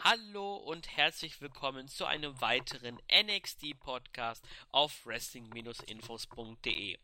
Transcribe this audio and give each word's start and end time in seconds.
Hallo 0.00 0.56
und 0.56 0.96
herzlich 0.96 1.40
willkommen 1.40 1.86
zu 1.86 2.06
einem 2.06 2.40
weiteren 2.40 2.98
NXT-Podcast 3.12 4.44
auf 4.70 5.04
wrestling-infos.de. 5.04 6.98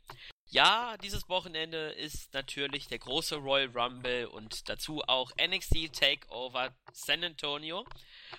Ja, 0.46 0.96
dieses 0.96 1.28
Wochenende 1.28 1.90
ist 1.90 2.32
natürlich 2.32 2.88
der 2.88 2.98
große 2.98 3.36
Royal 3.36 3.68
Rumble 3.68 4.26
und 4.28 4.68
dazu 4.68 5.02
auch 5.06 5.30
NXT 5.36 5.92
Takeover 5.92 6.74
San 6.92 7.22
Antonio. 7.22 7.84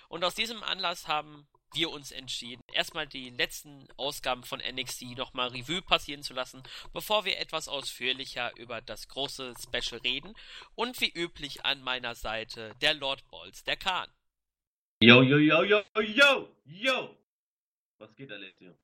Und 0.08 0.24
aus 0.24 0.34
diesem 0.34 0.62
Anlass 0.62 1.06
haben 1.06 1.46
wir 1.72 1.90
uns 1.90 2.10
entschieden, 2.10 2.62
erstmal 2.72 3.06
die 3.06 3.30
letzten 3.30 3.86
Ausgaben 3.96 4.42
von 4.42 4.60
NXT 4.60 5.16
nochmal 5.16 5.48
Revue 5.48 5.82
passieren 5.82 6.24
zu 6.24 6.34
lassen, 6.34 6.62
bevor 6.92 7.24
wir 7.24 7.38
etwas 7.38 7.68
ausführlicher 7.68 8.56
über 8.56 8.80
das 8.80 9.06
große 9.08 9.54
Special 9.62 10.00
reden. 10.00 10.34
Und 10.74 11.00
wie 11.00 11.10
üblich 11.10 11.64
an 11.64 11.82
meiner 11.82 12.14
Seite 12.16 12.74
der 12.80 12.94
Lord 12.94 13.28
Balls, 13.30 13.62
der 13.62 13.76
Khan. 13.76 14.10
Yo, 15.02 15.22
yo, 15.22 15.38
yo, 15.38 15.64
yo, 15.64 15.82
yo, 16.02 16.48
yo! 16.66 17.16
Was 17.98 18.14
geht, 18.16 18.30
Alessio? 18.30 18.76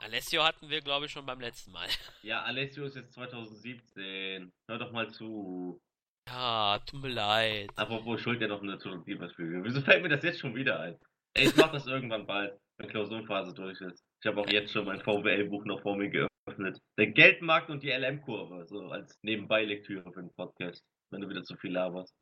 Alessio 0.00 0.42
hatten 0.42 0.68
wir, 0.68 0.80
glaube 0.80 1.06
ich, 1.06 1.12
schon 1.12 1.24
beim 1.24 1.40
letzten 1.40 1.70
Mal. 1.70 1.86
Ja, 2.24 2.42
Alessio 2.42 2.84
ist 2.84 2.96
jetzt 2.96 3.12
2017. 3.12 4.52
Hör 4.68 4.78
doch 4.78 4.90
mal 4.90 5.08
zu. 5.08 5.80
Ja, 6.28 6.80
tut 6.80 7.00
mir 7.00 7.10
leid. 7.10 7.70
Apropos 7.76 8.20
Schuld 8.20 8.40
ja 8.40 8.48
noch 8.48 8.60
eine 8.60 8.76
Turnierverfügung. 8.76 9.62
Wieso 9.62 9.82
fällt 9.82 10.02
mir 10.02 10.08
das 10.08 10.24
jetzt 10.24 10.40
schon 10.40 10.56
wieder 10.56 10.80
ein? 10.80 10.98
Ey, 11.34 11.46
ich 11.46 11.54
mach 11.54 11.70
das 11.70 11.86
irgendwann 11.94 12.26
bald, 12.26 12.58
wenn 12.78 12.88
Klausurenphase 12.88 13.54
durch 13.54 13.80
ist. 13.80 14.04
Ich 14.20 14.26
habe 14.26 14.40
auch 14.40 14.48
jetzt 14.48 14.72
schon 14.72 14.84
mein 14.84 15.00
VWL-Buch 15.00 15.64
noch 15.64 15.80
vor 15.80 15.96
mir 15.96 16.10
geöffnet. 16.10 16.76
Der 16.98 17.06
Geldmarkt 17.06 17.70
und 17.70 17.84
die 17.84 17.90
LM-Kurve, 17.90 18.66
so 18.66 18.80
als 18.88 19.16
Nebenbeilektüre 19.22 20.12
für 20.12 20.22
den 20.22 20.34
Podcast, 20.34 20.84
wenn 21.12 21.20
du 21.20 21.28
wieder 21.28 21.44
zu 21.44 21.56
viel 21.56 21.70
laberst. 21.70 22.12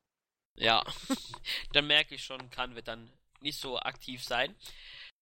Ja, 0.57 0.83
dann 1.73 1.87
merke 1.87 2.15
ich 2.15 2.23
schon, 2.23 2.49
kann 2.49 2.75
wir 2.75 2.81
dann 2.81 3.11
nicht 3.41 3.59
so 3.59 3.79
aktiv 3.79 4.23
sein. 4.23 4.55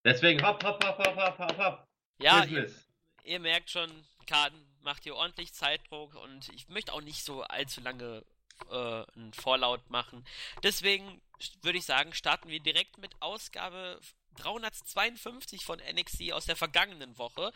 Deswegen 0.03 0.45
hopp, 0.45 0.63
hopp, 0.63 0.83
hopp, 0.83 0.97
hopp, 0.97 1.15
hopp, 1.15 1.39
hopp, 1.39 1.57
hopp. 1.57 1.87
Ja, 2.21 2.45
ihr, 2.45 2.73
ihr, 3.23 3.39
merkt 3.39 3.69
schon, 3.69 3.91
Karten 4.25 4.65
macht 4.81 5.03
hier 5.03 5.15
ordentlich 5.15 5.53
Zeitdruck 5.53 6.15
und 6.15 6.49
ich 6.49 6.69
möchte 6.69 6.93
auch 6.93 7.01
nicht 7.01 7.23
so 7.23 7.43
allzu 7.43 7.81
lange 7.81 8.23
äh, 8.69 9.03
einen 9.15 9.33
Vorlaut 9.33 9.89
machen. 9.89 10.25
Deswegen 10.63 11.21
würde 11.61 11.77
ich 11.77 11.85
sagen, 11.85 12.13
starten 12.13 12.49
wir 12.49 12.61
direkt 12.61 12.97
mit 12.97 13.21
Ausgabe 13.21 13.99
352 14.35 15.65
von 15.65 15.79
NXT 15.79 16.31
aus 16.33 16.45
der 16.45 16.55
vergangenen 16.55 17.17
Woche. 17.17 17.51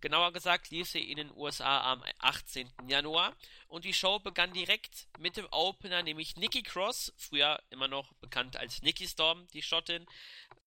Genauer 0.00 0.32
gesagt 0.32 0.70
lief 0.70 0.88
sie 0.88 1.10
in 1.10 1.16
den 1.16 1.36
USA 1.36 1.92
am 1.92 2.02
18. 2.18 2.70
Januar 2.88 3.36
und 3.68 3.84
die 3.84 3.92
Show 3.92 4.18
begann 4.18 4.52
direkt 4.52 5.08
mit 5.18 5.36
dem 5.36 5.46
Opener, 5.50 6.02
nämlich 6.02 6.36
Nikki 6.36 6.62
Cross, 6.62 7.12
früher 7.16 7.62
immer 7.70 7.88
noch 7.88 8.12
bekannt 8.14 8.56
als 8.56 8.82
Nikki 8.82 9.06
Storm, 9.06 9.46
die 9.48 9.62
Schottin, 9.62 10.06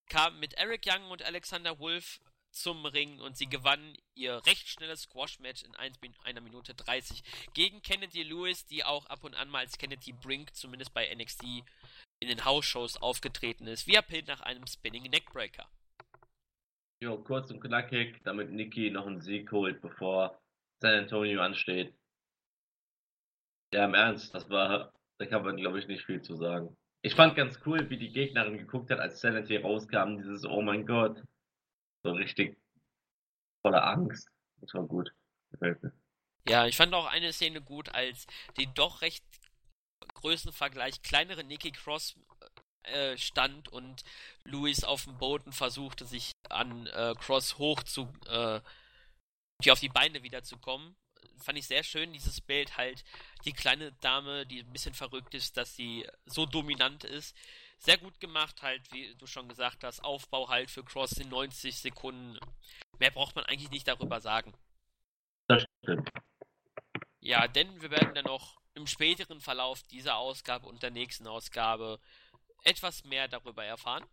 kam 0.07 0.39
mit 0.39 0.53
Eric 0.53 0.85
Young 0.85 1.09
und 1.09 1.23
Alexander 1.23 1.79
Wolf 1.79 2.19
zum 2.53 2.85
Ring 2.85 3.19
und 3.19 3.35
sie 3.35 3.47
gewann 3.47 3.97
ihr 4.13 4.45
recht 4.45 4.67
schnelles 4.67 5.03
Squash-Match 5.03 5.63
in 5.63 5.75
1 5.75 5.97
einer 6.23 6.41
Minute 6.41 6.75
30 6.75 7.23
gegen 7.53 7.81
Kennedy 7.81 8.23
Lewis, 8.23 8.65
die 8.65 8.83
auch 8.83 9.07
ab 9.07 9.23
und 9.23 9.33
an 9.33 9.49
mal 9.49 9.59
als 9.59 9.77
Kennedy 9.77 10.13
Brink, 10.13 10.55
zumindest 10.55 10.93
bei 10.93 11.13
NXT, 11.13 11.43
in 12.23 12.29
den 12.29 12.45
House-Shows 12.45 13.01
aufgetreten 13.01 13.67
ist, 13.67 13.85
via 13.85 14.01
Pin 14.01 14.25
nach 14.25 14.41
einem 14.41 14.65
Spinning 14.65 15.03
Neckbreaker. 15.03 15.69
Jo, 17.01 17.17
kurz 17.17 17.51
und 17.51 17.59
knackig, 17.59 18.21
damit 18.23 18.51
Nikki 18.51 18.89
noch 18.89 19.05
einen 19.05 19.21
Sieg 19.21 19.51
holt, 19.51 19.81
bevor 19.81 20.39
San 20.81 20.95
Antonio 20.95 21.41
ansteht. 21.41 21.93
Ja, 23.73 23.85
im 23.85 23.93
Ernst, 23.93 24.33
das 24.33 24.49
war, 24.49 24.93
da 25.17 25.25
kann 25.25 25.43
man 25.43 25.57
glaube 25.57 25.79
ich 25.79 25.87
nicht 25.87 26.05
viel 26.05 26.21
zu 26.21 26.35
sagen. 26.35 26.75
Ich 27.01 27.15
fand 27.15 27.35
ganz 27.35 27.59
cool, 27.65 27.89
wie 27.89 27.97
die 27.97 28.13
Gegnerin 28.13 28.57
geguckt 28.57 28.89
hat, 28.89 28.99
als 28.99 29.19
Sanity 29.19 29.57
rauskam, 29.57 30.17
dieses 30.17 30.45
Oh 30.45 30.61
mein 30.61 30.85
Gott. 30.85 31.21
So 32.03 32.13
richtig 32.13 32.57
voller 33.61 33.85
Angst. 33.85 34.29
Das 34.61 34.73
war 34.73 34.83
gut. 34.83 35.11
Gefällt 35.51 35.83
mir. 35.83 35.91
Ja, 36.47 36.67
ich 36.67 36.77
fand 36.77 36.93
auch 36.93 37.05
eine 37.05 37.33
Szene 37.33 37.61
gut, 37.61 37.89
als 37.93 38.27
die 38.57 38.73
doch 38.73 39.01
recht 39.01 39.23
Größenvergleich 40.15 41.01
kleinere 41.01 41.43
Nikki 41.43 41.71
Cross 41.71 42.15
äh, 42.83 43.17
stand 43.17 43.69
und 43.69 44.03
Louis 44.43 44.83
auf 44.83 45.05
dem 45.05 45.17
Boden 45.17 45.51
versuchte, 45.51 46.05
sich 46.05 46.33
an 46.49 46.87
äh, 46.87 47.15
Cross 47.17 47.57
hoch 47.57 47.81
zu, 47.83 48.13
äh, 48.27 48.59
die 49.63 49.71
auf 49.71 49.79
die 49.79 49.89
Beine 49.89 50.23
wieder 50.23 50.43
zu 50.43 50.57
kommen. 50.57 50.95
Fand 51.37 51.57
ich 51.57 51.67
sehr 51.67 51.83
schön, 51.83 52.13
dieses 52.13 52.41
Bild 52.41 52.77
halt, 52.77 53.03
die 53.45 53.53
kleine 53.53 53.93
Dame, 53.93 54.45
die 54.45 54.59
ein 54.59 54.73
bisschen 54.73 54.93
verrückt 54.93 55.33
ist, 55.33 55.57
dass 55.57 55.75
sie 55.75 56.05
so 56.25 56.45
dominant 56.45 57.03
ist. 57.03 57.35
Sehr 57.77 57.97
gut 57.97 58.19
gemacht, 58.19 58.61
halt, 58.61 58.91
wie 58.91 59.15
du 59.15 59.27
schon 59.27 59.49
gesagt 59.49 59.83
hast, 59.83 60.03
Aufbau 60.03 60.49
halt 60.49 60.69
für 60.69 60.83
Cross 60.83 61.13
in 61.13 61.29
90 61.29 61.77
Sekunden. 61.77 62.37
Mehr 62.99 63.11
braucht 63.11 63.35
man 63.35 63.45
eigentlich 63.45 63.71
nicht 63.71 63.87
darüber 63.87 64.21
sagen. 64.21 64.53
Das 65.47 65.65
stimmt. 65.81 66.09
Ja, 67.19 67.47
denn 67.47 67.81
wir 67.81 67.91
werden 67.91 68.13
dann 68.13 68.25
noch 68.25 68.62
im 68.75 68.87
späteren 68.87 69.39
Verlauf 69.39 69.83
dieser 69.83 70.17
Ausgabe 70.17 70.67
und 70.67 70.83
der 70.83 70.91
nächsten 70.91 71.27
Ausgabe 71.27 71.99
etwas 72.63 73.03
mehr 73.03 73.27
darüber 73.27 73.63
erfahren. 73.63 74.05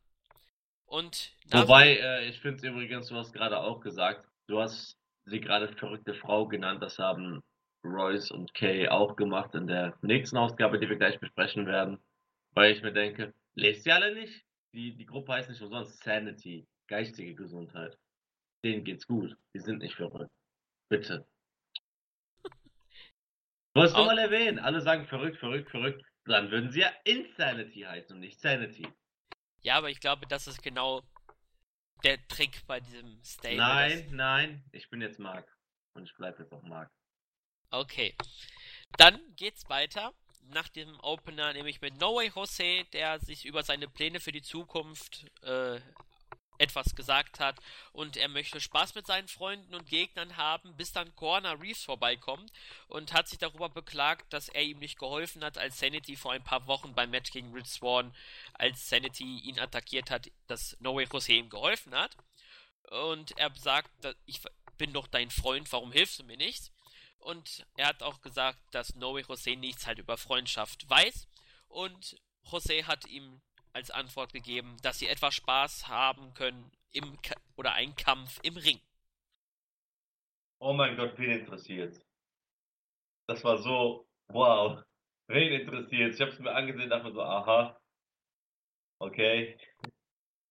Und 0.86 1.32
Wobei, 1.50 1.96
äh, 1.96 2.28
ich 2.28 2.40
finde 2.40 2.56
es 2.56 2.64
übrigens, 2.64 3.08
du 3.08 3.16
hast 3.16 3.32
gerade 3.32 3.58
auch 3.60 3.80
gesagt, 3.80 4.26
du 4.48 4.60
hast 4.60 4.96
sie 5.24 5.40
gerade 5.40 5.68
verrückte 5.76 6.14
Frau 6.14 6.46
genannt, 6.46 6.82
das 6.82 6.98
haben 6.98 7.42
Royce 7.84 8.30
und 8.32 8.52
Kay 8.54 8.88
auch 8.88 9.16
gemacht 9.16 9.54
in 9.54 9.66
der 9.66 9.96
nächsten 10.02 10.36
Ausgabe, 10.36 10.78
die 10.78 10.88
wir 10.88 10.96
gleich 10.96 11.18
besprechen 11.18 11.66
werden, 11.66 11.98
weil 12.52 12.72
ich 12.72 12.82
mir 12.82 12.92
denke, 12.92 13.32
lest 13.54 13.86
ihr 13.86 13.94
alle 13.94 14.14
nicht? 14.14 14.44
Die, 14.72 14.94
die 14.94 15.06
Gruppe 15.06 15.32
heißt 15.32 15.48
nicht 15.48 15.62
umsonst 15.62 16.02
Sanity, 16.02 16.66
geistige 16.88 17.34
Gesundheit. 17.34 17.96
Denen 18.64 18.84
geht's 18.84 19.06
gut, 19.06 19.36
die 19.54 19.60
sind 19.60 19.78
nicht 19.78 19.94
verrückt. 19.94 20.30
Bitte. 20.88 21.26
Wolltest 23.74 23.96
du 23.96 24.04
mal 24.04 24.18
erwähnen? 24.18 24.58
Alle 24.58 24.80
sagen 24.80 25.06
verrückt, 25.06 25.38
verrückt, 25.38 25.70
verrückt. 25.70 26.04
Dann 26.24 26.50
würden 26.50 26.70
sie 26.70 26.80
ja 26.80 26.92
Insanity 27.04 27.82
heißen 27.82 28.14
und 28.14 28.20
nicht 28.20 28.40
Sanity. 28.40 28.86
Ja, 29.62 29.76
aber 29.76 29.90
ich 29.90 30.00
glaube, 30.00 30.26
das 30.26 30.46
ist 30.46 30.62
genau 30.62 31.02
der 32.04 32.26
Trick 32.28 32.66
bei 32.66 32.80
diesem 32.80 33.22
Stable. 33.24 33.56
Nein, 33.56 34.08
nein, 34.12 34.64
ich 34.72 34.88
bin 34.90 35.00
jetzt 35.00 35.18
Mark. 35.18 35.46
Und 35.94 36.04
ich 36.04 36.14
bleibe 36.16 36.42
jetzt 36.42 36.52
auch 36.52 36.62
Mark. 36.62 36.90
Okay. 37.70 38.14
Dann 38.96 39.20
geht's 39.36 39.68
weiter. 39.68 40.12
Nach 40.52 40.68
dem 40.68 40.98
Opener, 41.00 41.52
nämlich 41.52 41.80
mit 41.80 42.00
No 42.00 42.16
Way 42.16 42.32
Jose, 42.34 42.84
der 42.92 43.20
sich 43.20 43.44
über 43.44 43.62
seine 43.62 43.88
Pläne 43.88 44.18
für 44.18 44.32
die 44.32 44.42
Zukunft 44.42 45.26
äh, 45.42 45.80
etwas 46.60 46.94
gesagt 46.94 47.40
hat 47.40 47.58
und 47.92 48.16
er 48.16 48.28
möchte 48.28 48.60
Spaß 48.60 48.94
mit 48.94 49.06
seinen 49.06 49.28
Freunden 49.28 49.74
und 49.74 49.88
Gegnern 49.88 50.36
haben, 50.36 50.76
bis 50.76 50.92
dann 50.92 51.14
Corner 51.16 51.60
Reeves 51.60 51.82
vorbeikommt 51.84 52.52
und 52.88 53.12
hat 53.12 53.28
sich 53.28 53.38
darüber 53.38 53.68
beklagt, 53.68 54.32
dass 54.32 54.48
er 54.48 54.62
ihm 54.62 54.78
nicht 54.78 54.98
geholfen 54.98 55.42
hat, 55.42 55.58
als 55.58 55.78
Sanity 55.78 56.16
vor 56.16 56.32
ein 56.32 56.44
paar 56.44 56.66
Wochen 56.66 56.94
beim 56.94 57.10
Match 57.10 57.30
gegen 57.30 57.52
Rich 57.52 57.68
Swan, 57.68 58.14
als 58.54 58.88
Sanity 58.88 59.38
ihn 59.40 59.58
attackiert 59.58 60.10
hat, 60.10 60.30
dass 60.46 60.76
No 60.80 60.94
Way 60.94 61.08
Jose 61.10 61.32
ihm 61.32 61.48
geholfen 61.48 61.94
hat. 61.94 62.16
Und 62.90 63.36
er 63.38 63.54
sagt, 63.54 63.90
ich 64.26 64.40
bin 64.76 64.92
doch 64.92 65.06
dein 65.06 65.30
Freund, 65.30 65.70
warum 65.72 65.92
hilfst 65.92 66.18
du 66.18 66.24
mir 66.24 66.36
nicht? 66.36 66.72
Und 67.18 67.66
er 67.76 67.88
hat 67.88 68.02
auch 68.02 68.20
gesagt, 68.20 68.58
dass 68.72 68.94
No 68.96 69.14
Way 69.14 69.24
Jose 69.28 69.56
nichts 69.56 69.86
halt 69.86 69.98
über 69.98 70.16
Freundschaft 70.16 70.88
weiß. 70.88 71.26
Und 71.68 72.16
Jose 72.50 72.86
hat 72.86 73.06
ihm 73.06 73.40
als 73.72 73.90
Antwort 73.90 74.32
gegeben, 74.32 74.76
dass 74.82 74.98
sie 74.98 75.08
etwas 75.08 75.34
Spaß 75.34 75.88
haben 75.88 76.34
können 76.34 76.70
im 76.92 77.20
Ka 77.22 77.34
oder 77.56 77.72
einen 77.72 77.94
Kampf 77.94 78.40
im 78.42 78.56
Ring. 78.56 78.80
Oh 80.58 80.72
mein 80.72 80.96
Gott, 80.96 81.18
wen 81.18 81.30
interessiert? 81.30 81.96
Das 83.26 83.44
war 83.44 83.58
so, 83.58 84.08
wow, 84.28 84.82
wen 85.28 85.52
interessiert? 85.52 86.14
Ich 86.14 86.20
habe 86.20 86.32
es 86.32 86.38
mir 86.38 86.52
angesehen, 86.52 86.90
dachte 86.90 87.12
so, 87.12 87.22
aha, 87.22 87.80
okay, 88.98 89.58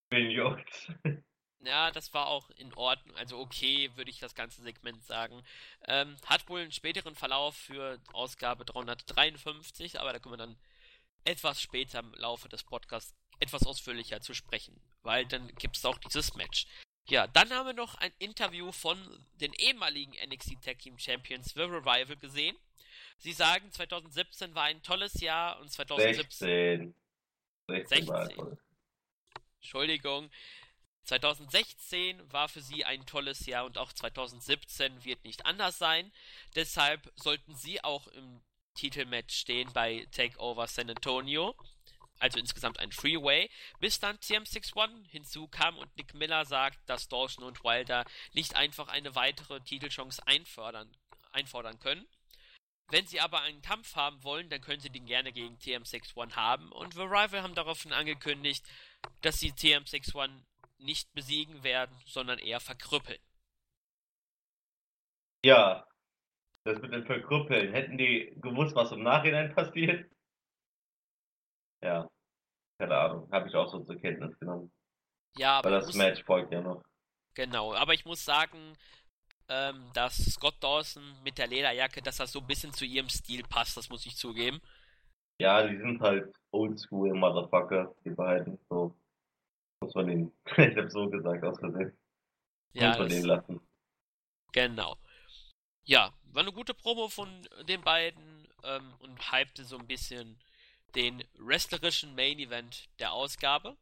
wen 0.10 0.32
juckt? 0.32 0.92
Ja, 1.62 1.92
das 1.92 2.14
war 2.14 2.28
auch 2.28 2.50
in 2.52 2.74
Ordnung, 2.74 3.18
also 3.18 3.38
okay, 3.38 3.92
würde 3.96 4.10
ich 4.10 4.20
das 4.20 4.34
ganze 4.34 4.62
Segment 4.62 5.04
sagen. 5.04 5.44
Ähm, 5.88 6.16
hat 6.26 6.48
wohl 6.48 6.62
einen 6.62 6.72
späteren 6.72 7.16
Verlauf 7.16 7.54
für 7.54 8.00
Ausgabe 8.14 8.64
353, 8.64 10.00
aber 10.00 10.14
da 10.14 10.20
können 10.20 10.34
wir 10.34 10.38
dann 10.38 10.58
etwas 11.24 11.62
später 11.62 12.00
im 12.00 12.14
Laufe 12.14 12.50
des 12.50 12.64
Podcasts 12.64 13.14
etwas 13.40 13.66
ausführlicher 13.66 14.22
zu 14.22 14.34
sprechen, 14.34 14.80
weil 15.02 15.26
dann 15.26 15.48
gibt 15.56 15.78
es 15.78 15.86
auch 15.86 15.98
dieses 15.98 16.36
Match. 16.36 16.68
Ja, 17.08 17.26
dann 17.28 17.50
haben 17.52 17.66
wir 17.66 17.74
noch 17.74 17.96
ein 17.96 18.12
Interview 18.20 18.72
von 18.72 18.98
den 19.42 19.54
ehemaligen 19.54 20.14
NXT 20.30 20.62
Tag 20.64 20.80
Team 20.80 21.00
Champions 21.00 21.54
The 21.54 21.62
Revival 21.62 22.18
gesehen. 22.18 22.56
Sie 23.18 23.34
sagen, 23.34 23.72
2017 23.72 24.54
war 24.54 24.64
ein 24.64 24.84
tolles 24.84 25.20
Jahr 25.20 25.60
und 25.60 25.72
2017. 25.72 26.94
16. 27.68 28.08
16. 28.08 28.58
Entschuldigung. 29.60 30.30
2016 31.04 32.32
war 32.32 32.48
für 32.48 32.62
sie 32.62 32.86
ein 32.86 33.06
tolles 33.08 33.46
Jahr 33.48 33.66
und 33.66 33.78
auch 33.80 33.92
2017 33.92 35.04
wird 35.04 35.24
nicht 35.24 35.46
anders 35.46 35.80
sein. 35.80 36.12
Deshalb 36.56 37.12
sollten 37.16 37.56
sie 37.56 37.84
auch 37.84 38.08
im 38.08 38.42
Titelmatch 38.76 39.36
stehen 39.36 39.72
bei 39.74 40.08
Takeover 40.12 40.68
San 40.68 40.90
Antonio. 40.90 41.56
also 42.20 42.38
insgesamt 42.38 42.80
ein 42.80 42.92
Freeway, 42.92 43.50
bis 43.80 44.00
dann 44.00 44.18
TM61 44.18 45.08
hinzukam 45.08 45.78
und 45.78 45.96
Nick 45.96 46.14
Miller 46.14 46.46
sagt, 46.46 46.78
dass 46.90 47.08
Dawson 47.08 47.46
und 47.46 47.64
Wilder 47.64 48.06
nicht 48.34 48.56
einfach 48.56 48.90
eine 48.90 49.16
weitere 49.16 49.62
Titelchance 49.62 50.26
einfordern, 50.28 50.92
einfordern 51.32 51.80
können. 51.80 52.06
Wenn 52.90 53.06
sie 53.06 53.22
aber 53.22 53.42
einen 53.42 53.62
Kampf 53.62 53.96
haben 53.96 54.24
wollen, 54.24 54.50
dann 54.50 54.62
können 54.62 54.82
sie 54.82 54.90
den 54.90 55.06
gerne 55.06 55.32
gegen 55.32 55.58
TM61 55.58 56.36
haben 56.36 56.72
und 56.72 56.94
The 56.94 57.02
Rival 57.02 57.42
haben 57.44 57.56
daraufhin 57.56 57.94
angekündigt, 57.94 58.66
dass 59.22 59.40
sie 59.40 59.52
TM61 59.52 60.44
nicht 60.80 61.14
besiegen 61.14 61.64
werden, 61.64 61.96
sondern 62.06 62.40
eher 62.40 62.60
verkrüppeln. 62.60 63.20
Ja, 65.44 65.89
das 66.74 66.82
mit 66.82 66.94
dem 66.94 67.06
Verkrüppeln. 67.06 67.74
Hätten 67.74 67.98
die 67.98 68.34
gewusst, 68.42 68.76
was 68.76 68.92
im 68.92 69.04
Nachhinein 69.04 69.54
passiert? 69.56 70.10
Ja, 71.84 72.10
keine 72.80 72.98
Ahnung. 72.98 73.32
Habe 73.32 73.48
ich 73.50 73.56
auch 73.56 73.70
so 73.72 73.84
zur 73.84 73.98
Kenntnis 73.98 74.38
genommen. 74.40 74.72
Ja, 75.38 75.60
aber 75.60 75.72
Weil 75.72 75.80
das 75.80 75.88
muss, 75.88 75.96
Match 75.96 76.24
folgt 76.24 76.52
ja 76.52 76.62
noch. 76.62 76.84
genau. 77.36 77.74
Aber 77.74 77.94
ich 77.94 78.06
muss 78.06 78.24
sagen, 78.26 78.78
ähm, 79.50 79.92
dass 79.94 80.18
Scott 80.18 80.56
Dawson 80.62 81.04
mit 81.24 81.38
der 81.38 81.48
Lederjacke, 81.48 82.02
dass 82.02 82.18
das 82.18 82.32
so 82.32 82.40
ein 82.40 82.48
bisschen 82.48 82.74
zu 82.74 82.86
ihrem 82.86 83.10
Stil 83.10 83.44
passt, 83.44 83.78
das 83.78 83.90
muss 83.90 84.06
ich 84.06 84.16
zugeben. 84.18 84.62
Ja, 85.42 85.66
die 85.66 85.78
sind 85.78 86.02
halt 86.02 86.34
oldschool 86.52 87.14
Motherfucker, 87.14 87.96
die 88.04 88.10
beiden. 88.12 88.60
So 88.70 88.96
muss 89.82 89.96
man 89.96 90.08
den, 90.08 90.34
ich 90.58 90.78
hab 90.78 90.92
so 90.92 91.10
gesagt, 91.10 91.44
aus 91.44 91.60
Versehen. 91.60 91.98
Ja, 92.74 92.90
muss 92.90 93.00
man 93.00 93.08
das, 93.10 93.18
den 93.18 93.26
lassen. 93.26 93.62
genau. 94.52 94.98
Ja, 95.86 96.14
war 96.34 96.42
eine 96.42 96.52
gute 96.52 96.74
Promo 96.74 97.10
von 97.10 97.48
den 97.68 97.82
beiden 97.82 98.48
ähm, 98.64 98.94
und 99.00 99.32
hypte 99.32 99.66
so 99.66 99.78
ein 99.78 99.88
bisschen 99.88 100.40
den 100.96 101.24
wrestlerischen 101.36 102.16
Main 102.16 102.40
Event 102.40 102.90
der 103.00 103.14
Ausgabe. 103.14 103.78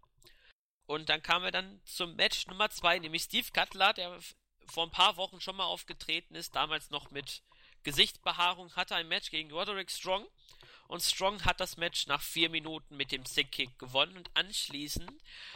Und 0.85 1.09
dann 1.09 1.21
kamen 1.21 1.45
wir 1.45 1.51
dann 1.51 1.81
zum 1.83 2.15
Match 2.15 2.47
Nummer 2.47 2.69
2, 2.69 2.99
nämlich 2.99 3.23
Steve 3.23 3.47
Cutler, 3.53 3.94
der 3.94 4.19
vor 4.65 4.85
ein 4.85 4.91
paar 4.91 5.17
Wochen 5.17 5.41
schon 5.41 5.55
mal 5.55 5.65
aufgetreten 5.65 6.35
ist, 6.35 6.55
damals 6.55 6.89
noch 6.89 7.11
mit 7.11 7.44
Gesichtsbehaarung, 7.83 8.75
hatte 8.75 8.95
ein 8.95 9.07
Match 9.07 9.29
gegen 9.29 9.51
Roderick 9.51 9.91
Strong. 9.91 10.25
Und 10.88 11.01
Strong 11.01 11.44
hat 11.44 11.60
das 11.60 11.78
Match 11.78 12.07
nach 12.07 12.22
vier 12.22 12.50
Minuten 12.50 12.95
mit 12.95 13.12
dem 13.12 13.25
Sick-Kick 13.25 13.78
gewonnen 13.78 14.18
und 14.18 14.30
anschließend 14.34 15.12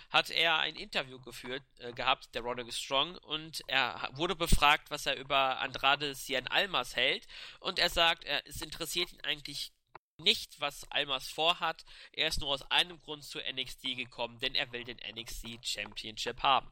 hat 0.09 0.29
er 0.29 0.59
ein 0.59 0.75
Interview 0.75 1.19
geführt 1.19 1.63
äh, 1.79 1.93
gehabt, 1.93 2.35
der 2.35 2.41
Roderick 2.41 2.73
Strong, 2.73 3.17
und 3.17 3.63
er 3.67 4.09
wurde 4.13 4.35
befragt, 4.35 4.91
was 4.91 5.05
er 5.05 5.17
über 5.17 5.59
Andrade 5.59 6.13
Cien 6.15 6.47
Almas 6.47 6.95
hält. 6.95 7.27
Und 7.59 7.79
er 7.79 7.89
sagt, 7.89 8.25
er, 8.25 8.45
es 8.45 8.61
interessiert 8.61 9.11
ihn 9.13 9.21
eigentlich 9.21 9.71
nicht, 10.17 10.59
was 10.59 10.89
Almas 10.91 11.29
vorhat. 11.29 11.85
Er 12.11 12.27
ist 12.27 12.41
nur 12.41 12.49
aus 12.49 12.69
einem 12.69 12.99
Grund 12.99 13.23
zu 13.23 13.39
NXT 13.39 13.97
gekommen, 13.97 14.39
denn 14.39 14.55
er 14.55 14.71
will 14.71 14.83
den 14.83 14.99
NXT 15.15 15.65
Championship 15.65 16.43
haben. 16.43 16.71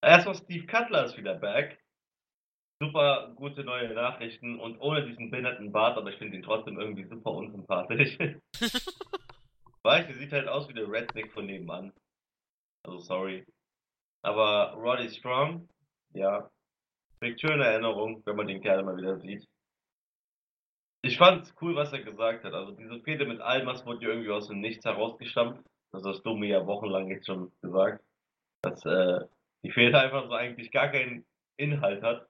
Erstmal 0.00 0.34
Steve 0.34 0.66
Cutler 0.66 1.04
ist 1.04 1.16
wieder 1.16 1.34
back. 1.34 1.81
Super 2.82 3.30
gute 3.36 3.62
neue 3.62 3.94
Nachrichten 3.94 4.58
und 4.58 4.80
ohne 4.80 5.06
diesen 5.06 5.30
behinderten 5.30 5.70
Bart, 5.70 5.96
aber 5.96 6.10
ich 6.10 6.18
finde 6.18 6.36
ihn 6.36 6.42
trotzdem 6.42 6.80
irgendwie 6.80 7.04
super 7.04 7.30
unsympathisch. 7.30 8.18
Weißt 9.84 10.10
du, 10.10 10.14
sieht 10.14 10.32
halt 10.32 10.48
aus 10.48 10.68
wie 10.68 10.74
der 10.74 10.90
Redneck 10.90 11.30
von 11.30 11.46
nebenan. 11.46 11.92
Also 12.84 12.98
sorry. 12.98 13.46
Aber 14.22 14.72
Roddy 14.72 15.10
Strong, 15.10 15.68
ja, 16.14 16.50
kriegt 17.20 17.40
schöne 17.40 17.64
Erinnerung, 17.64 18.20
wenn 18.26 18.34
man 18.34 18.48
den 18.48 18.60
Kerl 18.60 18.82
mal 18.82 18.96
wieder 18.96 19.16
sieht. 19.20 19.46
Ich 21.02 21.18
fand's 21.18 21.54
cool, 21.60 21.76
was 21.76 21.92
er 21.92 22.02
gesagt 22.02 22.42
hat. 22.42 22.52
Also 22.52 22.72
diese 22.72 23.00
Fehde 23.02 23.26
mit 23.26 23.40
Almas 23.40 23.86
wurde 23.86 24.02
ja 24.02 24.08
irgendwie 24.08 24.32
aus 24.32 24.48
dem 24.48 24.58
Nichts 24.58 24.84
herausgestampft. 24.84 25.62
Das 25.92 26.02
hast 26.04 26.22
du 26.22 26.34
mir 26.34 26.48
ja 26.48 26.66
wochenlang 26.66 27.08
jetzt 27.08 27.26
schon 27.26 27.52
gesagt. 27.60 28.02
Dass 28.62 28.84
äh, 28.86 29.20
die 29.62 29.70
Fehde 29.70 30.00
einfach 30.00 30.26
so 30.26 30.32
eigentlich 30.32 30.72
gar 30.72 30.88
keinen 30.88 31.24
Inhalt 31.56 32.02
hat. 32.02 32.28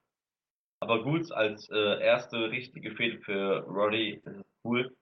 Aber 0.83 1.01
gut, 1.05 1.31
als 1.31 1.71
äh, 1.71 2.01
erste 2.03 2.51
richtige 2.51 2.91
Fehde 2.97 3.21
für 3.21 3.61
Roddy 3.69 4.15
ist 4.25 4.27
es 4.27 4.43
cool. 4.65 4.93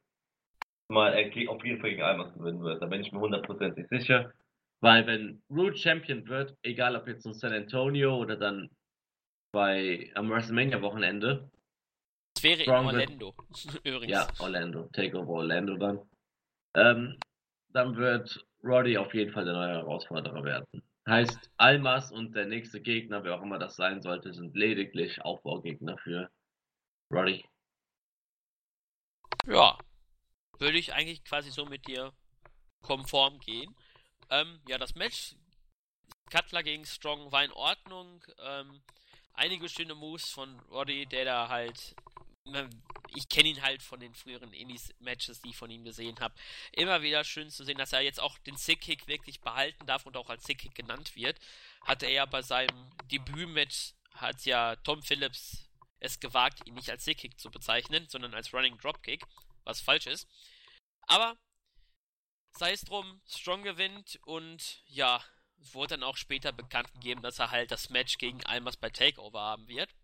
Mal 0.88 1.14
er 1.14 1.30
auf 1.48 1.64
jeden 1.64 1.80
Fall 1.80 1.88
gegen 1.90 2.02
Almas 2.02 2.34
gewinnen 2.34 2.60
wird. 2.62 2.82
Da 2.82 2.86
bin 2.86 3.00
ich 3.00 3.10
mir 3.12 3.20
hundertprozentig 3.20 3.86
sicher. 3.88 4.30
Weil 4.82 5.06
wenn 5.06 5.42
Root 5.48 5.78
Champion 5.78 6.26
wird, 6.28 6.54
egal 6.62 6.96
ob 6.96 7.08
jetzt 7.08 7.24
in 7.24 7.32
San 7.32 7.54
Antonio 7.54 8.14
oder 8.18 8.36
dann 8.36 8.68
bei 9.52 10.10
am 10.16 10.28
WrestleMania 10.28 10.82
Wochenende, 10.82 11.50
Es 12.36 12.42
wäre 12.42 12.60
Strong 12.60 12.90
in 12.90 12.96
wird- 12.96 13.04
Orlando. 13.08 13.34
Übrigens. 13.84 14.10
ja, 14.12 14.28
Orlando, 14.38 14.82
Takeover 14.92 15.30
Orlando 15.32 15.76
dann. 15.78 16.00
Ähm, 16.74 17.18
dann 17.72 17.96
wird 17.96 18.44
Roddy 18.62 18.98
auf 18.98 19.14
jeden 19.14 19.32
Fall 19.32 19.46
der 19.46 19.54
neue 19.54 19.68
Herausforderer 19.78 20.44
werden. 20.44 20.66
Heißt, 21.08 21.50
Almas 21.56 22.12
und 22.12 22.34
der 22.34 22.46
nächste 22.46 22.80
Gegner, 22.80 23.24
wer 23.24 23.34
auch 23.34 23.42
immer 23.42 23.58
das 23.58 23.76
sein 23.76 24.02
sollte, 24.02 24.32
sind 24.32 24.54
lediglich 24.54 25.20
Aufbaugegner 25.22 25.98
für 25.98 26.30
Roddy. 27.12 27.44
Ja, 29.46 29.78
würde 30.58 30.78
ich 30.78 30.92
eigentlich 30.92 31.24
quasi 31.24 31.50
so 31.50 31.64
mit 31.64 31.86
dir 31.88 32.12
konform 32.82 33.38
gehen. 33.40 33.74
Ähm, 34.28 34.60
ja, 34.68 34.78
das 34.78 34.94
Match 34.94 35.34
Cutler 36.30 36.62
gegen 36.62 36.84
Strong 36.84 37.32
war 37.32 37.44
in 37.44 37.52
Ordnung. 37.52 38.24
Ähm, 38.38 38.82
einige 39.32 39.68
schöne 39.68 39.94
Moves 39.94 40.30
von 40.30 40.60
Roddy, 40.70 41.06
der 41.06 41.24
da 41.24 41.48
halt. 41.48 41.96
Ich 43.14 43.28
kenne 43.28 43.48
ihn 43.48 43.62
halt 43.62 43.82
von 43.82 44.00
den 44.00 44.14
früheren 44.14 44.52
Indies-Matches, 44.52 45.42
die 45.42 45.50
ich 45.50 45.56
von 45.56 45.70
ihm 45.70 45.84
gesehen 45.84 46.18
habe. 46.20 46.34
Immer 46.72 47.02
wieder 47.02 47.24
schön 47.24 47.50
zu 47.50 47.64
sehen, 47.64 47.78
dass 47.78 47.92
er 47.92 48.00
jetzt 48.00 48.20
auch 48.20 48.38
den 48.38 48.56
Sick-Kick 48.56 49.06
wirklich 49.06 49.40
behalten 49.40 49.86
darf 49.86 50.06
und 50.06 50.16
auch 50.16 50.30
als 50.30 50.44
Sick-Kick 50.44 50.74
genannt 50.74 51.16
wird. 51.16 51.38
Hatte 51.82 52.06
er 52.06 52.26
bei 52.26 52.42
seinem 52.42 52.90
Debüt-Match, 53.10 53.94
hat 54.12 54.44
ja 54.44 54.76
Tom 54.76 55.02
Phillips 55.02 55.70
es 56.00 56.18
gewagt, 56.18 56.66
ihn 56.66 56.74
nicht 56.74 56.90
als 56.90 57.04
Sick-Kick 57.04 57.38
zu 57.38 57.50
bezeichnen, 57.50 58.08
sondern 58.08 58.34
als 58.34 58.52
Running 58.52 58.78
Dropkick, 58.78 59.24
was 59.64 59.80
falsch 59.80 60.06
ist. 60.06 60.26
Aber 61.02 61.38
sei 62.52 62.72
es 62.72 62.82
drum, 62.82 63.20
Strong 63.26 63.62
gewinnt 63.62 64.18
und 64.24 64.82
ja, 64.86 65.22
es 65.60 65.74
wurde 65.74 65.94
dann 65.96 66.02
auch 66.02 66.16
später 66.16 66.52
bekannt 66.52 66.92
gegeben, 66.94 67.22
dass 67.22 67.38
er 67.38 67.50
halt 67.50 67.70
das 67.70 67.90
Match 67.90 68.18
gegen 68.18 68.44
Almas 68.46 68.76
bei 68.76 68.90
Takeover 68.90 69.40
haben 69.40 69.68
wird. 69.68 69.94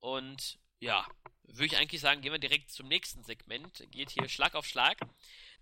Und 0.00 0.58
ja, 0.80 1.06
würde 1.46 1.66
ich 1.66 1.76
eigentlich 1.76 2.00
sagen, 2.00 2.20
gehen 2.20 2.32
wir 2.32 2.38
direkt 2.38 2.70
zum 2.70 2.88
nächsten 2.88 3.22
Segment. 3.22 3.84
Geht 3.90 4.10
hier 4.10 4.28
Schlag 4.28 4.54
auf 4.54 4.66
Schlag. 4.66 4.98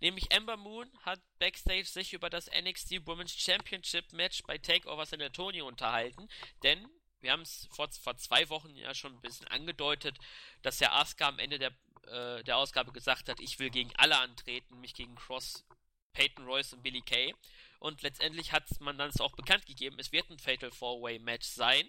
Nämlich 0.01 0.31
Ember 0.31 0.57
Moon 0.57 0.91
hat 1.03 1.21
backstage 1.39 1.85
sich 1.85 2.13
über 2.13 2.31
das 2.31 2.51
NXT 2.51 3.07
Women's 3.07 3.35
Championship 3.35 4.13
Match 4.13 4.43
bei 4.45 4.59
Takeover 4.59 5.07
San 5.07 5.23
Antonio 5.23 5.67
unterhalten. 5.67 6.29
Denn 6.63 6.89
wir 7.21 7.33
haben 7.33 7.43
es 7.43 7.69
vor, 7.71 7.89
vor 7.93 8.17
zwei 8.17 8.49
Wochen 8.49 8.75
ja 8.75 8.95
schon 8.95 9.15
ein 9.15 9.21
bisschen 9.21 9.47
angedeutet, 9.49 10.19
dass 10.63 10.79
der 10.79 10.93
Asuka 10.93 11.29
am 11.29 11.39
Ende 11.39 11.59
der, 11.59 11.73
äh, 12.09 12.43
der 12.43 12.57
Ausgabe 12.57 12.93
gesagt 12.93 13.29
hat, 13.29 13.41
ich 13.41 13.59
will 13.59 13.71
gegen 13.71 13.95
alle 13.97 14.19
antreten, 14.19 14.81
mich 14.81 14.95
gegen 14.95 15.15
Cross, 15.15 15.65
Peyton 16.13 16.45
Royce 16.45 16.73
und 16.73 16.83
Billy 16.83 17.03
Kay. 17.03 17.35
Und 17.79 18.03
letztendlich 18.03 18.53
hat 18.53 18.69
man 18.81 18.99
dann 18.99 19.11
es 19.11 19.21
auch 19.21 19.35
bekannt 19.35 19.67
gegeben, 19.67 19.99
es 19.99 20.13
wird 20.13 20.31
ein 20.31 20.39
Fatal 20.39 20.71
Four-Way 20.71 21.21
Match 21.21 21.47
sein. 21.47 21.89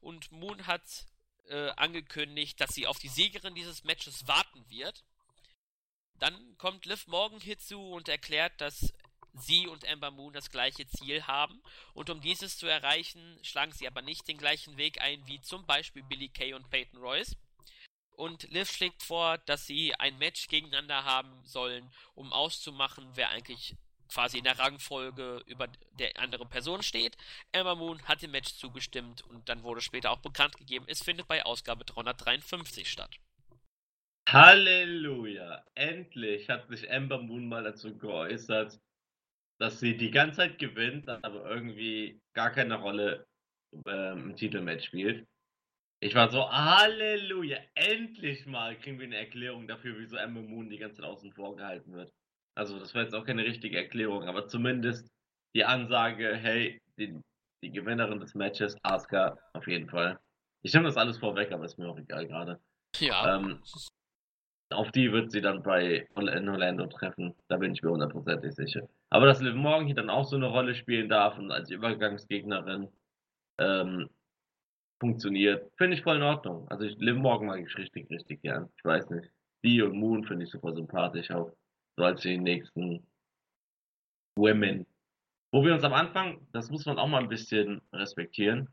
Und 0.00 0.30
Moon 0.32 0.66
hat 0.66 0.82
äh, 1.50 1.70
angekündigt, 1.76 2.60
dass 2.60 2.74
sie 2.74 2.86
auf 2.86 2.98
die 2.98 3.08
Siegerin 3.08 3.54
dieses 3.54 3.84
Matches 3.84 4.26
warten 4.26 4.64
wird. 4.68 5.04
Dann 6.18 6.56
kommt 6.58 6.86
Liv 6.86 7.06
Morgan 7.06 7.40
hierzu 7.40 7.92
und 7.92 8.08
erklärt, 8.08 8.60
dass 8.60 8.92
sie 9.34 9.66
und 9.66 9.84
Ember 9.84 10.10
Moon 10.10 10.32
das 10.32 10.50
gleiche 10.50 10.86
Ziel 10.86 11.26
haben. 11.26 11.62
Und 11.94 12.10
um 12.10 12.20
dieses 12.20 12.56
zu 12.58 12.66
erreichen, 12.66 13.38
schlagen 13.42 13.72
sie 13.72 13.86
aber 13.86 14.02
nicht 14.02 14.28
den 14.28 14.38
gleichen 14.38 14.76
Weg 14.76 15.00
ein 15.00 15.26
wie 15.26 15.40
zum 15.40 15.66
Beispiel 15.66 16.02
Billy 16.02 16.28
Kay 16.28 16.54
und 16.54 16.70
Peyton 16.70 17.00
Royce. 17.00 17.36
Und 18.16 18.42
Liv 18.50 18.70
schlägt 18.70 19.02
vor, 19.02 19.38
dass 19.38 19.66
sie 19.66 19.94
ein 19.94 20.18
Match 20.18 20.48
gegeneinander 20.48 21.04
haben 21.04 21.42
sollen, 21.44 21.90
um 22.14 22.32
auszumachen, 22.32 23.10
wer 23.14 23.30
eigentlich 23.30 23.76
quasi 24.10 24.38
in 24.38 24.44
der 24.44 24.58
Rangfolge 24.58 25.42
über 25.46 25.68
der 25.98 26.18
andere 26.18 26.46
Person 26.46 26.82
steht. 26.82 27.16
Ember 27.52 27.76
Moon 27.76 28.02
hat 28.04 28.22
dem 28.22 28.32
Match 28.32 28.54
zugestimmt 28.54 29.22
und 29.22 29.48
dann 29.48 29.62
wurde 29.62 29.80
später 29.80 30.10
auch 30.10 30.18
bekannt 30.18 30.56
gegeben, 30.58 30.84
es 30.88 31.02
findet 31.02 31.28
bei 31.28 31.44
Ausgabe 31.44 31.84
353 31.84 32.88
statt. 32.88 33.16
Halleluja! 34.28 35.64
Endlich 35.74 36.48
hat 36.48 36.68
sich 36.68 36.88
Ember 36.88 37.20
Moon 37.20 37.48
mal 37.48 37.64
dazu 37.64 37.96
geäußert, 37.96 38.78
dass 39.58 39.80
sie 39.80 39.96
die 39.96 40.10
ganze 40.10 40.36
Zeit 40.36 40.58
gewinnt, 40.58 41.08
aber 41.08 41.50
irgendwie 41.50 42.20
gar 42.32 42.50
keine 42.50 42.76
Rolle 42.76 43.26
ähm, 43.86 44.30
im 44.30 44.36
Titelmatch 44.36 44.86
spielt. 44.86 45.26
Ich 46.00 46.14
war 46.14 46.30
so, 46.30 46.50
Halleluja! 46.50 47.58
Endlich 47.74 48.46
mal 48.46 48.78
kriegen 48.78 48.98
wir 48.98 49.06
eine 49.06 49.16
Erklärung 49.16 49.66
dafür, 49.66 49.98
wieso 49.98 50.16
Ember 50.16 50.42
Moon 50.42 50.70
die 50.70 50.78
ganze 50.78 51.02
Zeit 51.02 51.10
außen 51.10 51.32
vor 51.32 51.56
gehalten 51.56 51.92
wird. 51.92 52.12
Also, 52.60 52.78
das 52.78 52.94
war 52.94 53.00
jetzt 53.00 53.14
auch 53.14 53.24
keine 53.24 53.42
richtige 53.42 53.78
Erklärung, 53.78 54.24
aber 54.24 54.46
zumindest 54.46 55.10
die 55.56 55.64
Ansage, 55.64 56.36
hey, 56.36 56.78
die, 56.98 57.18
die 57.64 57.72
Gewinnerin 57.72 58.20
des 58.20 58.34
Matches, 58.34 58.76
Asuka, 58.82 59.38
auf 59.54 59.66
jeden 59.66 59.88
Fall. 59.88 60.18
Ich 60.60 60.74
nehme 60.74 60.84
das 60.84 60.98
alles 60.98 61.16
vorweg, 61.16 61.52
aber 61.52 61.64
ist 61.64 61.78
mir 61.78 61.88
auch 61.88 61.96
egal 61.98 62.26
gerade. 62.26 62.60
Ja, 62.98 63.34
Ähm, 63.34 63.62
auf 64.74 64.90
die 64.92 65.10
wird 65.10 65.32
sie 65.32 65.40
dann 65.40 65.62
bei 65.62 66.06
in 66.16 66.48
Orlando 66.50 66.86
treffen. 66.88 67.34
Da 67.48 67.56
bin 67.56 67.72
ich 67.72 67.82
mir 67.82 67.92
hundertprozentig 67.92 68.54
sicher. 68.54 68.86
Aber 69.08 69.24
dass 69.24 69.40
Liv 69.40 69.54
Morgan 69.54 69.86
hier 69.86 69.96
dann 69.96 70.10
auch 70.10 70.26
so 70.26 70.36
eine 70.36 70.48
Rolle 70.48 70.74
spielen 70.74 71.08
darf 71.08 71.38
und 71.38 71.50
als 71.50 71.70
Übergangsgegnerin 71.70 72.90
ähm, 73.58 74.10
funktioniert, 75.00 75.72
finde 75.78 75.96
ich 75.96 76.02
voll 76.02 76.16
in 76.16 76.22
Ordnung. 76.24 76.68
Also 76.68 76.84
ich, 76.84 76.98
Liv 76.98 77.16
Morgan 77.16 77.46
mag 77.46 77.60
ich 77.60 77.74
richtig, 77.78 78.10
richtig 78.10 78.42
gern. 78.42 78.68
Ich 78.76 78.84
weiß 78.84 79.08
nicht. 79.08 79.30
Die 79.64 79.80
und 79.80 79.96
Moon 79.96 80.24
finde 80.24 80.44
ich 80.44 80.50
super 80.50 80.74
sympathisch 80.74 81.30
auch. 81.30 81.50
So 82.00 82.06
als 82.06 82.22
die 82.22 82.38
nächsten 82.38 83.06
Women. 84.34 84.86
Wo 85.52 85.62
wir 85.62 85.74
uns 85.74 85.84
am 85.84 85.92
Anfang, 85.92 86.40
das 86.50 86.70
muss 86.70 86.86
man 86.86 86.98
auch 86.98 87.08
mal 87.08 87.20
ein 87.20 87.28
bisschen 87.28 87.82
respektieren, 87.92 88.70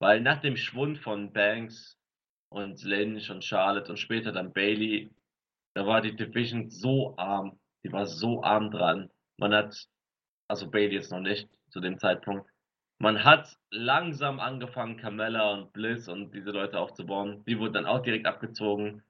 weil 0.00 0.20
nach 0.20 0.40
dem 0.40 0.56
Schwund 0.56 0.98
von 0.98 1.32
Banks 1.32 1.96
und 2.48 2.82
Lynch 2.82 3.30
und 3.30 3.44
Charlotte 3.44 3.92
und 3.92 3.98
später 3.98 4.32
dann 4.32 4.52
Bailey 4.52 5.08
da 5.74 5.86
war 5.86 6.00
die 6.00 6.16
Division 6.16 6.68
so 6.68 7.16
arm. 7.16 7.60
Die 7.84 7.92
war 7.92 8.06
so 8.06 8.42
arm 8.42 8.72
dran. 8.72 9.08
Man 9.36 9.54
hat, 9.54 9.86
also 10.48 10.68
Bailey 10.68 10.96
jetzt 10.96 11.12
noch 11.12 11.20
nicht 11.20 11.48
zu 11.70 11.78
dem 11.78 12.00
Zeitpunkt. 12.00 12.50
Man 12.98 13.22
hat 13.22 13.56
langsam 13.70 14.40
angefangen, 14.40 14.96
Carmella 14.96 15.52
und 15.52 15.72
Bliss 15.72 16.08
und 16.08 16.34
diese 16.34 16.50
Leute 16.50 16.80
aufzubauen. 16.80 17.44
Die 17.46 17.56
wurden 17.56 17.74
dann 17.74 17.86
auch 17.86 18.02
direkt 18.02 18.26
abgezogen. 18.26 19.04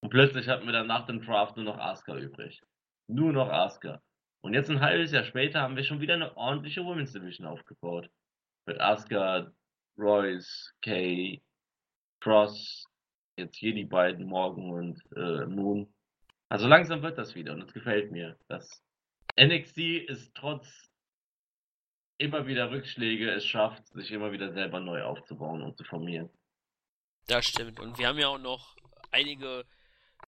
Und 0.00 0.10
plötzlich 0.10 0.48
hatten 0.48 0.66
wir 0.66 0.72
dann 0.72 0.88
nach 0.88 1.06
dem 1.06 1.22
Draft 1.22 1.54
nur 1.54 1.64
noch 1.64 1.78
Asuka 1.78 2.16
übrig. 2.16 2.60
Nur 3.08 3.32
noch 3.32 3.48
Asuka. 3.48 4.02
Und 4.40 4.54
jetzt 4.54 4.70
ein 4.70 4.80
halbes 4.80 5.12
Jahr 5.12 5.24
später 5.24 5.60
haben 5.60 5.76
wir 5.76 5.82
schon 5.82 6.00
wieder 6.00 6.14
eine 6.14 6.36
ordentliche 6.36 6.84
Women's 6.84 7.12
Division 7.12 7.46
aufgebaut. 7.46 8.08
Mit 8.66 8.80
Asuka, 8.80 9.50
Royce, 9.98 10.72
Kay, 10.82 11.42
Cross, 12.20 12.86
jetzt 13.36 13.56
hier 13.56 13.74
die 13.74 13.84
beiden 13.84 14.26
Morgan 14.26 14.70
und 14.70 15.02
äh, 15.16 15.46
Moon. 15.46 15.92
Also 16.48 16.68
langsam 16.68 17.02
wird 17.02 17.18
das 17.18 17.34
wieder 17.34 17.52
und 17.52 17.62
es 17.62 17.72
gefällt 17.72 18.12
mir. 18.12 18.38
Das 18.48 18.82
NXT 19.38 19.78
ist 20.08 20.34
trotz 20.34 20.90
immer 22.18 22.46
wieder 22.46 22.70
Rückschläge 22.70 23.30
es 23.30 23.44
schafft, 23.44 23.86
sich 23.88 24.10
immer 24.10 24.32
wieder 24.32 24.52
selber 24.52 24.80
neu 24.80 25.02
aufzubauen 25.02 25.62
und 25.62 25.76
zu 25.76 25.84
formieren. 25.84 26.28
Das 27.26 27.46
stimmt. 27.46 27.78
Und 27.80 27.98
wir 27.98 28.08
haben 28.08 28.18
ja 28.18 28.28
auch 28.28 28.38
noch 28.38 28.76
einige 29.10 29.64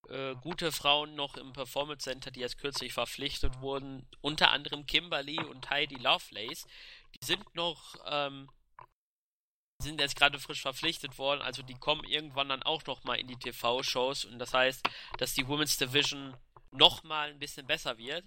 äh, 0.09 0.35
gute 0.37 0.73
Frauen 0.73 1.15
noch 1.15 1.37
im 1.37 1.53
Performance 1.53 2.05
Center, 2.05 2.31
die 2.31 2.41
jetzt 2.41 2.59
kürzlich 2.59 2.93
verpflichtet 2.93 3.61
wurden. 3.61 4.09
Unter 4.21 4.51
anderem 4.51 4.87
Kimberly 4.87 5.39
und 5.39 5.71
Heidi 5.71 5.97
Lovelace. 5.97 6.67
Die 7.15 7.27
sind 7.27 7.55
noch 7.55 7.97
ähm, 8.07 8.49
sind 9.83 10.01
jetzt 10.01 10.17
gerade 10.17 10.39
frisch 10.39 10.63
verpflichtet 10.63 11.19
worden, 11.19 11.43
also 11.43 11.63
die 11.63 11.75
kommen 11.75 12.05
irgendwann 12.05 12.49
dann 12.49 12.63
auch 12.63 12.85
nochmal 12.87 13.19
in 13.19 13.27
die 13.27 13.37
TV-Shows 13.37 14.25
und 14.27 14.39
das 14.39 14.55
heißt, 14.55 14.87
dass 15.19 15.35
die 15.35 15.47
Women's 15.47 15.79
Division 15.79 16.37
nochmal 16.71 17.31
ein 17.31 17.39
bisschen 17.39 17.67
besser 17.67 17.99
wird. 17.99 18.25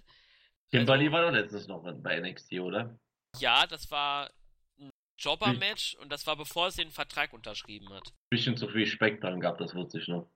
Kimberly 0.70 1.06
also, 1.06 1.12
war 1.12 1.22
doch 1.22 1.32
letztens 1.32 1.68
noch 1.68 1.82
bei 2.02 2.20
NXT, 2.20 2.54
oder? 2.54 2.98
Ja, 3.38 3.66
das 3.66 3.90
war 3.90 4.30
ein 4.78 4.90
Jobber-Match 5.18 5.96
und 5.96 6.10
das 6.10 6.26
war 6.26 6.36
bevor 6.36 6.70
sie 6.70 6.82
den 6.82 6.90
Vertrag 6.90 7.32
unterschrieben 7.32 7.92
hat. 7.92 8.12
Bisschen 8.30 8.56
zu 8.56 8.68
viel 8.68 8.86
Speck 8.86 9.20
dran 9.20 9.40
gab, 9.40 9.58
das 9.58 9.74
wusste 9.74 9.98
ich 9.98 10.08
noch. 10.08 10.28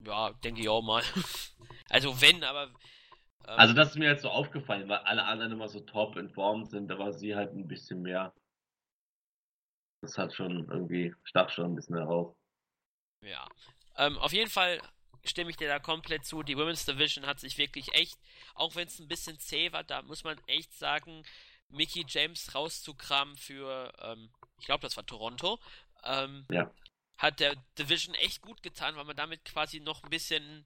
Ja, 0.00 0.32
denke 0.44 0.60
ich 0.60 0.68
auch 0.68 0.82
mal. 0.82 1.02
also 1.90 2.20
wenn, 2.20 2.44
aber. 2.44 2.64
Ähm, 2.64 3.58
also 3.58 3.74
das 3.74 3.90
ist 3.90 3.96
mir 3.96 4.10
jetzt 4.10 4.22
so 4.22 4.30
aufgefallen, 4.30 4.88
weil 4.88 4.98
alle 4.98 5.24
anderen 5.24 5.52
immer 5.52 5.68
so 5.68 5.80
top 5.80 6.16
in 6.16 6.30
Form 6.30 6.64
sind, 6.64 6.88
da 6.88 6.98
war 6.98 7.12
sie 7.12 7.34
halt 7.34 7.52
ein 7.52 7.68
bisschen 7.68 8.02
mehr 8.02 8.32
das 10.04 10.18
hat 10.18 10.34
schon 10.34 10.68
irgendwie, 10.70 11.14
stach 11.24 11.50
schon 11.50 11.72
ein 11.72 11.74
bisschen 11.74 11.96
heraus. 11.96 12.36
Ja. 13.22 13.48
Ähm, 13.96 14.18
auf 14.18 14.32
jeden 14.32 14.50
Fall 14.50 14.80
stimme 15.24 15.50
ich 15.50 15.56
dir 15.56 15.68
da 15.68 15.78
komplett 15.78 16.24
zu. 16.24 16.42
Die 16.42 16.56
Women's 16.56 16.84
Division 16.84 17.26
hat 17.26 17.40
sich 17.40 17.56
wirklich 17.58 17.94
echt, 17.94 18.18
auch 18.54 18.76
wenn 18.76 18.86
es 18.86 18.98
ein 18.98 19.08
bisschen 19.08 19.38
zäh 19.38 19.72
war, 19.72 19.82
da 19.82 20.02
muss 20.02 20.24
man 20.24 20.38
echt 20.46 20.72
sagen, 20.74 21.24
Mickey 21.68 22.04
James 22.06 22.54
rauszukramen 22.54 23.36
für, 23.36 23.92
ähm, 24.02 24.30
ich 24.60 24.66
glaube, 24.66 24.82
das 24.82 24.96
war 24.96 25.06
Toronto, 25.06 25.58
ähm, 26.04 26.44
ja. 26.50 26.70
Hat 27.18 27.40
der 27.40 27.56
Division 27.78 28.14
echt 28.16 28.42
gut 28.42 28.62
getan, 28.62 28.96
weil 28.96 29.04
man 29.04 29.16
damit 29.16 29.44
quasi 29.44 29.80
noch 29.80 30.02
ein 30.02 30.10
bisschen 30.10 30.64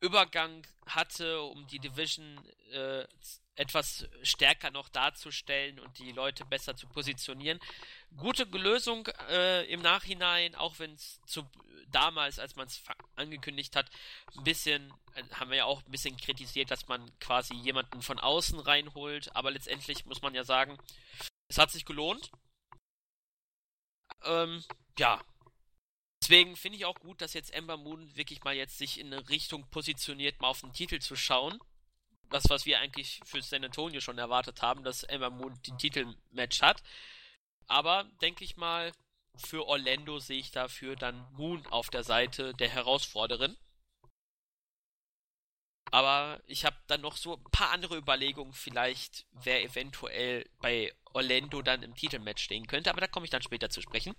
Übergang 0.00 0.66
hatte, 0.86 1.40
um 1.42 1.66
die 1.68 1.78
Division 1.78 2.38
äh, 2.72 3.06
etwas 3.54 4.06
stärker 4.22 4.70
noch 4.70 4.88
darzustellen 4.90 5.80
und 5.80 5.98
die 5.98 6.12
Leute 6.12 6.44
besser 6.44 6.76
zu 6.76 6.86
positionieren. 6.86 7.58
Gute 8.16 8.44
Lösung 8.44 9.08
äh, 9.30 9.64
im 9.64 9.80
Nachhinein, 9.80 10.54
auch 10.54 10.78
wenn 10.78 10.92
es 10.92 11.20
damals, 11.90 12.38
als 12.38 12.56
man 12.56 12.66
es 12.66 12.82
angekündigt 13.14 13.74
hat, 13.74 13.90
ein 14.36 14.44
bisschen, 14.44 14.92
äh, 15.14 15.22
haben 15.32 15.50
wir 15.50 15.56
ja 15.58 15.64
auch 15.64 15.82
ein 15.82 15.90
bisschen 15.90 16.16
kritisiert, 16.16 16.70
dass 16.70 16.88
man 16.88 17.10
quasi 17.18 17.54
jemanden 17.54 18.02
von 18.02 18.18
außen 18.18 18.58
reinholt, 18.60 19.34
aber 19.34 19.50
letztendlich 19.50 20.04
muss 20.04 20.22
man 20.22 20.34
ja 20.34 20.44
sagen, 20.44 20.78
es 21.48 21.58
hat 21.58 21.70
sich 21.70 21.84
gelohnt. 21.84 22.30
Ähm, 24.24 24.62
ja. 24.98 25.22
Deswegen 26.26 26.56
finde 26.56 26.76
ich 26.76 26.84
auch 26.84 26.98
gut, 26.98 27.20
dass 27.20 27.34
jetzt 27.34 27.54
Ember 27.54 27.76
Moon 27.76 28.16
wirklich 28.16 28.42
mal 28.42 28.54
jetzt 28.54 28.78
sich 28.78 28.98
in 28.98 29.12
eine 29.12 29.28
Richtung 29.28 29.64
positioniert, 29.70 30.40
mal 30.40 30.48
auf 30.48 30.60
den 30.60 30.72
Titel 30.72 30.98
zu 30.98 31.14
schauen 31.14 31.60
das, 32.30 32.44
was 32.48 32.66
wir 32.66 32.80
eigentlich 32.80 33.20
für 33.24 33.42
San 33.42 33.64
Antonio 33.64 34.00
schon 34.00 34.18
erwartet 34.18 34.62
haben, 34.62 34.84
dass 34.84 35.04
Emma 35.04 35.30
Moon 35.30 35.54
den 35.66 35.78
Titelmatch 35.78 36.62
hat. 36.62 36.82
Aber 37.66 38.04
denke 38.22 38.44
ich 38.44 38.56
mal, 38.56 38.92
für 39.36 39.66
Orlando 39.66 40.18
sehe 40.18 40.38
ich 40.38 40.50
dafür 40.50 40.96
dann 40.96 41.26
Moon 41.32 41.66
auf 41.66 41.90
der 41.90 42.04
Seite 42.04 42.54
der 42.54 42.68
Herausforderin. 42.68 43.56
Aber 45.92 46.40
ich 46.46 46.64
habe 46.64 46.76
dann 46.88 47.00
noch 47.00 47.16
so 47.16 47.36
ein 47.36 47.44
paar 47.44 47.70
andere 47.70 47.96
Überlegungen, 47.96 48.52
vielleicht 48.52 49.26
wer 49.30 49.62
eventuell 49.62 50.48
bei 50.58 50.92
Orlando 51.12 51.62
dann 51.62 51.82
im 51.82 51.94
Titelmatch 51.94 52.42
stehen 52.42 52.66
könnte, 52.66 52.90
aber 52.90 53.00
da 53.00 53.06
komme 53.06 53.24
ich 53.24 53.30
dann 53.30 53.42
später 53.42 53.70
zu 53.70 53.80
sprechen. 53.80 54.16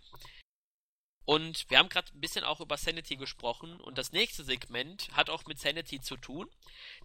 Und 1.27 1.69
wir 1.69 1.79
haben 1.79 1.89
gerade 1.89 2.09
ein 2.13 2.21
bisschen 2.21 2.45
auch 2.45 2.61
über 2.61 2.77
Sanity 2.77 3.17
gesprochen 3.17 3.81
und 3.81 3.97
das 3.97 4.13
nächste 4.13 4.45
Segment 4.45 5.09
hat 5.11 5.29
auch 5.29 5.45
mit 5.45 5.59
Sanity 5.59 5.99
zu 5.99 6.15
tun. 6.15 6.49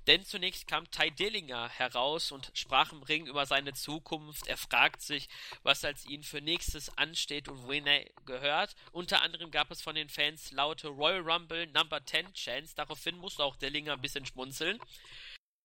Denn 0.07 0.25
zunächst 0.25 0.69
kam 0.69 0.89
Ty 0.93 1.11
Dillinger 1.11 1.69
heraus 1.71 2.31
und 2.31 2.53
sprach 2.55 2.93
im 2.93 3.03
Ring 3.03 3.27
über 3.27 3.47
seine 3.47 3.73
Zukunft. 3.73 4.47
Er 4.47 4.57
fragt 4.57 5.03
sich, 5.03 5.29
was 5.65 5.85
als 5.85 6.07
ihn 6.07 6.23
für 6.23 6.41
nächstes 6.41 6.97
ansteht 6.97 7.49
und 7.49 7.65
wohin 7.65 7.85
er 7.89 8.09
gehört. 8.25 8.77
Unter 8.93 9.23
anderem 9.23 9.51
gab 9.51 9.73
es 9.73 9.83
von 9.83 9.97
den 9.97 10.09
Fans 10.09 10.53
laute 10.53 10.87
Royal 10.87 11.29
Rumble 11.29 11.67
Number 11.67 12.07
10 12.07 12.33
Chance. 12.35 12.75
Daraufhin 12.77 13.19
musste 13.19 13.43
auch 13.43 13.57
Dillinger 13.57 13.95
ein 13.95 14.01
bisschen 14.03 14.25
schmunzeln. 14.25 14.79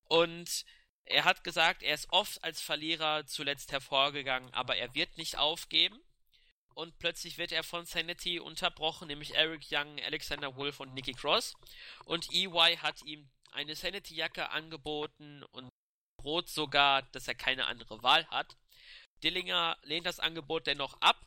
Und 0.06 0.66
er 1.06 1.26
hat 1.26 1.44
gesagt, 1.44 1.84
er 1.84 1.94
ist 1.94 2.12
oft 2.12 2.44
als 2.44 2.60
Verlierer 2.60 3.28
zuletzt 3.28 3.72
hervorgegangen, 3.72 4.52
aber 4.56 4.78
er 4.78 4.96
wird 4.96 5.16
nicht 5.20 5.38
aufgeben 5.38 6.02
und 6.77 7.00
plötzlich 7.00 7.39
wird 7.39 7.51
er 7.51 7.63
von 7.63 7.88
Sanity 7.88 8.39
unterbrochen, 8.39 9.07
nämlich 9.07 9.34
Eric 9.34 9.65
Young, 9.72 10.00
Alexander 10.00 10.55
Wolf 10.57 10.79
und 10.79 10.93
Nikki 10.93 11.13
Cross. 11.13 11.55
Und 12.05 12.31
EY 12.31 12.77
hat 12.77 13.01
ihm 13.01 13.27
eine 13.51 13.75
Sanity-Jacke 13.75 14.51
angeboten 14.51 15.43
und 15.53 15.69
droht 16.22 16.50
sogar, 16.50 17.01
dass 17.13 17.27
er 17.27 17.34
keine 17.34 17.65
andere 17.65 18.03
Wahl 18.03 18.27
hat. 18.27 18.55
Dillinger 19.24 19.75
lehnt 19.81 20.05
das 20.05 20.19
Angebot 20.19 20.67
dennoch 20.67 21.01
ab. 21.01 21.19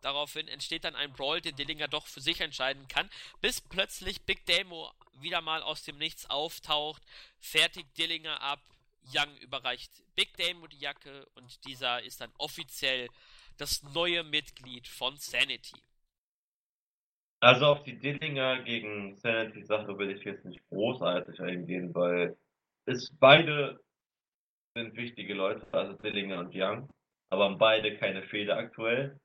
Daraufhin 0.00 0.48
entsteht 0.48 0.82
dann 0.82 0.96
ein 0.96 1.12
Brawl, 1.12 1.40
den 1.40 1.54
Dillinger 1.54 1.86
doch 1.86 2.08
für 2.08 2.20
sich 2.20 2.40
entscheiden 2.40 2.88
kann, 2.88 3.08
bis 3.40 3.60
plötzlich 3.60 4.22
Big 4.22 4.44
Demo 4.46 4.92
wieder 5.20 5.40
mal 5.40 5.62
aus 5.62 5.84
dem 5.84 5.98
Nichts 5.98 6.28
auftaucht, 6.28 7.02
fertigt 7.38 7.96
Dillinger 7.96 8.40
ab, 8.40 8.60
Young 9.14 9.36
überreicht 9.38 9.92
Big 10.16 10.36
Damo 10.36 10.66
die 10.66 10.78
Jacke 10.78 11.28
und 11.34 11.64
dieser 11.64 12.02
ist 12.02 12.20
dann 12.20 12.32
offiziell 12.38 13.08
das 13.58 13.82
neue 13.94 14.24
Mitglied 14.24 14.86
von 14.88 15.16
Sanity. 15.16 15.76
Also 17.40 17.66
auf 17.66 17.82
die 17.84 17.98
Dillinger 17.98 18.62
gegen 18.62 19.16
Sanity-Sache 19.16 19.98
will 19.98 20.10
ich 20.10 20.24
jetzt 20.24 20.44
nicht 20.44 20.66
großartig 20.68 21.40
eingehen, 21.40 21.94
weil 21.94 22.36
es 22.86 23.12
beide 23.18 23.78
sind 24.74 24.96
wichtige 24.96 25.34
Leute, 25.34 25.66
also 25.72 25.94
Dillinger 25.94 26.40
und 26.40 26.54
Young, 26.54 26.88
aber 27.30 27.44
haben 27.44 27.58
beide 27.58 27.96
keine 27.98 28.22
Fehler 28.22 28.56
aktuell. 28.56 29.18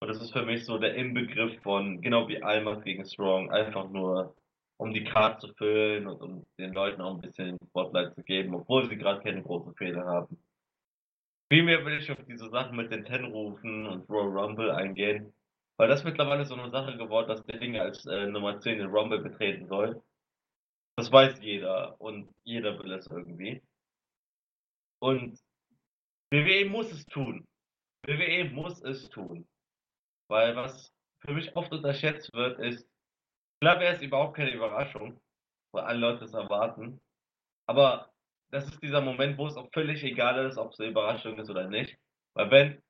Und 0.00 0.08
das 0.08 0.20
ist 0.20 0.32
für 0.32 0.44
mich 0.44 0.64
so 0.64 0.78
der 0.78 0.94
Inbegriff 0.94 1.62
von, 1.62 2.00
genau 2.02 2.28
wie 2.28 2.42
Almas 2.42 2.82
gegen 2.84 3.06
Strong, 3.06 3.50
einfach 3.50 3.88
nur 3.88 4.36
um 4.76 4.92
die 4.92 5.04
Karte 5.04 5.46
zu 5.46 5.54
füllen 5.54 6.06
und 6.06 6.20
um 6.20 6.46
den 6.58 6.72
Leuten 6.72 7.00
auch 7.00 7.14
ein 7.14 7.20
bisschen 7.20 7.56
Spotlight 7.68 8.14
zu 8.14 8.22
geben, 8.22 8.54
obwohl 8.54 8.88
sie 8.88 8.96
gerade 8.96 9.22
keine 9.22 9.42
großen 9.42 9.74
Fehler 9.76 10.04
haben. 10.04 10.38
Vielmehr 11.50 11.84
will 11.84 11.98
ich 11.98 12.10
auf 12.10 12.24
diese 12.26 12.48
Sachen 12.50 12.76
mit 12.76 12.90
den 12.90 13.04
Ten-Rufen 13.04 13.86
und 13.86 14.08
Royal 14.08 14.38
Rumble 14.38 14.70
eingehen, 14.70 15.32
weil 15.76 15.88
das 15.88 16.04
mittlerweile 16.04 16.44
so 16.44 16.54
eine 16.54 16.70
Sache 16.70 16.96
geworden, 16.96 17.28
dass 17.28 17.44
der 17.44 17.58
Ding 17.58 17.76
als 17.76 18.06
äh, 18.06 18.26
Nummer 18.26 18.58
10 18.58 18.80
in 18.80 18.86
Rumble 18.86 19.20
betreten 19.20 19.66
soll. 19.66 20.02
Das 20.96 21.10
weiß 21.10 21.40
jeder 21.42 22.00
und 22.00 22.32
jeder 22.44 22.78
will 22.78 22.92
es 22.92 23.06
irgendwie. 23.08 23.62
Und 25.00 25.38
WWE 26.30 26.64
muss 26.70 26.90
es 26.92 27.04
tun. 27.06 27.46
WWE 28.06 28.50
muss 28.50 28.80
es 28.82 29.08
tun. 29.10 29.46
Weil 30.28 30.56
was 30.56 30.94
für 31.20 31.32
mich 31.32 31.54
oft 31.56 31.72
unterschätzt 31.72 32.32
wird, 32.32 32.58
ist, 32.60 32.88
klar 33.60 33.80
wäre 33.80 33.94
es 33.94 34.02
überhaupt 34.02 34.36
keine 34.36 34.52
Überraschung, 34.52 35.20
weil 35.72 35.84
alle 35.84 35.98
Leute 35.98 36.24
es 36.24 36.32
erwarten. 36.32 37.00
Aber 37.66 38.13
das 38.54 38.68
ist 38.68 38.80
dieser 38.80 39.00
Moment, 39.00 39.36
wo 39.36 39.48
es 39.48 39.56
auch 39.56 39.68
völlig 39.72 40.04
egal 40.04 40.46
ist, 40.46 40.58
ob 40.58 40.70
es 40.70 40.78
eine 40.78 40.90
Überraschung 40.90 41.36
ist 41.38 41.50
oder 41.50 41.68
nicht. 41.68 41.98
Weil 42.34 42.50
wenn 42.52 42.82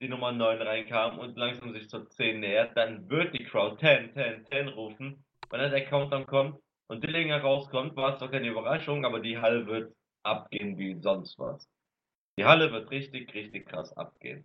die 0.00 0.08
Nummer 0.08 0.32
9 0.32 0.60
reinkam 0.60 1.20
und 1.20 1.38
langsam 1.38 1.72
sich 1.72 1.88
zur 1.88 2.10
10 2.10 2.40
nähert, 2.40 2.76
dann 2.76 3.08
wird 3.08 3.32
die 3.32 3.44
Crowd 3.44 3.76
10, 3.78 4.14
10, 4.14 4.46
10 4.46 4.68
rufen. 4.68 5.24
Wenn 5.48 5.60
dann 5.60 5.70
der 5.70 5.84
Countdown 5.84 6.26
kommt 6.26 6.58
und 6.88 7.04
Dillinger 7.04 7.40
rauskommt, 7.40 7.94
war 7.94 8.14
es 8.14 8.18
doch 8.18 8.32
keine 8.32 8.48
Überraschung, 8.48 9.04
aber 9.04 9.20
die 9.20 9.38
Halle 9.38 9.64
wird 9.68 9.94
abgehen 10.24 10.76
wie 10.76 11.00
sonst 11.00 11.38
was. 11.38 11.68
Die 12.36 12.44
Halle 12.44 12.72
wird 12.72 12.90
richtig, 12.90 13.32
richtig 13.32 13.66
krass 13.66 13.96
abgehen. 13.96 14.44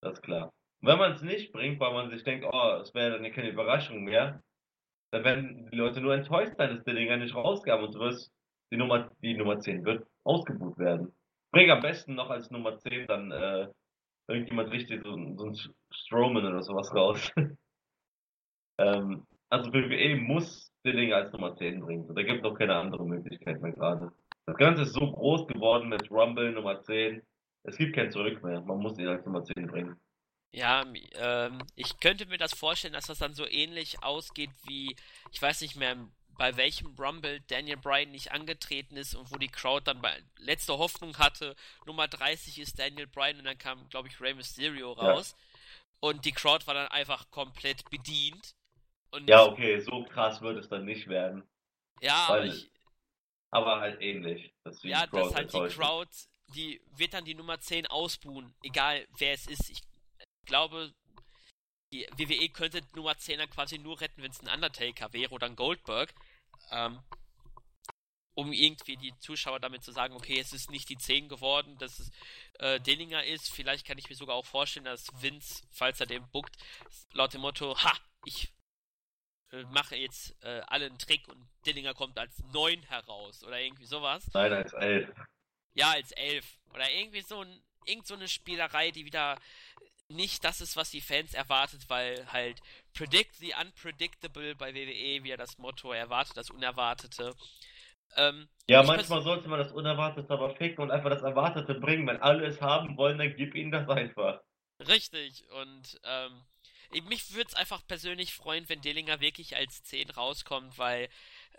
Das 0.00 0.14
ist 0.14 0.22
klar. 0.22 0.54
Und 0.80 0.88
wenn 0.88 0.98
man 0.98 1.12
es 1.12 1.22
nicht 1.22 1.52
bringt, 1.52 1.78
weil 1.80 1.92
man 1.92 2.08
sich 2.08 2.24
denkt, 2.24 2.46
oh, 2.50 2.78
es 2.80 2.94
wäre 2.94 3.20
dann 3.20 3.32
keine 3.32 3.50
Überraschung 3.50 4.04
mehr, 4.04 4.42
dann 5.10 5.24
werden 5.24 5.68
die 5.70 5.76
Leute 5.76 6.00
nur 6.00 6.14
enttäuscht 6.14 6.56
sein, 6.56 6.74
dass 6.74 6.84
Dillinger 6.84 7.18
nicht 7.18 7.34
rauskam 7.34 7.84
und 7.84 7.94
du 7.94 7.98
wirst, 7.98 8.32
die 8.72 8.78
Nummer, 8.78 9.10
die 9.20 9.34
Nummer 9.34 9.60
10 9.60 9.84
wird 9.84 10.06
ausgebucht 10.24 10.78
werden. 10.78 11.12
Bring 11.52 11.70
am 11.70 11.80
besten 11.80 12.14
noch 12.14 12.30
als 12.30 12.50
Nummer 12.50 12.78
10 12.78 13.06
dann 13.06 13.30
äh, 13.30 13.68
irgendjemand 14.28 14.70
richtig 14.70 15.02
so, 15.04 15.12
so 15.36 15.46
ein 15.46 15.58
Strowman 15.90 16.44
oder 16.44 16.62
sowas 16.62 16.92
raus. 16.94 17.32
ähm, 18.78 19.26
also 19.50 19.72
WWE 19.72 20.16
muss 20.16 20.72
Dillinger 20.84 21.16
als 21.16 21.32
Nummer 21.32 21.54
10 21.54 21.80
bringen. 21.80 22.14
Da 22.14 22.22
gibt 22.22 22.44
es 22.44 22.50
auch 22.50 22.58
keine 22.58 22.76
andere 22.76 23.06
Möglichkeit 23.06 23.60
mehr 23.62 23.72
gerade. 23.72 24.12
Das 24.46 24.56
Ganze 24.56 24.82
ist 24.82 24.92
so 24.92 25.12
groß 25.12 25.46
geworden 25.46 25.88
mit 25.88 26.10
Rumble 26.10 26.52
Nummer 26.52 26.82
10. 26.82 27.22
Es 27.62 27.78
gibt 27.78 27.94
kein 27.94 28.10
Zurück 28.10 28.42
mehr. 28.42 28.60
Man 28.60 28.78
muss 28.78 28.98
ihn 28.98 29.08
als 29.08 29.24
Nummer 29.24 29.42
10 29.42 29.66
bringen. 29.66 29.96
Ja, 30.52 30.84
ähm, 31.14 31.58
ich 31.74 31.98
könnte 31.98 32.26
mir 32.26 32.38
das 32.38 32.54
vorstellen, 32.54 32.94
dass 32.94 33.06
das 33.06 33.18
dann 33.18 33.34
so 33.34 33.44
ähnlich 33.46 34.04
ausgeht 34.04 34.50
wie, 34.66 34.94
ich 35.32 35.42
weiß 35.42 35.62
nicht 35.62 35.76
mehr, 35.76 35.96
bei 36.36 36.56
welchem 36.56 36.94
Rumble 36.98 37.40
Daniel 37.48 37.76
Bryan 37.76 38.10
nicht 38.10 38.32
angetreten 38.32 38.96
ist 38.96 39.14
und 39.14 39.30
wo 39.32 39.36
die 39.36 39.48
Crowd 39.48 39.82
dann 39.84 40.00
bei 40.00 40.22
letzte 40.36 40.78
Hoffnung 40.78 41.16
hatte, 41.18 41.54
Nummer 41.86 42.08
30 42.08 42.58
ist 42.58 42.78
Daniel 42.78 43.06
Bryan 43.06 43.38
und 43.38 43.44
dann 43.44 43.58
kam, 43.58 43.88
glaube 43.88 44.08
ich, 44.08 44.20
Rey 44.20 44.34
Mysterio 44.34 44.92
raus. 44.92 45.34
Ja. 45.36 46.08
Und 46.08 46.24
die 46.24 46.32
Crowd 46.32 46.66
war 46.66 46.74
dann 46.74 46.88
einfach 46.88 47.30
komplett 47.30 47.88
bedient. 47.90 48.54
Und 49.10 49.28
ja, 49.28 49.44
okay, 49.44 49.80
so 49.80 50.04
krass 50.04 50.40
wird 50.42 50.58
es 50.58 50.68
dann 50.68 50.84
nicht 50.84 51.08
werden. 51.08 51.48
Ja, 52.00 52.26
aber, 52.28 52.44
ich, 52.44 52.70
aber 53.50 53.80
halt 53.80 54.00
ähnlich. 54.02 54.52
Dass 54.64 54.82
ja, 54.82 55.06
dass 55.06 55.34
halt 55.34 55.52
die 55.52 55.68
Crowd, 55.68 56.10
die 56.54 56.82
wird 56.96 57.14
dann 57.14 57.24
die 57.24 57.34
Nummer 57.34 57.60
10 57.60 57.86
ausbuhen, 57.86 58.54
egal 58.62 59.06
wer 59.18 59.32
es 59.32 59.46
ist. 59.46 59.70
Ich 59.70 59.82
glaube, 60.46 60.92
die 61.92 62.06
WWE 62.16 62.48
könnte 62.48 62.82
Nummer 62.94 63.16
10 63.16 63.38
dann 63.38 63.50
quasi 63.50 63.78
nur 63.78 64.00
retten, 64.00 64.22
wenn 64.22 64.30
es 64.30 64.40
ein 64.40 64.48
Undertaker 64.48 65.12
wäre 65.12 65.32
oder 65.32 65.46
ein 65.46 65.56
Goldberg. 65.56 66.12
Ähm, 66.70 67.00
um 68.34 68.52
irgendwie 68.52 68.96
die 68.96 69.16
Zuschauer 69.20 69.60
damit 69.60 69.84
zu 69.84 69.92
sagen, 69.92 70.14
okay, 70.14 70.38
es 70.38 70.52
ist 70.52 70.70
nicht 70.70 70.88
die 70.88 70.98
10 70.98 71.28
geworden, 71.28 71.78
dass 71.78 71.98
es 72.00 72.10
äh, 72.58 72.80
Dillinger 72.80 73.24
ist. 73.24 73.50
Vielleicht 73.50 73.86
kann 73.86 73.98
ich 73.98 74.08
mir 74.08 74.16
sogar 74.16 74.34
auch 74.34 74.46
vorstellen, 74.46 74.84
dass 74.84 75.08
Vince, 75.22 75.62
falls 75.70 76.00
er 76.00 76.06
den 76.06 76.28
buckt, 76.30 76.56
laut 77.12 77.32
dem 77.32 77.42
Motto, 77.42 77.76
ha, 77.78 77.92
ich 78.24 78.52
äh, 79.52 79.62
mache 79.64 79.96
jetzt 79.96 80.34
äh, 80.42 80.62
alle 80.66 80.86
einen 80.86 80.98
Trick 80.98 81.28
und 81.28 81.48
Dillinger 81.64 81.94
kommt 81.94 82.18
als 82.18 82.38
9 82.52 82.82
heraus 82.82 83.44
oder 83.44 83.60
irgendwie 83.60 83.86
sowas. 83.86 84.28
Nein, 84.34 84.52
als 84.52 84.72
11. 84.72 85.14
Ja, 85.74 85.92
als 85.92 86.10
11. 86.12 86.58
Oder 86.72 86.90
irgendwie 86.90 87.22
so, 87.22 87.40
ein, 87.40 87.62
irgend 87.84 88.06
so 88.06 88.14
eine 88.14 88.28
Spielerei, 88.28 88.90
die 88.90 89.04
wieder 89.04 89.38
nicht 90.08 90.44
das 90.44 90.60
ist, 90.60 90.76
was 90.76 90.90
die 90.90 91.00
Fans 91.00 91.34
erwartet, 91.34 91.88
weil 91.88 92.30
halt 92.32 92.60
Predict 92.92 93.34
the 93.38 93.54
Unpredictable 93.60 94.54
bei 94.54 94.74
WWE 94.74 95.24
wieder 95.24 95.36
das 95.36 95.58
Motto 95.58 95.92
erwartet 95.92 96.36
das 96.36 96.50
Unerwartete. 96.50 97.34
Ähm, 98.16 98.48
ja, 98.68 98.82
manchmal 98.82 99.22
sollte 99.22 99.48
man 99.48 99.58
das 99.58 99.72
Unerwartete 99.72 100.30
aber 100.32 100.54
ficken 100.56 100.84
und 100.84 100.90
einfach 100.90 101.10
das 101.10 101.22
Erwartete 101.22 101.74
bringen. 101.74 102.06
Wenn 102.06 102.22
alle 102.22 102.46
es 102.46 102.60
haben 102.60 102.96
wollen, 102.96 103.18
dann 103.18 103.34
gib 103.34 103.54
ihnen 103.54 103.72
das 103.72 103.88
einfach. 103.88 104.40
Richtig, 104.86 105.44
und 105.50 106.00
ähm, 106.04 106.42
mich 107.08 107.32
würde 107.34 107.48
es 107.48 107.54
einfach 107.54 107.86
persönlich 107.86 108.34
freuen, 108.34 108.68
wenn 108.68 108.80
Dillinger 108.80 109.20
wirklich 109.20 109.56
als 109.56 109.82
10 109.84 110.10
rauskommt, 110.10 110.78
weil 110.78 111.08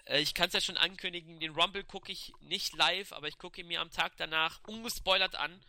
äh, 0.05 0.19
ich 0.19 0.33
kann 0.33 0.47
es 0.47 0.53
ja 0.53 0.61
schon 0.61 0.77
ankündigen, 0.77 1.39
den 1.39 1.53
Rumble 1.53 1.83
gucke 1.83 2.11
ich 2.11 2.33
nicht 2.41 2.75
live, 2.75 3.11
aber 3.11 3.27
ich 3.27 3.37
gucke 3.37 3.61
ihn 3.61 3.67
mir 3.67 3.81
am 3.81 3.91
Tag 3.91 4.13
danach 4.17 4.59
ungespoilert 4.63 5.35
an 5.35 5.61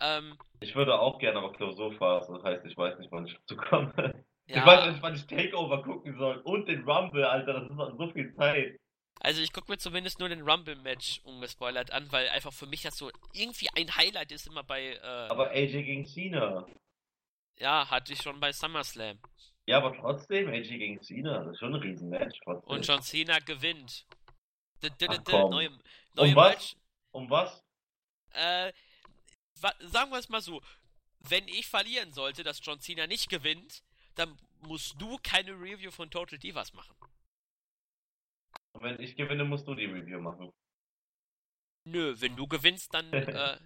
ähm, 0.00 0.38
ich 0.60 0.74
würde 0.74 0.98
auch 0.98 1.18
gerne 1.18 1.38
aber 1.38 1.52
Klausurphase, 1.52 2.32
das 2.32 2.42
heißt, 2.42 2.64
ich 2.66 2.76
weiß 2.76 2.98
nicht, 2.98 3.10
wann 3.12 3.26
ich 3.26 3.34
dazu 3.34 3.56
komme. 3.56 4.24
Ja. 4.46 4.60
Ich 4.60 4.66
weiß 4.66 4.90
nicht, 4.90 5.02
wann 5.02 5.14
ich 5.14 5.26
Takeover 5.26 5.82
gucken 5.82 6.16
soll 6.16 6.38
und 6.38 6.66
den 6.68 6.88
Rumble, 6.88 7.24
Alter, 7.24 7.52
das 7.52 7.70
ist 7.70 7.76
noch 7.76 7.96
so 7.98 8.08
viel 8.12 8.34
Zeit. 8.34 8.78
Also 9.20 9.42
ich 9.42 9.52
gucke 9.52 9.70
mir 9.70 9.78
zumindest 9.78 10.20
nur 10.20 10.28
den 10.28 10.42
Rumble-Match 10.42 11.20
ungespoilert 11.24 11.90
an, 11.90 12.10
weil 12.12 12.28
einfach 12.28 12.52
für 12.52 12.66
mich 12.66 12.82
das 12.82 12.96
so 12.96 13.10
irgendwie 13.34 13.68
ein 13.76 13.94
Highlight 13.96 14.32
ist 14.32 14.46
immer 14.46 14.62
bei... 14.62 14.94
Äh, 14.94 15.28
aber 15.28 15.50
AJ 15.50 15.82
gegen 15.82 16.06
Cena. 16.06 16.66
Ja, 17.58 17.90
hatte 17.90 18.12
ich 18.12 18.22
schon 18.22 18.38
bei 18.38 18.52
SummerSlam. 18.52 19.18
Ja, 19.66 19.78
aber 19.78 19.94
trotzdem, 19.94 20.48
AJ 20.48 20.78
gegen 20.78 21.02
Cena, 21.02 21.40
das 21.40 21.52
ist 21.52 21.58
schon 21.58 21.74
ein 21.74 21.82
Riesenmatch. 21.82 22.40
Trotzdem. 22.44 22.70
Und 22.70 22.86
John 22.86 23.02
Cena 23.02 23.38
gewinnt. 23.40 24.06
D 24.82 24.86
-d 24.86 25.08
-d 25.08 25.20
Ach, 25.26 25.50
neue, 25.50 25.70
neue 26.14 26.28
um 26.30 26.36
was? 26.36 26.54
Match. 26.54 26.76
Um 27.10 27.30
was? 27.30 27.64
Äh, 28.32 28.72
sagen 29.58 30.10
wir 30.10 30.18
es 30.18 30.28
mal 30.28 30.40
so, 30.40 30.62
wenn 31.20 31.48
ich 31.48 31.66
verlieren 31.66 32.12
sollte, 32.12 32.42
dass 32.42 32.64
John 32.64 32.80
Cena 32.80 33.06
nicht 33.06 33.28
gewinnt, 33.28 33.82
dann 34.14 34.36
musst 34.62 35.00
du 35.00 35.18
keine 35.22 35.52
Review 35.52 35.90
von 35.90 36.10
Total 36.10 36.38
Divas 36.38 36.72
machen. 36.74 36.94
Und 38.72 38.82
wenn 38.82 39.00
ich 39.00 39.16
gewinne, 39.16 39.44
musst 39.44 39.66
du 39.66 39.74
die 39.74 39.86
Review 39.86 40.20
machen. 40.20 40.52
Nö, 41.84 42.14
wenn 42.18 42.36
du 42.36 42.46
gewinnst, 42.46 42.92
dann. 42.94 43.12
äh, 43.12 43.58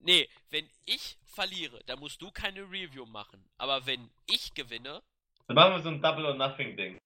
nee, 0.00 0.28
wenn 0.50 0.68
ich 0.84 1.18
verliere, 1.24 1.82
dann 1.86 1.98
musst 1.98 2.20
du 2.22 2.30
keine 2.30 2.62
Review 2.62 3.06
machen. 3.06 3.48
Aber 3.58 3.86
wenn 3.86 4.10
ich 4.26 4.54
gewinne. 4.54 5.02
Dann 5.46 5.54
machen 5.54 5.74
wir 5.74 5.82
so 5.82 5.90
ein 5.90 6.02
Double 6.02 6.26
or 6.26 6.34
Nothing 6.34 6.76
Ding. 6.76 6.98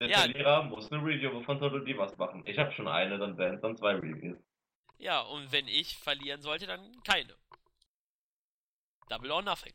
Der 0.00 0.08
ja, 0.08 0.18
Verlierer 0.18 0.64
muss 0.64 0.90
eine 0.90 1.02
Review 1.04 1.42
von 1.42 1.58
Total 1.58 1.84
Divas 1.84 2.16
machen. 2.18 2.42
Ich 2.46 2.58
habe 2.58 2.72
schon 2.72 2.88
eine, 2.88 3.18
dann 3.18 3.38
wären 3.38 3.56
es 3.56 3.60
dann 3.60 3.76
zwei 3.76 3.94
Reviews. 3.94 4.38
Ja, 5.02 5.22
und 5.22 5.50
wenn 5.50 5.66
ich 5.66 5.96
verlieren 5.96 6.42
sollte, 6.42 6.68
dann 6.68 7.02
keine. 7.02 7.34
Double 9.08 9.32
or 9.32 9.42
nothing. 9.42 9.74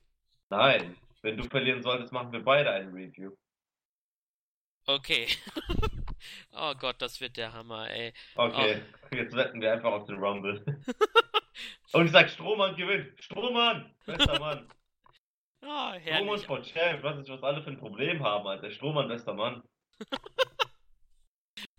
Nein, 0.50 0.96
wenn 1.22 1.36
du 1.36 1.44
verlieren 1.44 1.84
solltest, 1.84 2.14
machen 2.14 2.32
wir 2.32 2.42
beide 2.42 2.72
ein 2.72 2.94
Review. 2.94 3.36
Okay. 4.86 5.28
oh 6.54 6.74
Gott, 6.76 7.02
das 7.02 7.20
wird 7.20 7.36
der 7.36 7.52
Hammer, 7.52 7.90
ey. 7.90 8.14
Okay, 8.36 8.82
oh. 8.82 9.16
jetzt 9.16 9.36
wetten 9.36 9.60
wir 9.60 9.74
einfach 9.74 9.92
auf 9.92 10.06
den 10.06 10.16
Rumble. 10.16 10.64
und 11.92 12.06
ich 12.06 12.12
sag, 12.14 12.30
Strohmann 12.30 12.78
gewinnt. 12.78 13.22
Strohmann! 13.22 13.94
Bester 14.06 14.40
Mann. 14.40 14.72
oh, 15.62 16.00
Strohmann 16.00 16.40
von 16.40 16.64
Champ. 16.64 17.04
Was 17.04 17.20
ist, 17.20 17.30
was 17.30 17.44
alle 17.44 17.62
für 17.62 17.72
ein 17.72 17.80
Problem 17.80 18.24
haben, 18.24 18.48
Alter. 18.48 18.72
Strohmann, 18.72 19.10
bester 19.10 19.34
Mann. 19.34 19.62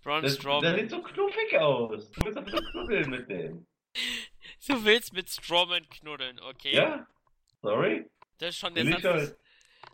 Braun 0.03 0.23
das, 0.23 0.35
Strowman. 0.35 0.61
Der 0.61 0.75
sieht 0.75 0.89
so 0.89 1.01
knuffig 1.01 1.57
aus. 1.57 2.11
Du 2.11 2.25
willst 2.25 2.37
einfach 2.37 2.71
knuddeln 2.71 3.09
mit 3.09 3.29
dem. 3.29 3.67
Du 4.67 4.83
willst 4.85 5.13
mit 5.13 5.29
Strowman 5.29 5.87
knuddeln, 5.89 6.39
okay? 6.39 6.75
Ja? 6.75 7.07
Sorry? 7.61 8.09
Das 8.37 8.49
ist 8.49 8.57
schon 8.57 8.73
der, 8.73 8.85
Satz 8.85 9.01
des, 9.01 9.37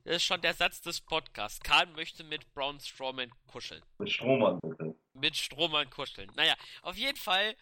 das 0.03 0.15
ist 0.17 0.23
schon 0.23 0.41
der 0.41 0.53
Satz 0.53 0.81
des 0.81 1.01
Podcasts. 1.01 1.59
Karl 1.61 1.87
möchte 1.87 2.23
mit 2.23 2.53
Braun 2.53 2.79
Strowman 2.79 3.31
kuscheln. 3.47 3.81
Mit 3.97 4.11
Strohmann, 4.11 4.59
bitte. 4.61 4.95
Mit 5.13 5.35
Strohmann 5.35 5.89
kuscheln. 5.89 6.31
Naja, 6.35 6.55
auf 6.83 6.95
jeden 6.95 7.17
Fall. 7.17 7.55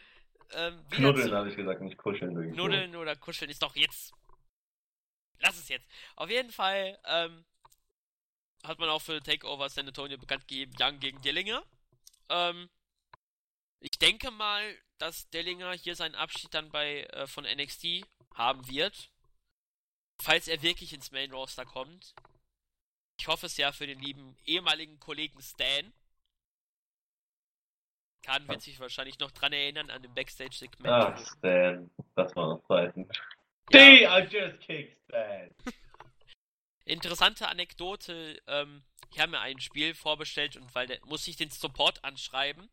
Ähm, 0.51 0.83
knuddeln 0.91 1.31
habe 1.33 1.49
ich 1.49 1.55
gesagt, 1.55 1.81
nicht 1.81 1.97
kuscheln. 1.97 2.53
Knuddeln 2.53 2.95
oder 2.95 3.15
kuscheln 3.15 3.49
ist 3.49 3.63
doch 3.63 3.75
jetzt. 3.75 4.13
Lass 5.39 5.57
es 5.57 5.69
jetzt. 5.69 5.87
Auf 6.15 6.29
jeden 6.29 6.51
Fall 6.51 6.99
ähm, 7.05 7.45
hat 8.63 8.79
man 8.79 8.89
auch 8.89 9.01
für 9.01 9.21
Takeover 9.21 9.69
San 9.69 9.87
Antonio 9.87 10.17
bekannt 10.17 10.47
gegeben, 10.47 10.73
Young 10.79 10.99
gegen 10.99 11.21
Dillinger. 11.21 11.63
Ähm, 12.29 12.69
ich 13.79 13.91
denke 13.91 14.31
mal, 14.31 14.63
dass 14.97 15.29
Dellinger 15.31 15.73
hier 15.73 15.95
seinen 15.95 16.15
Abschied 16.15 16.53
dann 16.53 16.69
bei 16.69 17.03
äh, 17.03 17.27
von 17.27 17.43
NXT 17.43 18.05
haben 18.33 18.67
wird. 18.67 19.11
Falls 20.21 20.47
er 20.47 20.61
wirklich 20.61 20.93
ins 20.93 21.11
Main 21.11 21.31
Roster 21.31 21.65
kommt. 21.65 22.13
Ich 23.19 23.27
hoffe 23.27 23.45
es 23.45 23.57
ja 23.57 23.71
für 23.71 23.87
den 23.87 23.99
lieben 23.99 24.37
ehemaligen 24.45 24.99
Kollegen 24.99 25.41
Stan. 25.41 25.93
Kahn 28.23 28.47
wird 28.47 28.61
sich 28.61 28.79
wahrscheinlich 28.79 29.19
noch 29.19 29.31
dran 29.31 29.51
erinnern 29.51 29.89
an 29.89 30.01
dem 30.01 30.13
Backstage-Segment. 30.13 30.87
Ach, 30.87 31.37
Stan. 31.37 31.91
Das 32.15 32.35
war 32.35 32.55
noch 32.55 32.67
Zeiten. 32.67 33.07
Ja. 33.71 34.19
I 34.19 34.23
just 34.23 34.59
kicked 34.61 34.97
Stan. 35.09 35.53
Interessante 36.85 37.47
Anekdote, 37.47 38.41
ähm, 38.47 38.83
ich 39.11 39.19
habe 39.19 39.31
mir 39.31 39.39
ein 39.39 39.59
Spiel 39.59 39.93
vorbestellt 39.93 40.57
und 40.57 40.73
weil 40.75 40.87
der 40.87 40.99
muss 41.05 41.27
ich 41.27 41.37
den 41.37 41.49
Support 41.49 42.03
anschreiben. 42.03 42.69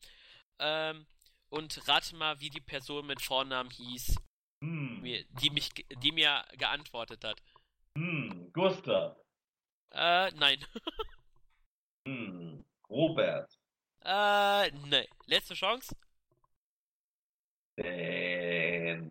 Ähm, 0.59 1.07
und 1.49 1.89
rate 1.89 2.17
mal, 2.17 2.41
wie 2.41 2.51
die 2.51 2.61
Person 2.61 3.07
mit 3.07 3.21
Vornamen 3.21 3.71
hieß, 3.71 4.17
hm. 4.63 5.03
die, 5.41 5.51
mich, 5.51 5.71
die 6.03 6.13
mir 6.13 6.45
geantwortet 6.57 7.25
hat. 7.25 7.43
Hm, 7.97 8.53
Gustav. 8.53 9.17
Äh, 9.93 10.31
nein. 10.33 10.65
hm, 12.07 12.65
Robert. 12.89 13.53
Äh, 14.05 14.71
ne. 14.71 15.09
Letzte 15.27 15.55
Chance? 15.55 15.95
Dan. 17.77 19.11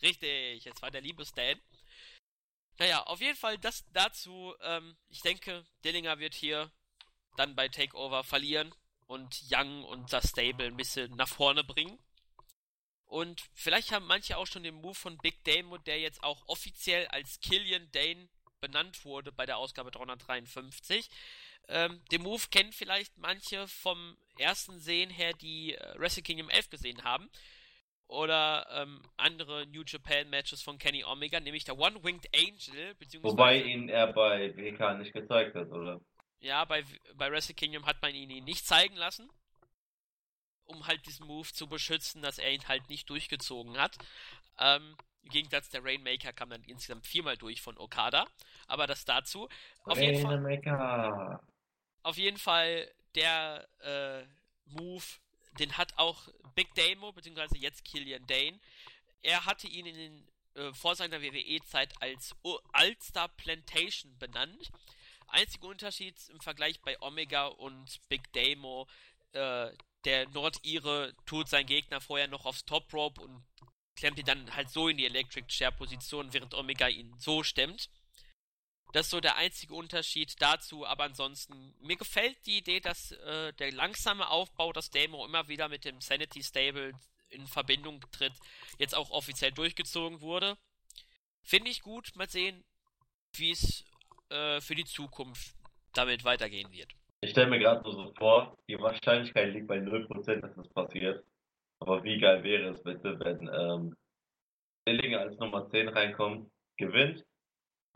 Richtig, 0.00 0.66
es 0.66 0.82
war 0.82 0.90
der 0.90 1.00
liebe 1.00 1.24
Stan. 1.24 1.60
Naja, 2.78 3.02
auf 3.02 3.20
jeden 3.20 3.36
Fall 3.36 3.58
das 3.58 3.84
dazu. 3.92 4.54
Ähm, 4.62 4.96
ich 5.08 5.20
denke, 5.20 5.64
Dillinger 5.84 6.18
wird 6.18 6.34
hier 6.34 6.70
dann 7.36 7.54
bei 7.54 7.68
Takeover 7.68 8.24
verlieren 8.24 8.72
und 9.06 9.42
Young 9.50 9.84
und 9.84 10.12
das 10.12 10.30
Stable 10.30 10.66
ein 10.66 10.76
bisschen 10.76 11.14
nach 11.16 11.28
vorne 11.28 11.64
bringen. 11.64 11.98
Und 13.04 13.42
vielleicht 13.54 13.90
haben 13.90 14.06
manche 14.06 14.36
auch 14.36 14.46
schon 14.46 14.62
den 14.62 14.74
Move 14.74 14.94
von 14.94 15.16
Big 15.18 15.42
Damo, 15.44 15.78
der 15.78 15.98
jetzt 15.98 16.22
auch 16.22 16.46
offiziell 16.46 17.06
als 17.08 17.40
Killian 17.40 17.90
Dane 17.90 18.28
benannt 18.60 19.04
wurde 19.04 19.32
bei 19.32 19.46
der 19.46 19.56
Ausgabe 19.56 19.90
353. 19.90 21.08
Ähm, 21.68 22.02
den 22.10 22.22
Move 22.22 22.42
kennen 22.50 22.72
vielleicht 22.72 23.16
manche 23.16 23.66
vom 23.66 24.16
ersten 24.38 24.78
Sehen 24.78 25.10
her, 25.10 25.32
die 25.32 25.74
äh, 25.74 25.98
Wrestle 25.98 26.22
Kingdom 26.22 26.50
11 26.50 26.70
gesehen 26.70 27.02
haben. 27.04 27.30
Oder 28.08 28.66
ähm, 28.70 29.02
andere 29.16 29.66
New 29.66 29.82
Japan 29.86 30.30
Matches 30.30 30.62
von 30.62 30.78
Kenny 30.78 31.04
Omega, 31.04 31.40
nämlich 31.40 31.64
der 31.64 31.78
One-Winged 31.78 32.28
Angel. 32.34 32.96
Wobei 33.22 33.62
ihn 33.62 33.88
er 33.88 34.12
bei 34.12 34.56
WK 34.56 34.98
nicht 34.98 35.12
gezeigt 35.12 35.54
hat, 35.54 35.68
oder? 35.68 36.00
Ja, 36.40 36.64
bei, 36.64 36.84
bei 37.14 37.30
Wrestle 37.30 37.54
Kingdom 37.54 37.84
hat 37.84 38.00
man 38.00 38.14
ihn, 38.14 38.30
ihn 38.30 38.44
nicht 38.44 38.66
zeigen 38.66 38.96
lassen 38.96 39.30
um 40.68 40.86
halt 40.86 41.04
diesen 41.06 41.26
Move 41.26 41.48
zu 41.48 41.66
beschützen, 41.66 42.22
dass 42.22 42.38
er 42.38 42.52
ihn 42.52 42.68
halt 42.68 42.88
nicht 42.88 43.08
durchgezogen 43.10 43.78
hat. 43.78 43.96
Ähm, 44.58 44.96
Im 45.22 45.30
Gegensatz 45.30 45.70
der 45.70 45.82
Rainmaker 45.82 46.32
kam 46.32 46.50
dann 46.50 46.62
insgesamt 46.64 47.06
viermal 47.06 47.36
durch 47.36 47.60
von 47.60 47.76
Okada. 47.78 48.26
Aber 48.66 48.86
das 48.86 49.04
dazu. 49.04 49.48
Auf 49.84 49.98
jeden 49.98 50.20
Fall, 50.20 51.40
auf 52.02 52.16
jeden 52.16 52.36
Fall 52.36 52.90
der 53.14 53.66
äh, 53.80 54.24
Move, 54.66 55.04
den 55.58 55.76
hat 55.76 55.96
auch 55.98 56.28
Big 56.54 56.74
Damo, 56.74 57.12
beziehungsweise 57.12 57.56
jetzt 57.56 57.84
Killian 57.84 58.26
Dane. 58.26 58.58
Er 59.22 59.44
hatte 59.44 59.68
ihn 59.68 59.86
in 59.86 59.96
den, 59.96 60.28
äh, 60.54 60.72
vor 60.72 60.96
seiner 60.96 61.22
WWE-Zeit 61.22 62.00
als 62.00 62.34
Alstar 62.72 63.28
Plantation 63.28 64.16
benannt. 64.18 64.70
Einziger 65.28 65.68
Unterschied 65.68 66.16
im 66.30 66.40
Vergleich 66.40 66.80
bei 66.80 67.00
Omega 67.02 67.46
und 67.46 68.00
Big 68.08 68.32
Damo, 68.32 68.88
äh, 69.32 69.70
der 70.04 70.28
Nordire 70.30 71.14
tut 71.26 71.48
seinen 71.48 71.66
Gegner 71.66 72.00
vorher 72.00 72.28
noch 72.28 72.46
aufs 72.46 72.64
Top 72.64 72.92
Rope 72.94 73.20
und 73.20 73.44
klemmt 73.96 74.18
ihn 74.18 74.24
dann 74.24 74.54
halt 74.54 74.70
so 74.70 74.88
in 74.88 74.96
die 74.96 75.06
Electric 75.06 75.48
Chair 75.48 75.72
Position, 75.72 76.32
während 76.32 76.54
Omega 76.54 76.88
ihn 76.88 77.14
so 77.18 77.42
stemmt. 77.42 77.90
Das 78.92 79.06
ist 79.06 79.10
so 79.10 79.20
der 79.20 79.36
einzige 79.36 79.74
Unterschied 79.74 80.34
dazu, 80.40 80.86
aber 80.86 81.04
ansonsten, 81.04 81.74
mir 81.80 81.96
gefällt 81.96 82.38
die 82.46 82.58
Idee, 82.58 82.80
dass 82.80 83.12
äh, 83.12 83.52
der 83.54 83.72
langsame 83.72 84.28
Aufbau, 84.30 84.72
dass 84.72 84.90
Demo 84.90 85.26
immer 85.26 85.46
wieder 85.48 85.68
mit 85.68 85.84
dem 85.84 86.00
Sanity 86.00 86.42
Stable 86.42 86.92
in 87.28 87.46
Verbindung 87.46 88.00
tritt, 88.12 88.32
jetzt 88.78 88.94
auch 88.94 89.10
offiziell 89.10 89.52
durchgezogen 89.52 90.22
wurde. 90.22 90.56
Finde 91.42 91.70
ich 91.70 91.82
gut, 91.82 92.08
mal 92.14 92.28
sehen, 92.28 92.64
wie 93.36 93.50
es 93.50 93.84
äh, 94.30 94.60
für 94.60 94.74
die 94.74 94.84
Zukunft 94.84 95.54
damit 95.92 96.24
weitergehen 96.24 96.70
wird. 96.72 96.94
Ich 97.20 97.30
stelle 97.30 97.50
mir 97.50 97.58
gerade 97.58 97.82
so 97.90 98.12
vor, 98.16 98.56
die 98.68 98.78
Wahrscheinlichkeit 98.78 99.52
liegt 99.52 99.66
bei 99.66 99.78
0%, 99.78 100.40
dass 100.40 100.54
das 100.54 100.68
passiert. 100.68 101.24
Aber 101.80 102.02
wie 102.04 102.18
geil 102.18 102.42
wäre 102.42 102.70
es 102.70 102.82
bitte, 102.82 103.18
wenn 103.20 103.48
ähm, 103.52 103.96
Dillinger 104.86 105.20
als 105.20 105.38
Nummer 105.38 105.68
10 105.68 105.88
reinkommt, 105.88 106.50
gewinnt, 106.76 107.24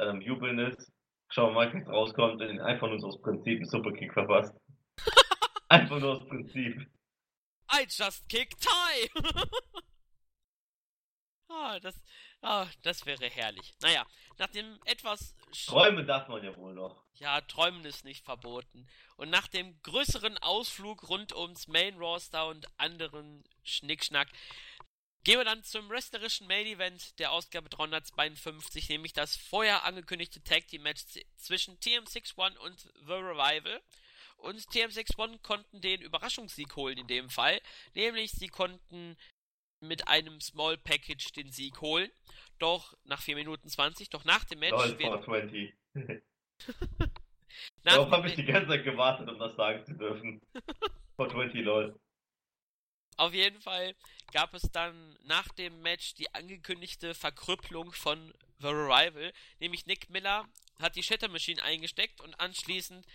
dann 0.04 0.16
am 0.16 0.22
Jubeln 0.22 0.58
ist, 0.58 0.92
Shawn 1.28 1.54
Michaels 1.54 1.88
rauskommt 1.88 2.42
und 2.42 2.60
einfach 2.60 2.88
nur 2.88 2.98
so 2.98 3.08
aus 3.08 3.20
Prinzip 3.20 3.58
einen 3.58 3.68
Superkick 3.68 4.12
verpasst. 4.12 4.54
einfach 5.68 5.98
nur 5.98 6.12
aus 6.12 6.28
Prinzip. 6.28 6.86
I 7.72 7.86
just 7.88 8.28
kick 8.28 8.54
Ty! 8.58 9.10
ah, 11.48 11.80
das, 11.80 12.02
ah, 12.42 12.66
das 12.82 13.06
wäre 13.06 13.30
herrlich. 13.30 13.74
Naja, 13.80 14.06
nach 14.38 14.48
dem 14.48 14.78
etwas. 14.84 15.34
Träumen 15.66 16.06
darf 16.06 16.28
man 16.28 16.44
ja 16.44 16.54
wohl 16.56 16.74
noch. 16.74 17.02
Ja, 17.14 17.40
träumen 17.42 17.84
ist 17.84 18.04
nicht 18.04 18.24
verboten. 18.24 18.86
Und 19.16 19.30
nach 19.30 19.48
dem 19.48 19.80
größeren 19.82 20.36
Ausflug 20.38 21.08
rund 21.08 21.34
ums 21.34 21.68
Main 21.68 21.96
Roster 21.96 22.48
und 22.48 22.66
anderen 22.78 23.44
Schnickschnack 23.62 24.28
gehen 25.24 25.38
wir 25.38 25.44
dann 25.44 25.62
zum 25.62 25.88
wrestlerischen 25.88 26.46
Main 26.46 26.66
Event 26.66 27.18
der 27.18 27.32
Ausgabe 27.32 27.68
352, 27.68 28.88
nämlich 28.88 29.12
das 29.12 29.36
vorher 29.36 29.84
angekündigte 29.84 30.42
Tag 30.42 30.66
Team 30.68 30.82
Match 30.82 31.02
zwischen 31.36 31.78
TM61 31.78 32.56
und 32.58 32.80
The 33.06 33.12
Revival. 33.12 33.80
Und 34.38 34.58
TM61 34.58 35.40
konnten 35.42 35.80
den 35.80 36.02
Überraschungssieg 36.02 36.74
holen 36.74 36.98
in 36.98 37.06
dem 37.06 37.30
Fall, 37.30 37.60
nämlich 37.94 38.32
sie 38.32 38.48
konnten 38.48 39.16
mit 39.80 40.08
einem 40.08 40.40
Small 40.40 40.78
Package 40.78 41.32
den 41.32 41.50
Sieg 41.50 41.80
holen. 41.80 42.10
Doch 42.58 42.96
nach 43.04 43.20
4 43.20 43.36
Minuten 43.36 43.68
20, 43.68 44.10
doch 44.10 44.24
nach 44.24 44.44
dem 44.44 44.60
Match. 44.60 44.72
Lol, 44.72 44.98
wird... 44.98 45.24
20. 45.24 45.74
Darauf 47.84 48.10
habe 48.10 48.28
ich 48.28 48.34
die 48.34 48.44
ganze 48.44 48.68
Zeit 48.68 48.84
gewartet, 48.84 49.28
um 49.28 49.38
das 49.38 49.54
sagen 49.56 49.84
zu 49.84 49.94
dürfen. 49.94 50.40
420, 51.16 51.64
lol. 51.64 52.00
Auf 53.16 53.34
jeden 53.34 53.60
Fall 53.60 53.94
gab 54.32 54.54
es 54.54 54.62
dann 54.72 55.18
nach 55.24 55.48
dem 55.48 55.82
Match 55.82 56.14
die 56.14 56.32
angekündigte 56.34 57.14
Verkrüppelung 57.14 57.92
von 57.92 58.32
The 58.60 58.68
Revival, 58.68 59.32
nämlich 59.58 59.86
Nick 59.86 60.08
Miller 60.10 60.48
hat 60.78 60.96
die 60.96 61.02
Shatter 61.02 61.28
Machine 61.28 61.62
eingesteckt 61.62 62.20
und 62.20 62.34
anschließend 62.40 63.06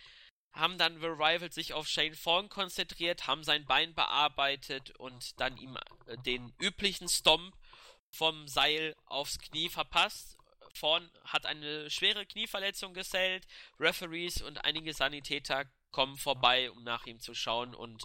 haben 0.54 0.78
dann 0.78 1.00
The 1.00 1.08
Rival 1.08 1.52
sich 1.52 1.74
auf 1.74 1.88
Shane 1.88 2.16
Thorne 2.16 2.50
konzentriert, 2.50 3.28
haben 3.28 3.44
sein 3.44 3.66
Bein 3.66 3.94
bearbeitet 3.94 4.92
und 4.98 5.40
dann 5.40 5.58
ihm 5.58 5.78
äh, 6.06 6.18
den 6.26 6.54
üblichen 6.60 7.08
Stomp 7.08 7.56
vom 8.10 8.48
Seil 8.48 8.96
aufs 9.06 9.40
Knie 9.40 9.70
verpasst. 9.70 10.38
Thorne 10.74 11.10
hat 11.26 11.46
eine 11.46 11.90
schwere 11.90 12.26
Knieverletzung 12.26 12.94
gesellt. 12.94 13.46
Referees 13.80 14.42
und 14.42 14.64
einige 14.64 14.94
Sanitäter 14.94 15.66
kommen 15.92 16.18
vorbei, 16.18 16.72
um 16.72 16.84
nach 16.84 17.06
ihm 17.06 17.20
zu 17.20 17.34
schauen 17.34 17.76
und 17.76 18.04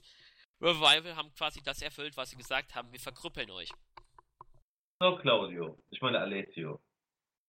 Revival 0.63 1.17
haben 1.17 1.35
quasi 1.35 1.61
das 1.63 1.83
erfüllt, 1.83 2.17
was 2.17 2.31
sie 2.31 2.37
gesagt 2.37 2.75
haben. 2.75 2.91
Wir 2.93 3.01
verkrüppeln 3.01 3.51
euch. 3.51 3.71
So, 5.01 5.17
Claudio, 5.17 5.77
ich 5.91 6.01
meine 6.01 6.21
Alessio, 6.21 6.81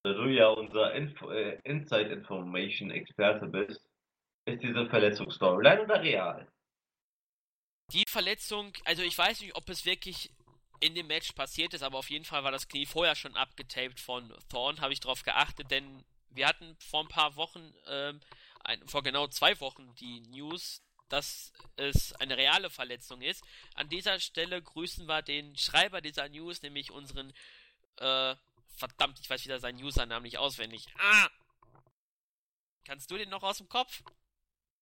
da 0.03 0.13
du 0.13 0.25
ja 0.25 0.47
unser 0.47 0.93
Info 0.95 1.29
äh, 1.29 1.59
Inside 1.63 2.11
Information 2.11 2.89
Experte 2.89 3.45
bist, 3.45 3.79
ist 4.45 4.63
diese 4.63 4.89
Verletzungsstoryline 4.89 5.83
oder 5.83 6.01
real? 6.01 6.51
Die 7.91 8.03
Verletzung, 8.09 8.73
also 8.85 9.03
ich 9.03 9.15
weiß 9.15 9.41
nicht, 9.41 9.55
ob 9.55 9.69
es 9.69 9.85
wirklich 9.85 10.33
in 10.79 10.95
dem 10.95 11.07
Match 11.07 11.31
passiert 11.33 11.73
ist, 11.73 11.83
aber 11.83 11.99
auf 11.99 12.09
jeden 12.09 12.25
Fall 12.25 12.43
war 12.43 12.51
das 12.51 12.67
Knie 12.67 12.87
vorher 12.87 13.15
schon 13.15 13.35
abgetaped 13.35 13.99
von 13.99 14.33
Thorn, 14.49 14.81
habe 14.81 14.91
ich 14.91 14.99
darauf 14.99 15.23
geachtet, 15.23 15.69
denn 15.69 16.03
wir 16.31 16.47
hatten 16.47 16.75
vor 16.79 17.01
ein 17.01 17.07
paar 17.07 17.35
Wochen, 17.35 17.73
ähm, 17.87 18.19
ein, 18.63 18.85
vor 18.87 19.03
genau 19.03 19.27
zwei 19.27 19.59
Wochen 19.59 19.93
die 19.99 20.21
News, 20.21 20.81
dass 21.09 21.51
es 21.75 22.13
eine 22.13 22.37
reale 22.37 22.69
Verletzung 22.69 23.21
ist. 23.21 23.43
An 23.75 23.89
dieser 23.89 24.19
Stelle 24.19 24.61
grüßen 24.61 25.05
wir 25.07 25.21
den 25.21 25.57
Schreiber 25.57 25.99
dieser 26.01 26.29
News, 26.29 26.61
nämlich 26.61 26.91
unseren, 26.91 27.33
äh, 27.97 28.35
verdammt, 28.75 29.19
ich 29.19 29.29
weiß 29.29 29.43
wieder 29.45 29.59
seinen 29.59 29.83
Usernamen 29.83 30.23
nicht 30.23 30.37
auswendig. 30.37 30.85
Ah! 30.97 31.27
Kannst 32.85 33.11
du 33.11 33.17
den 33.17 33.29
noch 33.29 33.43
aus 33.43 33.59
dem 33.59 33.69
Kopf? 33.69 34.03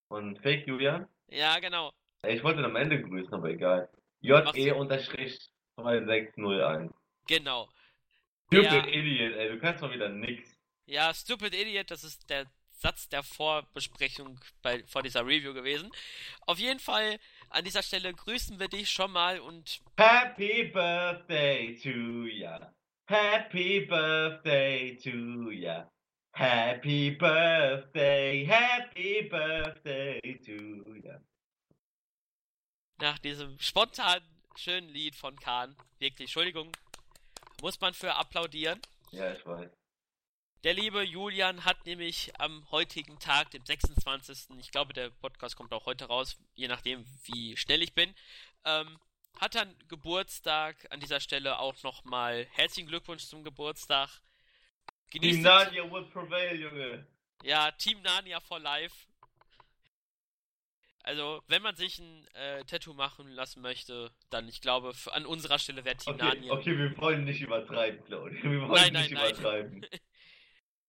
Von 0.08 0.36
Fake 0.38 0.68
Julian? 0.68 1.08
Ja, 1.28 1.60
genau. 1.60 1.92
Ich 2.28 2.44
wollte 2.44 2.60
ihn 2.60 2.66
am 2.66 2.76
Ende 2.76 3.02
grüßen, 3.02 3.34
aber 3.34 3.50
egal. 3.50 3.90
JE-2601. 4.22 6.92
Genau. 7.28 7.70
Stupid 8.48 8.72
der, 8.72 8.88
Idiot, 8.88 9.34
ey, 9.36 9.50
du 9.50 9.60
kannst 9.60 9.82
mal 9.82 9.94
wieder 9.94 10.10
nix. 10.10 10.50
Ja, 10.86 11.14
Stupid 11.14 11.54
Idiot, 11.54 11.90
das 11.90 12.04
ist 12.04 12.30
der 12.30 12.46
Satz 12.82 13.08
der 13.10 13.22
Vorbesprechung 13.22 14.40
bei, 14.64 14.84
vor 14.88 15.04
dieser 15.04 15.22
Review 15.22 15.54
gewesen. 15.54 15.92
Auf 16.48 16.58
jeden 16.58 16.80
Fall, 16.80 17.20
an 17.50 17.64
dieser 17.64 17.84
Stelle 17.84 18.12
grüßen 18.12 18.60
wir 18.60 18.68
dich 18.70 18.90
schon 18.90 19.12
mal 19.12 19.40
und. 19.40 19.82
Happy 19.98 20.64
Birthday 20.64 21.78
to 21.78 22.26
ya. 22.26 22.74
Happy 23.08 23.82
Birthday 23.82 24.98
to 24.98 25.52
ya. 25.52 25.88
Happy 26.34 27.12
Birthday, 27.12 28.46
Happy 28.46 29.30
Birthday 29.30 30.20
to 30.44 30.52
you. 30.52 31.20
Nach 33.00 33.20
diesem 33.20 33.60
spontanen, 33.60 34.24
schönen 34.56 34.90
Lied 34.90 35.16
von 35.16 35.36
Kahn, 35.40 35.76
wirklich, 36.00 36.28
Entschuldigung, 36.28 36.72
muss 37.62 37.80
man 37.80 37.94
für 37.94 38.16
applaudieren. 38.16 38.80
Ja, 39.12 39.34
ich 39.34 39.46
weiß. 39.46 39.81
Der 40.64 40.76
liebe 40.76 41.02
Julian 41.02 41.66
hat 41.66 41.86
nämlich 41.88 42.32
am 42.40 42.70
heutigen 42.70 43.18
Tag, 43.18 43.50
dem 43.50 43.66
26. 43.66 44.58
Ich 44.60 44.70
glaube, 44.72 44.94
der 44.94 45.10
Podcast 45.10 45.56
kommt 45.56 45.74
auch 45.74 45.88
heute 45.88 46.06
raus, 46.06 46.38
je 46.54 46.68
nachdem, 46.68 47.04
wie 47.24 47.58
schnell 47.58 47.82
ich 47.82 47.94
bin. 47.96 48.14
Ähm, 48.66 49.00
hat 49.40 49.56
dann 49.56 49.76
Geburtstag. 49.88 50.86
An 50.92 51.00
dieser 51.00 51.20
Stelle 51.20 51.58
auch 51.58 51.82
nochmal 51.82 52.46
herzlichen 52.52 52.88
Glückwunsch 52.88 53.24
zum 53.26 53.44
Geburtstag. 53.44 54.10
Genießt 55.10 55.38
Team 55.38 55.42
Narnia 55.44 55.92
will 55.92 56.04
prevail, 56.06 56.60
Junge. 56.60 57.08
Ja, 57.42 57.72
Team 57.72 58.00
Narnia 58.04 58.40
for 58.40 58.60
life. 58.60 59.08
Also, 61.02 61.42
wenn 61.48 61.64
man 61.64 61.76
sich 61.76 61.98
ein 61.98 62.28
äh, 62.36 62.64
Tattoo 62.66 62.94
machen 62.94 63.28
lassen 63.32 63.62
möchte, 63.64 64.12
dann, 64.30 64.48
ich 64.48 64.62
glaube, 64.62 64.94
an 65.12 65.26
unserer 65.26 65.58
Stelle 65.58 65.84
wäre 65.84 65.98
Team 65.98 66.14
Okay, 66.14 66.24
Narnia. 66.24 66.54
okay, 66.54 66.78
wir 66.78 66.96
wollen 67.00 67.24
nicht 67.24 67.42
übertreiben, 67.42 68.06
Claudia. 68.06 68.44
Wir 68.44 68.62
wollen 68.62 68.72
Nein, 68.74 68.94
nein, 68.94 69.02
nicht 69.10 69.14
nein. 69.14 69.32
übertreiben. 69.32 69.86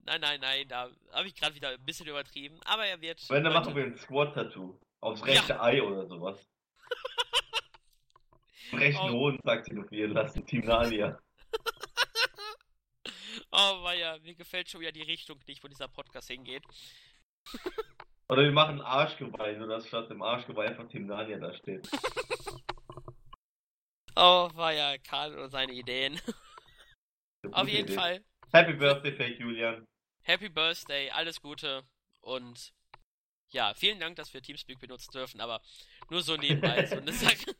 Nein, 0.04 0.20
nein, 0.20 0.40
nein, 0.40 0.66
da 0.68 0.90
habe 1.12 1.28
ich 1.28 1.34
gerade 1.34 1.54
wieder 1.54 1.70
ein 1.70 1.84
bisschen 1.84 2.08
übertrieben. 2.08 2.58
Aber 2.64 2.84
er 2.84 3.00
wird. 3.00 3.28
Wenn, 3.30 3.44
dann 3.44 3.52
machen 3.52 3.74
wir 3.74 3.84
ein 3.84 3.96
Squad-Tattoo. 3.96 4.78
Aufs 5.00 5.24
rechte 5.24 5.60
Ei 5.60 5.82
oder 5.82 6.06
sowas. 6.06 6.38
Rechten 8.72 9.10
Oh. 9.10 9.12
Hohn 9.12 9.40
sagt 9.44 9.66
tätowieren 9.66 10.12
lassen, 10.12 10.46
Team 10.46 10.64
Narnia. 10.64 11.18
Oh, 13.54 13.82
weia, 13.82 14.18
mir 14.20 14.34
gefällt 14.34 14.70
schon 14.70 14.80
wieder 14.80 14.92
die 14.92 15.02
Richtung 15.02 15.38
nicht, 15.46 15.62
wo 15.62 15.68
dieser 15.68 15.88
Podcast 15.88 16.28
hingeht. 16.28 16.62
Oder 18.30 18.44
wir 18.44 18.52
machen 18.52 18.80
Arschgeweih, 18.80 19.56
nur 19.56 19.68
dass 19.68 19.86
statt 19.86 20.08
dem 20.08 20.22
Arschgeweih 20.22 20.68
einfach 20.68 20.88
Team 20.88 21.06
Narnia 21.06 21.38
da 21.38 21.52
steht. 21.52 21.86
Oh, 24.16 24.48
weia, 24.54 24.96
Karl 24.98 25.38
und 25.38 25.50
seine 25.50 25.72
Ideen. 25.72 26.18
Auf 27.50 27.68
jeden 27.68 27.88
Idee. 27.88 27.94
Fall, 27.94 28.24
Happy 28.54 28.72
Birthday, 28.72 29.12
Fake 29.12 29.38
Julian. 29.38 29.86
Happy 30.22 30.48
Birthday, 30.48 31.10
alles 31.10 31.40
Gute 31.40 31.84
und 32.20 32.72
ja, 33.50 33.74
vielen 33.74 34.00
Dank, 34.00 34.16
dass 34.16 34.32
wir 34.32 34.42
Teamspeak 34.42 34.80
benutzen 34.80 35.12
dürfen, 35.12 35.40
aber 35.40 35.60
nur 36.10 36.22
so 36.22 36.36
nebenbei. 36.36 36.86
so 36.86 36.96
eine 36.96 37.12
Sache. 37.12 37.54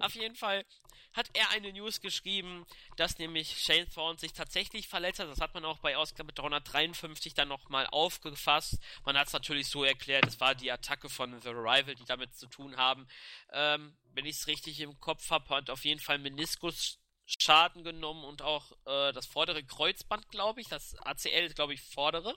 Auf 0.00 0.14
jeden 0.14 0.34
Fall 0.34 0.64
hat 1.12 1.30
er 1.34 1.50
eine 1.50 1.72
News 1.72 2.00
geschrieben, 2.00 2.66
dass 2.96 3.18
nämlich 3.18 3.60
Shane 3.60 3.88
Thorne 3.88 4.18
sich 4.18 4.32
tatsächlich 4.32 4.88
verletzt 4.88 5.18
hat. 5.18 5.28
Das 5.28 5.40
hat 5.40 5.54
man 5.54 5.64
auch 5.64 5.78
bei 5.78 5.96
Ausgabe 5.96 6.32
353 6.32 7.34
dann 7.34 7.48
nochmal 7.48 7.86
aufgefasst. 7.86 8.78
Man 9.04 9.16
hat 9.16 9.26
es 9.26 9.32
natürlich 9.32 9.68
so 9.68 9.84
erklärt, 9.84 10.26
es 10.26 10.40
war 10.40 10.54
die 10.54 10.70
Attacke 10.70 11.08
von 11.08 11.40
The 11.40 11.48
Arrival, 11.48 11.94
die 11.94 12.04
damit 12.04 12.34
zu 12.36 12.46
tun 12.46 12.76
haben. 12.76 13.08
Ähm, 13.52 13.96
wenn 14.12 14.26
ich 14.26 14.36
es 14.36 14.46
richtig 14.46 14.80
im 14.80 14.98
Kopf 15.00 15.30
habe, 15.30 15.48
hat 15.54 15.70
auf 15.70 15.84
jeden 15.84 16.00
Fall 16.00 16.18
Meniskus 16.18 16.99
Schaden 17.38 17.84
genommen 17.84 18.24
und 18.24 18.42
auch 18.42 18.72
äh, 18.86 19.12
das 19.12 19.26
vordere 19.26 19.62
Kreuzband, 19.62 20.28
glaube 20.28 20.60
ich. 20.60 20.68
Das 20.68 20.96
ACL 21.04 21.44
ist, 21.44 21.54
glaube 21.54 21.74
ich, 21.74 21.80
vordere. 21.80 22.36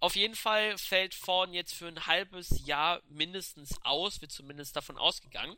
Auf 0.00 0.16
jeden 0.16 0.34
Fall 0.34 0.76
fällt 0.76 1.14
Vorn 1.14 1.52
jetzt 1.52 1.74
für 1.74 1.88
ein 1.88 2.06
halbes 2.06 2.66
Jahr 2.66 3.02
mindestens 3.08 3.80
aus, 3.82 4.20
wird 4.20 4.32
zumindest 4.32 4.76
davon 4.76 4.98
ausgegangen. 4.98 5.56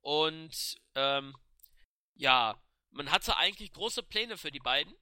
Und 0.00 0.76
ähm, 0.94 1.36
ja, 2.14 2.60
man 2.90 3.10
hatte 3.10 3.36
eigentlich 3.36 3.72
große 3.72 4.02
Pläne 4.02 4.36
für 4.36 4.50
die 4.50 4.60
beiden. 4.60 4.92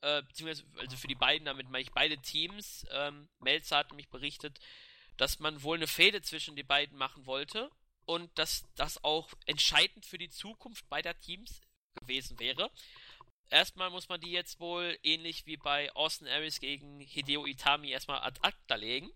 Äh, 0.00 0.22
beziehungsweise, 0.22 0.64
also 0.78 0.96
für 0.96 1.08
die 1.08 1.14
beiden, 1.14 1.44
damit 1.44 1.68
meine 1.68 1.82
ich 1.82 1.92
beide 1.92 2.18
Teams. 2.18 2.86
Ähm, 2.90 3.28
Melzer 3.38 3.76
hat 3.76 3.90
nämlich 3.90 4.08
berichtet, 4.08 4.58
dass 5.18 5.38
man 5.38 5.62
wohl 5.62 5.76
eine 5.76 5.86
Fehde 5.86 6.22
zwischen 6.22 6.56
die 6.56 6.62
beiden 6.62 6.96
machen 6.96 7.26
wollte 7.26 7.70
und 8.06 8.36
dass 8.38 8.64
das 8.74 9.04
auch 9.04 9.28
entscheidend 9.46 10.06
für 10.06 10.18
die 10.18 10.30
Zukunft 10.30 10.88
beider 10.88 11.18
Teams 11.20 11.60
gewesen 11.94 12.38
wäre. 12.38 12.70
Erstmal 13.50 13.90
muss 13.90 14.08
man 14.08 14.20
die 14.20 14.30
jetzt 14.30 14.60
wohl 14.60 14.96
ähnlich 15.02 15.44
wie 15.46 15.56
bei 15.56 15.92
Austin 15.92 16.28
Aries 16.28 16.60
gegen 16.60 17.00
Hideo 17.00 17.46
Itami 17.46 17.90
erstmal 17.90 18.20
ad 18.20 18.38
acta 18.42 18.76
legen. 18.76 19.10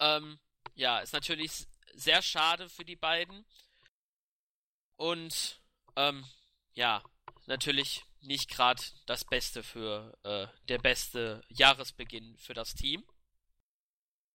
Ähm, 0.00 0.38
ja, 0.74 1.00
ist 1.00 1.12
natürlich 1.12 1.66
sehr 1.92 2.22
schade 2.22 2.68
für 2.68 2.84
die 2.84 2.96
beiden. 2.96 3.44
Und 4.96 5.60
ähm, 5.96 6.24
ja, 6.72 7.02
natürlich 7.46 8.04
nicht 8.20 8.50
gerade 8.50 8.82
das 9.06 9.24
Beste 9.24 9.62
für 9.62 10.16
äh, 10.22 10.46
der 10.68 10.78
beste 10.78 11.42
Jahresbeginn 11.48 12.36
für 12.38 12.54
das 12.54 12.74
Team. 12.74 13.04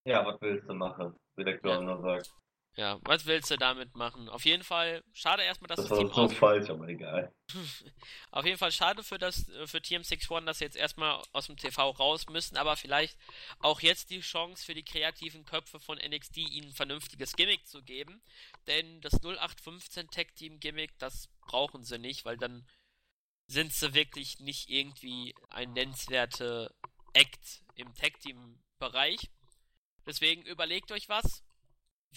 Ja, 0.05 0.25
was 0.25 0.39
willst 0.41 0.67
du 0.69 0.73
machen? 0.73 1.17
Wie 1.35 1.43
der 1.43 1.57
Clown 1.57 2.01
sagt. 2.01 2.33
Ja, 2.75 2.99
was 3.03 3.27
willst 3.27 3.51
du 3.51 3.57
damit 3.57 3.95
machen? 3.95 4.29
Auf 4.29 4.45
jeden 4.45 4.63
Fall 4.63 5.03
schade 5.13 5.43
erstmal, 5.43 5.67
dass 5.67 5.77
Das 5.77 5.89
das, 5.89 5.99
Team 5.99 6.07
so 6.07 6.21
aus 6.21 6.33
falsch, 6.33 6.71
aber 6.71 6.87
egal. 6.87 7.31
Auf 8.31 8.45
jeden 8.45 8.57
Fall 8.57 8.71
schade 8.71 9.03
für 9.03 9.19
das 9.19 9.45
für 9.65 9.77
TM61, 9.77 10.43
dass 10.45 10.57
sie 10.57 10.63
jetzt 10.63 10.75
erstmal 10.75 11.21
aus 11.33 11.45
dem 11.45 11.57
TV 11.57 11.91
raus 11.91 12.25
müssen, 12.29 12.57
aber 12.57 12.75
vielleicht 12.75 13.15
auch 13.59 13.81
jetzt 13.81 14.09
die 14.09 14.21
Chance 14.21 14.65
für 14.65 14.73
die 14.73 14.83
kreativen 14.83 15.45
Köpfe 15.45 15.79
von 15.79 15.99
NXT 15.99 16.37
ihnen 16.37 16.69
ein 16.69 16.73
vernünftiges 16.73 17.33
Gimmick 17.35 17.67
zu 17.67 17.83
geben, 17.83 18.23
denn 18.65 19.01
das 19.01 19.21
0815 19.21 20.09
Tag 20.09 20.35
Team 20.35 20.59
Gimmick, 20.59 20.97
das 20.97 21.29
brauchen 21.41 21.83
sie 21.83 21.99
nicht, 21.99 22.25
weil 22.25 22.37
dann 22.37 22.67
sind 23.45 23.71
sie 23.71 23.93
wirklich 23.93 24.39
nicht 24.39 24.69
irgendwie 24.69 25.35
ein 25.49 25.73
nennenswerter 25.73 26.73
Act 27.13 27.61
im 27.75 27.93
Tag 27.93 28.19
Team 28.19 28.59
Bereich. 28.79 29.29
Deswegen 30.05 30.41
überlegt 30.41 30.91
euch 30.91 31.07
was, 31.07 31.43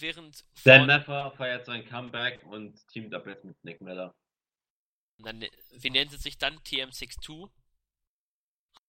während 0.01 0.43
Dan 0.63 0.85
Meffer 0.87 1.31
feiert 1.31 1.65
sein 1.65 1.85
Comeback 1.85 2.43
und 2.45 2.85
teamt 2.87 3.13
ab 3.13 3.25
jetzt 3.27 3.43
mit 3.43 3.61
Nick 3.63 3.81
Miller. 3.81 4.13
dann, 5.19 5.43
wie 5.71 5.89
nennen 5.89 6.09
sie 6.09 6.17
sich 6.17 6.37
dann 6.37 6.57
TM62? 6.59 7.49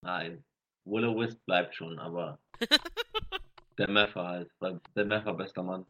Nein. 0.03 0.45
Willow 0.85 1.19
Wisp 1.19 1.45
bleibt 1.45 1.75
schon, 1.75 1.99
aber 1.99 2.39
der 3.79 3.91
Meffer 3.91 4.25
halt. 4.27 4.51
Der 4.95 5.05
Meffer 5.05 5.35
bester 5.35 5.63
Mann. 5.63 5.87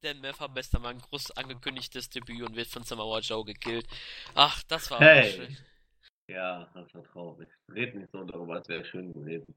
Dan 0.00 0.20
Meffer, 0.20 0.48
bester 0.48 0.78
Mann, 0.78 0.98
groß 1.00 1.32
angekündigtes 1.32 2.08
Debüt 2.08 2.42
und 2.42 2.54
wird 2.54 2.68
von 2.68 2.84
Samoa 2.84 3.18
Joe 3.18 3.44
gekillt. 3.44 3.86
Ach, 4.34 4.62
das 4.64 4.90
war 4.92 5.00
Hey. 5.00 5.32
schön. 5.32 5.56
Ja, 6.30 6.70
das 6.74 6.94
war 6.94 7.02
traurig. 7.04 7.48
Red 7.68 7.96
nicht 7.96 8.12
so 8.12 8.22
darüber, 8.24 8.54
als 8.56 8.68
wäre 8.68 8.84
schön 8.84 9.12
gewesen. 9.12 9.56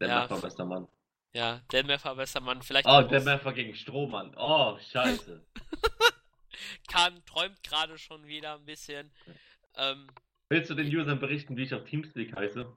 Der 0.00 0.08
Ja, 0.08 0.20
Meffer 0.22 0.40
bester 0.40 0.64
Mann. 0.64 0.88
Ja, 1.32 1.60
Dan 1.68 1.86
Meffer, 1.86 2.14
bester 2.16 2.40
Mann. 2.40 2.62
Vielleicht 2.62 2.86
Oh, 2.88 3.02
der 3.02 3.20
Meffer 3.22 3.52
gegen 3.52 3.74
Strohmann. 3.74 4.34
Oh, 4.36 4.78
scheiße. 4.78 5.46
Kahn 6.88 7.24
träumt 7.26 7.62
gerade 7.62 7.98
schon 7.98 8.26
wieder 8.26 8.54
ein 8.54 8.64
bisschen. 8.64 9.12
Ähm, 9.76 10.08
Willst 10.48 10.70
du 10.70 10.74
den 10.74 10.86
Usern 10.94 11.20
berichten, 11.20 11.56
wie 11.56 11.64
ich 11.64 11.74
auf 11.74 11.84
Teamspeak 11.84 12.34
heiße? 12.34 12.76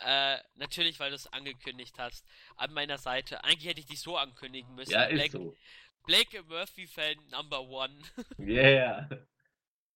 äh, 0.00 0.38
natürlich, 0.54 0.98
weil 1.00 1.10
du 1.10 1.16
es 1.16 1.32
angekündigt 1.32 1.98
hast. 1.98 2.26
An 2.56 2.72
meiner 2.72 2.98
Seite. 2.98 3.42
Eigentlich 3.44 3.66
hätte 3.66 3.80
ich 3.80 3.86
dich 3.86 4.00
so 4.00 4.16
ankündigen 4.16 4.74
müssen. 4.74 4.92
Ja, 4.92 5.04
ist 5.04 5.14
Black, 5.14 5.30
so. 5.30 5.56
Blake 6.04 6.42
Murphy 6.44 6.86
Fan 6.86 7.16
Number 7.30 7.60
One. 7.62 7.96
Yeah. 8.38 9.08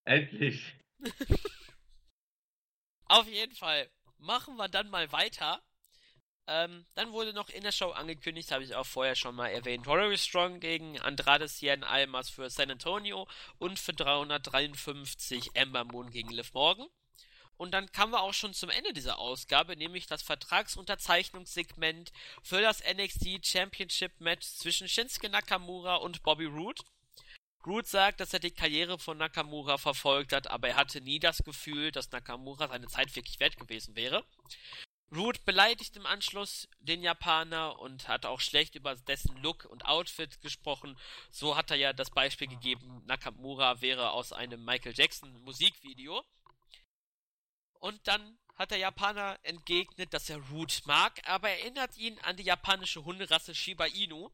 Endlich. 0.05 0.75
Auf 3.07 3.27
jeden 3.29 3.55
Fall. 3.55 3.91
Machen 4.19 4.57
wir 4.57 4.69
dann 4.69 4.89
mal 4.91 5.11
weiter. 5.13 5.63
Ähm, 6.51 6.87
dann 6.95 7.13
wurde 7.13 7.35
noch 7.35 7.51
in 7.51 7.63
der 7.63 7.73
Show 7.73 7.91
angekündigt, 7.91 8.51
habe 8.53 8.65
ich 8.65 8.75
auch 8.75 8.87
vorher 8.87 9.15
schon 9.15 9.35
mal 9.35 9.49
erwähnt, 9.49 9.87
Warrior 9.87 10.17
Strong 10.17 10.61
gegen 10.61 10.99
Andrade 10.99 11.47
Cien 11.47 11.85
Almas 11.85 12.31
für 12.31 12.49
San 12.49 12.71
Antonio 12.71 13.29
und 13.59 13.79
für 13.79 13.93
353 13.93 15.51
Ember 15.53 15.85
Moon 15.85 16.11
gegen 16.11 16.31
Liv 16.31 16.55
Morgan. 16.55 16.87
Und 17.59 17.73
dann 17.73 17.93
kamen 17.93 18.13
wir 18.13 18.23
auch 18.23 18.33
schon 18.33 18.55
zum 18.55 18.71
Ende 18.71 18.95
dieser 18.95 19.19
Ausgabe, 19.19 19.77
nämlich 19.77 20.07
das 20.07 20.23
Vertragsunterzeichnungssegment 20.23 22.13
für 22.43 22.63
das 22.63 22.83
NXT 22.83 23.47
Championship 23.47 24.19
Match 24.19 24.47
zwischen 24.47 24.89
Shinsuke 24.89 25.29
Nakamura 25.29 25.97
und 25.97 26.23
Bobby 26.23 26.47
Roode. 26.47 26.83
Roode 27.67 27.87
sagt, 27.87 28.21
dass 28.21 28.33
er 28.33 28.39
die 28.39 28.53
Karriere 28.53 28.99
von 28.99 29.19
Nakamura 29.19 29.77
verfolgt 29.77 30.33
hat, 30.33 30.47
aber 30.47 30.69
er 30.69 30.77
hatte 30.77 31.03
nie 31.03 31.19
das 31.19 31.45
Gefühl, 31.45 31.91
dass 31.91 32.11
Nakamura 32.11 32.69
seine 32.69 32.87
Zeit 32.87 33.15
wirklich 33.15 33.39
wert 33.39 33.59
gewesen 33.59 33.97
wäre. 33.97 34.25
Roode 35.14 35.40
beleidigt 35.47 35.97
im 35.97 36.05
Anschluss 36.05 36.68
den 36.81 37.03
Japaner 37.03 37.79
und 37.79 38.09
hat 38.09 38.27
auch 38.27 38.40
schlecht 38.40 38.75
über 38.75 38.94
dessen 38.94 39.37
Look 39.38 39.64
und 39.64 39.87
Outfit 39.87 40.40
gesprochen. 40.42 40.99
So 41.31 41.57
hat 41.57 41.71
er 41.71 41.79
ja 41.79 41.92
das 41.92 42.11
Beispiel 42.11 42.49
gegeben, 42.49 43.03
Nakamura 43.07 43.81
wäre 43.81 44.11
aus 44.11 44.33
einem 44.33 44.64
Michael 44.64 44.94
Jackson 44.94 45.33
Musikvideo. 45.44 46.25
Und 47.81 48.07
dann 48.07 48.38
hat 48.57 48.73
der 48.73 48.79
Japaner 48.79 49.38
entgegnet, 49.44 50.12
dass 50.12 50.29
er 50.29 50.38
Roode 50.51 50.75
mag, 50.85 51.21
aber 51.27 51.49
erinnert 51.49 51.97
ihn 51.97 52.18
an 52.21 52.37
die 52.37 52.42
japanische 52.42 53.05
Hunderasse 53.05 53.55
Shiba 53.55 53.87
Inu. 53.87 54.31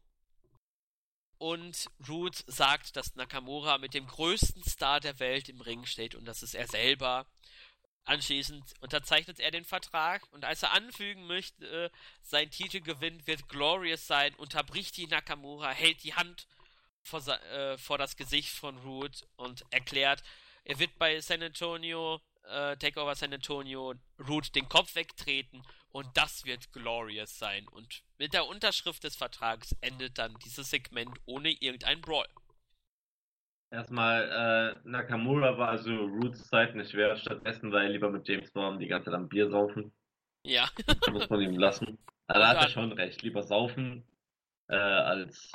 Und 1.37 1.89
Roode 2.07 2.37
sagt, 2.47 2.95
dass 2.95 3.15
Nakamura 3.15 3.77
mit 3.77 3.93
dem 3.93 4.07
größten 4.07 4.63
Star 4.63 4.99
der 4.99 5.19
Welt 5.19 5.47
im 5.47 5.61
Ring 5.61 5.85
steht 5.85 6.15
und 6.15 6.25
das 6.25 6.43
ist 6.43 6.55
er 6.55 6.67
selber. 6.67 7.27
Anschließend 8.05 8.63
unterzeichnet 8.81 9.39
er 9.39 9.49
den 9.49 9.65
Vertrag 9.65 10.31
und 10.31 10.45
als 10.45 10.61
er 10.61 10.73
anfügen 10.73 11.25
möchte, 11.25 11.65
äh, 11.65 11.89
sein 12.21 12.51
Titelgewinn 12.51 13.25
wird 13.25 13.49
glorious 13.49 14.05
sein, 14.05 14.35
unterbricht 14.35 14.95
die 14.97 15.07
Nakamura, 15.07 15.71
hält 15.71 16.03
die 16.03 16.13
Hand 16.13 16.47
vor, 17.01 17.27
äh, 17.27 17.77
vor 17.79 17.97
das 17.97 18.15
Gesicht 18.15 18.49
von 18.49 18.77
Roode 18.77 19.17
und 19.37 19.65
erklärt, 19.71 20.21
er 20.65 20.77
wird 20.77 20.97
bei 20.99 21.19
San 21.19 21.41
Antonio, 21.41 22.21
äh, 22.43 22.77
Takeover 22.77 23.15
San 23.15 23.33
Antonio, 23.33 23.95
Roode 24.19 24.51
den 24.51 24.69
Kopf 24.69 24.93
wegtreten 24.93 25.63
und 25.89 26.15
das 26.15 26.45
wird 26.45 26.73
glorious 26.73 27.39
sein. 27.39 27.67
Und 27.67 28.03
mit 28.17 28.33
der 28.33 28.45
Unterschrift 28.47 29.03
des 29.03 29.15
Vertrags 29.15 29.75
endet 29.81 30.17
dann 30.19 30.37
dieses 30.45 30.69
Segment 30.69 31.17
ohne 31.25 31.51
irgendein 31.51 32.01
Brawl. 32.01 32.27
Erstmal, 33.71 34.75
äh, 34.85 34.87
Nakamura 34.87 35.57
war 35.57 35.69
also 35.69 35.91
Roots 35.95 36.47
Zeit 36.47 36.75
nicht 36.75 36.93
wert. 36.93 37.19
Stattdessen 37.19 37.71
war 37.71 37.83
er 37.83 37.89
lieber 37.89 38.09
mit 38.09 38.27
James 38.27 38.51
Bond 38.51 38.81
die 38.81 38.87
ganze 38.87 39.05
Zeit 39.05 39.15
am 39.15 39.27
Bier 39.27 39.49
saufen. 39.49 39.91
Ja, 40.43 40.69
Muss 41.11 41.29
man 41.29 41.41
ihm 41.41 41.57
lassen. 41.57 41.97
Aber 42.27 42.39
da 42.39 42.47
hat 42.49 42.63
er 42.63 42.69
schon 42.69 42.91
recht. 42.91 43.21
Lieber 43.23 43.43
saufen, 43.43 44.07
äh, 44.67 44.75
als 44.75 45.51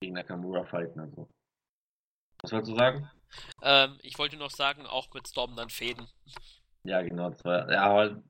gegen 0.00 0.14
Nakamura 0.14 0.64
fighten. 0.64 1.00
Also. 1.00 1.28
Was 2.42 2.52
wolltest 2.52 2.72
du 2.72 2.76
sagen? 2.76 3.10
Ähm, 3.62 3.98
ich 4.02 4.18
wollte 4.18 4.36
noch 4.36 4.50
sagen, 4.50 4.86
auch 4.86 5.12
mit 5.14 5.28
Storm 5.28 5.54
dann 5.54 5.70
Fäden. 5.70 6.06
Ja, 6.84 7.02
genau. 7.02 7.30
Das 7.30 7.44
war, 7.44 7.70
ja, 7.70 7.82
aber 7.84 8.22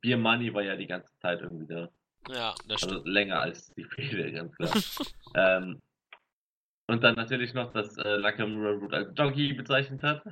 Beer 0.00 0.16
Money 0.16 0.54
war 0.54 0.62
ja 0.62 0.76
die 0.76 0.86
ganze 0.86 1.12
Zeit 1.18 1.40
irgendwie 1.40 1.66
da. 1.66 1.88
Ja, 2.28 2.54
das 2.66 2.82
Also 2.82 2.96
stimmt. 2.96 3.08
länger 3.08 3.40
als 3.40 3.70
die 3.74 3.84
Fehde, 3.84 4.32
ganz 4.32 4.54
klar. 4.56 4.72
ähm, 5.34 5.80
und 6.90 7.02
dann 7.02 7.14
natürlich 7.14 7.54
noch, 7.54 7.72
dass 7.72 7.96
äh, 7.98 8.18
Nakamura 8.18 8.70
Root 8.72 8.92
als 8.92 9.14
Doggy 9.14 9.52
bezeichnet 9.52 10.02
hat. 10.02 10.22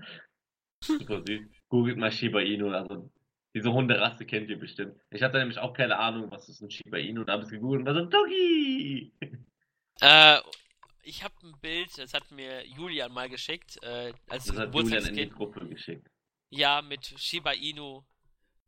Super 0.82 1.22
süß. 1.24 1.40
Googelt 1.68 1.98
mal 1.98 2.10
Shiba 2.10 2.40
Inu, 2.40 2.70
also 2.70 3.10
diese 3.54 3.72
Hunderasse 3.72 4.26
kennt 4.26 4.50
ihr 4.50 4.58
bestimmt. 4.58 4.96
Ich 5.10 5.22
hatte 5.22 5.38
nämlich 5.38 5.58
auch 5.58 5.72
keine 5.72 5.98
Ahnung, 5.98 6.30
was 6.30 6.48
ist 6.48 6.60
ein 6.60 6.70
Shiba 6.70 6.98
Inu, 6.98 7.24
da 7.24 7.34
habe 7.34 7.44
ich 7.44 7.50
gegoogelt 7.50 7.80
und 7.80 7.86
war 7.86 7.94
so 7.94 8.04
Doggy! 8.04 9.12
Äh, 10.00 10.38
ich 11.02 11.24
habe 11.24 11.34
ein 11.42 11.54
Bild, 11.60 11.96
das 11.96 12.12
hat 12.12 12.30
mir 12.30 12.66
Julian 12.66 13.12
mal 13.12 13.28
geschickt, 13.28 13.82
äh, 13.82 14.12
als 14.28 14.46
Das 14.46 14.58
hat 14.58 14.74
Julian 14.74 15.06
in 15.06 15.14
die. 15.14 15.30
Gruppe 15.30 15.66
geschickt. 15.66 16.06
Ja, 16.50 16.82
mit 16.82 17.04
Shiba 17.18 17.52
Inu, 17.52 18.02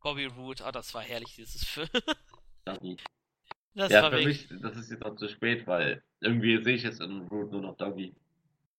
Bobby 0.00 0.26
Root. 0.26 0.60
Oh, 0.60 0.70
das 0.70 0.92
war 0.94 1.02
herrlich, 1.02 1.34
dieses 1.36 1.64
Film. 1.68 1.88
Das 3.74 3.90
Ja, 3.90 4.04
für 4.04 4.12
wirklich. 4.12 4.50
mich, 4.50 4.60
das 4.62 4.76
ist 4.76 4.90
jetzt 4.90 5.04
auch 5.04 5.16
zu 5.16 5.28
spät, 5.28 5.66
weil 5.66 6.02
irgendwie 6.20 6.62
sehe 6.62 6.74
ich 6.74 6.82
jetzt 6.82 7.00
in 7.00 7.22
Root 7.28 7.52
nur 7.52 7.62
noch 7.62 7.76
Doggy. 7.76 8.14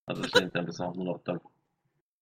Also 0.06 0.24
ich 0.24 0.34
es 0.34 0.54
ein 0.54 0.66
bisschen 0.66 0.86
auch 0.86 0.96
nur 0.96 1.06
noch 1.06 1.24
Doggy. 1.24 1.48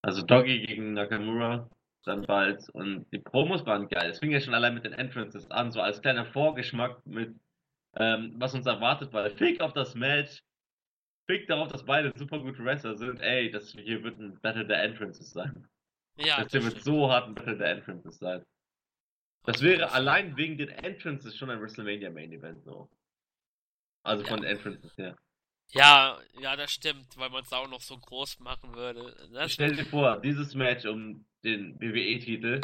Also 0.01 0.21
Doggy 0.21 0.65
gegen 0.65 0.93
Nakamura, 0.93 1.69
dann 2.05 2.21
bald. 2.25 2.69
Und 2.69 3.05
die 3.11 3.19
Promos 3.19 3.65
waren 3.65 3.89
geil. 3.89 4.11
Es 4.11 4.19
fing 4.19 4.31
ja 4.31 4.39
schon 4.39 4.53
allein 4.53 4.73
mit 4.75 4.85
den 4.85 4.93
Entrances 4.93 5.49
an, 5.51 5.71
so 5.71 5.81
als 5.81 6.01
kleiner 6.01 6.25
Vorgeschmack 6.25 7.05
mit, 7.05 7.35
ähm, 7.95 8.33
was 8.37 8.53
uns 8.53 8.65
erwartet, 8.65 9.11
weil 9.13 9.31
Fick 9.31 9.61
auf 9.61 9.73
das 9.73 9.95
Match, 9.95 10.43
Fick 11.27 11.47
darauf, 11.47 11.71
dass 11.71 11.85
beide 11.85 12.11
super 12.15 12.39
gute 12.39 12.63
Wrestler 12.65 12.95
sind. 12.95 13.21
Ey, 13.21 13.51
das 13.51 13.71
hier 13.71 14.03
wird 14.03 14.19
ein 14.19 14.39
Battle 14.41 14.65
der 14.65 14.81
Entrances 14.83 15.31
sein. 15.31 15.67
Ja, 16.17 16.43
das 16.43 16.51
das 16.51 16.51
hier 16.51 16.63
wird 16.63 16.83
so 16.83 17.11
hart 17.11 17.27
ein 17.27 17.35
Battle 17.35 17.57
der 17.57 17.69
Entrances 17.69 18.17
sein. 18.17 18.43
Das 19.51 19.61
wäre 19.61 19.91
allein 19.91 20.37
wegen 20.37 20.57
den 20.57 20.69
Entrances 20.69 21.35
schon 21.37 21.49
ein 21.49 21.59
WrestleMania 21.61 22.09
Main 22.11 22.31
Event 22.31 22.63
so. 22.63 22.87
Also 24.03 24.23
von 24.25 24.41
den 24.41 24.51
Entrances 24.51 24.95
her. 24.97 25.17
Ja, 25.71 26.19
ja, 26.39 26.55
das 26.55 26.71
stimmt, 26.71 27.17
weil 27.17 27.29
man 27.29 27.43
es 27.43 27.51
auch 27.53 27.67
noch 27.67 27.81
so 27.81 27.97
groß 27.97 28.39
machen 28.39 28.73
würde. 28.75 29.29
Das 29.33 29.51
Stell 29.53 29.75
dir 29.75 29.85
vor, 29.85 30.19
dieses 30.21 30.55
Match 30.55 30.85
um 30.85 31.25
den 31.43 31.79
WWE-Titel 31.79 32.61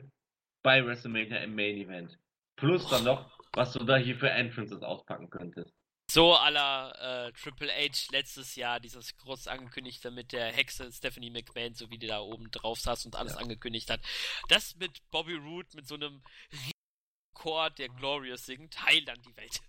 bei 0.63 0.85
WrestleMania 0.85 1.37
im 1.37 1.55
Main 1.55 1.77
Event. 1.77 2.17
Plus 2.55 2.87
dann 2.89 3.03
noch, 3.03 3.37
was 3.53 3.73
du 3.73 3.83
da 3.83 3.97
hier 3.97 4.17
für 4.17 4.29
Entrances 4.29 4.81
auspacken 4.81 5.29
könntest. 5.29 5.71
so 6.09 6.33
aller 6.35 7.27
äh, 7.27 7.31
Triple 7.33 7.71
H 7.71 8.07
letztes 8.11 8.55
Jahr, 8.55 8.79
dieses 8.79 9.17
groß 9.17 9.47
angekündigte 9.47 10.09
mit 10.11 10.31
der 10.31 10.51
Hexe 10.51 10.91
Stephanie 10.91 11.31
McMahon, 11.31 11.73
so 11.73 11.89
wie 11.89 11.97
die 11.97 12.07
da 12.07 12.19
oben 12.21 12.49
drauf 12.51 12.79
saß 12.79 13.05
und 13.05 13.15
alles 13.15 13.33
Ja. 13.33 13.39
angekündigt 13.39 13.89
hat. 13.89 14.01
Das 14.49 14.75
mit 14.77 14.99
Bobby 15.11 15.33
Roode, 15.35 15.67
mit 15.75 15.87
so 15.87 15.95
einem 15.95 16.23
Chor, 17.35 17.69
der 17.69 17.89
Glorious 17.89 18.47
singt, 18.47 18.83
heilt 18.83 19.07
dann 19.07 19.21
die 19.21 19.37
Welt. 19.37 19.61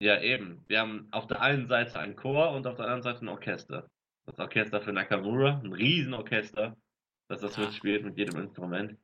Ja, 0.00 0.20
eben. 0.20 0.62
Wir 0.68 0.80
haben 0.80 1.08
auf 1.10 1.26
der 1.26 1.40
einen 1.40 1.66
Seite 1.66 1.98
ein 1.98 2.14
Chor 2.14 2.50
und 2.52 2.66
auf 2.66 2.76
der 2.76 2.84
anderen 2.84 3.02
Seite 3.02 3.24
ein 3.24 3.28
Orchester. 3.28 3.88
Das 4.26 4.38
Orchester 4.38 4.82
für 4.82 4.92
Nakamura, 4.92 5.58
ein 5.64 5.72
Riesenorchester, 5.72 6.76
das 7.28 7.40
das 7.40 7.56
Ja. 7.56 7.64
mitspielt 7.64 8.04
mit 8.04 8.18
jedem 8.18 8.42
Instrument. 8.42 8.98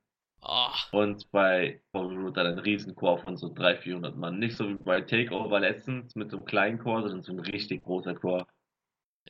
Oh, 0.46 0.68
Und 0.92 1.30
bei 1.30 1.80
Bobby 1.92 2.30
dann 2.35 2.46
ein 2.46 2.59
Riesenchor 2.59 3.18
von 3.18 3.37
so 3.38 3.48
300, 3.54 3.83
400 3.83 4.16
Mann. 4.16 4.38
Nicht 4.38 4.57
so 4.57 4.68
wie 4.68 4.74
bei 4.74 5.00
Takeover 5.00 5.59
letztens 5.61 6.14
mit 6.16 6.30
so 6.30 6.37
einem 6.37 6.44
kleinen 6.46 6.78
Chor, 6.78 7.00
sondern 7.00 7.22
so 7.22 7.33
ein 7.33 7.38
richtig 7.40 7.83
großer 7.83 8.14
Chor. 8.14 8.46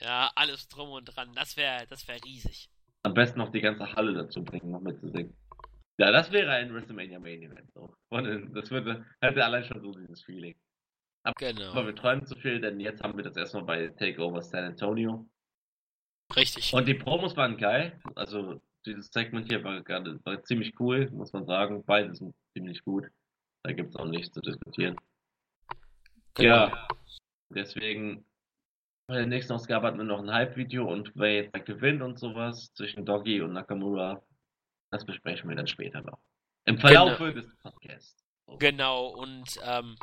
ja, 0.01 0.31
alles 0.35 0.67
drum 0.69 0.91
und 0.91 1.05
dran. 1.05 1.33
Das 1.35 1.57
wäre 1.57 1.87
das 1.87 2.09
wär 2.09 2.23
riesig. 2.25 2.69
Am 3.05 3.15
besten 3.15 3.39
noch 3.39 3.53
die 3.53 3.61
ganze 3.61 3.93
Halle 3.93 4.13
dazu 4.15 4.43
bringen, 4.43 4.71
noch 4.73 4.81
mitzusingen. 4.81 5.37
Ja, 5.99 6.11
das 6.11 6.33
wäre 6.33 6.51
ein 6.51 6.73
WrestleMania 6.75 7.21
Main 7.21 7.43
Event. 7.43 7.73
So. 7.73 7.95
Den, 8.13 8.53
das 8.53 8.71
würde, 8.71 9.05
hätte 9.21 9.45
allein 9.45 9.65
schon 9.65 9.81
so 9.81 9.93
dieses 9.93 10.23
Feeling. 10.23 10.57
Aber 11.23 11.35
Genau. 11.39 11.87
wir 11.87 11.95
träumen 11.95 12.27
zu 12.27 12.37
viel, 12.37 12.61
denn 12.61 12.81
jetzt 12.81 13.03
haben 13.03 13.17
wir 13.17 13.25
das 13.25 13.37
erstmal 13.37 13.65
bei 13.65 13.89
Takeover 13.89 14.43
San 14.43 14.65
Antonio. 14.65 15.29
Richtig. 16.37 16.73
Und 16.75 16.87
die 16.87 16.95
Promos 16.95 17.37
waren 17.37 17.57
geil. 17.57 17.99
Also 18.15 18.61
dieses 18.85 19.07
Segment 19.09 19.49
hier 19.49 19.63
war 19.63 19.83
gerade 19.83 20.19
war 20.25 20.43
ziemlich 20.43 20.79
cool, 20.81 21.09
muss 21.13 21.33
man 21.33 21.47
sagen. 21.47 21.85
Beide 21.85 22.15
sind 22.15 22.35
ziemlich 22.53 22.83
gut. 22.85 23.07
Da 23.63 23.73
gibt 23.73 23.91
es 23.91 23.97
auch 23.97 24.07
nichts 24.07 24.33
zu 24.35 24.41
diskutieren. 24.41 24.97
Genau. 26.35 26.67
Ja, 26.69 26.89
deswegen 27.51 28.27
bei 29.07 29.17
der 29.17 29.27
nächsten 29.27 29.53
Ausgabe 29.53 29.87
hatten 29.87 29.99
wir 29.99 30.05
noch 30.05 30.23
ein 30.23 30.33
Hype-Video 30.33 30.91
und 30.91 31.13
wer 31.15 31.35
jetzt 31.35 31.67
gewinnt 31.67 32.03
und 32.03 32.19
sowas 32.19 32.73
zwischen 32.75 33.05
Doggy 33.05 33.41
und 33.43 33.53
Nakamura, 33.53 34.23
das 34.95 35.05
besprechen 35.05 35.49
wir 35.49 35.57
dann 35.57 35.67
später 35.67 36.01
noch. 36.03 36.21
Im 36.67 36.79
Verlauf 36.79 37.19
des 37.19 37.57
Podcasts. 37.59 38.25
Genau, 38.59 39.09
und 39.09 39.59
ähm, 39.65 39.97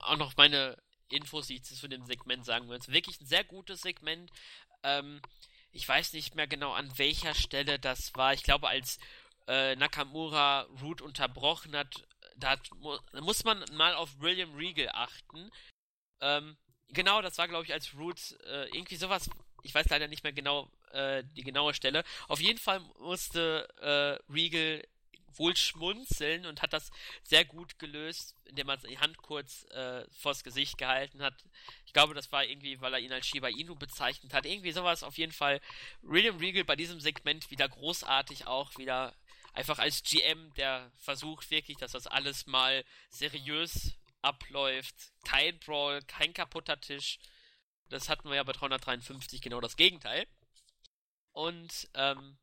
auch 0.00 0.16
noch 0.16 0.36
meine 0.36 0.76
Infos, 1.08 1.46
die 1.46 1.56
ich 1.56 1.64
zu 1.64 1.88
dem 1.88 2.04
Segment 2.04 2.44
sagen 2.44 2.68
will. 2.68 2.76
Es 2.76 2.88
ist 2.88 2.94
wirklich 2.94 3.20
ein 3.20 3.26
sehr 3.26 3.44
gutes 3.44 3.82
Segment. 3.82 4.30
Ähm, 4.82 5.22
ich 5.70 5.88
weiß 5.88 6.14
nicht 6.14 6.34
mehr 6.34 6.48
genau, 6.48 6.72
an 6.72 6.90
welcher 6.98 7.34
Stelle 7.34 7.78
das 7.78 8.14
war. 8.16 8.32
Ich 8.34 8.42
glaube, 8.42 8.68
als 8.68 8.98
äh, 9.46 9.76
Nakamura 9.76 10.62
Root 10.82 11.00
unterbrochen 11.00 11.76
hat, 11.76 12.06
da, 12.36 12.50
hat, 12.50 12.68
mu 12.74 12.96
muss 13.20 13.44
man 13.44 13.64
mal 13.72 13.94
auf 13.94 14.18
William 14.20 14.54
Regal 14.56 14.90
achten. 14.92 15.50
Ähm, 16.20 16.56
genau, 16.88 17.22
das 17.22 17.38
war, 17.38 17.46
glaube 17.46 17.64
ich, 17.64 17.72
als 17.72 17.94
Root 17.94 18.32
äh, 18.46 18.66
irgendwie 18.74 18.96
sowas. 18.96 19.30
Ich 19.62 19.74
weiß 19.74 19.88
leider 19.90 20.08
nicht 20.08 20.24
mehr 20.24 20.32
genau 20.32 20.68
äh, 20.92 21.24
die 21.36 21.42
genaue 21.42 21.74
Stelle. 21.74 22.04
Auf 22.28 22.40
jeden 22.40 22.58
Fall 22.58 22.80
musste 22.98 23.68
äh, 23.80 24.32
Regal 24.32 24.82
wohl 25.38 25.56
schmunzeln 25.56 26.46
und 26.46 26.62
hat 26.62 26.72
das 26.72 26.90
sehr 27.22 27.44
gut 27.44 27.78
gelöst, 27.78 28.34
indem 28.44 28.68
er 28.68 28.76
die 28.78 28.98
Hand 28.98 29.18
kurz 29.18 29.64
äh, 29.70 30.04
vors 30.10 30.42
Gesicht 30.42 30.78
gehalten 30.78 31.22
hat. 31.22 31.34
Ich 31.86 31.92
glaube, 31.92 32.14
das 32.14 32.32
war 32.32 32.44
irgendwie, 32.44 32.80
weil 32.80 32.92
er 32.92 33.00
ihn 33.00 33.12
als 33.12 33.26
Shiba 33.26 33.48
Inu 33.48 33.76
bezeichnet 33.76 34.34
hat. 34.34 34.46
Irgendwie 34.46 34.72
sowas. 34.72 35.02
Auf 35.02 35.18
jeden 35.18 35.32
Fall 35.32 35.60
William 36.02 36.38
Regal 36.38 36.64
bei 36.64 36.76
diesem 36.76 37.00
Segment 37.00 37.50
wieder 37.50 37.68
großartig 37.68 38.46
auch 38.46 38.76
wieder 38.78 39.14
einfach 39.52 39.78
als 39.78 40.02
GM, 40.02 40.52
der 40.54 40.90
versucht 40.96 41.50
wirklich, 41.50 41.78
dass 41.78 41.92
das 41.92 42.06
alles 42.06 42.46
mal 42.46 42.84
seriös 43.10 43.94
abläuft. 44.22 44.94
Kein 45.24 45.58
Brawl, 45.58 46.00
kein 46.02 46.32
kaputter 46.32 46.80
Tisch. 46.80 47.18
Das 47.88 48.08
hatten 48.08 48.28
wir 48.28 48.36
ja 48.36 48.42
bei 48.42 48.52
353 48.52 49.40
genau 49.40 49.60
das 49.60 49.76
Gegenteil. 49.76 50.26
Und 51.32 51.88
ähm, 51.94 52.38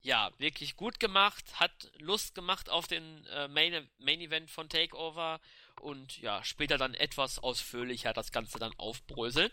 ja, 0.00 0.30
wirklich 0.38 0.76
gut 0.76 1.00
gemacht, 1.00 1.44
hat 1.60 1.90
Lust 1.98 2.34
gemacht 2.34 2.70
auf 2.70 2.86
den 2.86 3.26
äh, 3.26 3.48
Main, 3.48 3.88
Main 3.98 4.20
Event 4.20 4.50
von 4.50 4.68
Takeover 4.68 5.40
und 5.80 6.18
ja, 6.18 6.42
später 6.44 6.78
dann 6.78 6.94
etwas 6.94 7.38
ausführlicher 7.38 8.12
das 8.12 8.32
Ganze 8.32 8.58
dann 8.58 8.72
aufbröseln. 8.78 9.50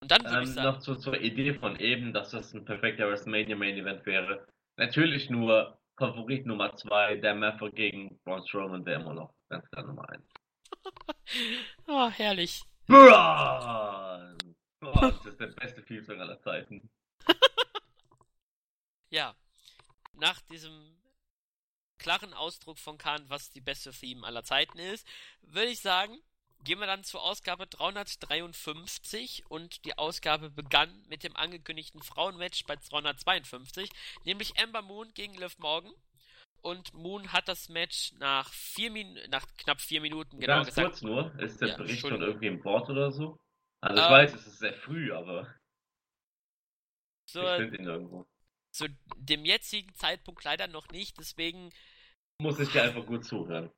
Und 0.00 0.10
dann 0.10 0.24
würde 0.24 0.36
Ähm, 0.36 0.42
ich 0.44 0.50
sagen, 0.50 0.68
noch 0.68 0.78
zu, 0.78 0.96
zur 0.96 1.20
Idee 1.20 1.54
von 1.54 1.78
eben, 1.78 2.12
dass 2.12 2.30
das 2.30 2.52
ein 2.54 2.64
perfekter 2.64 3.08
WrestleMania 3.08 3.56
Main 3.56 3.76
Event 3.76 4.04
wäre. 4.06 4.46
Natürlich 4.76 5.30
nur 5.30 5.78
Favorit 5.96 6.44
Nummer 6.46 6.74
2, 6.74 7.16
der 7.16 7.34
Method 7.34 7.72
gegen 7.72 8.18
Braun 8.24 8.46
Strowman 8.46 8.84
wäre 8.84 9.00
immer 9.00 9.14
noch 9.14 9.34
ganz 9.48 9.68
klar 9.70 9.86
Nummer 9.86 10.08
1. 10.10 10.22
oh, 11.86 12.10
herrlich. 12.10 12.62
Braun! 12.86 14.36
Das 14.80 15.26
ist 15.26 15.40
der 15.40 15.46
beste 15.48 15.82
Fielsong 15.82 16.20
aller 16.20 16.38
Zeiten. 16.40 16.90
Ja, 19.10 19.34
nach 20.14 20.40
diesem 20.42 20.96
klaren 21.98 22.34
Ausdruck 22.34 22.78
von 22.78 22.98
Khan, 22.98 23.24
was 23.28 23.50
die 23.50 23.60
beste 23.60 23.92
Theme 23.92 24.26
aller 24.26 24.44
Zeiten 24.44 24.78
ist, 24.78 25.06
würde 25.42 25.70
ich 25.70 25.80
sagen, 25.80 26.18
gehen 26.64 26.78
wir 26.80 26.86
dann 26.86 27.04
zur 27.04 27.22
Ausgabe 27.22 27.66
353 27.66 29.44
und 29.48 29.84
die 29.84 29.96
Ausgabe 29.98 30.50
begann 30.50 31.04
mit 31.08 31.22
dem 31.24 31.36
angekündigten 31.36 32.02
Frauenmatch 32.02 32.64
bei 32.66 32.76
352, 32.76 33.90
nämlich 34.24 34.58
Amber 34.58 34.82
Moon 34.82 35.12
gegen 35.14 35.34
Liv 35.34 35.58
Morgan. 35.58 35.92
Und 36.62 36.94
Moon 36.94 37.32
hat 37.32 37.48
das 37.48 37.68
Match 37.68 38.12
nach 38.14 38.52
vier 38.52 38.90
Min 38.90 39.18
nach 39.30 39.46
knapp 39.58 39.80
vier 39.80 40.00
Minuten 40.00 40.40
genau 40.40 40.56
Ganz 40.56 40.66
gesagt. 40.66 40.88
kurz 40.88 41.02
nur, 41.02 41.38
ist 41.40 41.60
der 41.60 41.68
Ja, 41.68 41.76
Bericht 41.76 42.00
schon 42.08 42.22
irgendwie 42.22 42.46
im 42.46 42.62
Board 42.62 42.88
oder 42.88 43.12
so? 43.12 43.36
Also 43.82 43.98
ich 44.00 44.08
Ähm, 44.08 44.10
weiß, 44.10 44.34
es 44.34 44.46
ist 44.46 44.58
sehr 44.58 44.72
früh, 44.74 45.12
aber 45.12 45.46
So, 47.26 47.40
ich 47.40 47.50
finde 47.52 47.76
ihn 47.78 47.84
irgendwo. 47.84 48.26
Zu 48.76 48.88
dem 49.16 49.44
jetzigen 49.44 49.94
Zeitpunkt 49.94 50.44
leider 50.44 50.66
noch 50.68 50.88
nicht, 50.90 51.18
deswegen 51.18 51.72
Muss 52.40 52.58
ich 52.60 52.70
dir 52.70 52.82
einfach 52.82 53.06
gut 53.06 53.24
zuhören. 53.24 53.70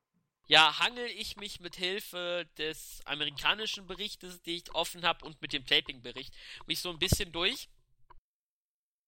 ja, 0.49 0.79
hangel 0.79 1.07
ich 1.07 1.37
mich 1.37 1.61
mit 1.61 1.77
Hilfe 1.77 2.49
des 2.59 3.01
amerikanischen 3.07 3.87
Berichtes, 3.87 4.43
den 4.43 4.57
ich 4.57 4.75
offen 4.75 5.05
habe, 5.05 5.25
und 5.25 5.41
mit 5.43 5.53
dem 5.53 5.65
Taping-Bericht 5.67 6.35
mich 6.67 6.81
so 6.81 6.91
ein 6.91 6.99
bisschen 6.99 7.33
durch. 7.33 7.69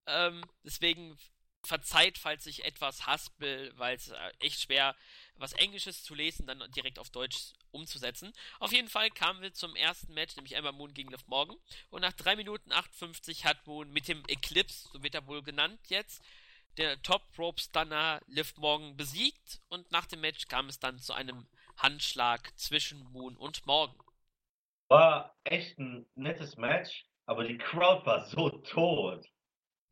Ähm, 0.07 0.45
deswegen 0.65 1.17
verzeiht, 1.63 2.19
falls 2.19 2.47
ich 2.47 2.65
etwas 2.65 3.07
haspel, 3.07 3.73
weil 3.77 3.97
es 3.97 4.09
äh, 4.09 4.33
echt 4.41 4.61
schwer 4.63 4.95
was 5.41 5.53
Englisches 5.55 6.05
zu 6.05 6.15
lesen, 6.15 6.47
dann 6.47 6.63
direkt 6.73 6.99
auf 6.99 7.11
Deutsch 7.11 7.55
umzusetzen. 7.71 8.33
Auf 8.59 8.73
jeden 8.73 8.89
Fall 8.89 9.11
kamen 9.11 9.41
wir 9.41 9.53
zum 9.53 9.75
ersten 9.75 10.13
Match, 10.13 10.37
nämlich 10.37 10.55
Ember 10.55 10.73
Moon 10.73 10.93
gegen 10.93 11.11
Liv 11.11 11.27
Morgan. 11.27 11.57
Und 11.89 12.03
nach 12.03 12.13
3 12.13 12.37
Minuten 12.37 12.73
58 12.73 13.47
hat 13.47 13.67
Moon 13.67 13.91
mit 13.91 14.09
dem 14.09 14.23
Eclipse, 14.29 14.89
so 14.93 15.03
wird 15.03 15.15
er 15.15 15.27
wohl 15.27 15.43
genannt 15.43 15.81
jetzt, 15.89 16.23
der 16.77 17.01
Top 17.03 17.23
Rope 17.39 17.61
Stunner 17.61 18.21
Liv 18.27 18.55
Morgan 18.59 18.97
besiegt. 18.97 19.61
Und 19.69 19.91
nach 19.91 20.07
dem 20.07 20.21
Match 20.21 20.47
kam 20.49 20.69
es 20.69 20.79
dann 20.79 20.99
zu 20.99 21.13
einem 21.13 21.47
Handschlag 21.77 22.53
zwischen 22.59 23.03
Moon 23.13 23.37
und 23.37 23.67
Morgan. 23.67 23.97
War 24.89 25.37
echt 25.45 25.79
ein 25.79 26.07
nettes 26.17 26.57
Match, 26.57 27.07
aber 27.25 27.45
die 27.45 27.59
Crowd 27.59 28.05
war 28.05 28.27
so 28.27 28.51
tot. 28.51 29.27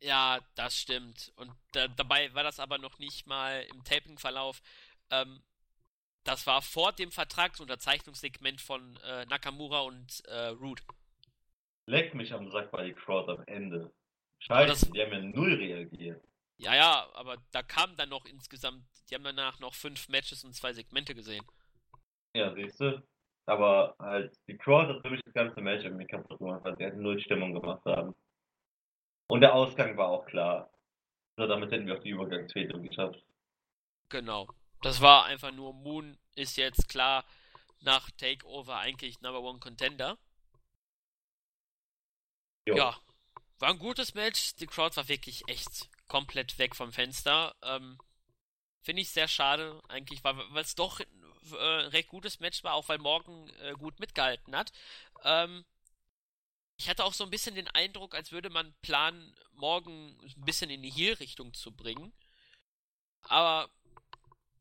Ja, 0.01 0.39
das 0.55 0.77
stimmt. 0.77 1.31
Und 1.35 1.51
äh, 1.75 1.89
dabei 1.97 2.33
war 2.33 2.43
das 2.43 2.59
aber 2.59 2.77
noch 2.77 2.99
nicht 2.99 3.27
mal 3.27 3.65
im 3.73 3.83
Taping-Verlauf. 3.83 4.61
Ähm, 5.11 5.41
das 6.23 6.47
war 6.47 6.61
vor 6.61 6.93
dem 6.93 7.11
Vertragsunterzeichnungssegment 7.11 8.61
von 8.61 8.97
äh, 8.97 9.25
Nakamura 9.25 9.81
und 9.81 10.23
äh, 10.25 10.47
Root. 10.47 10.83
Leck 11.85 12.13
mich 12.13 12.33
am 12.33 12.49
Sack 12.51 12.71
bei 12.71 12.83
die 12.83 12.93
Crowd 12.93 13.31
am 13.31 13.43
Ende. 13.47 13.91
Scheiße, 14.39 14.67
das, 14.67 14.91
die 14.91 15.01
haben 15.01 15.11
ja 15.11 15.21
null 15.21 15.53
reagiert. 15.55 16.21
Ja, 16.57 16.75
ja, 16.75 17.09
aber 17.13 17.37
da 17.51 17.63
kamen 17.63 17.95
dann 17.95 18.09
noch 18.09 18.25
insgesamt, 18.25 18.83
die 19.09 19.15
haben 19.15 19.23
danach 19.23 19.59
noch 19.59 19.73
fünf 19.73 20.07
Matches 20.09 20.43
und 20.43 20.53
zwei 20.53 20.73
Segmente 20.73 21.15
gesehen. 21.15 21.45
Ja, 22.33 22.53
siehst 22.53 22.79
du. 22.79 23.01
Aber 23.45 23.95
halt, 23.97 24.37
die 24.47 24.57
Crowd 24.57 24.93
hat 24.93 25.01
für 25.01 25.09
mich 25.09 25.21
das 25.23 25.33
ganze 25.33 25.59
Match 25.61 25.83
irgendwie 25.83 26.05
kaputt 26.05 26.37
gemacht, 26.37 26.63
weil 26.63 26.77
sie 26.77 26.83
halt 26.83 26.97
null 26.97 27.19
Stimmung 27.19 27.53
gemacht 27.53 27.83
haben. 27.85 28.13
Und 29.29 29.41
der 29.41 29.53
Ausgang 29.53 29.95
war 29.95 30.09
auch 30.09 30.25
klar. 30.25 30.69
So, 31.37 31.45
damit 31.45 31.71
hätten 31.71 31.85
wir 31.85 31.97
auch 31.97 32.03
die 32.03 32.09
Übergangsfehde 32.09 32.81
geschafft. 32.81 33.23
Genau. 34.09 34.47
Das 34.81 35.01
war 35.01 35.25
einfach 35.25 35.51
nur, 35.51 35.73
Moon 35.73 36.17
ist 36.35 36.57
jetzt 36.57 36.89
klar 36.89 37.23
nach 37.79 38.09
Takeover 38.11 38.77
eigentlich 38.77 39.21
Number 39.21 39.41
One 39.41 39.59
Contender. 39.59 40.17
Jo. 42.65 42.75
Ja, 42.75 42.97
war 43.59 43.69
ein 43.69 43.79
gutes 43.79 44.15
Match. 44.15 44.55
Die 44.55 44.67
Crowd 44.67 44.95
war 44.97 45.07
wirklich 45.07 45.47
echt 45.47 45.89
komplett 46.07 46.57
weg 46.57 46.75
vom 46.75 46.91
Fenster. 46.91 47.55
Ähm, 47.61 47.99
Finde 48.81 49.03
ich 49.03 49.11
sehr 49.11 49.27
schade, 49.27 49.79
eigentlich, 49.89 50.23
weil 50.23 50.35
es 50.55 50.73
doch 50.73 51.01
ein 51.01 51.51
äh, 51.51 51.87
recht 51.89 52.09
gutes 52.09 52.39
Match 52.39 52.63
war, 52.63 52.73
auch 52.73 52.89
weil 52.89 52.97
Morgan 52.97 53.49
äh, 53.61 53.73
gut 53.73 53.99
mitgehalten 53.99 54.55
hat. 54.55 54.71
Ähm, 55.23 55.65
ich 56.79 56.87
hatte 56.89 57.03
auch 57.03 57.13
so 57.13 57.25
ein 57.25 57.29
bisschen 57.29 57.55
den 57.55 57.67
Eindruck, 57.67 58.15
als 58.15 58.31
würde 58.31 58.49
man 58.49 58.73
planen, 58.81 59.35
Morgan 59.51 60.17
ein 60.21 60.45
bisschen 60.45 60.69
in 60.69 60.81
die 60.81 60.89
Heel-Richtung 60.89 61.53
zu 61.53 61.75
bringen. 61.75 62.13
Aber 63.23 63.69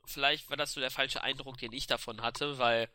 vielleicht 0.05 0.51
war 0.51 0.57
das 0.57 0.73
so 0.73 0.81
der 0.81 0.91
falsche 0.91 1.23
Eindruck, 1.23 1.59
den 1.59 1.73
ich 1.73 1.87
davon 1.87 2.21
hatte, 2.21 2.59
weil 2.59 2.91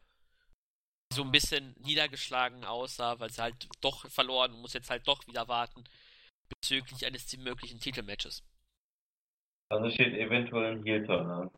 so 1.14 1.24
ein 1.24 1.32
bisschen 1.32 1.74
niedergeschlagen 1.80 2.66
aussah, 2.66 3.20
weil 3.20 3.30
sie 3.30 3.42
halt 3.42 3.70
doch 3.80 4.10
verloren 4.10 4.54
und 4.54 4.62
muss 4.62 4.74
jetzt 4.74 4.90
halt 4.90 5.08
doch 5.08 5.26
wieder 5.26 5.48
warten 5.48 5.86
bezüglich 6.50 7.06
eines 7.06 7.36
möglichen 7.38 7.80
Titelmatches. 7.80 8.44
Also 9.70 9.90
steht 9.90 10.14
eventuell 10.16 10.74
ein 10.74 10.84
Heel-Turn 10.84 11.32
an. 11.32 11.52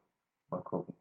Mal 0.50 0.62
gucken. 0.62 0.96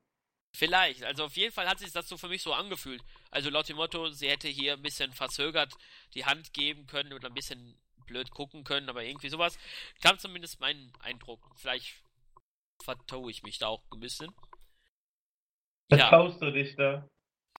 Vielleicht. 0.55 1.03
Also 1.03 1.25
auf 1.25 1.37
jeden 1.37 1.53
Fall 1.53 1.69
hat 1.69 1.81
sich 1.81 1.93
das 1.93 2.09
so 2.09 2.17
für 2.17 2.29
mich 2.29 2.43
so 2.43 2.55
angefühlt. 2.55 3.03
Also 3.31 3.51
laut 3.51 3.69
dem 3.69 3.77
Motto, 3.77 4.11
sie 4.11 4.29
hätte 4.29 4.47
hier 4.47 4.75
ein 4.75 4.83
bisschen 4.83 5.13
verzögert 5.13 5.77
die 6.15 6.25
Hand 6.25 6.53
geben 6.53 6.87
können 6.87 7.13
oder 7.13 7.29
ein 7.29 7.35
bisschen 7.35 7.77
blöd 8.07 8.31
gucken 8.31 8.63
können, 8.63 8.89
aber 8.89 9.03
irgendwie 9.03 9.29
sowas. 9.29 9.59
Kam 10.01 10.19
zumindest 10.19 10.61
mein 10.61 10.93
Eindruck. 11.01 11.41
Vielleicht 11.57 12.01
vertue 12.81 13.33
ich 13.33 13.43
mich 13.43 13.59
da 13.59 13.67
auch 13.67 13.83
ein 13.93 13.99
bisschen. 13.99 14.33
Vertaust 15.91 16.41
ja. 16.41 16.47
du 16.47 16.53
dich 16.53 16.77
da? 16.77 17.09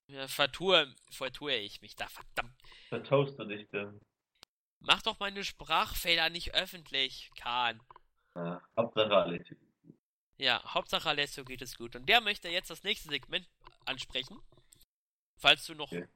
Ja, 0.07 0.27
vertue, 0.27 0.95
vertue 1.11 1.55
ich 1.55 1.81
mich 1.81 1.95
da, 1.95 2.07
verdammt. 2.07 2.55
Vertaust 2.89 3.37
du 3.39 3.45
dich 3.45 3.67
da? 3.71 3.93
Mach 4.79 5.01
doch 5.01 5.19
meine 5.19 5.43
Sprachfehler 5.43 6.29
nicht 6.29 6.53
öffentlich, 6.53 7.29
Kahn. 7.35 7.81
Ja, 8.35 8.61
Hauptsache 8.77 9.15
Alessio. 9.15 9.57
Ja, 10.37 10.61
Hauptsache 10.73 11.09
Alessio 11.09 11.45
geht 11.45 11.61
es 11.61 11.77
gut. 11.77 11.95
Und 11.95 12.07
der 12.07 12.21
möchte 12.21 12.49
jetzt 12.49 12.69
das 12.69 12.83
nächste 12.83 13.09
Segment 13.09 13.47
ansprechen. 13.85 14.39
Falls 15.37 15.65
du 15.65 15.75
noch 15.75 15.91
okay. 15.91 16.07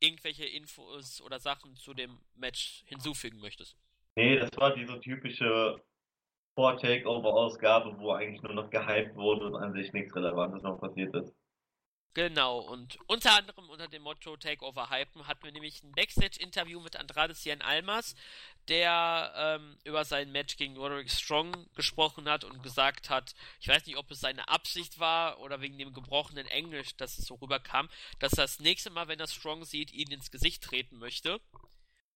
irgendwelche 0.00 0.44
Infos 0.44 1.20
oder 1.20 1.38
Sachen 1.38 1.76
zu 1.76 1.94
dem 1.94 2.18
Match 2.34 2.82
hinzufügen 2.86 3.38
möchtest. 3.40 3.76
Nee, 4.16 4.38
das 4.38 4.50
war 4.56 4.74
diese 4.74 5.00
typische 5.00 5.80
Vor-Takeover-Ausgabe, 6.56 7.98
wo 7.98 8.12
eigentlich 8.12 8.42
nur 8.42 8.54
noch 8.54 8.70
gehypt 8.70 9.14
wurde 9.14 9.46
und 9.46 9.56
an 9.56 9.72
sich 9.72 9.92
nichts 9.92 10.14
Relevantes 10.14 10.62
noch 10.62 10.80
passiert 10.80 11.14
ist. 11.14 11.34
Genau, 12.12 12.58
und 12.58 12.98
unter 13.06 13.36
anderem 13.36 13.70
unter 13.70 13.86
dem 13.86 14.02
Motto 14.02 14.36
Takeover 14.36 14.90
Hypen 14.90 15.28
hatten 15.28 15.44
wir 15.44 15.52
nämlich 15.52 15.84
ein 15.84 15.92
Backstage-Interview 15.92 16.80
mit 16.80 16.96
Andrade 16.96 17.36
Cien 17.36 17.62
Almas, 17.62 18.16
der 18.66 19.32
ähm, 19.36 19.78
über 19.84 20.04
sein 20.04 20.32
Match 20.32 20.56
gegen 20.56 20.76
Roderick 20.76 21.08
Strong 21.08 21.68
gesprochen 21.76 22.28
hat 22.28 22.42
und 22.42 22.64
gesagt 22.64 23.10
hat, 23.10 23.36
ich 23.60 23.68
weiß 23.68 23.86
nicht, 23.86 23.96
ob 23.96 24.10
es 24.10 24.18
seine 24.18 24.48
Absicht 24.48 24.98
war 24.98 25.38
oder 25.38 25.60
wegen 25.60 25.78
dem 25.78 25.92
gebrochenen 25.92 26.48
Englisch, 26.48 26.96
dass 26.96 27.16
es 27.16 27.26
so 27.26 27.36
rüberkam, 27.36 27.88
dass 28.18 28.32
er 28.32 28.42
das 28.42 28.58
nächste 28.58 28.90
Mal, 28.90 29.06
wenn 29.06 29.20
er 29.20 29.28
Strong 29.28 29.64
sieht, 29.64 29.92
ihn 29.92 30.10
ins 30.10 30.32
Gesicht 30.32 30.64
treten 30.64 30.98
möchte. 30.98 31.40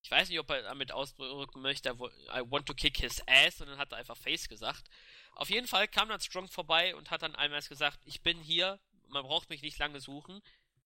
Ich 0.03 0.11
weiß 0.11 0.29
nicht, 0.29 0.41
ob 0.41 0.51
er 0.51 0.63
damit 0.63 0.91
ausdrücken 0.91 1.63
möchte, 1.63 1.91
I 1.91 2.43
want 2.51 2.67
to 2.67 2.75
kick 2.75 2.99
his 2.99 3.23
ass, 3.29 3.61
und 3.61 3.69
dann 3.69 3.79
hat 3.79 3.93
er 3.93 3.99
einfach 3.99 4.17
Face 4.17 4.49
gesagt. 4.49 4.91
Auf 5.37 5.51
jeden 5.51 5.69
Fall 5.69 5.87
kam 5.87 6.09
dann 6.09 6.21
Strong 6.21 6.49
vorbei 6.49 6.97
und 6.97 7.13
hat 7.13 7.23
dann 7.23 7.37
einmal 7.37 7.63
gesagt, 7.63 8.01
ich 8.05 8.21
bin 8.21 8.41
hier, 8.41 8.81
man 9.15 9.25
braucht 9.25 9.49
mich 9.49 9.63
nicht 9.63 9.79
lange 9.79 10.01
suchen. 10.01 10.43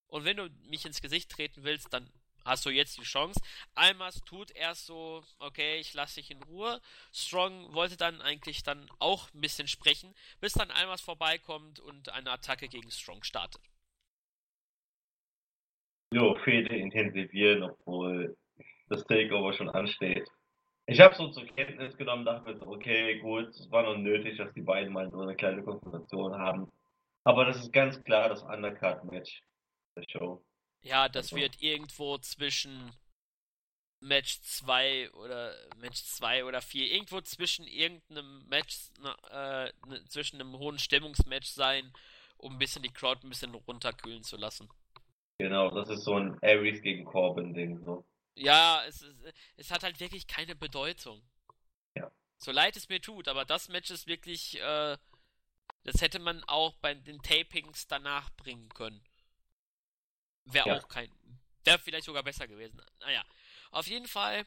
Und 0.07 0.25
wenn 0.25 0.37
du 0.37 0.49
mich 0.69 0.87
ins 0.87 1.03
Gesicht 1.03 1.31
treten 1.31 1.65
willst, 1.65 1.93
dann 1.93 2.09
hast 2.45 2.65
du 2.65 2.71
jetzt 2.71 2.97
die 2.97 3.03
Chance. 3.03 3.41
Almas 3.75 4.21
tut 4.25 4.51
erst 4.53 4.87
so, 4.87 5.23
okay, 5.39 5.79
ich 5.79 5.93
lasse 5.95 6.21
dich 6.21 6.31
in 6.31 6.43
Ruhe. 6.45 6.81
Strong 7.13 7.75
wollte 7.75 7.97
dann 7.97 8.21
eigentlich 8.21 8.63
dann 8.63 8.89
auch 9.01 9.33
ein 9.35 9.41
bisschen 9.41 9.69
sprechen, 9.69 10.15
bis 10.41 10.53
dann 10.53 10.71
Almas 10.71 11.01
vorbeikommt 11.01 11.81
und 11.81 12.11
eine 12.11 12.31
Attacke 12.31 12.69
gegen 12.69 12.91
Strong 12.91 13.25
startet. 13.25 13.61
Jo, 16.15 16.37
Fehde 16.45 16.75
intensivieren, 16.75 17.65
obwohl 17.65 18.37
das 18.89 19.05
Takeover 19.05 19.53
schon 19.53 19.69
ansteht. 19.69 20.27
Ich 20.87 21.01
habe 21.01 21.15
so 21.15 21.29
zur 21.29 21.45
Kenntnis 21.45 21.95
genommen, 21.99 22.25
dachte, 22.25 22.59
okay, 22.67 23.19
gut, 23.19 23.49
es 23.49 23.71
war 23.71 23.83
noch 23.83 23.99
nötig, 23.99 24.39
dass 24.39 24.51
die 24.55 24.63
beiden 24.63 24.91
mal 24.91 25.11
so 25.11 25.21
eine 25.21 25.37
kleine 25.37 25.63
Konfrontation 25.63 26.35
haben. 26.39 26.73
Aber 27.25 27.45
das 27.45 27.59
ist 27.59 27.73
ganz 27.73 28.03
klar 28.05 28.29
das 28.29 28.43
Undercard-Match 28.43 29.43
der 29.97 30.05
Show. 30.09 30.45
Ja, 30.83 31.09
das 31.09 31.33
also. 31.33 31.37
wird 31.37 31.61
irgendwo 31.61 32.19
zwischen 32.19 32.93
Match 34.01 34.41
2 34.43 35.11
oder 35.13 35.55
Match 35.77 36.03
2 36.05 36.45
oder 36.45 36.61
4, 36.61 36.93
irgendwo 36.93 37.21
zwischen 37.21 37.67
irgendeinem 37.67 38.47
Match, 38.49 38.91
äh, 39.31 39.73
ne, 39.87 40.05
zwischen 40.09 40.41
einem 40.41 40.57
hohen 40.59 40.79
Stimmungsmatch 40.79 41.49
sein, 41.49 41.93
um 42.37 42.55
ein 42.55 42.59
bisschen 42.59 42.83
die 42.83 42.93
Crowd 42.93 43.27
ein 43.27 43.31
bisschen 43.31 43.55
runterkühlen 43.55 44.23
zu 44.23 44.37
lassen. 44.37 44.69
Genau, 45.39 45.71
das 45.71 45.89
ist 45.89 46.05
so 46.05 46.15
ein 46.15 46.39
Aries 46.43 46.83
gegen 46.83 47.05
Corbin-Ding. 47.05 47.85
So. 47.85 48.05
Ja, 48.35 48.83
es, 48.87 49.03
es, 49.03 49.17
es 49.57 49.71
hat 49.71 49.83
halt 49.83 49.99
wirklich 50.01 50.27
keine 50.27 50.55
Bedeutung. 50.55 51.23
Ja. 51.97 52.11
So 52.39 52.53
leid 52.53 52.77
es 52.77 52.89
mir 52.89 53.01
tut, 53.01 53.29
aber 53.29 53.45
das 53.45 53.69
Match 53.69 53.91
ist 53.91 54.07
wirklich 54.07 54.61
äh, 54.61 54.97
das 55.89 56.03
hätte 56.03 56.19
man 56.19 56.45
auch 56.45 56.75
bei 56.77 56.93
den 56.93 57.23
Tapings 57.23 57.87
danach 57.87 58.31
bringen 58.37 58.69
können. 58.69 59.03
Wäre 60.45 60.69
ja. 60.69 60.79
auch 60.79 60.89
kein. 60.89 61.11
Wäre 61.65 61.79
vielleicht 61.79 62.05
sogar 62.05 62.23
besser 62.23 62.47
gewesen. 62.47 62.81
Naja. 63.01 63.25
Auf 63.71 63.87
jeden 63.87 64.07
Fall, 64.07 64.47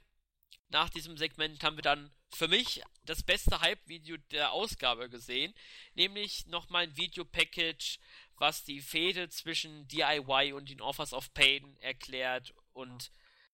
nach 0.69 0.89
diesem 0.89 1.17
Segment 1.17 1.63
haben 1.63 1.77
wir 1.77 1.83
dann 1.83 2.11
für 2.29 2.47
mich 2.47 2.83
das 3.05 3.23
beste 3.23 3.59
Hype-Video 3.59 4.17
der 4.29 4.51
Ausgabe 4.51 5.09
gesehen. 5.09 5.53
Nämlich 5.95 6.45
nochmal 6.45 6.83
ein 6.83 6.97
Video-Package, 6.97 7.99
was 8.35 8.63
die 8.63 8.81
Fehde 8.81 9.29
zwischen 9.29 9.87
DIY 9.87 10.53
und 10.53 10.69
den 10.69 10.81
Offers 10.81 11.11
of 11.11 11.33
Pain 11.33 11.75
erklärt. 11.77 12.53
Und 12.73 13.11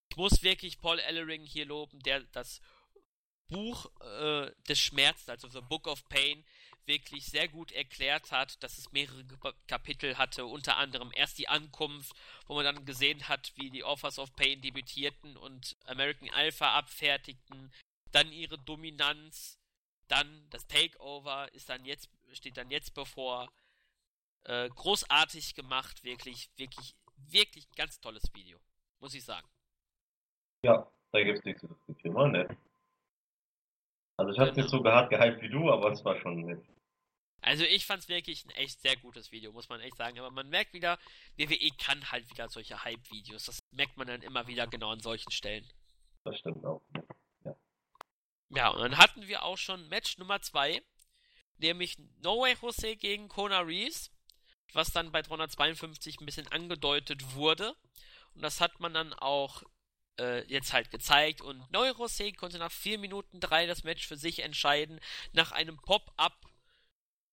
ich 0.09 0.17
muss 0.17 0.43
wirklich 0.43 0.77
Paul 0.79 0.99
Ellering 0.99 1.43
hier 1.43 1.65
loben, 1.65 1.99
der 2.01 2.21
das 2.33 2.61
Buch 3.47 3.89
äh, 4.01 4.51
des 4.67 4.77
Schmerzes, 4.77 5.29
also 5.29 5.47
The 5.47 5.61
Book 5.61 5.87
of 5.87 6.07
Pain, 6.09 6.43
wirklich 6.87 7.25
sehr 7.25 7.47
gut 7.47 7.71
erklärt 7.71 8.31
hat, 8.31 8.61
dass 8.63 8.77
es 8.77 8.91
mehrere 8.91 9.23
Kapitel 9.67 10.17
hatte, 10.17 10.45
unter 10.45 10.77
anderem 10.77 11.11
erst 11.13 11.37
die 11.37 11.49
Ankunft, 11.49 12.13
wo 12.47 12.55
man 12.55 12.63
dann 12.65 12.85
gesehen 12.85 13.27
hat, 13.27 13.51
wie 13.55 13.69
die 13.69 13.83
Offers 13.83 14.19
of 14.19 14.33
Pain 14.35 14.61
debütierten 14.61 15.37
und 15.37 15.75
American 15.85 16.29
Alpha 16.29 16.73
abfertigten, 16.77 17.71
dann 18.11 18.31
ihre 18.31 18.57
Dominanz, 18.57 19.59
dann 20.07 20.49
das 20.49 20.65
Takeover 20.67 21.53
ist 21.53 21.69
dann 21.69 21.83
jetzt, 21.85 22.09
steht 22.31 22.57
dann 22.57 22.71
jetzt 22.71 22.93
bevor. 22.93 23.51
Äh, 24.45 24.69
großartig 24.69 25.55
gemacht, 25.55 26.05
wirklich, 26.05 26.49
wirklich, 26.55 26.95
wirklich 27.17 27.69
ganz 27.75 27.99
tolles 27.99 28.23
Video, 28.33 28.57
muss 29.01 29.13
ich 29.13 29.25
sagen. 29.25 29.47
Ja, 30.63 30.89
da 31.11 31.21
gibt 31.21 31.39
es 31.39 31.43
nichts 31.43 31.59
zu 31.61 31.67
diskutieren, 31.67 32.31
ne? 32.31 32.57
Also 34.15 34.31
ich 34.31 34.39
hab's 34.39 34.51
Genau. 34.55 34.61
nicht 34.61 34.69
so 34.69 34.83
hart 34.85 35.09
gehypt 35.09 35.41
wie 35.41 35.49
du, 35.49 35.69
aber 35.69 35.91
es 35.91 36.03
war 36.05 36.17
schon 36.21 36.41
nett. 36.45 36.63
Also 37.41 37.63
ich 37.63 37.85
fand's 37.85 38.07
wirklich 38.09 38.45
ein 38.45 38.51
echt 38.51 38.81
sehr 38.81 38.97
gutes 38.97 39.31
Video, 39.31 39.51
muss 39.51 39.69
man 39.69 39.79
echt 39.79 39.95
sagen. 39.95 40.19
Aber 40.19 40.31
man 40.31 40.49
merkt 40.49 40.73
wieder, 40.73 40.97
WWE 41.35 41.71
kann 41.77 42.11
halt 42.11 42.29
wieder 42.29 42.49
solche 42.49 42.83
Hype-Videos. 42.83 43.45
Das 43.45 43.59
merkt 43.71 43.97
man 43.97 44.07
dann 44.07 44.21
immer 44.21 44.47
wieder 44.47 44.67
genau 44.67 44.91
an 44.91 44.99
solchen 44.99 45.31
Stellen. 45.31 45.67
Das 46.23 46.39
stimmt 46.39 46.65
auch. 46.65 46.81
Ja, 48.49 48.69
und 48.69 48.79
dann 48.79 48.97
hatten 48.97 49.27
wir 49.27 49.43
auch 49.43 49.57
schon 49.57 49.87
Match 49.89 50.17
Nummer 50.17 50.41
2, 50.41 50.81
nämlich 51.57 51.97
No 52.21 52.41
Way 52.41 52.55
Jose 52.61 52.95
gegen 52.95 53.27
Kona 53.27 53.59
Reeves, 53.59 54.11
was 54.73 54.91
dann 54.91 55.11
bei 55.11 55.21
352 55.21 56.19
ein 56.19 56.25
bisschen 56.25 56.47
angedeutet 56.47 57.35
wurde. 57.35 57.75
Und 58.33 58.41
das 58.41 58.61
hat 58.61 58.79
man 58.79 58.93
dann 58.93 59.13
auch 59.13 59.63
äh, 60.19 60.45
jetzt 60.47 60.73
halt 60.73 60.91
gezeigt. 60.91 61.41
Und 61.41 61.69
No 61.71 61.81
Way 61.81 61.93
Jose 61.97 62.31
konnte 62.33 62.57
nach 62.57 62.71
4 62.71 62.99
Minuten 62.99 63.39
3 63.39 63.67
das 63.67 63.83
Match 63.83 64.07
für 64.07 64.17
sich 64.17 64.39
entscheiden, 64.39 64.99
nach 65.33 65.51
einem 65.51 65.77
Pop-Up 65.77 66.37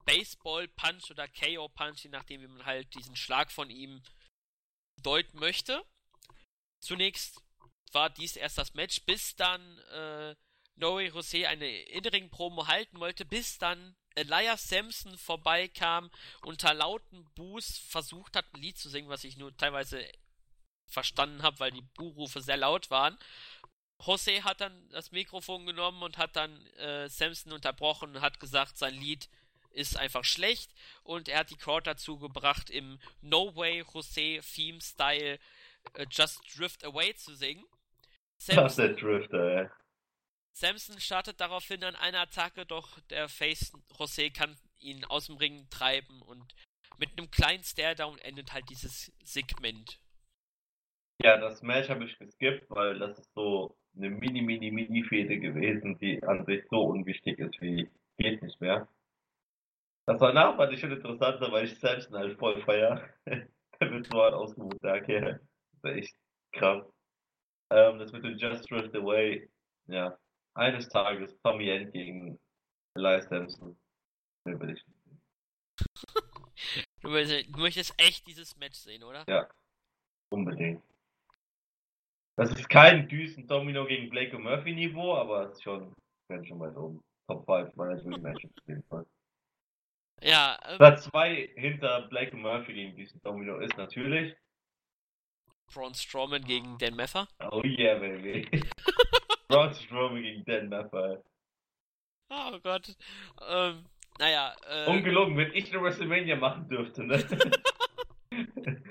Baseball-Punch 0.05 1.11
oder 1.11 1.29
KO-Punch, 1.29 2.05
je 2.05 2.11
nachdem, 2.11 2.43
wie 2.43 2.49
man 2.49 2.65
halt 2.65 2.95
diesen 2.95 3.17
Schlag 3.17 3.51
von 3.51 3.71
ihm 3.71 4.03
deuten 5.03 5.39
möchte. 5.39 5.85
Zunächst 6.81 7.41
war 7.93 8.11
dies 8.11 8.37
erst 8.37 8.59
das 8.59 8.75
Match, 8.75 9.03
bis 9.03 9.37
dann 9.37 9.79
äh, 9.79 10.35
Noe 10.77 11.05
Jose 11.05 11.49
eine 11.49 11.69
In-Ring-Promo 11.83 12.67
halten 12.67 12.99
wollte, 13.01 13.25
bis 13.25 13.59
dann 13.59 13.97
Elias 14.17 14.69
Sampson 14.69 15.17
vorbeikam, 15.19 16.11
unter 16.43 16.75
lauten 16.75 17.25
Boos 17.35 17.79
versucht 17.79 18.37
hat, 18.37 18.53
ein 18.53 18.61
Lied 18.61 18.79
zu 18.79 18.89
singen, 18.89 19.09
was 19.09 19.25
ich 19.25 19.37
nur 19.37 19.57
teilweise 19.57 20.07
verstanden 20.87 21.43
habe, 21.43 21.59
weil 21.61 21.71
die 21.73 21.83
Buhrufe 21.83 22.41
sehr 22.41 22.57
laut 22.57 22.91
waren. 22.91 23.19
Jose 24.05 24.45
hat 24.45 24.61
dann 24.61 24.89
das 24.91 25.13
Mikrofon 25.13 25.67
genommen 25.67 26.03
und 26.03 26.19
hat 26.19 26.37
dann 26.37 26.67
äh, 26.77 27.09
Sampson 27.09 27.53
unterbrochen 27.53 28.17
und 28.17 28.23
hat 28.23 28.41
gesagt, 28.41 28.77
sein 28.77 28.95
Lied 28.95 29.29
ist 29.75 29.99
einfach 29.99 30.25
schlecht 30.25 30.73
und 31.03 31.29
er 31.29 31.41
hat 31.41 31.51
die 31.51 31.57
Crowd 31.57 31.89
dazu 31.89 32.19
gebracht, 32.19 32.71
im 32.71 32.99
No 33.21 33.55
Way 33.57 33.85
Jose 33.93 34.41
Theme 34.41 34.81
Style 34.81 35.39
äh, 35.95 36.07
Just 36.11 36.41
Drift 36.57 36.85
Away 36.85 37.15
zu 37.15 37.35
singen. 37.35 37.65
Ist 38.39 38.79
der 38.79 38.95
Drifter, 38.95 39.63
ey. 39.63 39.69
Samson 40.53 41.01
startet 41.01 41.41
daraufhin 41.41 41.83
an 41.83 41.97
einer 41.97 42.21
Attacke, 42.21 42.65
doch 42.65 43.01
der 43.11 43.29
Face 43.29 43.73
Jose 43.99 44.31
kann 44.31 44.57
ihn 44.79 45.05
aus 45.05 45.27
dem 45.27 45.37
Ring 45.37 45.67
treiben 45.71 46.23
und 46.23 46.55
mit 46.99 47.11
einem 47.19 47.31
kleinen 47.31 47.65
Stare-Down 47.65 48.19
endet 48.19 48.53
halt 48.53 48.69
dieses 48.71 49.13
Segment. 49.23 49.99
Ja, 51.21 51.39
das 51.39 51.63
Match 51.63 51.89
habe 51.89 52.05
ich 52.05 52.19
geskippt, 52.19 52.71
weil 52.71 52.99
das 52.99 53.19
ist 53.19 53.33
so 53.35 53.77
eine 53.97 54.11
mini, 54.11 54.43
mini, 54.43 54.71
mini 54.71 55.05
Fehde 55.05 55.39
gewesen, 55.39 55.99
die 55.99 56.23
an 56.23 56.45
sich 56.45 56.63
so 56.71 56.83
unwichtig 56.83 57.39
ist 57.39 57.61
wie 57.61 57.89
geht 58.19 58.43
nicht 58.43 58.61
mehr. 58.61 58.89
Das 60.07 60.21
war 60.21 60.33
nach, 60.33 60.57
fand 60.57 60.73
ich 60.73 60.81
schon 60.81 60.93
interessanter, 60.93 61.51
weil 61.51 61.65
ich 61.65 61.79
Samson 61.79 62.17
halt 62.17 62.39
voll 62.39 62.61
feier. 62.63 63.09
Der 63.81 63.91
wird 63.91 64.07
so 64.07 64.23
hart 64.23 64.35
ausgebucht, 64.35 64.79
der 64.85 65.03
Kerl. 65.03 65.41
Das 65.83 65.93
ist 65.93 65.99
echt 65.99 66.17
krass. 66.53 66.87
Ähm, 67.71 67.99
das 67.99 68.13
mit 68.13 68.23
dem 68.23 68.37
Just 68.37 68.71
Drift 68.71 68.95
Away, 68.95 69.51
ja. 69.89 70.17
Eines 70.55 70.89
Tages 70.89 71.37
Tommy 71.43 71.71
End 71.71 71.93
gegen 71.93 72.39
Elias 72.95 73.29
Sampson. 73.29 73.77
Mehr 74.45 74.61
will 74.61 74.71
ich. 74.71 74.85
Du 77.01 77.11
möchtest, 77.11 77.55
du 77.55 77.61
möchtest 77.61 77.95
echt 77.99 78.27
dieses 78.27 78.57
Match 78.57 78.79
sehen, 78.79 79.03
oder? 79.03 79.25
Unbedingt. 80.31 80.83
Das 82.37 82.51
ist 82.51 82.71
kein 82.71 83.07
Düsen 83.09 83.47
Domino 83.47 83.85
gegen 83.85 84.09
Blake 84.09 84.35
und 84.35 84.45
Murphy 84.45 84.73
Niveau, 84.73 85.15
aber 85.15 85.49
es 85.49 85.53
ist 85.53 85.65
schon, 85.65 85.93
wenn 86.29 86.47
schon 86.47 86.59
weit 86.61 86.75
oben. 86.77 87.03
Top 87.29 87.45
5 87.45 87.77
meiner 87.77 87.97
Dream 87.97 88.23
Matches 88.23 88.51
auf 88.57 88.69
jeden 88.69 88.83
Fall. 88.85 89.05
Ja, 90.23 90.59
ähm, 90.67 90.79
Platz 90.79 91.05
2 91.05 91.51
hinter 91.57 92.03
Blake 92.09 92.37
Murphy 92.37 92.73
gegen 92.73 92.97
Düsen 92.97 93.21
Domino 93.23 93.59
ist 93.59 93.77
natürlich. 93.77 94.35
Braun 95.73 95.95
Strowman 95.95 96.45
gegen 96.45 96.79
Dan 96.79 96.95
Meffer. 96.95 97.27
Oh 97.51 97.63
yeah, 97.65 97.99
baby. 97.99 98.49
Braun 99.49 99.75
Strowman 99.75 100.23
gegen 100.23 100.45
Dan 100.45 100.69
Maffer. 100.69 101.23
Oh 102.31 102.59
Gott. 102.61 102.97
Ähm, 103.47 103.85
naja, 104.19 104.55
äh, 104.69 104.87
Ungelogen, 104.89 105.37
wenn 105.37 105.53
ich 105.53 105.73
eine 105.73 105.83
WrestleMania 105.83 106.37
machen 106.37 106.69
dürfte, 106.69 107.05
ne? 107.05 107.19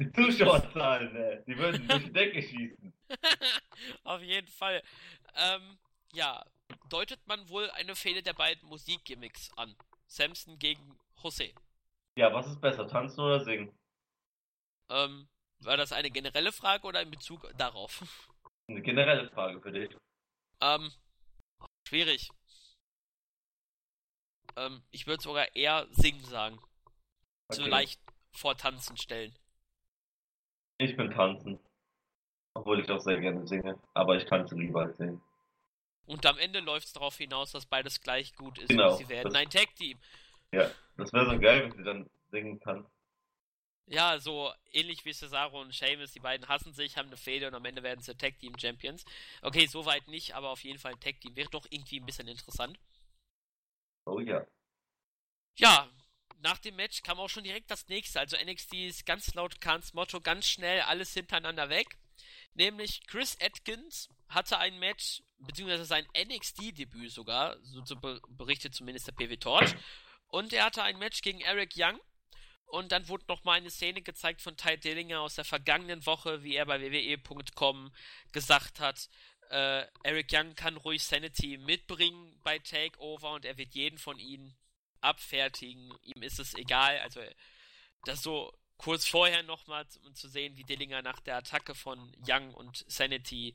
die 0.00 0.12
Zuschauerzahlen, 0.12 1.12
ne? 1.12 1.44
Die 1.46 1.56
würden 1.56 1.88
durch 1.88 2.04
die 2.04 2.12
Decke 2.12 2.42
schießen. 2.42 2.92
Auf 4.04 4.22
jeden 4.22 4.48
Fall. 4.48 4.82
Ähm, 5.34 5.78
ja, 6.12 6.44
deutet 6.88 7.26
man 7.26 7.48
wohl 7.48 7.70
eine 7.70 7.96
Fehde 7.96 8.22
der 8.22 8.34
beiden 8.34 8.68
Musikgimmicks 8.68 9.50
an. 9.56 9.74
Samson 10.08 10.58
gegen 10.58 10.98
Jose. 11.22 11.52
Ja, 12.18 12.32
was 12.34 12.46
ist 12.46 12.60
besser, 12.60 12.86
tanzen 12.88 13.20
oder 13.20 13.40
singen? 13.44 13.72
Ähm, 14.88 15.28
war 15.60 15.76
das 15.76 15.92
eine 15.92 16.10
generelle 16.10 16.50
Frage 16.52 16.86
oder 16.88 17.00
in 17.02 17.10
Bezug 17.12 17.48
darauf? 17.56 18.02
Eine 18.68 18.82
generelle 18.82 19.28
Frage 19.30 19.60
für 19.60 19.72
dich. 19.72 19.96
ähm, 20.60 20.92
schwierig. 21.88 22.28
Ähm, 24.56 24.82
ich 24.90 25.06
würde 25.06 25.22
sogar 25.22 25.54
eher 25.54 25.86
singen 25.92 26.24
sagen. 26.24 26.58
So 27.50 27.62
Okay. 27.62 27.70
leicht 27.70 28.00
vor 28.32 28.56
Tanzen 28.56 28.96
stellen. 28.96 29.34
Ich 30.78 30.96
bin 30.96 31.10
tanzen. 31.10 31.58
Obwohl 32.54 32.80
ich 32.80 32.90
auch 32.90 33.00
sehr 33.00 33.20
gerne 33.20 33.46
singe. 33.46 33.78
Aber 33.94 34.16
ich 34.16 34.24
tanze 34.24 34.56
lieber 34.56 34.82
als 34.82 34.96
singen. 34.98 35.22
Und 36.06 36.24
am 36.24 36.38
Ende 36.38 36.60
läuft 36.60 36.86
es 36.86 36.92
darauf 36.92 37.16
hinaus, 37.16 37.50
dass 37.52 37.66
beides 37.66 38.00
gleich 38.00 38.34
gut 38.36 38.58
ist 38.58 38.68
Genau, 38.68 38.92
und 38.92 38.98
sie 38.98 39.08
werden 39.08 39.32
das- 39.32 39.34
ein 39.34 39.50
Tag-Team. 39.50 39.98
Das 40.96 41.12
wäre 41.12 41.26
so 41.30 41.38
geil, 41.38 41.64
wenn 41.64 41.76
sie 41.76 41.82
dann 41.84 42.10
singen 42.30 42.58
kann. 42.60 42.86
Ja, 43.88 44.18
so 44.18 44.52
ähnlich 44.72 45.04
wie 45.04 45.12
Cesaro 45.12 45.60
und 45.60 45.74
Sheamus, 45.74 46.12
die 46.12 46.18
beiden 46.20 46.48
hassen 46.48 46.72
sich, 46.72 46.96
haben 46.96 47.06
eine 47.08 47.16
Fehde 47.16 47.46
und 47.46 47.54
am 47.54 47.64
Ende 47.64 47.82
werden 47.82 48.00
sie 48.00 48.16
Tag 48.16 48.38
Team 48.40 48.58
Champions. 48.58 49.04
Okay, 49.42 49.66
soweit 49.66 50.08
nicht, 50.08 50.34
aber 50.34 50.50
auf 50.50 50.64
jeden 50.64 50.78
Fall 50.78 50.92
ein 50.92 51.00
Tag 51.00 51.20
Team 51.20 51.36
wäre 51.36 51.50
doch 51.50 51.66
irgendwie 51.70 52.00
ein 52.00 52.06
bisschen 52.06 52.26
interessant. 52.26 52.78
Oh 54.06 54.18
ja. 54.20 54.44
Ja, 55.58 55.88
nach 56.40 56.58
dem 56.58 56.76
Match 56.76 57.02
kam 57.02 57.18
auch 57.20 57.28
schon 57.28 57.44
direkt 57.44 57.70
das 57.70 57.86
nächste. 57.88 58.18
Also 58.20 58.36
NXT 58.36 58.86
ist 58.88 59.06
ganz 59.06 59.34
laut 59.34 59.60
Kahns 59.60 59.94
Motto 59.94 60.20
ganz 60.20 60.46
schnell 60.46 60.80
alles 60.82 61.12
hintereinander 61.14 61.68
weg. 61.68 61.96
Nämlich 62.54 63.06
Chris 63.06 63.36
Atkins 63.40 64.08
hatte 64.28 64.58
ein 64.58 64.78
Match, 64.78 65.22
beziehungsweise 65.38 65.84
sein 65.84 66.06
NXT-Debüt 66.16 67.12
sogar, 67.12 67.56
so, 67.62 67.84
so 67.84 67.96
be 67.96 68.20
berichtet 68.28 68.74
zumindest 68.74 69.06
der 69.06 69.12
PW 69.12 69.36
Torch. 69.36 69.74
Und 70.28 70.52
er 70.52 70.64
hatte 70.64 70.82
ein 70.82 70.98
Match 70.98 71.22
gegen 71.22 71.40
Eric 71.40 71.74
Young. 71.76 72.00
Und 72.66 72.90
dann 72.90 73.08
wurde 73.08 73.24
nochmal 73.28 73.58
eine 73.58 73.70
Szene 73.70 74.02
gezeigt 74.02 74.42
von 74.42 74.56
Ty 74.56 74.76
Dillinger 74.76 75.20
aus 75.20 75.36
der 75.36 75.44
vergangenen 75.44 76.04
Woche, 76.04 76.42
wie 76.42 76.56
er 76.56 76.66
bei 76.66 76.80
WWE.com 76.80 77.92
gesagt 78.32 78.80
hat, 78.80 79.08
äh, 79.50 79.86
Eric 80.02 80.32
Young 80.32 80.54
kann 80.54 80.76
ruhig 80.76 81.04
Sanity 81.04 81.58
mitbringen 81.58 82.38
bei 82.42 82.58
Takeover 82.58 83.32
und 83.32 83.44
er 83.44 83.56
wird 83.56 83.74
jeden 83.74 83.98
von 83.98 84.18
ihnen 84.18 84.56
abfertigen. 85.00 85.94
Ihm 86.02 86.22
ist 86.22 86.38
es 86.38 86.54
egal. 86.54 86.98
Also, 86.98 87.20
das 88.04 88.22
so 88.22 88.52
kurz 88.78 89.06
vorher 89.06 89.42
nochmal, 89.42 89.86
um 90.04 90.14
zu 90.14 90.28
sehen, 90.28 90.56
wie 90.56 90.64
Dillinger 90.64 91.02
nach 91.02 91.20
der 91.20 91.36
Attacke 91.36 91.74
von 91.74 92.12
Young 92.26 92.54
und 92.54 92.84
Sanity 92.88 93.54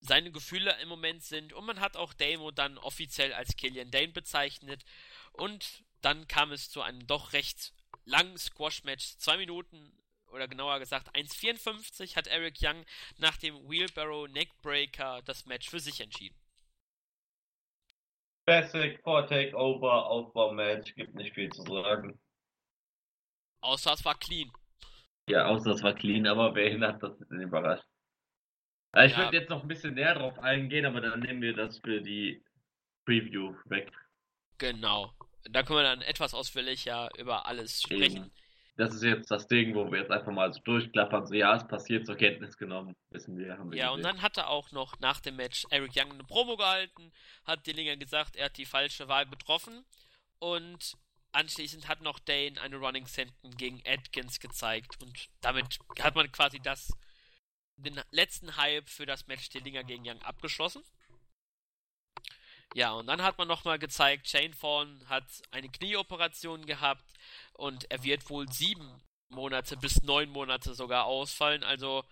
seine 0.00 0.30
Gefühle 0.30 0.76
im 0.80 0.88
Moment 0.88 1.22
sind. 1.22 1.52
Und 1.52 1.66
man 1.66 1.80
hat 1.80 1.96
auch 1.96 2.12
Damo 2.12 2.50
dann 2.50 2.78
offiziell 2.78 3.32
als 3.32 3.56
Killian 3.56 3.90
Dane 3.90 4.12
bezeichnet. 4.12 4.84
Und 5.32 5.84
dann 6.02 6.28
kam 6.28 6.52
es 6.52 6.70
zu 6.70 6.82
einem 6.82 7.06
doch 7.06 7.32
recht 7.32 7.72
langen 8.04 8.38
Squash-Match. 8.38 9.16
Zwei 9.18 9.36
Minuten 9.36 9.92
oder 10.28 10.48
genauer 10.48 10.78
gesagt 10.78 11.14
1,54 11.14 12.16
hat 12.16 12.26
Eric 12.26 12.58
Young 12.60 12.84
nach 13.18 13.36
dem 13.36 13.68
Wheelbarrow 13.68 14.28
Neckbreaker 14.28 15.22
das 15.22 15.46
Match 15.46 15.68
für 15.68 15.80
sich 15.80 16.00
entschieden. 16.00 16.36
Basic, 18.44 19.02
vor 19.02 19.26
Takeover, 19.26 20.06
Aufbaumatch, 20.06 20.94
gibt 20.94 21.14
nicht 21.16 21.34
viel 21.34 21.50
zu 21.50 21.62
sagen. 21.62 22.16
Außer 23.66 23.92
es 23.94 24.04
war 24.04 24.14
clean. 24.16 24.50
Ja, 25.28 25.46
außer 25.46 25.72
es 25.72 25.82
war 25.82 25.94
clean, 25.94 26.26
aber 26.26 26.54
wen 26.54 26.84
hat 26.84 27.02
das 27.02 27.18
denn 27.18 27.40
überrascht? 27.40 27.84
Also 28.92 29.12
ich 29.12 29.18
Ja. 29.18 29.24
würde 29.24 29.36
jetzt 29.38 29.50
noch 29.50 29.62
ein 29.62 29.68
bisschen 29.68 29.94
näher 29.94 30.14
drauf 30.14 30.38
eingehen, 30.38 30.86
aber 30.86 31.00
dann 31.00 31.20
nehmen 31.20 31.42
wir 31.42 31.54
das 31.54 31.78
für 31.80 32.00
die 32.00 32.42
Preview 33.04 33.54
weg. 33.64 33.92
Genau. 34.58 35.12
Da 35.50 35.62
können 35.62 35.80
wir 35.80 35.82
dann 35.82 36.02
etwas 36.02 36.32
ausführlicher 36.32 37.10
über 37.18 37.46
alles 37.46 37.82
sprechen. 37.82 38.24
Eben. 38.24 38.32
Das 38.76 38.94
ist 38.94 39.02
jetzt 39.02 39.30
das 39.30 39.46
Ding, 39.48 39.74
wo 39.74 39.90
wir 39.90 40.00
jetzt 40.00 40.10
einfach 40.10 40.32
mal 40.32 40.52
so 40.52 40.60
durchklappern, 40.60 41.26
so 41.26 41.34
ja, 41.34 41.56
es 41.56 41.66
passiert, 41.66 42.04
zur 42.04 42.16
Kenntnis 42.16 42.56
genommen, 42.58 42.94
wissen 43.10 43.36
wir, 43.38 43.56
haben 43.56 43.72
wir 43.72 43.78
Ja, 43.78 43.90
und 43.90 44.02
dann 44.02 44.20
hat 44.20 44.36
er 44.36 44.48
auch 44.50 44.70
noch 44.70 44.98
nach 45.00 45.20
dem 45.20 45.36
Match 45.36 45.66
Eric 45.70 45.92
Young 45.96 46.12
eine 46.12 46.24
Promo 46.24 46.56
gehalten, 46.56 47.10
hat 47.44 47.66
Dillinger 47.66 47.96
gesagt, 47.96 48.36
er 48.36 48.46
hat 48.46 48.58
die 48.58 48.66
falsche 48.66 49.08
Wahl 49.08 49.26
getroffen 49.26 49.86
und 50.40 50.94
anschließend 51.36 51.86
hat 51.86 52.00
noch 52.00 52.18
Dane 52.18 52.60
eine 52.60 52.76
Running 52.76 53.06
Senten 53.06 53.56
gegen 53.56 53.82
Atkins 53.86 54.40
gezeigt 54.40 55.00
und 55.02 55.28
damit 55.40 55.78
hat 56.00 56.14
man 56.14 56.32
quasi 56.32 56.58
das 56.60 56.92
den 57.76 58.00
letzten 58.10 58.56
Hype 58.56 58.88
für 58.88 59.04
das 59.04 59.26
Match 59.26 59.50
Dillinger 59.50 59.84
gegen 59.84 60.08
Young 60.08 60.22
abgeschlossen. 60.22 60.82
Ja, 62.74 62.92
und 62.92 63.06
dann 63.06 63.22
hat 63.22 63.38
man 63.38 63.48
nochmal 63.48 63.78
gezeigt, 63.78 64.28
Shane 64.28 64.54
Fawn 64.54 65.08
hat 65.08 65.24
eine 65.50 65.68
Knieoperation 65.68 66.66
gehabt 66.66 67.04
und 67.52 67.90
er 67.90 68.02
wird 68.02 68.28
wohl 68.30 68.50
sieben 68.50 69.02
Monate 69.28 69.76
bis 69.76 70.02
neun 70.02 70.30
Monate 70.30 70.74
sogar 70.74 71.04
ausfallen. 71.04 71.62
Also 71.64 72.04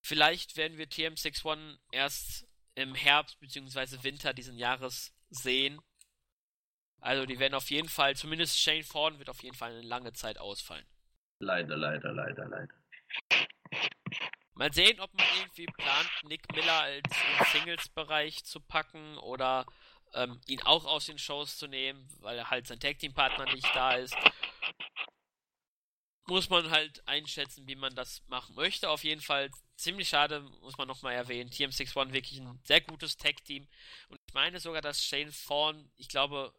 vielleicht 0.00 0.56
werden 0.56 0.78
wir 0.78 0.88
TM61 0.88 1.78
erst 1.92 2.46
im 2.74 2.94
Herbst 2.94 3.38
bzw. 3.40 4.02
Winter 4.02 4.32
diesen 4.32 4.58
Jahres 4.58 5.14
sehen. 5.30 5.80
Also 7.04 7.26
die 7.26 7.38
werden 7.38 7.52
auf 7.52 7.68
jeden 7.68 7.90
Fall, 7.90 8.16
zumindest 8.16 8.58
Shane 8.58 8.82
Fawn 8.82 9.18
wird 9.18 9.28
auf 9.28 9.42
jeden 9.42 9.54
Fall 9.54 9.72
eine 9.72 9.82
lange 9.82 10.14
Zeit 10.14 10.38
ausfallen. 10.38 10.86
Leider, 11.38 11.76
leider, 11.76 12.10
leider, 12.14 12.48
leider. 12.48 12.74
Mal 14.54 14.72
sehen, 14.72 14.98
ob 15.00 15.12
man 15.12 15.26
irgendwie 15.36 15.66
plant, 15.66 16.10
Nick 16.22 16.50
Miller 16.54 16.80
als 16.80 17.02
im 17.12 17.46
Singles-Bereich 17.52 18.44
zu 18.46 18.58
packen 18.58 19.18
oder 19.18 19.66
ähm, 20.14 20.40
ihn 20.46 20.62
auch 20.62 20.86
aus 20.86 21.04
den 21.04 21.18
Shows 21.18 21.58
zu 21.58 21.66
nehmen, 21.66 22.08
weil 22.20 22.38
er 22.38 22.48
halt 22.48 22.66
sein 22.66 22.80
Tag-Team-Partner 22.80 23.52
nicht 23.52 23.68
da 23.76 23.96
ist. 23.96 24.16
Muss 26.26 26.48
man 26.48 26.70
halt 26.70 27.06
einschätzen, 27.06 27.68
wie 27.68 27.76
man 27.76 27.94
das 27.94 28.22
machen 28.28 28.54
möchte. 28.54 28.88
Auf 28.88 29.04
jeden 29.04 29.20
Fall 29.20 29.50
ziemlich 29.76 30.08
schade, 30.08 30.40
muss 30.62 30.78
man 30.78 30.88
nochmal 30.88 31.12
erwähnen. 31.12 31.50
TM61 31.50 32.14
wirklich 32.14 32.40
ein 32.40 32.58
sehr 32.64 32.80
gutes 32.80 33.18
Tag-Team. 33.18 33.68
Und 34.08 34.18
ich 34.26 34.32
meine 34.32 34.58
sogar, 34.58 34.80
dass 34.80 35.04
Shane 35.04 35.34
Thorne, 35.46 35.90
ich 35.96 36.08
glaube, 36.08 36.54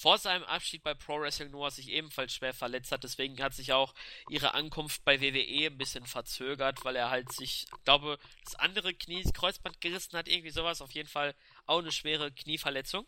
vor 0.00 0.16
seinem 0.16 0.44
Abschied 0.44 0.82
bei 0.82 0.94
Pro 0.94 1.20
Wrestling 1.20 1.50
Noah 1.50 1.70
sich 1.70 1.90
ebenfalls 1.90 2.32
schwer 2.32 2.54
verletzt 2.54 2.90
hat. 2.90 3.04
Deswegen 3.04 3.40
hat 3.42 3.52
sich 3.52 3.74
auch 3.74 3.94
ihre 4.30 4.54
Ankunft 4.54 5.04
bei 5.04 5.20
WWE 5.20 5.66
ein 5.66 5.76
bisschen 5.76 6.06
verzögert, 6.06 6.82
weil 6.84 6.96
er 6.96 7.10
halt 7.10 7.30
sich, 7.32 7.66
glaube, 7.84 8.18
das 8.44 8.54
andere 8.54 8.94
Knie, 8.94 9.22
das 9.22 9.34
Kreuzband 9.34 9.80
gerissen 9.82 10.16
hat, 10.16 10.26
irgendwie 10.26 10.50
sowas. 10.50 10.80
Auf 10.80 10.92
jeden 10.92 11.08
Fall 11.08 11.34
auch 11.66 11.80
eine 11.80 11.92
schwere 11.92 12.32
Knieverletzung. 12.32 13.06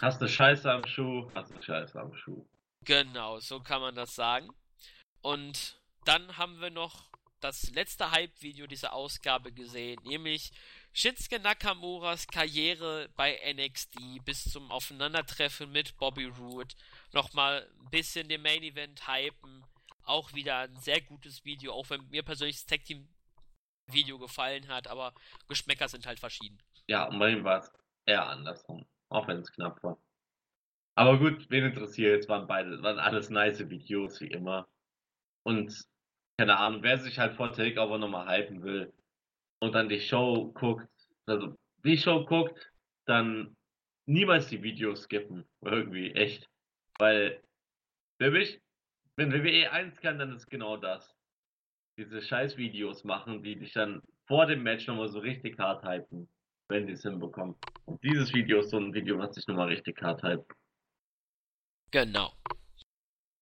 Hast 0.00 0.22
du 0.22 0.28
Scheiße 0.28 0.70
am 0.70 0.86
Schuh? 0.86 1.28
Hast 1.34 1.52
du 1.52 1.60
Scheiße 1.60 2.00
am 2.00 2.14
Schuh? 2.14 2.46
Genau, 2.84 3.40
so 3.40 3.58
kann 3.58 3.80
man 3.80 3.96
das 3.96 4.14
sagen. 4.14 4.48
Und 5.22 5.80
dann 6.04 6.36
haben 6.36 6.60
wir 6.60 6.70
noch 6.70 7.10
das 7.40 7.70
letzte 7.70 8.12
Hype-Video 8.12 8.68
dieser 8.68 8.92
Ausgabe 8.92 9.52
gesehen, 9.52 10.00
nämlich 10.04 10.52
Shinsuke 10.92 11.38
Nakamuras 11.40 12.26
Karriere 12.26 13.08
bei 13.16 13.38
NXT 13.52 14.24
bis 14.24 14.44
zum 14.50 14.70
Aufeinandertreffen 14.70 15.70
mit 15.70 15.96
Bobby 15.96 16.24
Roode. 16.24 16.74
Nochmal 17.12 17.68
ein 17.80 17.90
bisschen 17.90 18.28
den 18.28 18.42
Main 18.42 18.62
Event 18.62 19.06
hypen. 19.06 19.64
Auch 20.04 20.32
wieder 20.34 20.60
ein 20.60 20.76
sehr 20.76 21.00
gutes 21.00 21.44
Video, 21.44 21.72
auch 21.72 21.90
wenn 21.90 22.08
mir 22.08 22.22
persönlich 22.22 22.56
das 22.56 22.66
Tag 22.66 22.84
Team 22.84 23.08
Video 23.92 24.18
gefallen 24.18 24.68
hat, 24.68 24.86
aber 24.88 25.14
Geschmäcker 25.48 25.88
sind 25.88 26.06
halt 26.06 26.18
verschieden. 26.18 26.58
Ja, 26.88 27.08
und 27.08 27.18
bei 27.18 27.30
ihm 27.30 27.44
war 27.44 27.58
es 27.58 27.72
eher 28.06 28.26
andersrum, 28.26 28.86
auch 29.08 29.26
wenn 29.28 29.38
es 29.38 29.52
knapp 29.52 29.82
war. 29.82 29.98
Aber 30.94 31.18
gut, 31.18 31.48
wen 31.50 31.64
interessiert, 31.64 32.22
es 32.22 32.28
waren 32.28 32.46
beide, 32.46 32.82
waren 32.82 32.98
alles 32.98 33.30
nice 33.30 33.68
Videos 33.68 34.20
wie 34.20 34.28
immer. 34.28 34.68
Und 35.44 35.86
keine 36.36 36.58
Ahnung, 36.58 36.82
wer 36.82 36.98
sich 36.98 37.18
halt 37.18 37.36
vor 37.36 37.52
Takeover 37.52 37.98
nochmal 37.98 38.28
hypen 38.28 38.62
will, 38.62 38.92
und 39.60 39.72
dann 39.72 39.88
die 39.88 40.00
Show 40.00 40.52
guckt, 40.52 40.88
also 41.26 41.56
die 41.84 41.98
Show 41.98 42.24
guckt, 42.24 42.70
dann 43.06 43.56
niemals 44.06 44.48
die 44.48 44.62
Videos 44.62 45.02
skippen. 45.02 45.44
Irgendwie, 45.60 46.12
echt. 46.12 46.48
Weil, 46.98 47.42
für 48.18 48.30
mich, 48.30 48.60
wenn 49.16 49.32
WWE 49.32 49.70
eins 49.70 50.00
kann, 50.00 50.18
dann 50.18 50.34
ist 50.34 50.48
genau 50.48 50.76
das. 50.76 51.14
Diese 51.96 52.22
scheiß 52.22 52.56
Videos 52.56 53.04
machen, 53.04 53.42
die 53.42 53.56
dich 53.56 53.72
dann 53.72 54.02
vor 54.26 54.46
dem 54.46 54.62
Match 54.62 54.86
nochmal 54.86 55.08
so 55.08 55.18
richtig 55.18 55.58
hart 55.58 55.84
hypen, 55.84 56.28
wenn 56.68 56.86
die 56.86 56.92
es 56.92 57.02
hinbekommen. 57.02 57.56
Und 57.86 58.02
dieses 58.02 58.32
Video 58.32 58.60
ist 58.60 58.70
so 58.70 58.78
ein 58.78 58.94
Video, 58.94 59.18
was 59.18 59.32
dich 59.32 59.46
nochmal 59.46 59.68
richtig 59.68 60.00
hart 60.02 60.22
hypt. 60.22 60.52
Genau. 61.90 62.32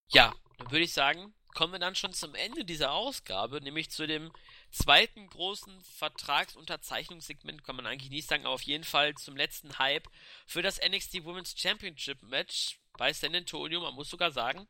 Ja, 0.09 0.33
dann 0.57 0.71
würde 0.71 0.85
ich 0.85 0.93
sagen, 0.93 1.33
kommen 1.53 1.73
wir 1.73 1.79
dann 1.79 1.95
schon 1.95 2.13
zum 2.13 2.33
Ende 2.33 2.63
dieser 2.63 2.93
Ausgabe, 2.93 3.61
nämlich 3.61 3.89
zu 3.91 4.07
dem 4.07 4.31
zweiten 4.71 5.27
großen 5.27 5.83
Vertragsunterzeichnungssegment, 5.83 7.63
kann 7.63 7.75
man 7.75 7.85
eigentlich 7.85 8.11
nicht 8.11 8.27
sagen, 8.27 8.45
aber 8.45 8.53
auf 8.55 8.63
jeden 8.63 8.83
Fall 8.83 9.15
zum 9.15 9.35
letzten 9.35 9.77
Hype 9.79 10.07
für 10.45 10.61
das 10.61 10.79
NXT 10.79 11.23
Women's 11.23 11.55
Championship 11.57 12.21
Match 12.23 12.79
bei 12.97 13.13
San 13.13 13.35
Antonio. 13.35 13.81
Man 13.81 13.95
muss 13.95 14.09
sogar 14.09 14.31
sagen, 14.31 14.67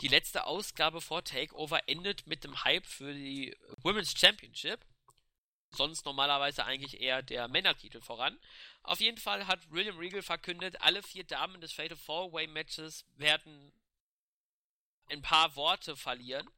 die 0.00 0.08
letzte 0.08 0.46
Ausgabe 0.46 1.00
vor 1.00 1.24
Takeover 1.24 1.88
endet 1.88 2.26
mit 2.26 2.44
dem 2.44 2.64
Hype 2.64 2.86
für 2.86 3.12
die 3.12 3.56
Women's 3.82 4.18
Championship. 4.18 4.80
Sonst 5.72 6.04
normalerweise 6.04 6.64
eigentlich 6.64 7.00
eher 7.00 7.22
der 7.22 7.46
Männertitel 7.46 8.00
voran. 8.00 8.38
Auf 8.82 9.00
jeden 9.00 9.18
Fall 9.18 9.46
hat 9.46 9.70
William 9.70 9.98
Regal 9.98 10.22
verkündet, 10.22 10.80
alle 10.80 11.02
vier 11.02 11.22
Damen 11.22 11.60
des 11.60 11.72
Fatal 11.72 11.96
Four 11.96 12.32
Way 12.32 12.48
Matches 12.48 13.04
werden 13.16 13.72
ein 15.10 15.22
paar 15.22 15.54
Worte 15.56 15.96
verlieren. 15.96 16.48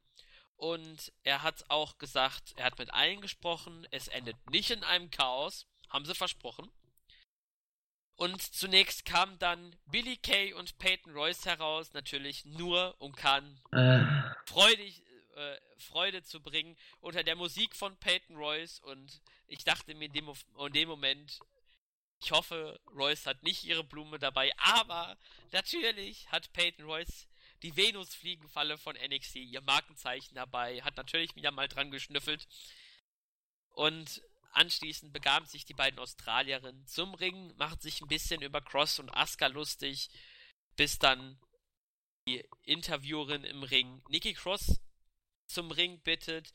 Und 0.55 1.11
er 1.23 1.43
hat 1.43 1.69
auch 1.69 1.97
gesagt, 1.97 2.53
er 2.57 2.65
hat 2.65 2.79
mit 2.79 2.93
allen 2.93 3.21
gesprochen, 3.21 3.87
es 3.91 4.07
endet 4.07 4.37
nicht 4.49 4.69
in 4.69 4.83
einem 4.83 5.11
Chaos, 5.11 5.67
haben 5.89 6.05
sie 6.05 6.15
versprochen. 6.15 6.71
Und 8.15 8.41
zunächst 8.41 9.05
kamen 9.05 9.39
dann 9.39 9.75
Billy 9.85 10.17
Kay 10.17 10.53
und 10.53 10.77
Peyton 10.77 11.13
Royce 11.13 11.45
heraus, 11.45 11.93
natürlich 11.93 12.45
nur 12.45 12.95
um 12.99 13.13
kann 13.13 13.59
äh. 13.71 13.99
freudig, 14.45 15.03
äh, 15.35 15.57
Freude 15.79 16.23
zu 16.23 16.39
bringen 16.39 16.77
unter 16.99 17.23
der 17.23 17.35
Musik 17.35 17.75
von 17.75 17.97
Peyton 17.97 18.35
Royce. 18.35 18.79
Und 18.79 19.21
ich 19.47 19.63
dachte 19.63 19.95
mir 19.95 20.05
in 20.05 20.13
dem, 20.13 20.31
in 20.59 20.73
dem 20.73 20.89
Moment, 20.89 21.39
ich 22.23 22.31
hoffe, 22.31 22.79
Royce 22.95 23.25
hat 23.25 23.43
nicht 23.43 23.63
ihre 23.63 23.83
Blume 23.83 24.19
dabei, 24.19 24.51
aber 24.57 25.17
natürlich 25.51 26.29
hat 26.31 26.53
Peyton 26.53 26.85
Royce 26.85 27.27
die 27.63 27.75
Venus-Fliegenfalle 27.75 28.77
von 28.77 28.95
NXT, 28.95 29.37
ihr 29.37 29.61
Markenzeichen 29.61 30.35
dabei, 30.35 30.81
hat 30.81 30.97
natürlich 30.97 31.35
wieder 31.35 31.51
mal 31.51 31.67
dran 31.67 31.91
geschnüffelt. 31.91 32.47
Und 33.69 34.21
anschließend 34.51 35.13
begaben 35.13 35.45
sich 35.47 35.65
die 35.65 35.73
beiden 35.73 35.99
Australierinnen 35.99 36.85
zum 36.85 37.13
Ring, 37.15 37.55
machten 37.57 37.81
sich 37.81 38.01
ein 38.01 38.07
bisschen 38.07 38.41
über 38.41 38.61
Cross 38.61 38.99
und 38.99 39.09
Asuka 39.09 39.47
lustig, 39.47 40.09
bis 40.75 40.99
dann 40.99 41.39
die 42.27 42.45
Interviewerin 42.63 43.43
im 43.43 43.63
Ring 43.63 44.01
Nikki 44.09 44.33
Cross 44.33 44.79
zum 45.47 45.71
Ring 45.71 45.99
bittet. 46.03 46.53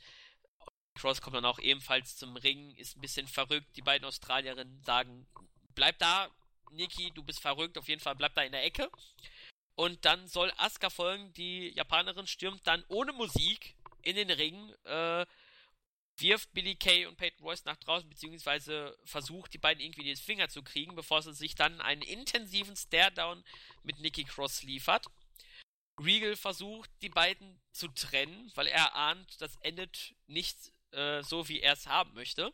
Cross 0.94 1.20
kommt 1.20 1.36
dann 1.36 1.44
auch 1.44 1.58
ebenfalls 1.58 2.16
zum 2.16 2.36
Ring, 2.36 2.74
ist 2.76 2.96
ein 2.96 3.00
bisschen 3.00 3.28
verrückt. 3.28 3.76
Die 3.76 3.82
beiden 3.82 4.06
Australierinnen 4.06 4.82
sagen, 4.82 5.26
bleib 5.74 5.98
da, 5.98 6.30
Nikki, 6.72 7.12
du 7.12 7.22
bist 7.22 7.40
verrückt, 7.40 7.78
auf 7.78 7.88
jeden 7.88 8.00
Fall 8.00 8.14
bleib 8.14 8.34
da 8.34 8.42
in 8.42 8.52
der 8.52 8.64
Ecke. 8.64 8.90
Und 9.78 10.04
dann 10.04 10.26
soll 10.26 10.52
Asuka 10.56 10.90
folgen. 10.90 11.32
Die 11.34 11.68
Japanerin 11.68 12.26
stürmt 12.26 12.66
dann 12.66 12.84
ohne 12.88 13.12
Musik 13.12 13.76
in 14.02 14.16
den 14.16 14.28
Ring, 14.28 14.74
äh, 14.82 15.24
wirft 16.16 16.52
Billy 16.52 16.74
Kay 16.74 17.06
und 17.06 17.16
Peyton 17.16 17.46
Royce 17.46 17.64
nach 17.64 17.76
draußen, 17.76 18.08
beziehungsweise 18.08 18.98
versucht, 19.04 19.54
die 19.54 19.58
beiden 19.58 19.80
irgendwie 19.80 20.00
in 20.00 20.08
den 20.08 20.16
Finger 20.16 20.48
zu 20.48 20.64
kriegen, 20.64 20.96
bevor 20.96 21.22
sie 21.22 21.32
sich 21.32 21.54
dann 21.54 21.80
einen 21.80 22.02
intensiven 22.02 22.74
Stare-Down 22.74 23.44
mit 23.84 24.00
Nikki 24.00 24.24
Cross 24.24 24.64
liefert. 24.64 25.06
Regal 26.00 26.34
versucht, 26.34 26.90
die 27.00 27.08
beiden 27.08 27.60
zu 27.70 27.86
trennen, 27.86 28.50
weil 28.56 28.66
er 28.66 28.96
ahnt, 28.96 29.40
das 29.40 29.54
endet 29.60 30.12
nicht 30.26 30.72
äh, 30.90 31.22
so, 31.22 31.48
wie 31.48 31.60
er 31.60 31.74
es 31.74 31.86
haben 31.86 32.14
möchte. 32.14 32.52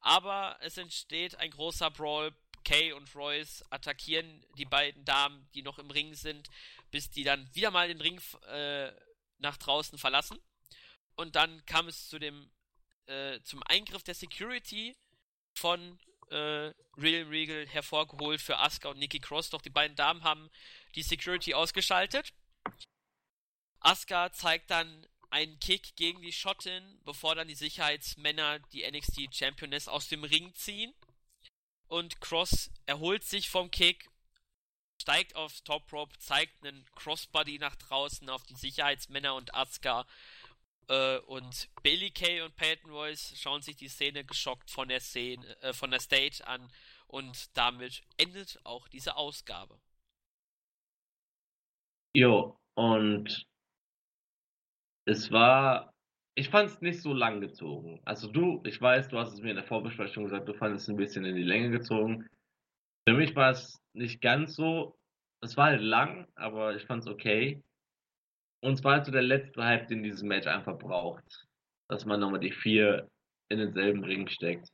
Aber 0.00 0.56
es 0.62 0.78
entsteht 0.78 1.34
ein 1.34 1.50
großer 1.50 1.90
Brawl 1.90 2.34
Kay 2.66 2.92
und 2.92 3.14
Royce 3.14 3.62
attackieren 3.70 4.44
die 4.58 4.64
beiden 4.64 5.04
Damen, 5.04 5.48
die 5.54 5.62
noch 5.62 5.78
im 5.78 5.88
Ring 5.88 6.14
sind, 6.14 6.50
bis 6.90 7.08
die 7.08 7.22
dann 7.22 7.48
wieder 7.54 7.70
mal 7.70 7.86
den 7.86 8.00
Ring 8.00 8.20
äh, 8.48 8.90
nach 9.38 9.56
draußen 9.56 9.98
verlassen. 9.98 10.36
Und 11.14 11.36
dann 11.36 11.64
kam 11.66 11.86
es 11.86 12.08
zu 12.08 12.18
dem 12.18 12.50
äh, 13.06 13.40
zum 13.42 13.62
Eingriff 13.62 14.02
der 14.02 14.16
Security 14.16 14.96
von 15.54 16.00
äh, 16.30 16.72
Real 16.98 17.28
Regal 17.28 17.68
hervorgeholt 17.68 18.42
für 18.42 18.58
Asuka 18.58 18.88
und 18.88 18.98
Nikki 18.98 19.20
Cross. 19.20 19.50
Doch 19.50 19.62
die 19.62 19.70
beiden 19.70 19.96
Damen 19.96 20.24
haben 20.24 20.50
die 20.96 21.04
Security 21.04 21.54
ausgeschaltet. 21.54 22.32
Asuka 23.78 24.32
zeigt 24.32 24.72
dann 24.72 25.06
einen 25.30 25.60
Kick 25.60 25.94
gegen 25.94 26.20
die 26.20 26.32
Schottin, 26.32 27.00
bevor 27.04 27.36
dann 27.36 27.46
die 27.46 27.54
Sicherheitsmänner 27.54 28.58
die 28.72 28.90
NXT 28.90 29.32
Championess 29.32 29.86
aus 29.86 30.08
dem 30.08 30.24
Ring 30.24 30.52
ziehen 30.56 30.92
und 31.88 32.20
Cross 32.20 32.70
erholt 32.86 33.24
sich 33.24 33.48
vom 33.48 33.70
Kick, 33.70 34.08
steigt 35.00 35.36
aufs 35.36 35.62
Top 35.64 35.92
Rope, 35.92 36.16
zeigt 36.18 36.64
einen 36.64 36.84
Crossbody 36.94 37.58
nach 37.58 37.76
draußen 37.76 38.28
auf 38.28 38.44
die 38.44 38.54
Sicherheitsmänner 38.54 39.34
und 39.34 39.54
Asuka. 39.54 40.06
Äh, 40.88 41.18
und 41.18 41.68
Billy 41.82 42.10
Kay 42.10 42.42
und 42.42 42.56
Peyton 42.56 42.90
Royce 42.90 43.34
schauen 43.36 43.62
sich 43.62 43.76
die 43.76 43.88
Szene 43.88 44.24
geschockt 44.24 44.70
von 44.70 44.88
der 44.88 45.00
Szene, 45.00 45.44
äh, 45.62 45.72
von 45.72 45.90
der 45.90 46.00
Stage 46.00 46.46
an 46.46 46.70
und 47.08 47.56
damit 47.56 48.02
endet 48.16 48.60
auch 48.64 48.88
diese 48.88 49.16
Ausgabe. 49.16 49.80
Jo, 52.14 52.58
und 52.74 53.46
es 55.04 55.30
war 55.30 55.92
ich 56.38 56.50
fand 56.50 56.68
es 56.68 56.80
nicht 56.82 57.00
so 57.00 57.14
lang 57.14 57.40
gezogen. 57.40 57.98
Also 58.04 58.30
du, 58.30 58.62
ich 58.66 58.80
weiß, 58.80 59.08
du 59.08 59.18
hast 59.18 59.32
es 59.32 59.40
mir 59.40 59.50
in 59.50 59.56
der 59.56 59.64
Vorbesprechung 59.64 60.24
gesagt, 60.24 60.46
du 60.46 60.52
fandest 60.52 60.84
es 60.84 60.90
ein 60.90 60.98
bisschen 60.98 61.24
in 61.24 61.34
die 61.34 61.42
Länge 61.42 61.70
gezogen. 61.70 62.28
Für 63.08 63.14
mich 63.14 63.34
war 63.34 63.52
es 63.52 63.82
nicht 63.94 64.20
ganz 64.20 64.54
so. 64.54 64.98
Es 65.40 65.56
war 65.56 65.66
halt 65.66 65.80
lang, 65.80 66.28
aber 66.34 66.76
ich 66.76 66.84
fand 66.84 67.02
es 67.02 67.08
okay. 67.08 67.62
Und 68.60 68.74
es 68.74 68.84
war 68.84 68.96
halt 68.96 69.06
so 69.06 69.12
der 69.12 69.22
letzte 69.22 69.64
Hype, 69.64 69.88
den 69.88 70.02
dieses 70.02 70.22
Match 70.22 70.46
einfach 70.46 70.78
braucht. 70.78 71.46
Dass 71.88 72.04
man 72.04 72.20
nochmal 72.20 72.40
die 72.40 72.52
vier 72.52 73.08
in 73.48 73.58
denselben 73.58 74.04
Ring 74.04 74.28
steckt. 74.28 74.68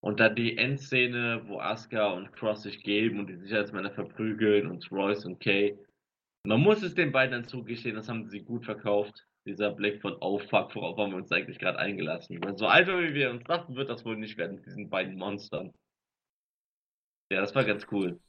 Und 0.00 0.20
dann 0.20 0.36
die 0.36 0.56
Endszene, 0.56 1.42
wo 1.48 1.58
Asuka 1.60 2.12
und 2.14 2.32
Cross 2.32 2.62
sich 2.62 2.82
geben 2.82 3.18
und 3.18 3.26
die 3.26 3.36
Sicherheitsmänner 3.36 3.90
verprügeln 3.90 4.68
und 4.68 4.90
Royce 4.90 5.26
und 5.26 5.40
Kay. 5.40 5.76
Man 6.46 6.60
muss 6.60 6.82
es 6.82 6.94
den 6.94 7.12
beiden 7.12 7.32
dann 7.32 7.48
zugestehen, 7.48 7.96
das 7.96 8.08
haben 8.08 8.30
sie 8.30 8.40
gut 8.40 8.64
verkauft. 8.64 9.27
Dieser 9.48 9.70
Blick 9.70 10.02
von 10.02 10.14
Oh 10.20 10.38
fuck, 10.38 10.74
worauf 10.74 10.98
haben 10.98 11.12
wir 11.12 11.16
uns 11.16 11.32
eigentlich 11.32 11.58
gerade 11.58 11.78
eingelassen? 11.78 12.38
So 12.56 12.66
einfach 12.66 12.98
wie 12.98 13.14
wir 13.14 13.30
uns 13.30 13.44
dachten, 13.44 13.76
wird 13.76 13.88
das 13.88 14.04
wohl 14.04 14.18
nicht 14.18 14.36
werden 14.36 14.56
mit 14.56 14.66
diesen 14.66 14.90
beiden 14.90 15.16
Monstern. 15.16 15.72
Ja, 17.32 17.40
das 17.40 17.54
war 17.54 17.64
ganz 17.64 17.86
cool. 17.90 18.20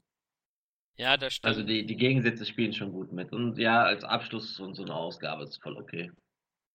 Ja, 0.96 1.18
das 1.18 1.34
stimmt. 1.34 1.46
Also 1.46 1.62
die, 1.62 1.84
die 1.84 1.96
Gegensätze 1.96 2.46
spielen 2.46 2.72
schon 2.72 2.92
gut 2.92 3.12
mit. 3.12 3.32
Und 3.32 3.58
ja, 3.58 3.82
als 3.82 4.02
Abschluss 4.02 4.58
und 4.60 4.74
so 4.74 4.82
eine 4.82 4.94
Ausgabe 4.94 5.44
ist 5.44 5.62
voll 5.62 5.76
okay. 5.76 6.10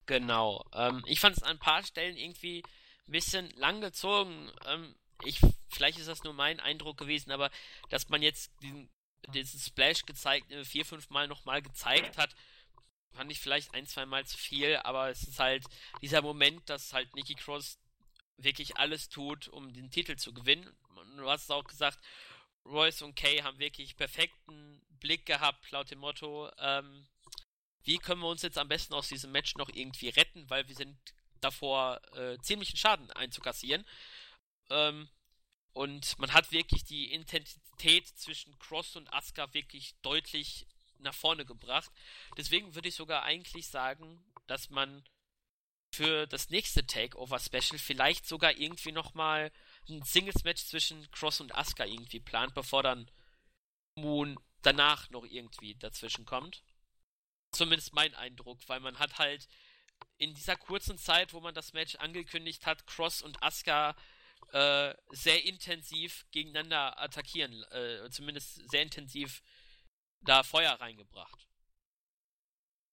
Genau. 0.05 0.63
Ähm, 0.73 1.03
ich 1.07 1.19
fand 1.19 1.35
es 1.37 1.41
an 1.41 1.53
ein 1.53 1.59
paar 1.59 1.83
Stellen 1.83 2.15
irgendwie 2.15 2.61
ein 3.07 3.11
bisschen 3.11 3.49
lang 3.57 3.81
gezogen. 3.81 4.51
Ähm, 4.67 4.93
ich, 5.23 5.39
vielleicht 5.69 5.97
ist 5.97 6.07
das 6.07 6.23
nur 6.23 6.33
mein 6.33 6.59
Eindruck 6.59 6.97
gewesen, 6.97 7.31
aber 7.31 7.49
dass 7.89 8.09
man 8.09 8.21
jetzt 8.21 8.51
diesen, 8.61 8.89
diesen 9.33 9.59
Splash 9.59 10.05
gezeigt, 10.05 10.51
äh, 10.51 10.63
vier, 10.65 10.85
fünf 10.85 11.09
Mal 11.09 11.27
nochmal 11.27 11.63
gezeigt 11.63 12.19
hat, 12.19 12.35
fand 13.15 13.31
ich 13.31 13.39
vielleicht 13.39 13.73
ein, 13.73 13.87
zwei 13.87 14.05
Mal 14.05 14.25
zu 14.25 14.37
viel, 14.37 14.77
aber 14.77 15.09
es 15.09 15.23
ist 15.23 15.39
halt 15.39 15.63
dieser 16.01 16.21
Moment, 16.21 16.69
dass 16.69 16.93
halt 16.93 17.13
Nikki 17.15 17.35
Cross 17.35 17.79
wirklich 18.37 18.77
alles 18.77 19.09
tut, 19.09 19.47
um 19.47 19.73
den 19.73 19.89
Titel 19.89 20.15
zu 20.17 20.33
gewinnen. 20.33 20.75
Du 21.17 21.29
hast 21.29 21.43
es 21.43 21.49
auch 21.49 21.63
gesagt, 21.63 21.99
Royce 22.65 23.03
und 23.03 23.15
Kay 23.15 23.41
haben 23.41 23.59
wirklich 23.59 23.95
perfekten 23.95 24.81
Blick 24.99 25.25
gehabt, 25.25 25.69
laut 25.71 25.91
dem 25.91 25.99
Motto, 25.99 26.51
ähm, 26.57 27.07
wie 27.83 27.97
können 27.97 28.21
wir 28.21 28.29
uns 28.29 28.41
jetzt 28.41 28.57
am 28.57 28.67
besten 28.67 28.93
aus 28.93 29.07
diesem 29.07 29.31
Match 29.31 29.55
noch 29.55 29.69
irgendwie 29.69 30.09
retten, 30.09 30.49
weil 30.49 30.67
wir 30.67 30.75
sind 30.75 30.97
davor, 31.39 32.01
äh, 32.13 32.37
ziemlichen 32.39 32.77
Schaden 32.77 33.11
einzukassieren. 33.11 33.85
Ähm, 34.69 35.07
und 35.73 36.17
man 36.19 36.33
hat 36.33 36.51
wirklich 36.51 36.83
die 36.85 37.11
Intensität 37.11 38.07
zwischen 38.07 38.57
Cross 38.57 38.95
und 38.95 39.13
Asuka 39.13 39.53
wirklich 39.53 39.93
deutlich 40.01 40.65
nach 40.99 41.13
vorne 41.13 41.45
gebracht. 41.45 41.91
Deswegen 42.37 42.75
würde 42.75 42.89
ich 42.89 42.95
sogar 42.95 43.23
eigentlich 43.23 43.67
sagen, 43.67 44.23
dass 44.47 44.69
man 44.69 45.03
für 45.93 46.27
das 46.27 46.49
nächste 46.49 46.85
Takeover 46.85 47.39
Special 47.39 47.79
vielleicht 47.79 48.27
sogar 48.27 48.51
irgendwie 48.51 48.91
nochmal 48.91 49.51
ein 49.89 50.03
Singles-Match 50.03 50.65
zwischen 50.65 51.09
Cross 51.11 51.41
und 51.41 51.55
Asuka 51.55 51.85
irgendwie 51.85 52.19
plant, 52.19 52.53
bevor 52.53 52.83
dann 52.83 53.09
Moon 53.95 54.37
danach 54.61 55.09
noch 55.09 55.23
irgendwie 55.23 55.75
dazwischen 55.75 56.25
kommt. 56.25 56.63
Zumindest 57.51 57.93
mein 57.93 58.13
Eindruck, 58.15 58.59
weil 58.67 58.81
man 58.81 58.99
hat 58.99 59.17
halt 59.19 59.47
in 60.17 60.33
dieser 60.33 60.57
kurzen 60.57 60.97
Zeit, 60.97 61.33
wo 61.33 61.39
man 61.39 61.55
das 61.55 61.71
Match 61.71 61.95
angekündigt 61.95 62.65
hat, 62.65 62.85
Cross 62.87 63.21
und 63.21 63.41
Asuka 63.41 63.95
äh, 64.51 64.93
sehr 65.11 65.45
intensiv 65.45 66.25
gegeneinander 66.31 66.99
attackieren, 67.01 67.63
äh, 67.71 68.09
zumindest 68.11 68.69
sehr 68.69 68.81
intensiv 68.81 69.41
da 70.25 70.43
Feuer 70.43 70.73
reingebracht. 70.73 71.47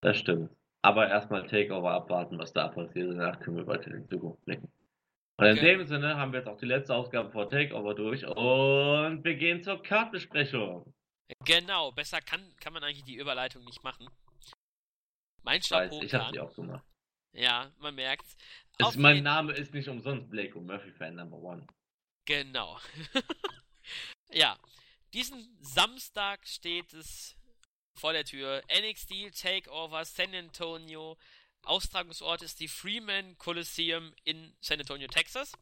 Das 0.01 0.17
stimmt. 0.17 0.51
Aber 0.81 1.09
erstmal 1.09 1.47
Takeover 1.47 1.91
abwarten, 1.91 2.37
was 2.37 2.51
da 2.51 2.67
passiert. 2.67 3.11
Danach 3.11 3.39
können 3.39 3.57
wir 3.57 3.67
weiter 3.67 3.87
in 3.87 4.03
die 4.03 4.09
Zukunft 4.09 4.43
blicken. 4.45 4.71
Und 5.37 5.45
in 5.45 5.57
okay. 5.57 5.77
dem 5.77 5.85
Sinne 5.85 6.17
haben 6.17 6.31
wir 6.31 6.39
jetzt 6.39 6.49
auch 6.49 6.57
die 6.57 6.65
letzte 6.65 6.93
Ausgabe 6.93 7.31
vor 7.31 7.49
Takeover 7.49 7.95
durch 7.95 8.25
und 8.25 9.23
wir 9.23 9.35
gehen 9.35 9.63
zur 9.63 9.81
Kartbesprechung. 9.81 10.93
Genau, 11.45 11.91
besser 11.91 12.21
kann, 12.21 12.53
kann 12.59 12.73
man 12.73 12.83
eigentlich 12.83 13.05
die 13.05 13.15
Überleitung 13.15 13.63
nicht 13.63 13.83
machen. 13.83 14.07
Mein 15.41 15.61
Chapeau. 15.61 16.01
Ich 16.01 16.13
habe 16.13 16.31
sie 16.31 16.39
auch 16.39 16.53
gemacht. 16.53 16.85
Ja, 17.31 17.71
man 17.79 17.95
merkt's. 17.95 18.37
Es, 18.77 18.95
mein 18.95 19.23
Name 19.23 19.53
ist 19.53 19.73
nicht 19.73 19.89
umsonst 19.89 20.29
Blake 20.29 20.57
und 20.57 20.67
Murphy 20.67 20.91
Fan 20.91 21.15
Number 21.15 21.37
One. 21.37 21.65
Genau. 22.25 22.77
ja, 24.31 24.57
diesen 25.13 25.57
Samstag 25.61 26.47
steht 26.47 26.93
es 26.93 27.35
vor 27.93 28.13
der 28.13 28.25
Tür. 28.25 28.63
NXT 28.67 29.39
Takeover 29.39 30.03
San 30.05 30.33
Antonio. 30.33 31.17
Austragungsort 31.63 32.41
ist 32.41 32.59
die 32.59 32.67
Freeman 32.67 33.37
Coliseum 33.37 34.13
in 34.23 34.53
San 34.59 34.79
Antonio, 34.79 35.07
Texas. 35.07 35.53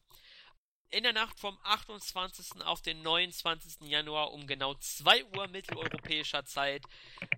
In 0.89 1.03
der 1.03 1.13
Nacht 1.13 1.39
vom 1.39 1.57
28. 1.63 2.63
auf 2.63 2.81
den 2.81 3.01
29. 3.01 3.87
Januar 3.87 4.31
um 4.31 4.45
genau 4.47 4.73
2 4.73 5.25
Uhr 5.37 5.47
mitteleuropäischer 5.47 6.43
Zeit 6.43 6.83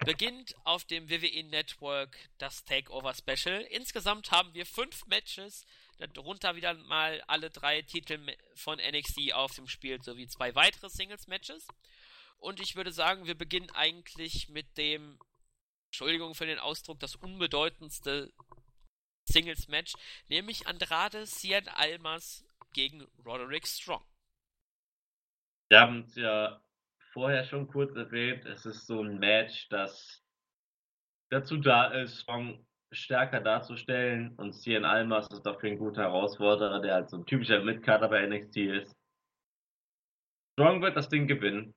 beginnt 0.05 0.55
auf 0.64 0.86
dem 0.86 1.09
WWE 1.09 1.43
Network 1.43 2.18
das 2.39 2.64
Takeover 2.64 3.14
Special. 3.14 3.61
Insgesamt 3.70 4.32
haben 4.32 4.53
wir 4.55 4.66
fünf 4.66 5.05
Matches, 5.05 5.66
darunter 5.98 6.56
wieder 6.56 6.74
mal 6.74 7.22
alle 7.28 7.50
drei 7.50 7.82
Titel 7.82 8.20
von 8.56 8.80
NXT 8.80 9.34
auf 9.34 9.54
dem 9.56 9.68
Spiel 9.68 10.02
sowie 10.02 10.28
zwei 10.28 10.54
weitere 10.56 10.89
Singles 10.89 11.28
Matches. 11.28 11.68
Und 12.38 12.60
ich 12.60 12.76
würde 12.76 12.91
sagen, 12.91 13.26
wir 13.26 13.36
beginnen 13.36 13.70
eigentlich 13.72 14.50
mit 14.50 14.78
dem, 14.78 15.20
Entschuldigung 15.88 16.36
für 16.36 16.46
den 16.46 16.60
Ausdruck, 16.60 17.00
das 17.00 17.16
unbedeutendste 17.16 18.34
Singles 19.26 19.68
Match, 19.68 19.94
nämlich 20.28 20.68
Andrade 20.68 21.26
Cien 21.26 21.68
Almas 21.70 22.46
gegen 22.74 23.08
Roderick 23.26 23.68
Strong. 23.68 24.04
Wir 25.70 25.80
haben 25.80 26.02
es 26.02 26.16
ja 26.16 26.62
vorher 27.14 27.46
schon 27.46 27.68
kurz 27.68 27.96
erwähnt, 27.96 28.46
es 28.46 28.66
ist 28.66 28.88
so 28.88 29.02
ein 29.02 29.20
Match, 29.20 29.70
das 29.70 30.22
dazu 31.30 31.58
da 31.58 31.88
ist, 31.88 32.22
Strong 32.22 32.66
stärker 32.94 33.41
darzustellen 33.41 34.36
und 34.38 34.54
Cien 34.54 34.86
Almas 34.86 35.28
ist 35.32 35.44
dafür 35.44 35.72
ein 35.72 35.78
guter 35.78 36.04
Herausforderer, 36.04 36.82
der 36.82 36.94
halt 36.94 37.10
so 37.10 37.18
ein 37.18 37.26
typischer 37.26 37.62
Mitkader 37.64 38.08
bei 38.10 38.26
NXT 38.26 38.58
ist. 38.58 38.96
Strong 40.54 40.82
wird 40.82 40.96
das 40.96 41.10
Ding 41.10 41.28
gewinnen. 41.28 41.74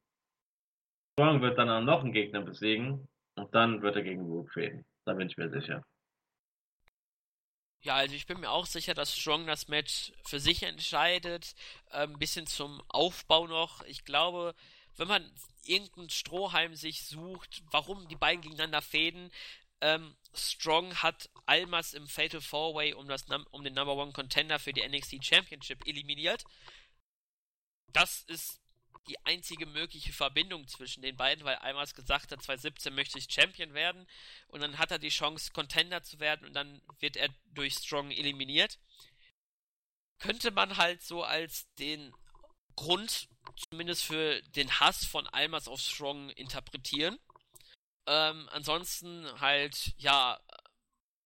Strong 1.14 1.41
wird 1.41 1.59
dann 1.59 1.71
auch 1.71 1.81
noch 1.81 2.03
einen 2.03 2.12
Gegner 2.12 2.43
besiegen 2.43 3.09
und 3.37 3.55
dann 3.55 3.83
wird 3.83 3.97
er 3.97 4.03
gegen 4.03 4.27
Rook 4.27 4.53
fäden. 4.53 4.85
Da 5.07 5.14
bin 5.14 5.29
ich 5.29 5.37
mir 5.37 5.49
sicher. 5.51 5.83
Ja, 7.81 7.95
also 7.95 8.14
ich 8.14 8.27
bin 8.27 8.41
mir 8.41 8.51
auch 8.51 8.67
sicher, 8.67 8.95
dass 8.95 9.17
Strong 9.17 9.47
das 9.47 9.69
Match 9.69 10.12
für 10.25 10.41
sich 10.41 10.64
entscheidet. 10.64 11.55
Ein 11.91 12.11
ähm, 12.11 12.19
bisschen 12.19 12.47
zum 12.47 12.83
Aufbau 12.89 13.47
noch. 13.47 13.83
Ich 13.85 14.05
glaube, 14.05 14.55
wenn 14.97 15.09
man 15.09 15.31
irgendeinen 15.64 16.11
Strohhalm 16.11 16.75
sich 16.75 17.05
sucht, 17.05 17.62
warum 17.71 18.09
die 18.09 18.17
beiden 18.17 18.43
gegeneinander 18.43 18.83
fäden, 18.83 19.31
ähm, 19.87 20.16
Strong 20.34 20.97
hat 20.97 21.30
Almas 21.47 21.95
im 21.95 22.09
Fatal 22.09 22.41
Four 22.41 22.74
Way 22.74 22.95
um, 22.95 23.07
das, 23.07 23.24
um 23.51 23.62
den 23.62 23.74
Number 23.74 23.95
One 23.95 24.12
Contender 24.12 24.59
für 24.59 24.72
die 24.72 24.87
NXT 24.87 25.24
Championship 25.24 25.87
eliminiert. 25.87 26.45
Das 27.93 28.22
ist 28.22 28.61
die 29.09 29.24
einzige 29.24 29.66
mögliche 29.66 30.12
Verbindung 30.12 30.66
zwischen 30.66 31.03
den 31.03 31.16
beiden, 31.16 31.45
weil 31.45 31.55
Almas 31.57 31.95
gesagt 31.95 32.32
hat, 32.32 32.43
2017 32.43 32.93
möchte 32.93 33.18
ich 33.18 33.32
Champion 33.32 33.72
werden 33.72 34.09
und 34.49 34.61
dann 34.61 34.78
hat 34.78 34.91
er 34.91 34.99
die 34.99 35.11
Chance, 35.11 35.53
Contender 35.53 36.03
zu 36.03 36.18
werden 36.18 36.45
und 36.47 36.55
dann 36.55 36.82
wird 36.99 37.16
er 37.16 37.28
durch 37.55 37.74
Strong 37.74 38.11
eliminiert. 38.11 38.80
Könnte 40.18 40.51
man 40.51 40.76
halt 40.76 41.03
so 41.03 41.22
als 41.22 41.72
den 41.74 42.12
Grund, 42.74 43.28
zumindest 43.70 44.03
für 44.03 44.43
den 44.43 44.80
Hass 44.80 45.05
von 45.05 45.28
Almas 45.28 45.68
auf 45.68 45.80
Strong 45.80 46.30
interpretieren. 46.30 47.18
Ähm, 48.07 48.49
ansonsten 48.53 49.27
halt, 49.41 49.95
ja, 49.99 50.41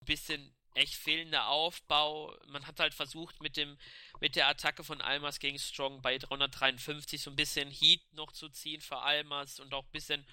ein 0.01 0.05
bisschen 0.07 0.55
echt 0.75 0.95
fehlender 0.95 1.49
Aufbau. 1.49 2.37
Man 2.47 2.67
hat 2.67 2.81
halt 2.81 2.95
versucht, 2.95 3.41
mit 3.43 3.57
dem 3.57 3.77
mit 4.21 4.37
der 4.37 4.49
Attacke 4.49 4.85
von 4.85 5.01
Almas 5.01 5.39
gegen 5.39 5.59
Strong 5.59 6.03
bei 6.03 6.19
353 6.19 7.23
so 7.23 7.31
ein 7.31 7.37
bisschen 7.37 7.71
Heat 7.71 8.01
noch 8.13 8.33
zu 8.33 8.49
ziehen 8.51 8.81
für 8.81 8.99
Almas 8.99 9.61
und 9.61 9.73
auch 9.75 9.85
ein 9.85 9.93
bisschen 9.93 10.27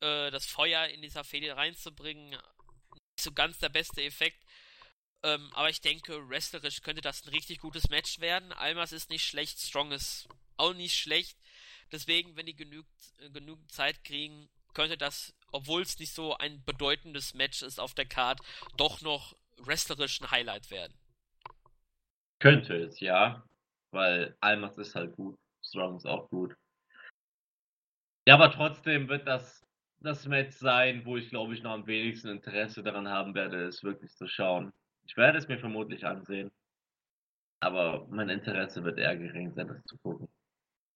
äh, 0.00 0.30
das 0.30 0.46
Feuer 0.46 0.86
in 0.86 1.02
dieser 1.02 1.24
Fehde 1.24 1.56
reinzubringen. 1.56 2.30
Nicht 2.30 2.40
so 3.20 3.32
ganz 3.32 3.58
der 3.58 3.68
beste 3.68 4.02
Effekt. 4.02 4.42
Ähm, 5.22 5.50
aber 5.52 5.68
ich 5.68 5.82
denke, 5.82 6.28
wrestlerisch 6.28 6.80
könnte 6.80 7.02
das 7.02 7.24
ein 7.24 7.30
richtig 7.30 7.58
gutes 7.60 7.90
Match 7.90 8.20
werden. 8.20 8.52
Almas 8.52 8.92
ist 8.92 9.10
nicht 9.10 9.26
schlecht, 9.26 9.60
Strong 9.60 9.92
ist 9.92 10.28
auch 10.56 10.72
nicht 10.72 10.96
schlecht. 10.96 11.38
Deswegen, 11.92 12.36
wenn 12.36 12.46
die 12.46 12.56
genügend, 12.56 12.88
äh, 13.18 13.28
genügend 13.30 13.70
Zeit 13.70 14.02
kriegen, 14.04 14.48
könnte 14.72 14.96
das, 14.96 15.34
obwohl 15.52 15.82
es 15.82 15.98
nicht 15.98 16.14
so 16.14 16.36
ein 16.36 16.62
bedeutendes 16.64 17.34
Match 17.34 17.62
ist 17.62 17.80
auf 17.80 17.94
der 17.94 18.06
Card, 18.06 18.40
doch 18.76 19.00
noch 19.02 19.36
wrestlerisch 19.58 20.20
ein 20.20 20.30
Highlight 20.30 20.70
werden. 20.70 20.94
Könnte 22.38 22.74
es, 22.76 23.00
ja. 23.00 23.44
Weil 23.92 24.36
Almas 24.40 24.78
ist 24.78 24.94
halt 24.94 25.14
gut, 25.16 25.38
Strong 25.62 25.96
ist 25.96 26.06
auch 26.06 26.28
gut. 26.30 26.54
Ja, 28.26 28.34
aber 28.34 28.52
trotzdem 28.52 29.08
wird 29.08 29.26
das 29.26 29.66
das 30.02 30.26
Match 30.26 30.56
sein, 30.56 31.04
wo 31.04 31.16
ich 31.16 31.28
glaube 31.28 31.54
ich 31.54 31.62
noch 31.62 31.72
am 31.72 31.86
wenigsten 31.86 32.28
Interesse 32.28 32.82
daran 32.82 33.08
haben 33.08 33.34
werde, 33.34 33.64
es 33.64 33.82
wirklich 33.84 34.14
zu 34.16 34.26
schauen. 34.26 34.72
Ich 35.06 35.16
werde 35.16 35.38
es 35.38 35.48
mir 35.48 35.58
vermutlich 35.58 36.06
ansehen. 36.06 36.50
Aber 37.60 38.06
mein 38.08 38.30
Interesse 38.30 38.82
wird 38.84 38.98
eher 38.98 39.16
gering 39.16 39.52
sein, 39.52 39.68
das 39.68 39.84
zu 39.84 39.98
gucken. 39.98 40.28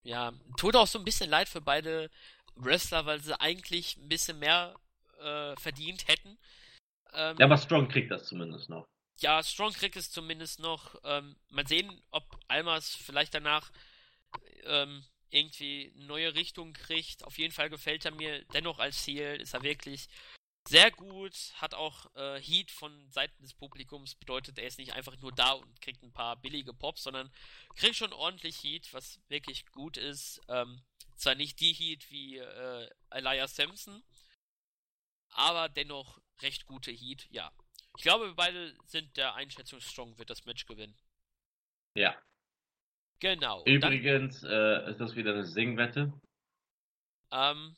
ja, 0.02 0.32
tut 0.56 0.76
auch 0.76 0.86
so 0.86 0.98
ein 0.98 1.04
bisschen 1.04 1.28
leid 1.28 1.48
für 1.48 1.60
beide 1.60 2.10
Wrestler, 2.56 3.06
weil 3.06 3.20
sie 3.20 3.38
eigentlich 3.40 3.96
ein 3.96 4.08
bisschen 4.08 4.38
mehr 4.38 4.74
äh, 5.20 5.56
verdient 5.56 6.08
hätten. 6.08 6.38
Ähm, 7.12 7.36
ja, 7.38 7.46
aber 7.46 7.56
Strong 7.58 7.88
kriegt 7.88 8.10
das 8.10 8.26
zumindest 8.26 8.68
noch. 8.68 8.84
Ja, 9.18 9.42
Strong 9.42 9.72
kriegt 9.72 9.96
es 9.96 10.10
zumindest 10.10 10.60
noch. 10.60 10.96
Ähm, 11.04 11.36
mal 11.48 11.66
sehen, 11.66 12.02
ob 12.10 12.24
Almas 12.48 12.94
vielleicht 12.94 13.34
danach 13.34 13.70
ähm, 14.64 15.04
irgendwie 15.30 15.92
eine 15.96 16.06
neue 16.06 16.34
Richtung 16.34 16.72
kriegt. 16.72 17.24
Auf 17.24 17.38
jeden 17.38 17.52
Fall 17.52 17.70
gefällt 17.70 18.04
er 18.04 18.12
mir 18.12 18.44
dennoch 18.46 18.78
als 18.78 19.02
Ziel. 19.02 19.38
Ist 19.40 19.54
er 19.54 19.62
wirklich 19.62 20.08
sehr 20.66 20.90
gut. 20.90 21.34
Hat 21.54 21.74
auch 21.74 22.06
äh, 22.16 22.40
Heat 22.40 22.70
von 22.70 23.10
Seiten 23.10 23.42
des 23.42 23.54
Publikums. 23.54 24.14
Bedeutet, 24.14 24.58
er 24.58 24.66
ist 24.66 24.78
nicht 24.78 24.94
einfach 24.94 25.16
nur 25.20 25.32
da 25.32 25.52
und 25.52 25.80
kriegt 25.80 26.02
ein 26.02 26.12
paar 26.12 26.36
billige 26.36 26.72
Pops, 26.72 27.02
sondern 27.02 27.30
kriegt 27.76 27.96
schon 27.96 28.12
ordentlich 28.12 28.62
Heat, 28.62 28.92
was 28.92 29.20
wirklich 29.28 29.66
gut 29.66 29.96
ist. 29.96 30.40
Ähm, 30.48 30.80
zwar 31.16 31.34
nicht 31.34 31.60
die 31.60 31.72
Heat 31.72 32.10
wie 32.10 32.38
äh, 32.38 32.88
Elias 33.10 33.56
Sampson, 33.56 34.02
aber 35.30 35.68
dennoch 35.68 36.20
recht 36.42 36.66
gute 36.66 36.90
Heat, 36.90 37.26
ja. 37.30 37.52
Ich 37.96 38.02
glaube, 38.02 38.26
wir 38.26 38.34
beide 38.34 38.74
sind 38.86 39.16
der 39.16 39.34
Einschätzung 39.34 39.80
strong, 39.80 40.18
wird 40.18 40.30
das 40.30 40.44
Match 40.44 40.66
gewinnen. 40.66 40.96
Ja. 41.94 42.16
Genau. 43.20 43.64
Übrigens 43.64 44.40
dann, 44.40 44.50
äh, 44.50 44.90
ist 44.90 45.00
das 45.00 45.14
wieder 45.14 45.32
eine 45.32 45.44
Singwette. 45.44 46.12
Ähm, 47.30 47.76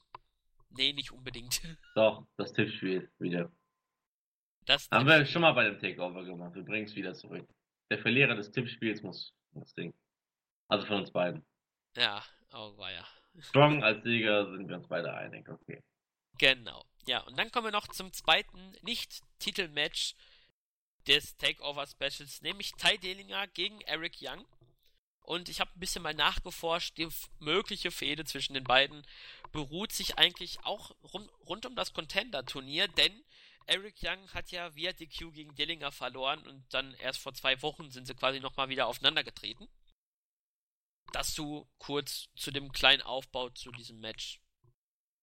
nee, 0.70 0.92
nicht 0.92 1.12
unbedingt. 1.12 1.60
Doch, 1.94 2.26
das 2.36 2.52
Tippspiel 2.52 3.10
wieder. 3.18 3.52
Das 4.64 4.88
Haben 4.90 5.06
wir 5.06 5.24
schon 5.26 5.42
mal 5.42 5.52
bei 5.52 5.64
dem 5.64 5.78
Takeover 5.78 6.24
gemacht. 6.24 6.54
Wir 6.54 6.64
bringen 6.64 6.86
es 6.86 6.96
wieder 6.96 7.14
zurück. 7.14 7.46
Der 7.90 7.98
Verlierer 7.98 8.34
des 8.34 8.50
Tippspiels 8.50 9.02
muss 9.02 9.32
das 9.52 9.72
Ding. 9.74 9.94
Also 10.68 10.86
von 10.86 10.96
uns 10.96 11.12
beiden. 11.12 11.46
Ja, 11.96 12.24
oh 12.52 12.76
war 12.76 12.92
ja. 12.92 13.06
Strong 13.40 13.82
als 13.82 14.02
Sieger 14.04 14.50
sind 14.50 14.68
wir 14.68 14.76
uns 14.76 14.88
beide 14.88 15.12
einig, 15.14 15.48
okay. 15.48 15.82
Genau. 16.38 16.84
Ja, 17.06 17.20
und 17.20 17.38
dann 17.38 17.50
kommen 17.50 17.66
wir 17.66 17.72
noch 17.72 17.88
zum 17.88 18.12
zweiten 18.12 18.72
Nicht-Titel-Match 18.82 20.14
des 21.06 21.36
Takeover 21.36 21.86
Specials, 21.86 22.42
nämlich 22.42 22.72
Ty 22.72 22.98
Delinger 22.98 23.46
gegen 23.48 23.80
Eric 23.82 24.16
Young. 24.20 24.44
Und 25.20 25.48
ich 25.48 25.60
habe 25.60 25.70
ein 25.74 25.80
bisschen 25.80 26.02
mal 26.02 26.14
nachgeforscht, 26.14 26.98
die 26.98 27.08
mögliche 27.40 27.90
Fehde 27.90 28.24
zwischen 28.24 28.54
den 28.54 28.64
beiden 28.64 29.04
beruht 29.52 29.92
sich 29.92 30.18
eigentlich 30.18 30.58
auch 30.64 30.94
rund, 31.02 31.30
rund 31.46 31.66
um 31.66 31.74
das 31.74 31.92
Contender-Turnier, 31.92 32.88
denn 32.88 33.24
Eric 33.66 33.96
Young 34.02 34.32
hat 34.32 34.52
ja 34.52 34.74
via 34.76 34.92
DQ 34.92 35.32
gegen 35.32 35.54
Dillinger 35.56 35.90
verloren 35.90 36.46
und 36.46 36.62
dann 36.72 36.94
erst 36.94 37.18
vor 37.18 37.34
zwei 37.34 37.60
Wochen 37.62 37.90
sind 37.90 38.06
sie 38.06 38.14
quasi 38.14 38.38
nochmal 38.38 38.68
wieder 38.68 38.86
aufeinander 38.86 39.24
getreten. 39.24 39.68
Das 41.12 41.34
so 41.34 41.68
kurz 41.78 42.28
zu 42.34 42.50
dem 42.50 42.72
kleinen 42.72 43.02
Aufbau 43.02 43.48
zu 43.50 43.70
diesem 43.72 44.00
Match. 44.00 44.40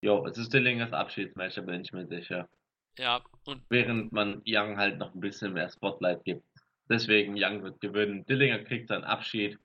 Jo, 0.01 0.25
es 0.25 0.37
ist 0.37 0.53
Dillingers 0.53 0.91
Abschiedsmatch, 0.91 1.55
da 1.55 1.61
bin 1.61 1.81
ich 1.81 1.93
mir 1.93 2.07
sicher. 2.07 2.49
Ja, 2.97 3.23
und. 3.45 3.63
Während 3.69 4.11
man 4.11 4.41
Young 4.45 4.77
halt 4.77 4.97
noch 4.97 5.13
ein 5.13 5.19
bisschen 5.19 5.53
mehr 5.53 5.69
Spotlight 5.69 6.23
gibt. 6.25 6.45
Deswegen 6.89 7.35
Young 7.37 7.63
wird 7.63 7.79
gewinnen. 7.79 8.25
Dillinger 8.25 8.59
kriegt 8.59 8.89
seinen 8.89 9.05
Abschied. 9.05 9.57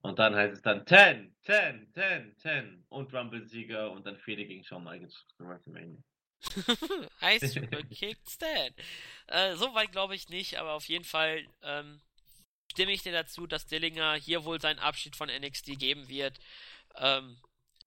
Und 0.00 0.18
dann 0.18 0.34
heißt 0.34 0.54
es 0.54 0.62
dann 0.62 0.84
10, 0.86 1.34
10, 1.42 1.92
10, 1.92 2.36
10 2.38 2.84
und 2.88 3.14
Rumble-Sieger 3.14 3.92
und 3.92 4.04
dann 4.04 4.18
Fehde 4.18 4.44
gegen 4.44 4.64
Shawn 4.64 4.82
Michaels 4.82 5.24
zu 5.36 5.46
WrestleMania. 5.46 6.02
heißt 7.20 7.60
Kicked 7.90 8.28
Stan. 8.28 8.70
Äh, 9.28 9.54
so 9.54 9.74
weit 9.74 9.92
glaube 9.92 10.16
ich 10.16 10.28
nicht, 10.28 10.58
aber 10.58 10.72
auf 10.72 10.86
jeden 10.86 11.04
Fall 11.04 11.46
ähm, 11.62 12.00
stimme 12.72 12.92
ich 12.92 13.02
dir 13.02 13.12
dazu, 13.12 13.46
dass 13.46 13.66
Dillinger 13.66 14.14
hier 14.14 14.44
wohl 14.44 14.60
seinen 14.60 14.78
Abschied 14.78 15.14
von 15.14 15.28
NXT 15.28 15.78
geben 15.78 16.08
wird. 16.08 16.38
Ähm, 16.96 17.36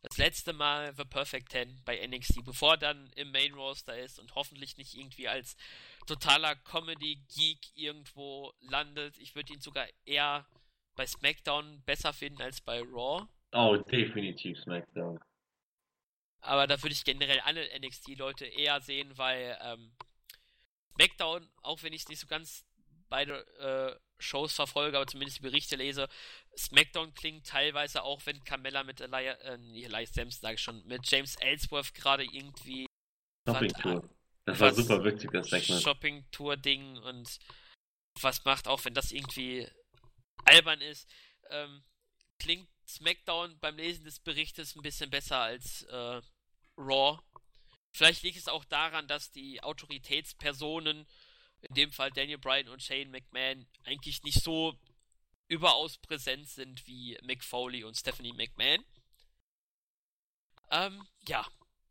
das 0.03 0.17
letzte 0.17 0.53
Mal 0.53 0.93
The 0.95 1.05
Perfect 1.05 1.49
Ten 1.49 1.81
bei 1.83 2.05
NXT, 2.05 2.45
bevor 2.45 2.73
er 2.73 2.77
dann 2.77 3.11
im 3.15 3.31
Main 3.31 3.55
Roster 3.55 3.97
ist 3.97 4.19
und 4.19 4.35
hoffentlich 4.35 4.77
nicht 4.77 4.93
irgendwie 4.93 5.27
als 5.27 5.57
totaler 6.05 6.55
Comedy-Geek 6.55 7.75
irgendwo 7.75 8.53
landet. 8.59 9.17
Ich 9.17 9.33
würde 9.33 9.53
ihn 9.53 9.61
sogar 9.61 9.87
eher 10.05 10.45
bei 10.95 11.07
SmackDown 11.07 11.81
besser 11.85 12.13
finden 12.13 12.43
als 12.43 12.61
bei 12.61 12.81
Raw. 12.81 13.27
Oh, 13.53 13.77
definitiv 13.77 14.59
SmackDown. 14.59 15.19
Aber 16.41 16.67
da 16.67 16.79
würde 16.83 16.93
ich 16.93 17.03
generell 17.03 17.39
alle 17.39 17.67
NXT-Leute 17.79 18.45
eher 18.45 18.79
sehen, 18.81 19.17
weil 19.17 19.57
ähm, 19.63 19.91
SmackDown, 20.93 21.49
auch 21.63 21.81
wenn 21.81 21.93
ich 21.93 22.03
es 22.03 22.09
nicht 22.09 22.19
so 22.19 22.27
ganz 22.27 22.63
beide 23.09 23.45
äh, 23.57 23.99
Shows 24.19 24.53
verfolge, 24.53 24.97
aber 24.97 25.07
zumindest 25.07 25.39
die 25.39 25.43
Berichte 25.43 25.75
lese, 25.75 26.07
SmackDown 26.57 27.13
klingt 27.13 27.45
teilweise 27.47 28.03
auch, 28.03 28.25
wenn 28.25 28.43
Carmella 28.43 28.83
mit 28.83 29.01
Elias, 29.01 29.37
äh, 29.41 29.57
Elias 29.83 30.13
Samson, 30.13 30.41
sage 30.41 30.55
ich 30.55 30.61
schon, 30.61 30.85
mit 30.85 31.05
James 31.09 31.35
Ellsworth 31.37 31.93
gerade 31.93 32.23
irgendwie 32.23 32.87
Shopping-Tour. 33.47 34.09
Das 34.45 34.59
war 34.59 34.73
super 34.73 35.03
witzig, 35.03 35.31
das 35.31 35.49
Segment. 35.49 35.81
Shopping-Tour-Ding 35.81 36.97
und 36.99 37.39
was 38.21 38.45
macht, 38.45 38.67
auch 38.67 38.85
wenn 38.85 38.93
das 38.93 39.11
irgendwie 39.11 39.67
albern 40.45 40.81
ist, 40.81 41.09
ähm, 41.49 41.83
klingt 42.39 42.69
SmackDown 42.87 43.57
beim 43.59 43.77
Lesen 43.77 44.05
des 44.05 44.19
Berichtes 44.19 44.75
ein 44.75 44.81
bisschen 44.81 45.09
besser 45.09 45.39
als 45.39 45.83
äh, 45.83 46.21
Raw. 46.77 47.19
Vielleicht 47.95 48.23
liegt 48.23 48.37
es 48.37 48.47
auch 48.47 48.65
daran, 48.65 49.07
dass 49.07 49.31
die 49.31 49.63
Autoritätspersonen 49.63 51.07
in 51.65 51.75
dem 51.75 51.91
Fall 51.91 52.11
Daniel 52.11 52.37
Bryan 52.37 52.69
und 52.69 52.81
Shane 52.81 53.09
McMahon, 53.09 53.67
eigentlich 53.83 54.23
nicht 54.23 54.43
so 54.43 54.77
überaus 55.47 55.97
präsent 55.97 56.47
sind 56.49 56.87
wie 56.87 57.17
Mick 57.21 57.43
Foley 57.43 57.83
und 57.83 57.95
Stephanie 57.95 58.33
McMahon. 58.33 58.83
Ähm, 60.71 61.07
ja. 61.27 61.45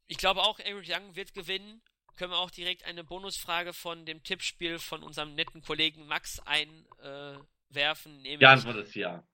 Ich 0.06 0.18
glaube 0.18 0.42
auch, 0.42 0.58
Eric 0.58 0.86
Young 0.88 1.16
wird 1.16 1.32
gewinnen. 1.34 1.82
Können 2.16 2.32
wir 2.32 2.38
auch 2.38 2.50
direkt 2.50 2.84
eine 2.84 3.02
Bonusfrage 3.04 3.72
von 3.72 4.06
dem 4.06 4.22
Tippspiel 4.22 4.78
von 4.78 5.02
unserem 5.02 5.34
netten 5.34 5.62
Kollegen 5.62 6.06
Max 6.06 6.40
einwerfen. 6.40 8.24
Äh, 8.24 8.36
die 8.38 8.46
Antwort 8.46 8.76
ist 8.76 8.94
ja. 8.94 9.26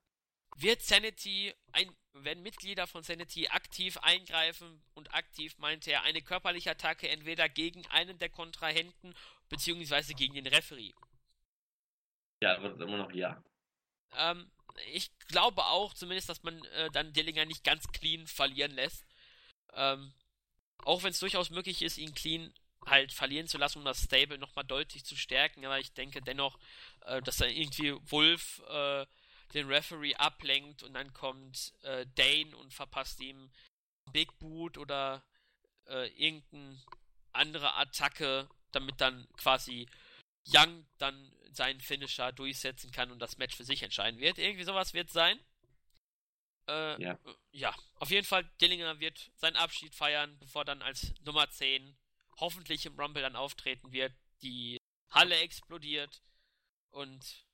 Wird 0.56 0.82
Sanity, 0.82 1.54
ein, 1.72 1.90
werden 2.12 2.42
Mitglieder 2.42 2.86
von 2.86 3.02
Sanity 3.02 3.48
aktiv 3.48 3.96
eingreifen 3.98 4.82
und 4.94 5.14
aktiv 5.14 5.56
meinte 5.58 5.92
er 5.92 6.02
eine 6.02 6.22
körperliche 6.22 6.70
Attacke 6.70 7.08
entweder 7.08 7.48
gegen 7.48 7.86
einen 7.86 8.18
der 8.18 8.28
Kontrahenten 8.28 9.14
beziehungsweise 9.48 10.14
gegen 10.14 10.34
den 10.34 10.46
Referee. 10.46 10.92
Ja, 12.42 12.54
ist 12.54 12.80
immer 12.80 12.96
noch 12.96 13.12
ja. 13.12 13.42
Ähm, 14.16 14.50
ich 14.92 15.10
glaube 15.28 15.64
auch 15.66 15.94
zumindest, 15.94 16.28
dass 16.28 16.42
man 16.42 16.64
äh, 16.64 16.90
dann 16.90 17.12
Dillinger 17.12 17.44
nicht 17.44 17.64
ganz 17.64 17.86
clean 17.88 18.26
verlieren 18.26 18.72
lässt. 18.72 19.04
Ähm, 19.74 20.12
auch 20.78 21.02
wenn 21.02 21.10
es 21.10 21.20
durchaus 21.20 21.50
möglich 21.50 21.82
ist, 21.82 21.98
ihn 21.98 22.14
clean 22.14 22.52
halt 22.86 23.12
verlieren 23.12 23.46
zu 23.46 23.58
lassen, 23.58 23.78
um 23.78 23.84
das 23.84 24.02
Stable 24.02 24.38
nochmal 24.38 24.64
deutlich 24.64 25.04
zu 25.04 25.16
stärken. 25.16 25.64
Aber 25.64 25.78
ich 25.78 25.92
denke 25.92 26.22
dennoch, 26.22 26.58
äh, 27.02 27.20
dass 27.22 27.40
er 27.40 27.48
irgendwie 27.48 27.94
Wolf 28.10 28.62
äh, 28.68 29.06
den 29.54 29.66
Referee 29.68 30.14
ablenkt 30.14 30.82
und 30.82 30.94
dann 30.94 31.12
kommt 31.12 31.72
äh, 31.82 32.06
Dane 32.14 32.56
und 32.56 32.72
verpasst 32.72 33.20
ihm 33.20 33.50
Big 34.12 34.38
Boot 34.38 34.78
oder 34.78 35.22
äh, 35.86 36.08
irgendeine 36.08 36.80
andere 37.32 37.74
Attacke, 37.76 38.48
damit 38.72 39.00
dann 39.00 39.26
quasi 39.36 39.88
Young 40.46 40.86
dann 40.98 41.32
seinen 41.52 41.80
Finisher 41.80 42.32
durchsetzen 42.32 42.90
kann 42.92 43.10
und 43.10 43.18
das 43.18 43.38
Match 43.38 43.56
für 43.56 43.64
sich 43.64 43.82
entscheiden 43.82 44.20
wird. 44.20 44.38
Irgendwie 44.38 44.64
sowas 44.64 44.94
wird 44.94 45.10
sein. 45.10 45.38
Äh, 46.68 47.02
ja. 47.02 47.18
ja, 47.50 47.74
auf 47.96 48.10
jeden 48.10 48.26
Fall, 48.26 48.44
Dillinger 48.60 49.00
wird 49.00 49.30
seinen 49.34 49.56
Abschied 49.56 49.94
feiern, 49.94 50.38
bevor 50.38 50.64
dann 50.64 50.82
als 50.82 51.12
Nummer 51.24 51.50
10 51.50 51.96
hoffentlich 52.38 52.86
im 52.86 52.98
Rumble 52.98 53.22
dann 53.22 53.36
auftreten 53.36 53.92
wird. 53.92 54.12
Die 54.42 54.80
Halle 55.10 55.36
explodiert 55.36 56.22
und. 56.90 57.44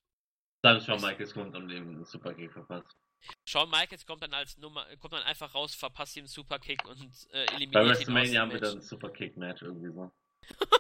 Dann 0.67 0.81
Shawn 0.81 1.01
Michaels 1.01 1.33
kommt 1.33 1.55
und 1.55 1.69
den 1.69 2.05
Superkick 2.05 2.53
verpasst. 2.53 2.97
Shawn 3.45 3.71
Michaels 3.71 4.05
kommt 4.05 4.23
dann 4.23 4.35
als 4.35 4.59
Nummer, 4.59 4.85
kommt 5.01 5.13
dann 5.13 5.23
einfach 5.23 5.55
raus, 5.55 5.75
verpasst 5.75 6.17
ihm 6.17 6.27
Superkick 6.27 6.85
und 6.89 7.13
äh, 7.33 7.45
eliminiert 7.47 7.73
Bei 7.73 7.87
WrestleMania 7.87 8.41
haben 8.41 8.51
wir 8.51 8.61
dann 8.61 8.79
ein 8.79 8.83
Superkick-Match 8.83 9.63
irgendwie 9.63 9.93
so. 9.93 10.11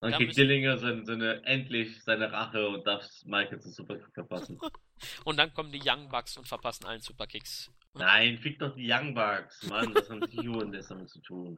Dann 0.00 0.14
kriegt 0.14 0.36
Dillinger 0.36 0.78
seine, 0.78 1.04
seine, 1.04 1.44
endlich 1.44 2.02
seine 2.02 2.32
Rache 2.32 2.66
und 2.66 2.84
darf 2.84 3.06
Michael 3.24 3.60
zum 3.60 3.70
Superkick 3.70 4.12
verpassen. 4.12 4.58
und 5.24 5.36
dann 5.36 5.54
kommen 5.54 5.70
die 5.70 5.80
Young 5.80 6.08
Bucks 6.08 6.36
und 6.36 6.48
verpassen 6.48 6.86
allen 6.86 7.00
Superkicks. 7.00 7.70
Nein, 7.94 8.36
fick 8.38 8.58
doch 8.58 8.74
die 8.74 8.90
Young 8.90 9.14
Bucks, 9.14 9.62
Mann, 9.68 9.94
das 9.94 10.10
haben 10.10 10.28
die 10.28 10.48
und 10.48 10.72
das 10.72 10.88
damit 10.88 11.08
zu 11.08 11.20
tun. 11.20 11.56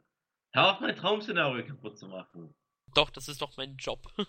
Hör 0.53 0.73
auf, 0.73 0.79
mein 0.79 0.95
Traum-Szenario 0.95 1.65
kaputt 1.65 1.97
zu 1.97 2.07
machen. 2.07 2.53
Doch, 2.93 3.09
das 3.09 3.27
ist 3.29 3.41
doch 3.41 3.57
mein 3.57 3.77
Job. 3.77 4.05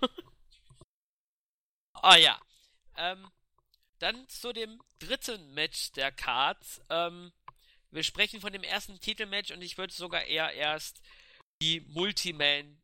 ah 1.93 2.16
ja. 2.16 2.41
Ähm, 2.97 3.30
dann 3.99 4.28
zu 4.28 4.53
dem 4.53 4.80
dritten 4.99 5.55
Match 5.55 5.92
der 5.92 6.12
Cards. 6.12 6.82
Ähm, 6.90 7.32
wir 7.90 8.03
sprechen 8.03 8.40
von 8.40 8.53
dem 8.53 8.62
ersten 8.62 9.01
Titelmatch 9.01 9.51
und 9.51 9.62
ich 9.62 9.78
würde 9.78 9.92
sogar 9.92 10.24
eher 10.24 10.53
erst 10.53 11.01
die 11.62 11.80
Multiman 11.80 12.80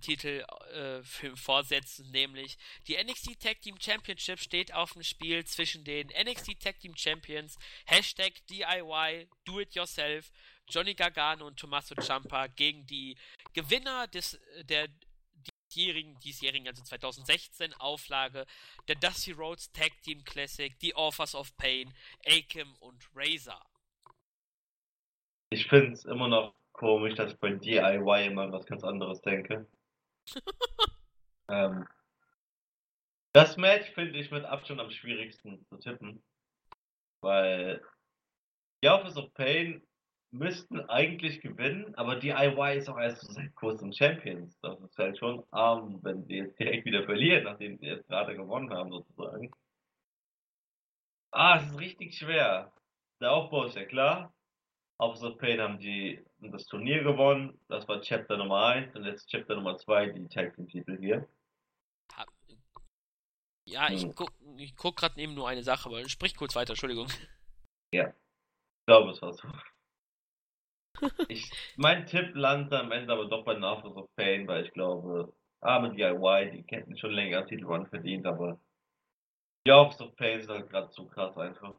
Titel 0.00 0.44
äh, 0.72 1.02
vorsetzen, 1.36 2.10
nämlich 2.10 2.58
die 2.88 3.02
NXT 3.02 3.40
Tag 3.40 3.62
Team 3.62 3.80
Championship 3.80 4.40
steht 4.40 4.74
auf 4.74 4.92
dem 4.94 5.04
Spiel 5.04 5.44
zwischen 5.44 5.84
den 5.84 6.08
NXT 6.08 6.60
Tag 6.60 6.80
Team 6.80 6.96
Champions, 6.96 7.56
Hashtag 7.86 8.44
DIY, 8.48 9.28
Do 9.44 9.60
It 9.60 9.74
Yourself, 9.74 10.32
Johnny 10.68 10.94
Gargano 10.94 11.46
und 11.46 11.58
Tommaso 11.58 11.94
Ciampa 11.94 12.48
gegen 12.48 12.86
die 12.86 13.16
Gewinner 13.52 14.08
des, 14.08 14.38
der 14.64 14.88
diesjährigen, 15.72 16.18
diesjährigen, 16.20 16.68
also 16.68 16.82
2016 16.82 17.74
Auflage 17.74 18.46
der 18.88 18.96
Dusty 18.96 19.32
Rhodes 19.32 19.72
Tag 19.72 19.90
Team 20.02 20.22
Classic, 20.24 20.78
die 20.80 20.94
Offers 20.94 21.34
of 21.34 21.56
Pain, 21.56 21.92
Akim 22.26 22.74
und 22.80 23.08
Razor. 23.14 23.64
Ich 25.50 25.66
finde 25.68 25.92
es 25.92 26.04
immer 26.04 26.28
noch 26.28 26.54
komisch, 26.72 27.14
dass 27.14 27.32
ich 27.32 27.38
bei 27.38 27.52
DIY 27.52 28.26
immer 28.26 28.50
was 28.52 28.66
ganz 28.66 28.84
anderes 28.84 29.20
denke. 29.22 29.66
ähm, 31.48 31.86
das 33.32 33.56
Match 33.56 33.90
finde 33.92 34.18
ich 34.18 34.30
mit 34.30 34.44
Abstand 34.44 34.80
am 34.80 34.90
schwierigsten 34.90 35.64
zu 35.66 35.78
tippen. 35.78 36.22
Weil 37.20 37.82
die 38.82 38.88
Office 38.88 39.16
of 39.16 39.32
Pain 39.34 39.86
müssten 40.32 40.80
eigentlich 40.88 41.40
gewinnen, 41.40 41.94
aber 41.94 42.16
DIY 42.16 42.78
ist 42.78 42.88
auch 42.88 42.98
erst 42.98 43.22
seit 43.32 43.54
kurzem 43.54 43.92
Champions. 43.92 44.58
Das 44.60 44.80
ist 44.80 44.96
halt 44.96 45.18
schon 45.18 45.44
arm, 45.50 46.02
wenn 46.02 46.24
sie 46.24 46.36
jetzt 46.36 46.58
direkt 46.58 46.84
wieder 46.86 47.04
verlieren, 47.04 47.44
nachdem 47.44 47.78
sie 47.78 47.86
jetzt 47.86 48.08
gerade 48.08 48.34
gewonnen 48.34 48.72
haben, 48.72 48.90
sozusagen. 48.90 49.50
Ah, 51.30 51.58
es 51.58 51.70
ist 51.70 51.78
richtig 51.78 52.16
schwer. 52.16 52.72
Der 53.20 53.32
Aufbau 53.32 53.66
ist 53.66 53.76
ja 53.76 53.84
klar. 53.84 54.34
Office 54.98 55.22
of 55.22 55.38
Pain 55.38 55.60
haben 55.60 55.78
die 55.78 56.22
das 56.38 56.66
Turnier 56.66 57.02
gewonnen. 57.02 57.58
Das 57.68 57.86
war 57.88 58.00
Chapter 58.00 58.36
Nummer 58.36 58.66
1 58.66 58.94
und 58.96 59.04
jetzt 59.04 59.28
Chapter 59.28 59.56
Nummer 59.56 59.76
2, 59.76 60.10
die 60.10 60.28
Tag 60.28 60.54
Team 60.54 60.68
Titel 60.68 60.98
hier. 60.98 61.28
Ja, 63.64 63.90
ich 63.90 64.02
hm. 64.02 64.14
guck, 64.14 64.32
ich 64.56 64.76
guck 64.76 64.96
gerade 64.96 65.20
eben 65.20 65.34
nur 65.34 65.48
eine 65.48 65.62
Sache, 65.62 65.88
aber 65.88 66.08
sprich 66.08 66.36
kurz 66.36 66.54
weiter, 66.54 66.70
Entschuldigung. 66.70 67.08
Ja. 67.94 68.08
Ich 68.08 68.86
glaube, 68.86 69.10
es 69.10 69.20
war 69.20 69.32
so. 69.34 69.46
Ich, 71.28 71.50
mein 71.76 72.06
Tipp 72.06 72.34
landet 72.34 72.72
am 72.72 72.92
Ende 72.92 73.12
aber 73.12 73.26
doch 73.26 73.44
bei 73.44 73.54
den 73.54 73.64
Office 73.64 73.96
of 73.96 74.08
Pain, 74.16 74.46
weil 74.46 74.64
ich 74.64 74.72
glaube, 74.72 75.32
arme 75.60 75.94
DIY, 75.94 76.50
die 76.52 76.64
hätten 76.74 76.96
schon 76.98 77.12
länger 77.12 77.46
Titel 77.46 77.64
Run 77.64 77.86
verdient, 77.86 78.26
aber 78.26 78.60
die 79.66 79.72
Office 79.72 80.00
of 80.00 80.16
Pain 80.16 80.40
ist 80.40 80.48
halt 80.48 80.68
gerade 80.68 80.90
zu 80.90 81.06
krass 81.06 81.36
einfach. 81.36 81.74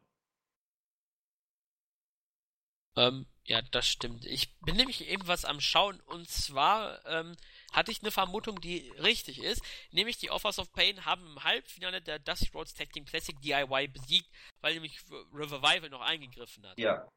Ähm, 2.95 3.26
ja, 3.45 3.61
das 3.72 3.88
stimmt. 3.88 4.24
Ich 4.26 4.55
bin 4.59 4.76
nämlich 4.76 5.07
eben 5.07 5.28
was 5.28 5.45
am 5.45 5.59
Schauen 5.59 5.99
und 6.01 6.30
zwar 6.30 7.03
ähm, 7.05 7.36
hatte 7.72 7.91
ich 7.91 8.01
eine 8.01 8.11
Vermutung, 8.11 8.61
die 8.61 8.89
richtig 8.99 9.41
ist. 9.41 9.64
Nämlich 9.91 10.18
die 10.18 10.30
Offers 10.30 10.59
of 10.59 10.72
Pain 10.72 11.05
haben 11.05 11.26
im 11.26 11.43
Halbfinale 11.43 12.01
der 12.01 12.20
Dusty 12.20 12.49
Rhodes 12.53 12.76
Tag 12.76 12.93
Team 12.93 13.05
Classic 13.05 13.36
DIY 13.41 13.88
besiegt, 13.88 14.30
weil 14.61 14.76
nämlich 14.76 14.97
Revival 15.34 15.89
noch 15.89 16.01
eingegriffen 16.01 16.66
hat. 16.68 16.78
Ja. 16.78 17.07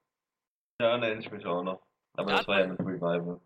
Ja, 0.81 0.89
erinnere 0.89 1.15
ich 1.15 1.31
mich 1.31 1.45
auch 1.47 1.63
noch. 1.63 1.83
Aber 2.15 2.31
da 2.31 2.39
das 2.39 2.49
war 2.49 2.61
ja 2.61 2.67
mit 2.67 2.81
Revival. 2.81 3.41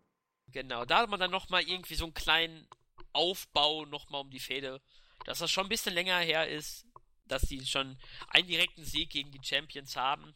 Genau, 0.47 0.85
da 0.85 0.99
hat 0.99 1.09
man 1.09 1.19
dann 1.19 1.31
nochmal 1.31 1.63
irgendwie 1.63 1.95
so 1.95 2.05
einen 2.05 2.13
kleinen 2.13 2.67
Aufbau 3.13 3.85
nochmal 3.85 4.21
um 4.21 4.29
die 4.29 4.39
Fäde. 4.39 4.81
Dass 5.25 5.39
das 5.39 5.51
schon 5.51 5.65
ein 5.65 5.69
bisschen 5.69 5.93
länger 5.93 6.19
her 6.19 6.49
ist, 6.49 6.85
dass 7.25 7.43
sie 7.43 7.65
schon 7.65 7.97
einen 8.27 8.47
direkten 8.47 8.83
Sieg 8.83 9.11
gegen 9.11 9.31
die 9.31 9.43
Champions 9.43 9.95
haben. 9.95 10.33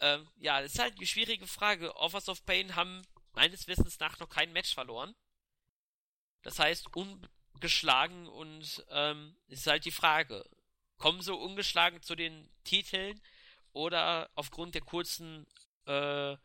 Ähm, 0.00 0.28
ja, 0.36 0.60
das 0.62 0.74
ist 0.74 0.78
halt 0.78 0.98
die 1.00 1.06
schwierige 1.06 1.46
Frage. 1.46 1.94
Offers 1.96 2.28
of 2.28 2.44
Pain 2.46 2.76
haben 2.76 3.02
meines 3.32 3.68
Wissens 3.68 3.98
nach 4.00 4.18
noch 4.18 4.28
kein 4.28 4.52
Match 4.52 4.74
verloren. 4.74 5.14
Das 6.42 6.58
heißt, 6.58 6.88
ungeschlagen 6.96 8.26
und 8.28 8.84
ähm, 8.90 9.36
ist 9.48 9.66
halt 9.66 9.84
die 9.84 9.90
Frage, 9.90 10.44
kommen 10.98 11.20
sie 11.20 11.34
ungeschlagen 11.34 12.02
zu 12.02 12.14
den 12.14 12.50
Titeln 12.64 13.20
oder 13.72 14.30
aufgrund 14.34 14.74
der 14.74 14.82
kurzen 14.82 15.46
äh, 15.86 16.36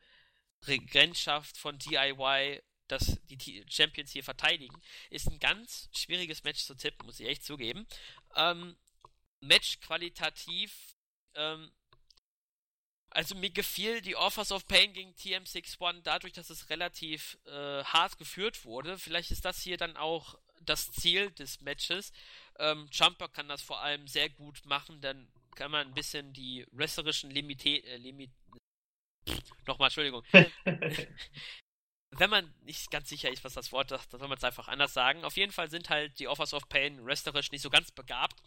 Regentschaft 0.65 1.57
von 1.57 1.77
DIY, 1.77 2.61
dass 2.87 3.19
die 3.25 3.65
Champions 3.69 4.11
hier 4.11 4.23
verteidigen, 4.23 4.81
ist 5.09 5.27
ein 5.27 5.39
ganz 5.39 5.89
schwieriges 5.93 6.43
Match 6.43 6.63
zu 6.63 6.75
tippen, 6.75 7.05
muss 7.05 7.19
ich 7.19 7.27
echt 7.27 7.43
zugeben. 7.43 7.85
Ähm, 8.35 8.77
Match 9.41 9.79
qualitativ 9.81 10.95
ähm, 11.35 11.71
also 13.09 13.35
mir 13.35 13.49
gefiel 13.49 14.01
die 14.01 14.15
Offers 14.15 14.51
of 14.51 14.67
Pain 14.67 14.93
gegen 14.93 15.11
TM61 15.13 16.01
dadurch, 16.03 16.33
dass 16.33 16.49
es 16.49 16.69
relativ 16.69 17.37
äh, 17.45 17.83
hart 17.83 18.17
geführt 18.17 18.65
wurde. 18.65 18.97
Vielleicht 18.97 19.31
ist 19.31 19.45
das 19.45 19.61
hier 19.61 19.77
dann 19.77 19.97
auch 19.97 20.37
das 20.61 20.91
Ziel 20.91 21.31
des 21.31 21.61
Matches. 21.61 22.11
Ähm, 22.59 22.87
Jumper 22.91 23.29
kann 23.29 23.47
das 23.47 23.61
vor 23.61 23.81
allem 23.81 24.07
sehr 24.07 24.29
gut 24.29 24.65
machen, 24.65 24.99
dann 25.01 25.27
kann 25.55 25.71
man 25.71 25.87
ein 25.87 25.93
bisschen 25.93 26.33
die 26.33 26.67
wrestlerischen 26.71 27.31
Limite 27.31 27.83
äh, 27.83 27.97
Limit 27.97 28.31
Nochmal, 29.67 29.87
Entschuldigung. 29.87 30.23
Wenn 32.11 32.29
man 32.29 32.53
nicht 32.61 32.89
ganz 32.89 33.09
sicher 33.09 33.29
ist, 33.29 33.43
was 33.43 33.53
das 33.53 33.71
Wort 33.71 33.91
ist, 33.91 34.11
dann 34.13 34.19
soll 34.19 34.29
man 34.29 34.37
es 34.37 34.43
einfach 34.43 34.67
anders 34.69 34.93
sagen. 34.93 35.23
Auf 35.25 35.37
jeden 35.37 35.51
Fall 35.51 35.69
sind 35.69 35.89
halt 35.89 36.17
die 36.19 36.27
Offers 36.27 36.53
of 36.53 36.69
Pain 36.69 37.05
wrestlerisch 37.05 37.51
nicht 37.51 37.61
so 37.61 37.69
ganz 37.69 37.91
begabt. 37.91 38.41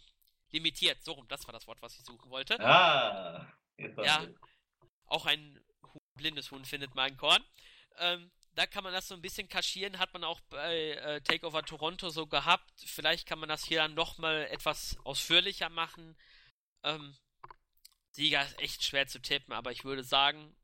Limitiert, 0.51 1.03
so 1.03 1.13
rum, 1.13 1.27
das 1.29 1.47
war 1.47 1.53
das 1.53 1.67
Wort, 1.67 1.81
was 1.81 1.97
ich 1.97 2.03
suchen 2.03 2.29
wollte. 2.29 2.59
Ah, 2.59 3.47
jetzt 3.77 3.97
ja, 3.99 4.27
auch 5.05 5.25
ein 5.25 5.59
blindes 6.15 6.51
Huhn 6.51 6.65
findet 6.65 6.95
mal 6.95 7.03
ein 7.03 7.17
Korn. 7.17 7.43
Ähm, 7.97 8.31
da 8.55 8.65
kann 8.65 8.83
man 8.83 8.93
das 8.93 9.07
so 9.07 9.15
ein 9.15 9.21
bisschen 9.21 9.47
kaschieren, 9.47 9.99
hat 9.99 10.13
man 10.13 10.23
auch 10.23 10.41
bei 10.49 10.91
äh, 10.91 11.21
Takeover 11.21 11.63
Toronto 11.63 12.09
so 12.09 12.27
gehabt. 12.27 12.69
Vielleicht 12.85 13.27
kann 13.27 13.39
man 13.39 13.49
das 13.49 13.63
hier 13.63 13.79
dann 13.79 13.93
nochmal 13.93 14.47
etwas 14.51 14.97
ausführlicher 15.03 15.69
machen. 15.69 16.17
Ähm, 16.83 17.15
Sieger 18.11 18.43
ist 18.43 18.59
echt 18.61 18.83
schwer 18.83 19.07
zu 19.07 19.21
tippen, 19.21 19.53
aber 19.53 19.71
ich 19.71 19.85
würde 19.85 20.03
sagen, 20.03 20.55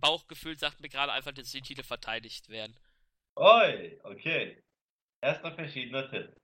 Bauchgefühl 0.00 0.58
sagt 0.58 0.80
mir 0.80 0.88
gerade 0.88 1.12
einfach, 1.12 1.32
dass 1.32 1.50
die 1.50 1.62
Titel 1.62 1.82
verteidigt 1.82 2.48
werden. 2.48 2.76
Oi, 3.36 3.98
okay. 4.04 4.62
Erster 5.22 5.54
verschiedener 5.54 6.10
Tipp. 6.10 6.36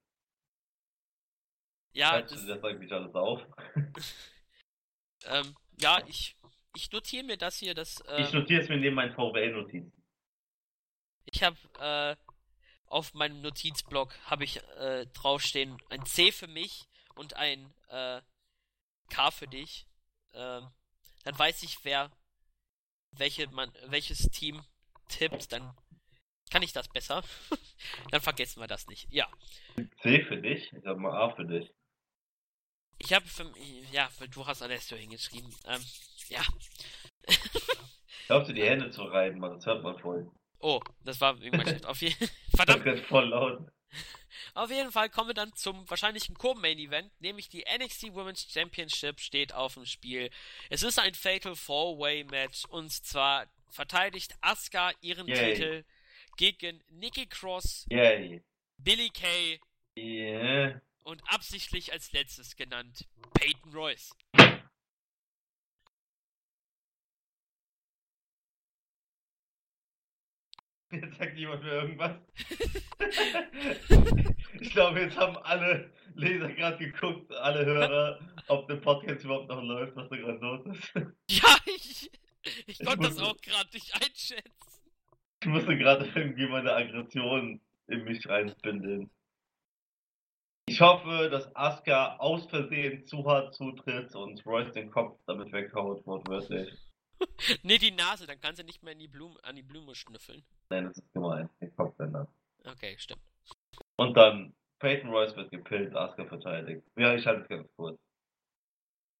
Ja, 1.92 2.20
das, 2.20 2.46
das 2.46 2.62
eigentlich 2.62 2.92
alles 2.92 3.14
auf? 3.14 3.42
ähm, 5.24 5.56
ja, 5.78 6.06
ich 6.06 6.36
ich 6.76 6.92
notiere 6.92 7.24
mir 7.24 7.38
das 7.38 7.58
hier, 7.58 7.74
das. 7.74 8.00
Äh, 8.02 8.22
ich 8.22 8.32
notiere 8.32 8.62
es 8.62 8.68
mir 8.68 8.76
neben 8.76 8.94
meinen 8.94 9.14
VWL-Notizen. 9.14 9.92
Ich 11.24 11.42
habe 11.42 11.56
äh, 11.80 12.16
auf 12.86 13.14
meinem 13.14 13.40
Notizblock 13.40 14.14
habe 14.26 14.44
ich 14.44 14.62
äh, 14.78 15.06
draufstehen 15.06 15.78
ein 15.88 16.04
C 16.04 16.30
für 16.30 16.46
mich 16.46 16.86
und 17.14 17.34
ein 17.34 17.72
äh, 17.88 18.20
K 19.08 19.30
für 19.30 19.46
dich. 19.46 19.86
Ähm, 20.32 20.68
dann 21.24 21.38
weiß 21.38 21.62
ich, 21.62 21.84
wer 21.84 22.10
welche 23.12 23.48
man, 23.48 23.72
welches 23.86 24.30
Team 24.30 24.62
tippt, 25.08 25.52
dann 25.52 25.76
kann 26.50 26.62
ich 26.62 26.72
das 26.72 26.88
besser. 26.88 27.22
dann 28.10 28.20
vergessen 28.20 28.60
wir 28.60 28.66
das 28.66 28.86
nicht. 28.86 29.08
Ja. 29.10 29.28
C 30.02 30.24
für 30.24 30.36
dich? 30.36 30.72
Ich 30.72 30.82
sag 30.84 30.96
mal 30.98 31.12
A 31.12 31.34
für 31.34 31.44
dich. 31.44 31.72
Ich 32.98 33.12
habe 33.12 33.26
für 33.26 33.52
ja, 33.92 34.08
weil 34.18 34.28
du 34.28 34.46
hast 34.46 34.62
Alessio 34.62 34.96
hingeschrieben. 34.96 35.54
Ähm, 35.66 35.84
ja. 36.28 36.42
Auf 38.28 38.46
dir 38.46 38.54
die 38.54 38.64
Hände 38.64 38.90
zu 38.90 39.02
reiben, 39.04 39.38
man, 39.38 39.52
das 39.52 39.66
hört 39.66 39.82
man 39.82 39.98
voll. 39.98 40.30
Oh, 40.58 40.80
das 41.04 41.20
war 41.20 41.40
irgendwann 41.40 41.84
auf 41.84 42.00
jeden 42.00 42.28
Verdammt. 42.56 42.86
Das 42.86 42.98
ist 42.98 43.06
voll 43.06 43.28
laut. 43.28 43.68
Auf 44.54 44.70
jeden 44.70 44.92
Fall 44.92 45.08
kommen 45.08 45.28
wir 45.28 45.34
dann 45.34 45.54
zum 45.54 45.88
wahrscheinlichen 45.88 46.36
Co-Main-Event, 46.36 47.10
nämlich 47.20 47.48
die 47.48 47.64
NXT 47.64 48.14
Women's 48.14 48.46
Championship 48.50 49.20
steht 49.20 49.52
auf 49.52 49.74
dem 49.74 49.86
Spiel. 49.86 50.30
Es 50.70 50.82
ist 50.82 50.98
ein 50.98 51.14
Fatal 51.14 51.56
Four-Way-Match 51.56 52.64
und 52.66 52.90
zwar 52.90 53.46
verteidigt 53.70 54.34
Asuka 54.40 54.92
ihren 55.00 55.26
Yay. 55.26 55.54
Titel 55.54 55.84
gegen 56.36 56.82
Nikki 56.88 57.26
Cross, 57.26 57.86
Yay. 57.90 58.42
Billy 58.78 59.10
Kay 59.10 59.58
yeah. 59.96 60.80
und 61.02 61.22
absichtlich 61.26 61.92
als 61.92 62.12
letztes 62.12 62.56
genannt 62.56 63.06
Peyton 63.34 63.72
Royce. 63.72 64.14
Jetzt 70.90 71.18
sagt 71.18 71.34
niemand 71.34 71.62
mehr 71.64 71.72
irgendwas. 71.72 72.16
ich 74.60 74.70
glaube, 74.70 75.00
jetzt 75.00 75.16
haben 75.16 75.36
alle 75.38 75.90
Leser 76.14 76.52
gerade 76.52 76.78
geguckt, 76.78 77.34
alle 77.34 77.66
Hörer, 77.66 78.20
ob 78.48 78.68
der 78.68 78.76
Podcast 78.76 79.24
überhaupt 79.24 79.48
noch 79.48 79.62
läuft, 79.62 79.96
was 79.96 80.08
da 80.08 80.16
gerade 80.16 80.38
los 80.38 80.66
ist. 80.66 80.94
Ja, 81.28 81.56
ich, 81.66 82.10
ich 82.66 82.78
konnte 82.84 83.08
das 83.08 83.18
auch 83.18 83.36
gerade 83.38 83.68
nicht 83.72 83.92
einschätzen. 83.94 84.90
Ich 85.42 85.48
musste 85.48 85.76
gerade 85.76 86.08
irgendwie 86.14 86.46
meine 86.46 86.72
Aggression 86.72 87.60
in 87.88 88.04
mich 88.04 88.28
reinspinnen. 88.28 89.10
Ich 90.68 90.80
hoffe, 90.80 91.28
dass 91.30 91.54
Asuka 91.54 92.16
aus 92.16 92.46
Versehen 92.46 93.06
zu 93.06 93.24
hart 93.24 93.54
zutritt 93.54 94.14
und 94.14 94.44
Royce 94.46 94.72
den 94.72 94.90
Kopf 94.90 95.18
damit 95.26 95.52
weghaut, 95.52 96.04
wortwörtlich. 96.06 96.68
nee, 97.62 97.78
die 97.78 97.90
Nase, 97.90 98.26
dann 98.26 98.40
kann 98.40 98.56
sie 98.56 98.64
nicht 98.64 98.82
mehr 98.82 98.94
die 98.94 99.08
Blume, 99.08 99.36
an 99.42 99.56
die 99.56 99.62
Blume 99.62 99.94
schnüffeln. 99.94 100.44
Nein, 100.70 100.84
das 100.84 100.98
ist 100.98 101.12
gemein. 101.12 101.48
Den 101.60 101.74
Kopf 101.76 101.98
ändern. 101.98 102.28
Okay, 102.64 102.96
stimmt. 102.98 103.22
Und 103.96 104.16
dann 104.16 104.54
Peyton 104.78 105.10
Royce 105.10 105.36
wird 105.36 105.50
gepillt, 105.50 105.94
Asuka 105.94 106.26
verteidigt. 106.26 106.82
Ja, 106.96 107.14
ich 107.14 107.26
halte 107.26 107.42
es 107.42 107.48
ganz 107.48 107.68
kurz. 107.76 107.98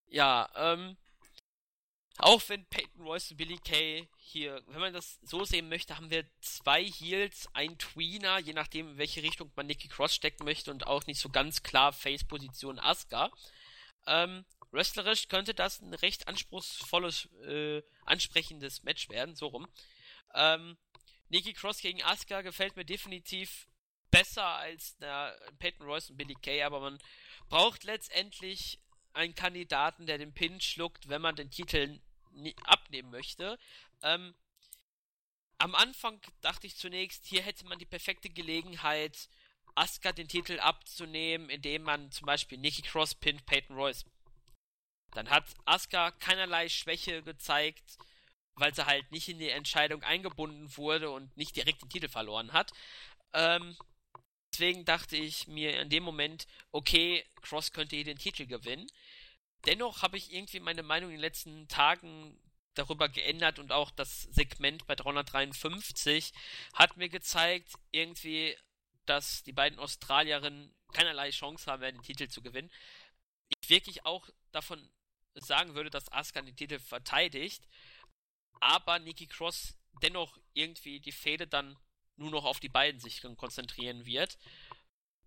Ja, 0.09 0.49
ähm, 0.55 0.97
auch 2.19 2.43
wenn 2.49 2.65
Peyton 2.67 3.03
Royce 3.03 3.33
und 3.33 3.37
Billy 3.37 3.59
Kay 3.59 4.09
hier, 4.17 4.63
wenn 4.69 4.81
man 4.81 4.93
das 4.93 5.19
so 5.23 5.45
sehen 5.45 5.69
möchte, 5.69 5.97
haben 5.97 6.11
wir 6.11 6.25
zwei 6.41 6.85
Heels, 6.85 7.49
ein 7.53 7.77
Tweener, 7.79 8.39
je 8.39 8.55
nachdem, 8.55 8.89
in 8.89 8.99
welche 8.99 9.23
Richtung 9.23 9.53
man 9.55 9.67
Nikki 9.67 9.89
Cross 9.89 10.15
stecken 10.15 10.45
möchte 10.45 10.71
und 10.71 10.87
auch 10.87 11.07
nicht 11.07 11.21
so 11.21 11.29
ganz 11.29 11.63
klar 11.63 11.93
Face-Position 11.93 12.79
Asuka. 12.79 13.31
Ähm, 14.07 14.45
wrestlerisch 14.71 15.29
könnte 15.29 15.55
das 15.55 15.81
ein 15.81 15.95
recht 15.95 16.29
anspruchsvolles, 16.29 17.27
äh, 17.47 17.83
ansprechendes 18.05 18.83
Match 18.83 19.09
werden, 19.09 19.35
so 19.35 19.49
rum. 19.49 19.69
Ähm, 20.35 20.77
Nikki 21.29 21.53
Cross 21.53 21.81
gegen 21.81 22.03
Asuka 22.03 22.43
gefällt 22.43 22.77
mir 22.77 22.85
definitiv 22.85 23.69
besser 24.11 24.47
als 24.47 24.97
na, 25.01 25.33
Peyton 25.59 25.87
Royce 25.87 26.11
und 26.11 26.17
Billy 26.17 26.35
Kay, 26.35 26.63
aber 26.63 26.81
man 26.81 26.99
braucht 27.49 27.85
letztendlich 27.85 28.81
einen 29.13 29.35
Kandidaten, 29.35 30.07
der 30.07 30.19
den 30.19 30.35
Pin 30.35 30.61
schluckt, 30.61 31.09
wenn 31.09 31.23
man 31.23 31.37
den 31.37 31.51
Titel 31.51 32.01
abnehmen 32.65 33.11
möchte. 33.11 33.59
Ähm, 34.03 34.35
am 35.59 35.75
Anfang 35.75 36.21
dachte 36.43 36.67
ich 36.67 36.77
zunächst, 36.77 37.25
hier 37.27 37.43
hätte 37.43 37.65
man 37.65 37.79
die 37.79 37.87
perfekte 37.87 38.29
Gelegenheit, 38.29 39.29
Asuka 39.75 40.13
den 40.13 40.29
Titel 40.29 40.59
abzunehmen, 40.61 41.51
indem 41.51 41.83
man 41.83 42.11
zum 42.11 42.27
Beispiel 42.27 42.59
Nikki 42.59 42.83
Cross 42.83 43.15
pinnt 43.15 43.45
Peyton 43.47 43.77
Royce. 43.77 44.05
Dann 45.17 45.31
hat 45.31 45.45
Asuka 45.65 46.11
keinerlei 46.11 46.69
Schwäche 46.69 47.23
gezeigt, 47.23 47.99
weil 48.55 48.75
sie 48.75 48.85
halt 48.85 49.11
nicht 49.13 49.29
in 49.29 49.39
die 49.39 49.49
Entscheidung 49.49 50.03
eingebunden 50.03 50.77
wurde 50.77 51.11
und 51.11 51.35
nicht 51.37 51.57
direkt 51.57 51.83
den 51.83 51.89
Titel 51.89 52.09
verloren 52.09 52.53
hat. 52.53 52.73
Ähm, 53.33 53.77
deswegen 54.53 54.85
dachte 54.85 55.17
ich 55.17 55.49
mir 55.49 55.81
in 55.81 55.89
dem 55.89 56.03
Moment, 56.03 56.47
okay, 56.71 57.25
Cross 57.41 57.73
könnte 57.73 57.97
hier 57.97 58.05
den 58.05 58.19
Titel 58.19 58.47
gewinnen. 58.47 58.87
Dennoch 59.65 60.03
habe 60.03 60.19
ich 60.19 60.33
irgendwie 60.33 60.61
meine 60.61 60.83
Meinung 60.83 61.11
in 61.11 61.17
den 61.17 61.23
letzten 61.23 61.67
Tagen 61.69 62.39
darüber 62.75 63.09
geändert 63.09 63.59
und 63.59 63.73
auch 63.73 63.91
das 63.91 64.25
Segment 64.25 64.87
bei 64.87 64.95
353 64.95 66.33
hat 66.75 66.99
mir 66.99 67.09
gezeigt, 67.09 67.73
irgendwie, 67.91 68.55
dass 69.07 69.43
die 69.45 69.53
beiden 69.53 69.79
Australierinnen 69.79 70.75
keinerlei 70.93 71.31
Chance 71.31 71.71
haben 71.71 71.81
werden, 71.81 71.97
den 71.97 72.03
Titel 72.03 72.29
zu 72.29 72.43
gewinnen. 72.43 72.71
Ich 73.49 73.71
wirklich 73.71 74.05
auch 74.05 74.29
davon 74.53 74.91
sagen 75.37 75.75
würde, 75.75 75.91
dass 75.91 76.11
Asuka 76.13 76.43
den 76.43 76.57
Titel 76.57 76.79
verteidigt, 76.79 77.67
aber 78.61 78.99
Nikki 78.99 79.27
Cross 79.27 79.77
dennoch 80.03 80.39
irgendwie 80.55 81.01
die 81.01 81.13
Fehde 81.13 81.47
dann 81.47 81.77
nur 82.17 82.31
noch 82.31 82.45
auf 82.45 82.61
die 82.61 82.69
beiden 82.69 83.01
sich 83.01 83.23
konzentrieren 83.37 84.07
wird. 84.07 84.39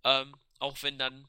Ähm, 0.04 0.34
auch 0.58 0.82
wenn 0.82 0.98
dann 0.98 1.28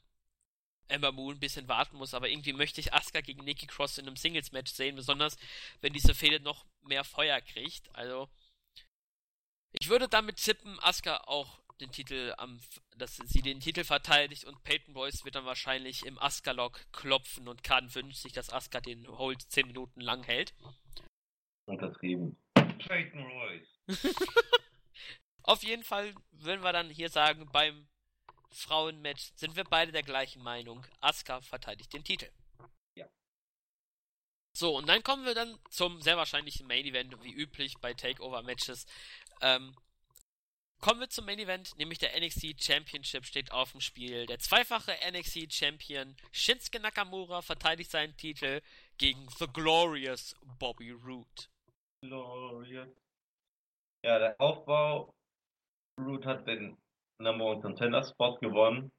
Ember 0.88 1.12
Moon 1.12 1.36
ein 1.36 1.40
bisschen 1.40 1.68
warten 1.68 1.96
muss, 1.96 2.14
aber 2.14 2.28
irgendwie 2.28 2.52
möchte 2.52 2.80
ich 2.80 2.92
Asuka 2.92 3.20
gegen 3.20 3.44
Nikki 3.44 3.66
Cross 3.66 3.98
in 3.98 4.06
einem 4.06 4.16
Singles-Match 4.16 4.72
sehen, 4.72 4.96
besonders 4.96 5.36
wenn 5.80 5.92
diese 5.92 6.14
Fehde 6.14 6.40
noch 6.40 6.66
mehr 6.82 7.04
Feuer 7.04 7.40
kriegt. 7.40 7.94
Also, 7.94 8.28
ich 9.72 9.88
würde 9.88 10.08
damit 10.08 10.36
tippen, 10.36 10.78
Asuka 10.80 11.18
auch 11.26 11.60
den 11.80 11.92
Titel 11.92 12.34
am, 12.36 12.60
dass 12.96 13.16
sie 13.16 13.42
den 13.42 13.60
Titel 13.60 13.84
verteidigt 13.84 14.44
und 14.44 14.62
Peyton 14.64 14.94
Royce 14.94 15.24
wird 15.24 15.34
dann 15.34 15.44
wahrscheinlich 15.44 16.04
im 16.04 16.18
Asuka-Lock 16.18 16.92
klopfen 16.92 17.48
und 17.48 17.62
Khan 17.64 17.94
wünscht 17.94 18.22
sich, 18.22 18.32
dass 18.32 18.50
Asuka 18.50 18.80
den 18.80 19.06
Hold 19.08 19.42
10 19.42 19.66
Minuten 19.66 20.00
lang 20.00 20.22
hält. 20.24 20.54
Untertrieben. 21.66 22.36
Peyton 22.54 23.22
Royce. 23.22 23.68
Auf 25.42 25.62
jeden 25.62 25.82
Fall 25.82 26.14
würden 26.30 26.62
wir 26.62 26.72
dann 26.72 26.90
hier 26.90 27.08
sagen, 27.08 27.48
beim 27.52 27.88
Frauenmatch 28.50 29.32
sind 29.34 29.56
wir 29.56 29.64
beide 29.64 29.92
der 29.92 30.02
gleichen 30.02 30.42
Meinung. 30.42 30.86
Asuka 31.00 31.40
verteidigt 31.40 31.92
den 31.92 32.04
Titel. 32.04 32.30
Ja. 32.94 33.08
So, 34.56 34.76
und 34.76 34.88
dann 34.88 35.02
kommen 35.02 35.24
wir 35.24 35.34
dann 35.34 35.58
zum 35.70 36.00
sehr 36.00 36.16
wahrscheinlichen 36.16 36.66
Main 36.66 36.84
Event, 36.84 37.22
wie 37.22 37.32
üblich 37.32 37.74
bei 37.80 37.94
Takeover-Matches. 37.94 38.86
Ähm, 39.40 39.74
kommen 40.82 41.00
wir 41.00 41.08
zum 41.08 41.24
Main 41.24 41.38
Event, 41.38 41.78
nämlich 41.78 41.98
der 41.98 42.10
NXT 42.20 42.62
Championship 42.62 43.24
steht 43.24 43.52
auf 43.52 43.70
dem 43.70 43.80
Spiel. 43.80 44.26
Der 44.26 44.38
zweifache 44.38 44.92
NXT 45.10 45.52
Champion 45.52 46.16
Shinsuke 46.32 46.80
Nakamura 46.80 47.40
verteidigt 47.40 47.90
seinen 47.90 48.16
Titel 48.16 48.60
gegen 48.98 49.28
The 49.38 49.46
Glorious 49.46 50.34
Bobby 50.58 50.90
Roode. 50.90 51.48
Glorious. 52.04 52.88
Ja, 54.04 54.18
der 54.18 54.40
Aufbau. 54.40 55.14
Root 56.00 56.26
hat 56.26 56.46
den 56.48 56.76
Number 57.18 57.44
One 57.44 57.60
Contender 57.60 58.02
Spot 58.02 58.36
gewonnen. 58.38 58.90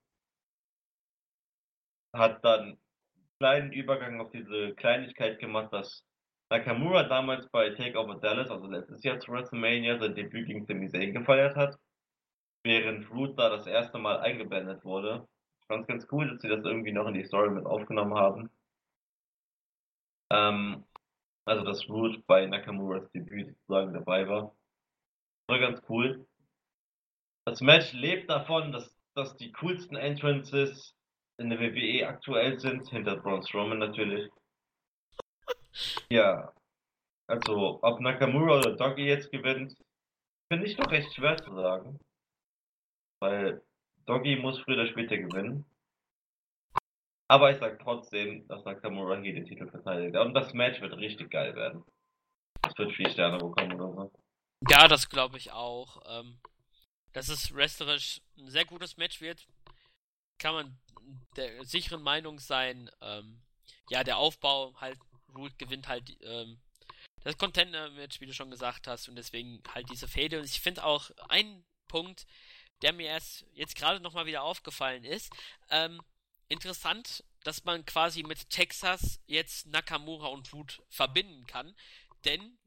Hat 2.15 2.43
dann 2.45 2.61
einen 2.61 2.79
kleinen 3.39 3.73
Übergang 3.73 4.21
auf 4.21 4.31
diese 4.31 4.73
Kleinigkeit 4.75 5.39
gemacht, 5.39 5.73
dass 5.73 6.05
Nakamura 6.53 7.01
damals 7.01 7.49
bei 7.49 7.71
Takeover 7.71 8.19
Dallas, 8.19 8.51
also 8.51 8.67
letztes 8.67 9.03
Jahr 9.03 9.19
zu 9.19 9.31
WrestleMania, 9.31 9.97
sein 9.97 10.13
Debüt 10.13 10.45
gegen 10.45 10.63
Sami 10.67 10.87
Zayn 10.87 11.11
gefeiert 11.11 11.55
hat. 11.55 11.79
Während 12.63 13.09
Root 13.09 13.39
da 13.39 13.49
das 13.49 13.65
erste 13.65 13.97
Mal 13.97 14.19
eingeblendet 14.19 14.85
wurde. 14.85 15.27
Ich 15.61 15.65
fand 15.65 15.81
es 15.81 15.87
ganz 15.87 16.07
cool, 16.11 16.29
dass 16.29 16.41
sie 16.41 16.49
das 16.49 16.63
irgendwie 16.63 16.91
noch 16.91 17.07
in 17.07 17.15
die 17.15 17.25
Story 17.25 17.49
mit 17.49 17.65
aufgenommen 17.65 18.13
haben. 18.13 18.51
Ähm, 20.31 20.83
also, 21.45 21.63
dass 21.63 21.89
Root 21.89 22.23
bei 22.27 22.45
Nakamuras 22.45 23.11
Debüt 23.13 23.47
sozusagen 23.47 23.91
dabei 23.91 24.27
war. 24.27 24.55
War 25.47 25.57
ganz 25.57 25.81
cool. 25.89 26.23
Das 27.45 27.61
Match 27.61 27.93
lebt 27.93 28.29
davon, 28.29 28.71
dass, 28.71 28.95
dass 29.15 29.35
die 29.37 29.51
coolsten 29.53 29.95
Entrances 29.95 30.95
in 31.39 31.49
der 31.49 31.59
WWE 31.59 32.07
aktuell 32.07 32.59
sind, 32.59 32.87
hinter 32.89 33.17
Braun 33.17 33.41
Strowman 33.41 33.79
natürlich. 33.79 34.29
Ja. 36.09 36.53
Also, 37.27 37.79
ob 37.81 37.99
Nakamura 37.99 38.57
oder 38.57 38.75
Doggy 38.75 39.05
jetzt 39.05 39.31
gewinnt, 39.31 39.75
finde 40.51 40.67
ich 40.67 40.75
doch 40.75 40.91
recht 40.91 41.13
schwer 41.13 41.37
zu 41.37 41.53
sagen. 41.55 41.99
Weil 43.19 43.61
Doggy 44.05 44.35
muss 44.35 44.59
früher 44.59 44.75
oder 44.75 44.87
später 44.87 45.17
gewinnen. 45.17 45.65
Aber 47.29 47.51
ich 47.51 47.57
sag 47.59 47.79
trotzdem, 47.79 48.47
dass 48.47 48.65
Nakamura 48.65 49.17
hier 49.17 49.33
den 49.33 49.45
Titel 49.45 49.69
verteidigt. 49.69 50.15
Und 50.17 50.33
das 50.33 50.53
Match 50.53 50.81
wird 50.81 50.97
richtig 50.97 51.31
geil 51.31 51.55
werden. 51.55 51.83
Es 52.67 52.77
wird 52.77 52.91
vier 52.93 53.09
Sterne 53.09 53.37
bekommen 53.37 53.73
oder 53.79 53.93
so. 53.93 54.11
Ja, 54.69 54.87
das 54.87 55.09
glaube 55.09 55.37
ich 55.37 55.51
auch. 55.51 56.01
Ähm, 56.05 56.39
dass 57.13 57.29
es 57.29 57.53
wrestlerisch 57.53 58.21
ein 58.37 58.49
sehr 58.49 58.65
gutes 58.65 58.97
Match 58.97 59.21
wird, 59.21 59.47
kann 60.37 60.55
man 60.55 60.77
der 61.35 61.63
sicheren 61.63 62.01
Meinung 62.01 62.39
sein. 62.39 62.89
Ähm, 63.01 63.41
ja, 63.89 64.03
der 64.03 64.17
Aufbau 64.17 64.73
halt, 64.79 64.97
Root 65.35 65.57
gewinnt 65.57 65.87
halt 65.87 66.17
ähm, 66.21 66.59
das 67.23 67.37
Contender-Match, 67.37 68.19
wie 68.19 68.25
du 68.25 68.33
schon 68.33 68.51
gesagt 68.51 68.87
hast, 68.87 69.07
und 69.07 69.15
deswegen 69.15 69.61
halt 69.73 69.89
diese 69.89 70.07
Fehde. 70.07 70.39
Und 70.39 70.45
ich 70.45 70.59
finde 70.59 70.83
auch 70.83 71.09
ein 71.29 71.63
Punkt, 71.87 72.25
der 72.81 72.93
mir 72.93 73.07
erst 73.07 73.45
jetzt 73.53 73.75
gerade 73.75 73.99
nochmal 73.99 74.25
wieder 74.25 74.43
aufgefallen 74.43 75.03
ist, 75.05 75.31
ähm, 75.69 76.01
interessant, 76.49 77.23
dass 77.43 77.63
man 77.63 77.85
quasi 77.85 78.23
mit 78.23 78.49
Texas 78.49 79.21
jetzt 79.25 79.67
Nakamura 79.67 80.27
und 80.27 80.51
Root 80.53 80.81
verbinden 80.89 81.45
kann, 81.47 81.75
denn 82.25 82.57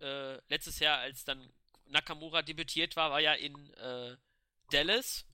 äh, 0.00 0.34
letztes 0.48 0.80
Jahr, 0.80 0.98
als 0.98 1.24
dann 1.24 1.52
Nakamura 1.86 2.42
debütiert 2.42 2.96
war, 2.96 3.10
war 3.10 3.20
ja 3.20 3.34
in 3.34 3.72
äh, 3.74 4.16
Dallas 4.70 5.26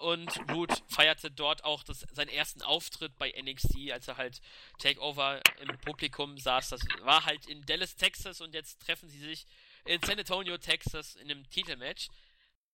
und 0.00 0.30
Root 0.50 0.82
feierte 0.88 1.30
dort 1.30 1.64
auch 1.64 1.82
das, 1.82 2.06
seinen 2.12 2.28
ersten 2.28 2.62
Auftritt 2.62 3.16
bei 3.18 3.30
NXT, 3.30 3.90
als 3.92 4.08
er 4.08 4.16
halt 4.16 4.40
Takeover 4.78 5.40
im 5.60 5.78
Publikum 5.78 6.38
saß. 6.38 6.70
Das 6.70 6.80
war 7.02 7.24
halt 7.24 7.46
in 7.46 7.64
Dallas, 7.66 7.96
Texas 7.96 8.40
und 8.40 8.54
jetzt 8.54 8.80
treffen 8.80 9.08
sie 9.08 9.18
sich 9.18 9.46
in 9.84 10.00
San 10.02 10.18
Antonio, 10.18 10.58
Texas 10.58 11.16
in 11.16 11.30
einem 11.30 11.48
Titelmatch. 11.50 12.08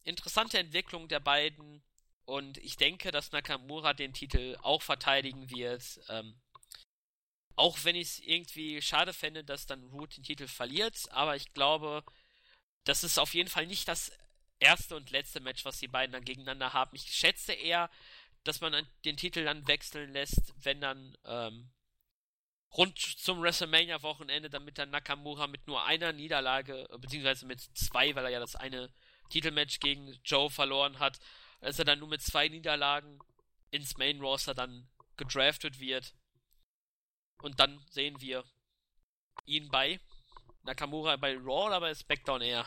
Interessante 0.04 0.58
Entwicklung 0.58 1.08
der 1.08 1.20
beiden 1.20 1.82
und 2.24 2.58
ich 2.58 2.76
denke, 2.76 3.10
dass 3.10 3.32
Nakamura 3.32 3.92
den 3.94 4.12
Titel 4.12 4.56
auch 4.62 4.82
verteidigen 4.82 5.50
wird. 5.50 6.00
Ähm, 6.08 6.40
auch 7.54 7.78
wenn 7.84 7.96
ich 7.96 8.08
es 8.08 8.18
irgendwie 8.20 8.80
schade 8.80 9.12
fände, 9.12 9.44
dass 9.44 9.66
dann 9.66 9.84
Root 9.84 10.16
den 10.16 10.24
Titel 10.24 10.48
verliert, 10.48 10.96
aber 11.10 11.36
ich 11.36 11.52
glaube, 11.52 12.02
das 12.84 13.04
ist 13.04 13.18
auf 13.18 13.34
jeden 13.34 13.50
Fall 13.50 13.66
nicht 13.66 13.86
das 13.88 14.10
erste 14.62 14.96
und 14.96 15.10
letzte 15.10 15.40
Match, 15.40 15.64
was 15.64 15.78
die 15.78 15.88
beiden 15.88 16.12
dann 16.12 16.24
gegeneinander 16.24 16.72
haben. 16.72 16.94
Ich 16.94 17.02
schätze 17.02 17.52
eher, 17.52 17.90
dass 18.44 18.60
man 18.60 18.86
den 19.04 19.16
Titel 19.16 19.44
dann 19.44 19.66
wechseln 19.68 20.12
lässt, 20.12 20.54
wenn 20.64 20.80
dann 20.80 21.16
ähm, 21.24 21.70
rund 22.76 22.98
zum 22.98 23.42
WrestleMania-Wochenende, 23.42 24.50
damit 24.50 24.78
dann 24.78 24.90
Nakamura 24.90 25.46
mit 25.46 25.66
nur 25.66 25.84
einer 25.84 26.12
Niederlage, 26.12 26.88
beziehungsweise 26.98 27.46
mit 27.46 27.60
zwei, 27.60 28.14
weil 28.14 28.24
er 28.24 28.30
ja 28.30 28.40
das 28.40 28.56
eine 28.56 28.90
Titelmatch 29.30 29.80
gegen 29.80 30.18
Joe 30.24 30.50
verloren 30.50 30.98
hat, 30.98 31.18
dass 31.60 31.78
er 31.78 31.84
dann 31.84 31.98
nur 31.98 32.08
mit 32.08 32.22
zwei 32.22 32.48
Niederlagen 32.48 33.18
ins 33.70 33.96
Main 33.96 34.20
Roster 34.20 34.54
dann 34.54 34.88
gedraftet 35.16 35.78
wird. 35.78 36.14
Und 37.42 37.60
dann 37.60 37.84
sehen 37.90 38.20
wir 38.20 38.44
ihn 39.44 39.68
bei 39.68 40.00
Nakamura 40.62 41.16
bei 41.16 41.34
Raw 41.36 41.66
oder 41.66 41.80
bei 41.80 41.94
SmackDown 41.94 42.42
eher? 42.42 42.66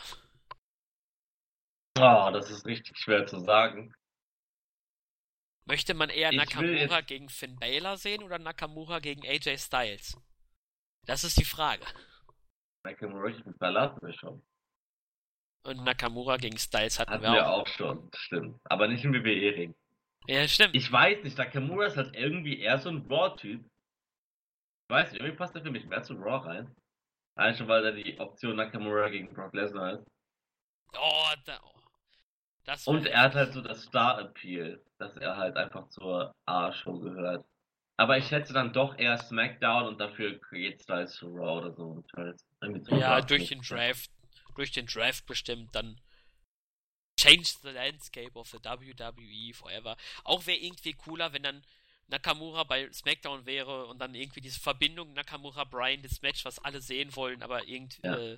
Oh, 1.97 2.29
das 2.33 2.49
ist 2.49 2.65
richtig 2.65 2.97
schwer 2.97 3.25
zu 3.25 3.39
sagen. 3.39 3.93
Möchte 5.65 5.93
man 5.93 6.09
eher 6.09 6.31
Ich 6.31 6.37
Nakamura 6.37 6.97
jetzt- 6.97 7.07
gegen 7.07 7.29
Finn 7.29 7.57
Balor 7.57 7.97
sehen 7.97 8.21
oder 8.23 8.37
Nakamura 8.37 8.99
gegen 8.99 9.25
AJ 9.25 9.57
Styles? 9.57 10.17
Das 11.05 11.23
ist 11.23 11.39
die 11.39 11.45
Frage. 11.45 11.85
Nakamura 12.83 13.29
mit 13.29 13.57
Ballard 13.57 13.99
wir 14.01 14.13
schon. 14.13 14.45
Und 15.63 15.83
Nakamura 15.83 16.37
gegen 16.37 16.57
Styles 16.57 16.99
hatten, 16.99 17.11
Hatten 17.11 17.23
wir 17.23 17.31
wir 17.33 17.49
auch. 17.49 17.61
auch 17.61 17.67
schon, 17.67 18.11
stimmt. 18.15 18.59
Aber 18.65 18.87
nicht 18.87 19.03
im 19.03 19.13
WWE-Ring. 19.13 19.73
Ja, 20.27 20.47
stimmt. 20.47 20.75
Ich 20.75 20.91
weiß 20.91 21.23
nicht, 21.23 21.37
Nakamura 21.37 21.85
ist 21.87 21.97
halt 21.97 22.15
irgendwie 22.15 22.59
eher 22.59 22.77
so 22.77 22.89
ein 22.89 23.05
Raw-Typ. 23.09 23.61
Ich 23.61 24.89
weiß 24.93 25.11
nicht, 25.11 25.21
irgendwie 25.21 25.37
passt 25.37 25.55
er 25.55 25.63
für 25.63 25.71
mich 25.71 25.85
mehr 25.85 26.03
zu 26.03 26.13
Raw 26.13 26.45
rein. 26.47 26.75
Allein 27.35 27.55
schon, 27.55 27.67
weil 27.67 27.81
da 27.83 27.91
die 27.91 28.19
Option 28.19 28.55
Nakamura 28.55 29.09
gegen 29.09 29.33
Brock 29.33 29.53
Lesnar 29.53 29.93
ist. 29.93 30.05
Oh, 30.97 31.29
da, 31.45 31.59
Und 32.85 33.05
er 33.05 33.21
hat 33.21 33.35
halt 33.35 33.53
so 33.53 33.61
das 33.61 33.83
Star-Appeal, 33.83 34.83
dass 34.97 35.15
er 35.17 35.37
halt 35.37 35.55
einfach 35.57 35.87
zur 35.89 36.33
A-Show 36.45 36.99
gehört. 36.99 37.45
Aber 37.97 38.17
ich 38.17 38.27
schätze 38.27 38.53
dann 38.53 38.73
doch 38.73 38.97
eher 38.97 39.17
SmackDown 39.17 39.87
und 39.87 39.99
dafür 39.99 40.39
Create 40.41 40.81
Styles 40.81 41.13
zu 41.15 41.27
Raw 41.27 41.59
oder 41.65 41.73
so. 41.73 42.03
Halt 42.15 42.41
Ja, 42.89 43.21
durch 43.21 43.47
den 43.49 43.59
nicht. 43.59 43.71
Draft, 43.71 44.11
durch 44.55 44.71
den 44.71 44.85
Draft 44.85 45.25
bestimmt 45.25 45.73
dann 45.73 45.99
change 47.19 47.47
the 47.61 47.69
landscape 47.69 48.35
of 48.37 48.47
the 48.49 48.57
WWE 48.57 49.53
forever. 49.53 49.95
Auch 50.23 50.45
wäre 50.45 50.57
irgendwie 50.57 50.93
cooler, 50.93 51.31
wenn 51.33 51.43
dann 51.43 51.63
Nakamura 52.07 52.63
bei 52.65 52.91
SmackDown 52.91 53.45
wäre 53.45 53.87
und 53.87 53.99
dann 53.99 54.13
irgendwie 54.13 54.41
diese 54.41 54.59
Verbindung 54.59 55.13
Nakamura-Bryan, 55.13 56.01
das 56.03 56.21
Match, 56.21 56.43
was 56.45 56.59
alle 56.59 56.81
sehen 56.81 57.15
wollen, 57.15 57.41
aber 57.41 57.65
irgendwie 57.67 58.01
Ja. 58.05 58.15
äh, 58.17 58.37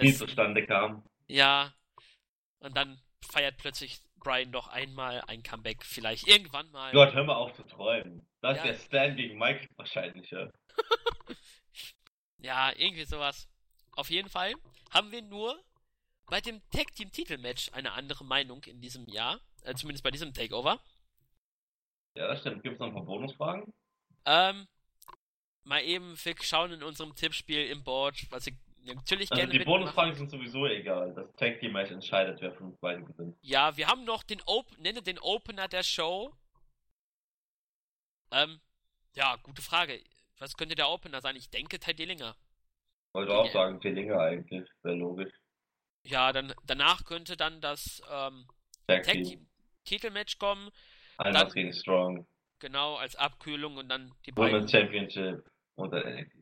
Nie 0.00 0.10
es- 0.10 0.18
zustande 0.18 0.64
kam. 0.66 1.02
ja, 1.26 1.72
und 2.60 2.76
dann 2.76 3.00
feiert 3.24 3.56
plötzlich 3.58 4.00
Bryan 4.16 4.50
noch 4.50 4.68
einmal 4.68 5.20
ein 5.22 5.42
Comeback, 5.42 5.84
vielleicht 5.84 6.26
irgendwann 6.26 6.70
mal. 6.70 6.92
Gott, 6.92 7.14
hör 7.14 7.24
mal 7.24 7.36
auf 7.36 7.54
zu 7.54 7.62
träumen. 7.64 8.26
Das 8.40 8.58
Ja. 8.58 8.64
ist 8.64 8.92
der 8.92 9.06
Stan 9.08 9.16
gegen 9.16 9.38
Michael 9.38 9.68
wahrscheinlich, 9.76 10.30
ja. 10.30 10.50
Ja, 12.42 12.72
irgendwie 12.74 13.04
sowas. 13.04 13.48
Auf 13.92 14.08
jeden 14.08 14.30
Fall 14.30 14.54
haben 14.90 15.12
wir 15.12 15.20
nur 15.20 15.62
bei 16.26 16.40
dem 16.40 16.62
Tag 16.70 16.94
Team 16.94 17.12
Titelmatch 17.12 17.70
eine 17.72 17.92
andere 17.92 18.24
Meinung 18.24 18.62
in 18.64 18.80
diesem 18.80 19.06
Jahr, 19.08 19.40
äh, 19.62 19.74
zumindest 19.74 20.02
bei 20.04 20.10
diesem 20.10 20.32
Takeover. 20.32 20.80
Ja, 22.14 22.28
das 22.28 22.40
stimmt. 22.40 22.62
Gibt 22.62 22.74
es 22.74 22.80
noch 22.80 22.86
ein 22.88 22.94
paar 22.94 23.04
Bonusfragen? 23.04 23.74
Ähm, 24.24 24.66
mal 25.64 25.82
eben 25.82 26.16
wir 26.24 26.34
schauen 26.40 26.72
in 26.72 26.82
unserem 26.82 27.14
Tippspiel 27.14 27.66
im 27.66 27.84
Board, 27.84 28.16
was 28.30 28.46
ich 28.46 28.54
natürlich 28.84 29.30
Also 29.30 29.40
gerne 29.42 29.58
die. 29.58 29.64
Bonusfragen 29.64 30.14
sind 30.14 30.30
sowieso 30.30 30.66
egal. 30.66 31.12
Das 31.14 31.34
Tag 31.36 31.60
Team 31.60 31.72
Match 31.72 31.90
entscheidet, 31.90 32.40
wer 32.40 32.52
von 32.52 32.68
uns 32.68 32.78
beiden 32.78 33.04
gewinnt. 33.04 33.36
Ja, 33.42 33.76
wir 33.76 33.86
haben 33.86 34.04
noch 34.04 34.22
den 34.22 34.40
Op 34.46 34.66
nenne 34.78 35.02
den 35.02 35.18
Opener 35.18 35.68
der 35.68 35.82
Show. 35.82 36.34
Ähm, 38.32 38.60
ja, 39.14 39.36
gute 39.42 39.62
Frage. 39.62 40.02
Was 40.38 40.56
könnte 40.56 40.74
der 40.74 40.88
Opener 40.88 41.20
sein? 41.20 41.36
Ich 41.36 41.50
denke 41.50 41.78
Ty 41.78 41.94
Dillinger. 41.94 42.36
Wollte 43.12 43.32
auch 43.34 43.50
sagen, 43.52 43.80
Tillinger 43.80 44.18
eigentlich. 44.20 44.68
Wäre 44.82 44.96
logisch. 44.96 45.32
Ja, 46.04 46.32
dann 46.32 46.54
danach 46.64 47.04
könnte 47.04 47.36
dann 47.36 47.60
das 47.60 48.00
ähm, 48.10 48.46
Tag 48.86 49.02
Tag 49.02 49.14
Team. 49.14 49.46
Titelmatch 49.84 50.38
kommen, 50.38 50.70
Einmal 51.18 51.48
gegen 51.50 51.72
Strong. 51.72 52.26
genau 52.60 52.96
als 52.96 53.16
Abkühlung 53.16 53.76
und 53.76 53.88
dann 53.88 54.14
die 54.24 54.32
beiden. 54.32 54.54
Women's 54.54 54.70
Championship. 54.70 55.44
Und 55.74 55.90
dann 55.92 56.02
NXT. 56.14 56.39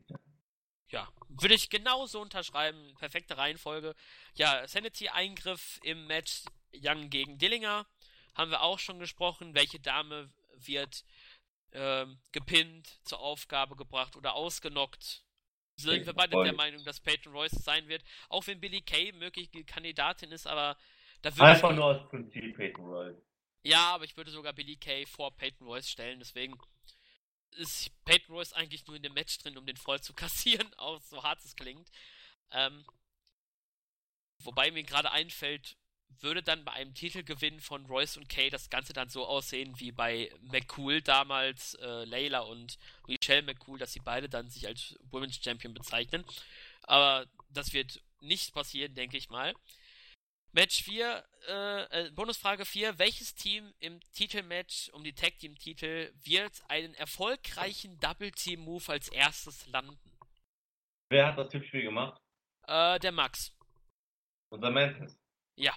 Ja, 0.89 1.07
würde 1.27 1.53
ich 1.53 1.69
genauso 1.69 2.21
unterschreiben. 2.21 2.95
Perfekte 2.97 3.37
Reihenfolge. 3.37 3.95
Ja, 4.35 4.67
Sanity-Eingriff 4.67 5.79
im 5.83 6.07
Match 6.07 6.43
Young 6.73 7.09
gegen 7.09 7.37
Dillinger. 7.37 7.85
Haben 8.33 8.51
wir 8.51 8.61
auch 8.61 8.79
schon 8.79 8.99
gesprochen. 8.99 9.53
Welche 9.53 9.79
Dame 9.79 10.31
wird 10.55 11.03
ähm, 11.73 12.19
gepinnt, 12.31 12.99
zur 13.03 13.19
Aufgabe 13.19 13.75
gebracht 13.75 14.15
oder 14.15 14.33
ausgenockt? 14.33 15.23
Sind 15.75 16.05
wir 16.05 16.13
beide 16.13 16.43
der 16.43 16.53
Meinung, 16.53 16.83
dass 16.83 16.99
Peyton 16.99 17.31
Royce 17.31 17.63
sein 17.63 17.87
wird. 17.87 18.03
Auch 18.27 18.45
wenn 18.47 18.59
Billy 18.59 18.81
Kay 18.81 19.13
mögliche 19.13 19.63
Kandidatin 19.63 20.31
ist, 20.31 20.45
aber 20.45 20.75
da 21.21 21.33
würde 21.33 21.51
Einfach 21.51 21.73
nur 21.73 21.85
aus 21.85 22.09
Prinzip 22.09 22.57
Peyton 22.57 22.85
Royce. 22.85 23.21
Ja, 23.63 23.93
aber 23.93 24.03
ich 24.03 24.17
würde 24.17 24.31
sogar 24.31 24.51
Billy 24.51 24.75
Kay 24.75 25.05
vor 25.05 25.35
Peyton 25.35 25.67
Royce 25.67 25.89
stellen. 25.89 26.19
Deswegen 26.19 26.57
ist 27.51 27.91
Peyton 28.05 28.35
Royce 28.35 28.53
eigentlich 28.53 28.85
nur 28.87 28.95
in 28.95 29.03
dem 29.03 29.13
Match 29.13 29.37
drin, 29.39 29.57
um 29.57 29.65
den 29.65 29.77
voll 29.77 30.01
zu 30.01 30.13
kassieren, 30.15 30.73
auch 30.75 31.01
so 31.01 31.23
hart 31.23 31.43
es 31.43 31.55
klingt. 31.55 31.89
Ähm, 32.51 32.85
wobei 34.39 34.71
mir 34.71 34.83
gerade 34.83 35.11
einfällt, 35.11 35.77
würde 36.21 36.41
dann 36.41 36.65
bei 36.65 36.73
einem 36.73 36.93
Titelgewinn 36.93 37.59
von 37.59 37.85
Royce 37.85 38.17
und 38.17 38.29
Kay 38.29 38.49
das 38.49 38.69
Ganze 38.69 38.93
dann 38.93 39.09
so 39.09 39.25
aussehen 39.25 39.79
wie 39.79 39.91
bei 39.91 40.31
McCool 40.41 41.01
damals, 41.01 41.75
äh, 41.75 42.05
Layla 42.05 42.39
und 42.39 42.77
Michelle 43.07 43.43
McCool, 43.43 43.79
dass 43.79 43.93
sie 43.93 43.99
beide 43.99 44.27
dann 44.27 44.49
sich 44.49 44.67
als 44.67 44.97
Women's 45.11 45.39
Champion 45.41 45.73
bezeichnen. 45.73 46.25
Aber 46.83 47.27
das 47.49 47.73
wird 47.73 48.01
nicht 48.21 48.53
passieren, 48.53 48.95
denke 48.95 49.17
ich 49.17 49.29
mal. 49.29 49.53
Match 50.51 50.83
4, 50.83 51.23
äh, 51.47 52.07
äh, 52.07 52.11
Bonusfrage 52.11 52.65
4. 52.65 52.97
Welches 52.97 53.35
Team 53.35 53.71
im 53.79 53.99
Titelmatch 54.13 54.89
um 54.93 55.03
die 55.03 55.13
Tag 55.13 55.37
Team 55.37 55.55
Titel 55.55 56.11
wird 56.23 56.63
einen 56.67 56.95
erfolgreichen 56.95 57.99
Double 57.99 58.31
Team 58.31 58.61
Move 58.61 58.83
als 58.87 59.09
erstes 59.09 59.67
landen? 59.67 59.97
Wer 61.09 61.27
hat 61.27 61.37
das 61.37 61.49
Tippspiel 61.49 61.83
gemacht? 61.83 62.19
Äh, 62.67 62.99
der 62.99 63.11
Max. 63.11 63.55
Unser 64.51 64.71
Mantis. 64.71 65.19
Ja. 65.55 65.75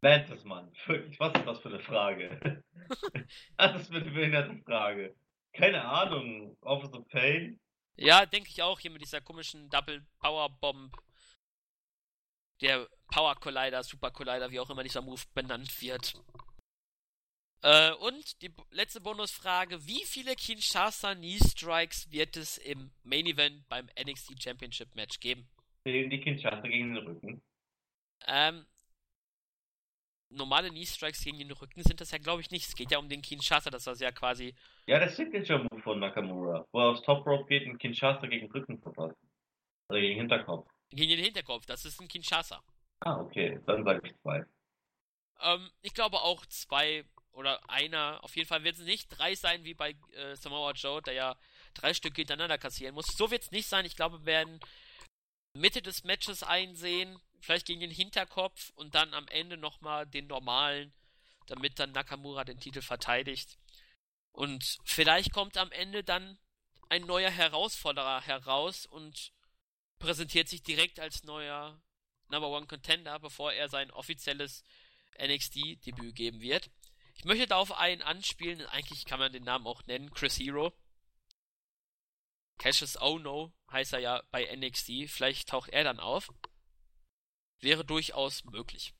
Mantis, 0.00 0.44
Mann. 0.44 0.72
Wirklich, 0.86 1.20
was 1.20 1.34
ist 1.34 1.46
das 1.46 1.60
für 1.60 1.68
eine 1.68 1.80
Frage? 1.80 2.62
das 3.56 3.82
ist 3.82 3.90
eine 3.90 4.00
behinderte 4.00 4.62
Frage. 4.64 5.14
Keine 5.52 5.84
Ahnung. 5.84 6.56
Office 6.62 6.92
of 6.92 7.06
Pain? 7.08 7.60
Ja, 7.96 8.24
denke 8.24 8.48
ich 8.50 8.62
auch 8.62 8.80
hier 8.80 8.90
mit 8.90 9.02
dieser 9.02 9.20
komischen 9.20 9.68
Double 9.68 10.06
Power 10.20 10.48
Bomb. 10.48 10.94
Der 12.62 12.88
Power 13.08 13.34
Collider, 13.36 13.82
Super 13.82 14.10
Collider, 14.10 14.50
wie 14.50 14.60
auch 14.60 14.70
immer 14.70 14.82
dieser 14.82 15.02
Move 15.02 15.22
benannt 15.34 15.80
wird. 15.80 16.14
Äh, 17.62 17.92
und 17.94 18.42
die 18.42 18.52
letzte 18.70 19.00
Bonusfrage: 19.00 19.86
Wie 19.86 20.04
viele 20.04 20.34
Kinshasa 20.34 21.14
Knee 21.14 21.38
Strikes 21.38 22.10
wird 22.10 22.36
es 22.36 22.58
im 22.58 22.90
Main 23.02 23.26
Event 23.26 23.68
beim 23.68 23.88
NXT 23.98 24.42
Championship 24.42 24.94
Match 24.94 25.18
geben? 25.20 25.48
Die 25.84 26.08
die 26.08 26.20
Kinshasa 26.20 26.60
gegen 26.60 26.94
den 26.94 27.06
Rücken. 27.06 27.42
Ähm, 28.26 28.66
normale 30.30 30.68
Knee 30.70 30.84
Strikes 30.84 31.24
gegen 31.24 31.38
den 31.38 31.50
Rücken 31.52 31.82
sind 31.82 32.00
das 32.00 32.10
ja, 32.10 32.18
glaube 32.18 32.40
ich, 32.42 32.50
nicht. 32.50 32.66
Es 32.66 32.74
geht 32.74 32.90
ja 32.90 32.98
um 32.98 33.08
den 33.08 33.22
Kinshasa, 33.22 33.70
das 33.70 33.86
war 33.86 33.96
ja 33.96 34.12
quasi. 34.12 34.54
Ja, 34.86 34.98
der 34.98 35.08
Signature 35.08 35.64
Move 35.70 35.82
von 35.82 36.00
Nakamura. 36.00 36.66
Wo 36.72 36.80
er 36.80 36.90
aufs 36.90 37.02
Top 37.02 37.26
Rope 37.26 37.46
geht 37.48 37.66
und 37.66 37.78
Kinshasa 37.78 38.26
gegen 38.26 38.46
den 38.46 38.52
Rücken 38.52 38.78
verpasst. 38.80 39.16
Oder 39.88 40.00
gegen 40.00 40.14
den 40.14 40.18
Hinterkopf. 40.20 40.68
Gegen 40.90 41.16
den 41.16 41.24
Hinterkopf, 41.24 41.66
das 41.66 41.84
ist 41.84 42.00
ein 42.00 42.08
Kinshasa. 42.08 42.62
Ah, 43.00 43.20
okay. 43.20 43.60
Dann 43.66 43.84
sage 43.84 44.00
ich 44.04 44.16
zwei. 44.20 44.44
Ähm, 45.40 45.70
ich 45.82 45.94
glaube 45.94 46.20
auch 46.20 46.44
zwei 46.46 47.04
oder 47.32 47.68
einer. 47.68 48.22
Auf 48.24 48.34
jeden 48.36 48.48
Fall 48.48 48.64
wird 48.64 48.76
es 48.76 48.82
nicht 48.82 49.08
drei 49.08 49.34
sein 49.34 49.64
wie 49.64 49.74
bei 49.74 49.94
äh, 50.12 50.34
Samoa 50.36 50.72
Joe, 50.72 51.02
der 51.02 51.14
ja 51.14 51.36
drei 51.74 51.92
Stück 51.92 52.16
hintereinander 52.16 52.58
kassieren 52.58 52.94
muss. 52.94 53.06
So 53.06 53.30
wird 53.30 53.42
es 53.42 53.50
nicht 53.50 53.68
sein. 53.68 53.84
Ich 53.84 53.96
glaube, 53.96 54.20
wir 54.20 54.26
werden 54.26 54.60
Mitte 55.52 55.82
des 55.82 56.04
Matches 56.04 56.42
einsehen, 56.42 57.18
vielleicht 57.40 57.66
gegen 57.66 57.80
den 57.80 57.90
Hinterkopf 57.90 58.70
und 58.76 58.94
dann 58.94 59.12
am 59.14 59.28
Ende 59.28 59.56
nochmal 59.56 60.06
den 60.06 60.26
normalen, 60.26 60.92
damit 61.46 61.78
dann 61.78 61.92
Nakamura 61.92 62.44
den 62.44 62.58
Titel 62.58 62.82
verteidigt. 62.82 63.58
Und 64.32 64.78
vielleicht 64.84 65.32
kommt 65.32 65.56
am 65.56 65.72
Ende 65.72 66.04
dann 66.04 66.38
ein 66.88 67.02
neuer 67.02 67.30
Herausforderer 67.30 68.20
heraus 68.22 68.86
und 68.86 69.32
präsentiert 69.98 70.48
sich 70.48 70.62
direkt 70.62 71.00
als 71.00 71.24
neuer 71.24 71.80
Number 72.28 72.48
One 72.48 72.66
Contender, 72.66 73.18
bevor 73.18 73.52
er 73.52 73.68
sein 73.68 73.90
offizielles 73.90 74.64
NXT-Debüt 75.18 76.14
geben 76.14 76.40
wird. 76.40 76.70
Ich 77.14 77.24
möchte 77.24 77.46
da 77.46 77.56
auf 77.56 77.72
einen 77.72 78.02
anspielen, 78.02 78.66
eigentlich 78.66 79.04
kann 79.04 79.18
man 79.18 79.32
den 79.32 79.44
Namen 79.44 79.66
auch 79.66 79.84
nennen, 79.86 80.10
Chris 80.10 80.38
Hero. 80.38 80.72
Cassius 82.58 83.00
Oh 83.00 83.18
No 83.18 83.52
heißt 83.70 83.92
er 83.94 84.00
ja 84.00 84.22
bei 84.30 84.44
NXT, 84.54 85.08
vielleicht 85.08 85.48
taucht 85.48 85.70
er 85.70 85.84
dann 85.84 86.00
auf. 86.00 86.28
Wäre 87.60 87.84
durchaus 87.84 88.44
möglich. 88.44 88.94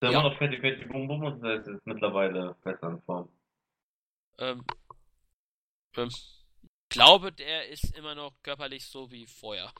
Der 0.00 0.10
Ja. 0.10 0.20
immer 0.20 0.30
noch 0.30 0.38
Fatty 0.38 0.60
Fatty 0.60 0.84
Boom 0.86 1.06
Boom 1.08 1.24
und 1.24 1.44
ist 1.44 1.66
jetzt 1.66 1.86
mittlerweile 1.86 2.54
besser 2.64 2.90
in 2.90 3.02
Form. 3.02 3.28
Ähm, 4.38 4.64
ähm, 5.96 6.10
glaube, 6.88 7.32
der 7.32 7.68
ist 7.68 7.96
immer 7.96 8.14
noch 8.14 8.34
körperlich 8.42 8.84
so 8.84 9.10
wie 9.10 9.26
vorher. 9.26 9.72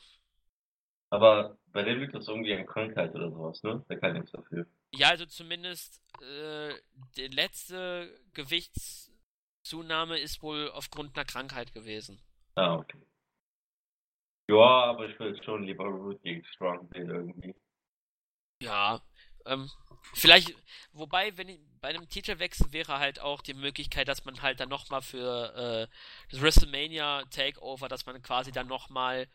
Aber 1.13 1.59
bei 1.73 1.83
dem 1.83 2.01
liegt 2.01 2.15
das 2.15 2.27
irgendwie 2.27 2.55
an 2.55 2.65
Krankheit 2.65 3.15
oder 3.15 3.31
sowas, 3.31 3.63
ne? 3.63 3.85
Der 3.91 4.01
kann 4.01 4.15
nichts 4.15 4.33
dafür. 4.33 4.67
Ja, 4.95 5.11
also 5.11 5.27
zumindest 5.27 6.01
äh, 6.23 6.73
die 7.17 7.27
letzte 7.27 8.19
Gewichtszunahme 8.33 10.19
ist 10.19 10.43
wohl 10.43 10.71
aufgrund 10.71 11.15
einer 11.15 11.27
Krankheit 11.27 11.75
gewesen. 11.75 12.19
Ah, 12.55 12.77
okay. 12.77 12.99
Ja, 14.49 14.85
aber 14.85 15.07
ich 15.07 15.19
will 15.21 15.39
schon 15.45 15.65
lieber 15.65 15.85
Root 15.85 16.23
gegen 16.23 16.43
Strong 16.47 16.89
sehen 16.95 17.11
irgendwie. 17.11 17.55
Ja, 18.63 19.03
ähm, 19.45 19.71
vielleicht, 20.15 20.55
wobei, 20.93 21.37
wenn 21.37 21.51
ich, 21.51 21.61
bei 21.83 21.89
einem 21.89 22.09
Titelwechsel 22.09 22.73
wäre 22.73 22.99
halt 22.99 23.21
auch 23.21 23.43
die 23.43 23.55
Möglichkeit, 23.55 24.09
dass 24.09 24.25
man 24.25 24.41
halt 24.41 24.61
dann 24.61 24.71
nochmal 24.71 25.03
für 25.03 25.89
äh, 25.91 25.95
das 26.31 26.41
WrestleMania 26.41 27.25
Takeover, 27.27 27.89
dass 27.89 28.07
man 28.07 28.23
quasi 28.23 28.51
dann 28.51 28.67
nochmal 28.67 29.29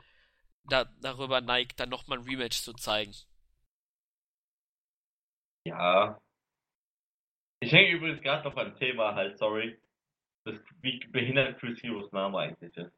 da, 0.70 0.86
darüber 1.02 1.42
neigt, 1.42 1.80
dann 1.80 1.90
nochmal 1.90 2.20
ein 2.20 2.26
Rematch 2.26 2.62
zu 2.62 2.74
zeigen. 2.74 3.14
Ja. 5.66 6.20
Ich 7.60 7.72
hänge 7.72 7.90
übrigens 7.92 8.22
gerade 8.22 8.44
noch 8.44 8.56
beim 8.56 8.76
Thema 8.78 9.16
halt, 9.16 9.38
sorry. 9.38 9.80
Das, 10.44 10.56
wie 10.82 11.00
behindert 11.08 11.60
Chris 11.60 11.82
Heroes 11.82 12.12
Name 12.12 12.38
eigentlich 12.38 12.76
ist. 12.78 12.94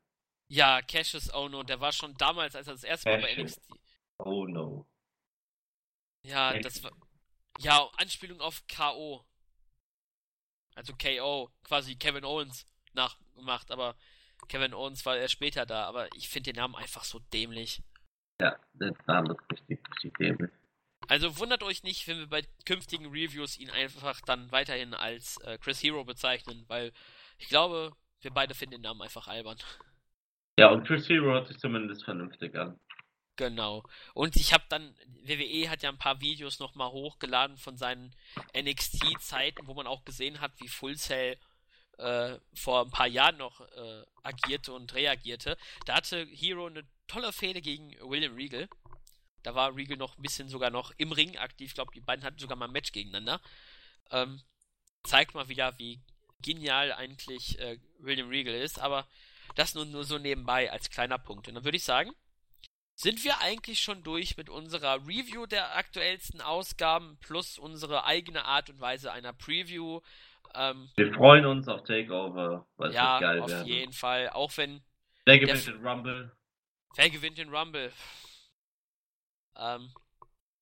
Ja, 0.50 0.82
Cassius 0.82 1.34
Ono, 1.34 1.64
der 1.64 1.80
war 1.80 1.91
schon 1.91 2.14
damals, 2.16 2.56
als 2.56 2.68
er 2.68 2.74
das 2.74 2.84
erste 2.84 3.10
Mal 3.10 3.22
bei 3.22 3.36
Cassius. 3.36 3.58
NXT. 3.58 3.80
Oh 4.20 4.46
no. 4.46 4.86
Ja, 6.24 6.54
Echt? 6.54 6.66
das 6.66 6.84
war. 6.84 6.91
Ja, 7.60 7.90
Anspielung 7.98 8.41
auf 8.41 8.66
K.O. 8.68 9.26
Also 10.76 10.94
K.O. 10.96 11.50
Quasi 11.64 11.96
Kevin 11.96 12.26
Owens 12.26 12.68
nachgemacht, 12.94 13.72
aber 13.72 13.96
Kevin 14.48 14.74
Owens 14.74 15.06
war 15.06 15.18
erst 15.18 15.34
später 15.34 15.66
da, 15.66 15.86
aber 15.86 16.07
ich 16.16 16.30
finde 16.30 16.52
den 16.52 16.61
Namen 16.61 16.76
einfach 16.76 17.03
so 17.03 17.20
dämlich. 17.34 17.82
Ja, 18.41 18.57
der 18.74 18.94
Name 19.06 19.34
ist 19.34 19.52
richtig, 19.52 19.80
richtig 19.90 20.18
dämlich. 20.18 20.52
Also 21.07 21.38
wundert 21.40 21.64
euch 21.64 21.84
nicht, 21.84 22.07
wenn 22.07 22.20
wir 22.20 22.28
bei 22.28 22.44
künftigen 22.66 23.07
Reviews 23.07 23.57
ihn 23.57 23.70
einfach 23.70 24.22
dann 24.22 24.52
weiterhin 24.52 24.94
als 24.94 25.38
äh, 25.38 25.57
Chris 25.57 25.82
Hero 25.82 26.03
bezeichnen, 26.03 26.66
weil 26.68 26.91
ich 27.38 27.48
glaube, 27.48 27.94
wir 28.22 28.32
beide 28.32 28.53
finden 28.53 28.76
den 28.76 28.82
Namen 28.82 29.02
einfach 29.02 29.28
albern. 29.28 29.57
Ja, 30.60 30.70
und 30.70 30.86
Chris 30.86 31.07
Hero 31.07 31.28
hört 31.32 31.48
sich 31.48 31.57
zumindest 31.57 32.03
vernünftig 32.03 32.56
an. 32.56 32.80
Genau. 33.38 33.84
Und 34.14 34.36
ich 34.36 34.53
habe 34.53 34.66
dann, 34.68 34.94
WWE 35.24 35.70
hat 35.70 35.82
ja 35.82 35.90
ein 35.90 35.98
paar 35.98 36.20
Videos 36.20 36.60
nochmal 36.60 36.91
hochgeladen 36.91 37.56
von 37.56 37.78
seinen 37.78 38.14
NXT-Zeiten, 38.53 39.66
wo 39.68 39.74
man 39.74 39.88
auch 39.88 40.03
gesehen 40.03 40.41
hat, 40.41 40.52
wie 40.60 40.68
Full 40.68 40.98
Sail 40.98 41.38
äh, 42.00 42.40
vor 42.54 42.86
ein 42.86 42.92
paar 42.92 43.08
Jahren 43.08 43.38
noch 43.38 43.62
äh, 43.62 44.04
agierte 44.24 44.74
und 44.74 44.94
reagierte. 44.94 45.58
Da 45.86 45.96
hatte 45.96 46.26
Hero 46.26 46.68
eine 46.68 46.88
tolle 47.08 47.32
Fehde 47.34 47.62
gegen 47.62 47.96
William 48.02 48.36
Regal. 48.36 48.70
Da 49.44 49.56
war 49.56 49.76
Regal 49.76 49.98
noch 49.98 50.18
ein 50.18 50.22
bisschen 50.22 50.50
sogar 50.50 50.70
noch 50.70 50.92
im 50.98 51.12
Ring 51.12 51.38
aktiv. 51.38 51.70
Ich 51.70 51.76
glaube, 51.76 51.92
die 51.94 52.02
beiden 52.02 52.26
hatten 52.26 52.40
sogar 52.40 52.58
mal 52.58 52.66
ein 52.66 52.72
Match 52.72 52.92
gegeneinander. 52.92 53.42
Ähm, 54.12 54.42
zeigt 55.04 55.34
mal 55.34 55.50
wieder, 55.50 55.78
wie 55.78 56.00
genial 56.42 56.94
eigentlich 56.94 57.60
äh, 57.60 57.80
William 58.00 58.30
Regal 58.30 58.56
ist, 58.56 58.80
aber 58.80 59.08
das 59.56 59.76
nur, 59.76 59.86
nur 59.86 60.04
so 60.04 60.18
nebenbei 60.18 60.72
als 60.72 60.90
kleiner 60.90 61.18
Punkt. 61.18 61.48
Und 61.48 61.56
dann 61.56 61.64
würde 61.64 61.78
ich 61.78 61.84
sagen, 61.84 62.14
sind 62.96 63.24
wir 63.24 63.40
eigentlich 63.40 63.80
schon 63.80 64.04
durch 64.04 64.36
mit 64.36 64.50
unserer 64.50 65.08
Review 65.08 65.46
der 65.46 65.76
aktuellsten 65.78 66.42
Ausgaben 66.42 67.18
plus 67.22 67.58
unsere 67.58 68.04
eigene 68.04 68.44
Art 68.44 68.70
und 68.70 68.82
Weise 68.82 69.12
einer 69.12 69.32
Preview. 69.32 70.02
Ähm, 70.56 70.90
Wir 70.96 71.14
freuen 71.14 71.46
uns 71.46 71.68
auf 71.68 71.84
Takeover, 71.84 72.68
weil 72.78 72.90
es 72.90 72.96
ja, 72.96 73.14
wird 73.14 73.22
geil 73.22 73.42
auf 73.42 73.50
werden. 73.50 73.68
jeden 73.68 73.94
Fall. 73.94 74.30
Auch 74.30 74.56
wenn, 74.58 74.82
Der 75.28 75.40
gewinnt 75.40 75.68
den 75.68 75.86
Rumble. 75.88 76.32
wer 76.96 77.10
gewinnt 77.10 77.38
den 77.38 77.54
Rumble? 77.54 77.92
Ähm, 79.56 79.94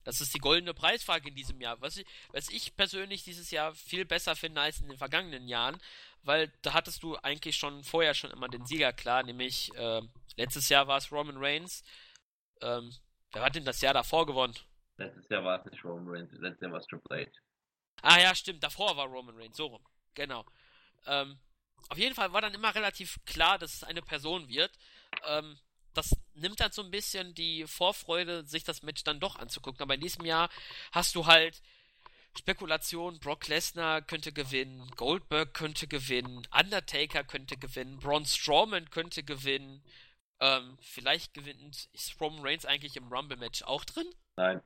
das 0.03 0.21
ist 0.21 0.33
die 0.33 0.39
goldene 0.39 0.73
Preisfrage 0.73 1.29
in 1.29 1.35
diesem 1.35 1.59
Jahr. 1.59 1.79
Was 1.81 1.97
ich, 1.97 2.05
was 2.31 2.49
ich 2.49 2.75
persönlich 2.75 3.23
dieses 3.23 3.51
Jahr 3.51 3.73
viel 3.75 4.05
besser 4.05 4.35
finde 4.35 4.61
als 4.61 4.79
in 4.79 4.87
den 4.87 4.97
vergangenen 4.97 5.47
Jahren, 5.47 5.77
weil 6.23 6.51
da 6.61 6.73
hattest 6.73 7.03
du 7.03 7.15
eigentlich 7.17 7.57
schon 7.57 7.83
vorher 7.83 8.13
schon 8.13 8.31
immer 8.31 8.47
den 8.47 8.65
Sieger 8.65 8.93
klar, 8.93 9.23
nämlich 9.23 9.73
äh, 9.75 10.01
letztes 10.37 10.69
Jahr 10.69 10.87
war 10.87 10.97
es 10.97 11.11
Roman 11.11 11.37
Reigns. 11.37 11.83
Ähm, 12.61 12.93
wer 13.33 13.43
hat 13.43 13.55
denn 13.55 13.65
das 13.65 13.81
Jahr 13.81 13.93
davor 13.93 14.25
gewonnen? 14.25 14.55
Letztes 14.97 15.27
Jahr 15.29 15.43
war 15.43 15.59
es 15.59 15.71
nicht 15.71 15.83
Roman 15.83 16.07
Reigns, 16.07 16.31
letztes 16.39 16.61
Jahr 16.61 16.71
war 16.71 16.79
es 16.79 16.87
Triple 16.87 17.25
H. 17.25 17.31
Ah 18.01 18.19
ja, 18.19 18.35
stimmt, 18.35 18.63
davor 18.63 18.95
war 18.97 19.07
Roman 19.07 19.35
Reigns, 19.37 19.57
so 19.57 19.67
rum. 19.67 19.85
Genau. 20.13 20.45
Ähm, 21.05 21.39
auf 21.89 21.97
jeden 21.97 22.15
Fall 22.15 22.33
war 22.33 22.41
dann 22.41 22.53
immer 22.53 22.73
relativ 22.75 23.19
klar, 23.25 23.57
dass 23.57 23.75
es 23.75 23.83
eine 23.83 24.01
Person 24.01 24.47
wird. 24.49 24.71
Ähm, 25.25 25.57
das 25.93 26.15
nimmt 26.35 26.59
dann 26.59 26.71
so 26.71 26.83
ein 26.83 26.91
bisschen 26.91 27.33
die 27.33 27.65
Vorfreude, 27.65 28.45
sich 28.45 28.63
das 28.63 28.83
Match 28.83 29.03
dann 29.03 29.19
doch 29.19 29.37
anzugucken. 29.37 29.81
Aber 29.81 29.95
in 29.95 30.01
diesem 30.01 30.25
Jahr 30.25 30.49
hast 30.91 31.15
du 31.15 31.25
halt 31.25 31.61
Spekulation, 32.37 33.19
Brock 33.19 33.47
Lesnar 33.47 34.01
könnte 34.03 34.31
gewinnen, 34.31 34.91
Goldberg 34.95 35.55
könnte 35.55 35.87
gewinnen, 35.87 36.47
Undertaker 36.55 37.23
könnte 37.23 37.57
gewinnen, 37.57 37.97
Braun 37.97 38.25
Strowman 38.25 38.89
könnte 38.91 39.23
gewinnen. 39.23 39.83
Ähm, 40.39 40.77
vielleicht 40.81 41.33
gewinnt 41.33 41.89
ist 41.93 42.21
Roman 42.21 42.45
Reigns 42.45 42.65
eigentlich 42.65 42.95
im 42.95 43.11
Rumble-Match 43.11 43.63
auch 43.63 43.83
drin? 43.85 44.07
Nein, 44.35 44.61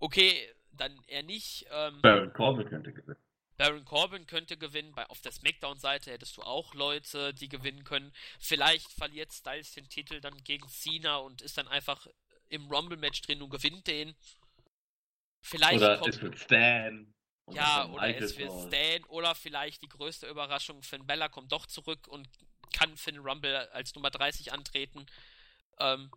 Okay, 0.00 0.48
dann 0.80 0.98
eher 1.06 1.22
nicht. 1.22 1.66
Ähm, 1.70 2.00
Baron 2.02 2.32
Corbin 2.32 2.68
könnte 2.68 2.92
gewinnen. 2.92 3.18
Baron 3.56 3.84
Corbin 3.84 4.26
könnte 4.26 4.56
gewinnen. 4.56 4.92
Bei, 4.94 5.06
auf 5.06 5.20
der 5.20 5.32
SmackDown-Seite 5.32 6.12
hättest 6.12 6.36
du 6.36 6.42
auch 6.42 6.74
Leute, 6.74 7.34
die 7.34 7.48
gewinnen 7.48 7.84
können. 7.84 8.12
Vielleicht 8.38 8.90
verliert 8.92 9.32
Styles 9.32 9.72
den 9.72 9.88
Titel 9.88 10.20
dann 10.20 10.36
gegen 10.44 10.68
Cena 10.68 11.16
und 11.16 11.42
ist 11.42 11.58
dann 11.58 11.68
einfach 11.68 12.06
im 12.48 12.68
Rumble-Match 12.68 13.22
drin 13.22 13.42
und 13.42 13.50
gewinnt 13.50 13.86
den. 13.86 14.14
Vielleicht 15.42 15.78
Oder 15.78 15.98
kommt, 15.98 16.14
es 16.14 16.22
wird 16.22 16.38
Stan. 16.38 17.14
Ja, 17.50 17.86
oder 17.86 18.06
Michael 18.06 18.24
es 18.24 18.38
wird. 18.38 18.52
Stan 18.52 19.04
oder 19.08 19.34
vielleicht 19.34 19.82
die 19.82 19.88
größte 19.88 20.26
Überraschung, 20.28 20.82
Finn 20.82 21.06
Bella 21.06 21.28
kommt 21.28 21.52
doch 21.52 21.66
zurück 21.66 22.06
und 22.08 22.28
kann 22.72 22.94
den 23.06 23.18
Rumble 23.18 23.56
als 23.70 23.94
Nummer 23.94 24.10
30 24.10 24.52
antreten. 24.52 25.06
Ähm, 25.78 26.10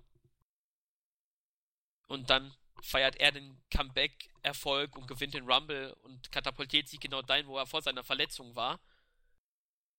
und 2.08 2.30
dann 2.30 2.54
feiert 2.82 3.16
er 3.18 3.32
den 3.32 3.62
Comeback-Erfolg 3.72 4.96
und 4.98 5.08
gewinnt 5.08 5.34
den 5.34 5.50
Rumble 5.50 5.94
und 6.04 6.32
katapultiert 6.32 6.88
sich 6.88 7.00
genau 7.00 7.22
dahin, 7.22 7.48
wo 7.48 7.58
er 7.58 7.66
vor 7.66 7.82
seiner 7.82 8.04
Verletzung 8.04 8.56
war. 8.56 8.80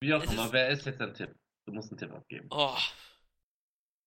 Wie 0.01 0.13
auch 0.15 0.23
immer, 0.23 0.53
wer 0.53 0.69
ist 0.69 0.87
jetzt 0.87 1.01
ein 1.01 1.15
Tipp? 1.15 1.35
Du 1.65 1.73
musst 1.73 1.91
einen 1.91 1.99
Tipp 1.99 2.13
abgeben. 2.13 2.49
Oh. 2.51 2.79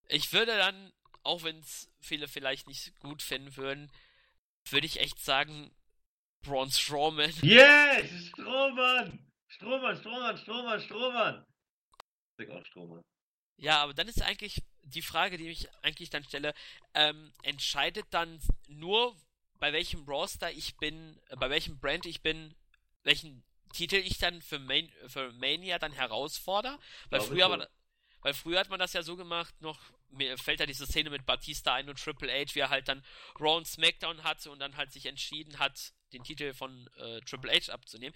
Ich 0.08 0.34
würde 0.34 0.58
dann, 0.58 0.92
auch 1.24 1.44
wenn 1.44 1.60
es 1.60 1.90
viele 2.02 2.28
vielleicht 2.28 2.68
nicht 2.68 3.00
gut 3.00 3.22
finden 3.22 3.56
würden, 3.56 3.92
würde 4.70 4.86
ich 4.86 5.00
echt 5.00 5.20
sagen, 5.20 5.72
Braun 6.42 6.70
Strowman. 6.70 7.32
Yes! 7.42 8.28
Strohmann! 8.28 9.32
Strohmann, 9.48 9.98
Strohmann, 9.98 10.38
Strohmann, 10.38 10.82
Strohmann! 10.82 11.46
Ich 12.38 12.50
auch 12.50 12.66
Strohmann. 12.66 13.04
Ja, 13.58 13.82
aber 13.82 13.94
dann 13.94 14.08
ist 14.08 14.22
eigentlich 14.22 14.62
die 14.84 15.02
Frage, 15.02 15.38
die 15.38 15.50
ich 15.50 15.68
eigentlich 15.82 16.10
dann 16.10 16.24
stelle, 16.24 16.54
ähm, 16.94 17.34
entscheidet 17.44 18.06
dann 18.12 18.40
nur, 18.68 19.16
bei 19.60 19.74
welchem 19.74 20.04
Roster 20.04 20.52
ich 20.52 20.78
bin, 20.78 21.20
äh, 21.30 21.36
bei 21.38 21.50
welchem 21.50 21.80
Brand 21.80 22.06
ich 22.06 22.22
bin, 22.22 22.54
welchen 23.04 23.44
Titel 23.74 23.96
ich 23.96 24.18
dann 24.18 24.42
für, 24.42 24.60
Main, 24.60 24.92
für 25.08 25.32
Mania 25.34 25.80
dann 25.80 25.92
herausfordere? 25.92 26.80
Weil 27.10 27.20
Glaube 27.20 27.36
früher, 27.36 27.50
war, 27.50 27.70
weil 28.22 28.34
früher 28.34 28.60
hat 28.60 28.70
man 28.70 28.80
das 28.80 28.94
ja 28.94 29.04
so 29.04 29.16
gemacht, 29.16 29.54
noch 29.62 29.80
mir 30.10 30.38
fällt 30.38 30.60
da 30.60 30.66
diese 30.66 30.86
Szene 30.86 31.10
mit 31.10 31.26
Batista 31.26 31.74
ein 31.74 31.90
und 31.90 32.00
Triple 32.00 32.32
H, 32.32 32.56
wie 32.56 32.60
er 32.60 32.70
halt 32.70 32.88
dann 32.88 33.04
Raw 33.40 33.58
und 33.58 33.68
SmackDown 33.68 34.24
hatte 34.24 34.52
und 34.52 34.60
dann 34.60 34.78
halt 34.78 34.92
sich 34.92 35.06
entschieden 35.06 35.60
hat, 35.60 35.94
den 36.14 36.24
Titel 36.24 36.54
von 36.54 36.90
äh, 36.98 37.20
Triple 37.22 37.52
H 37.52 37.72
abzunehmen. 37.72 38.16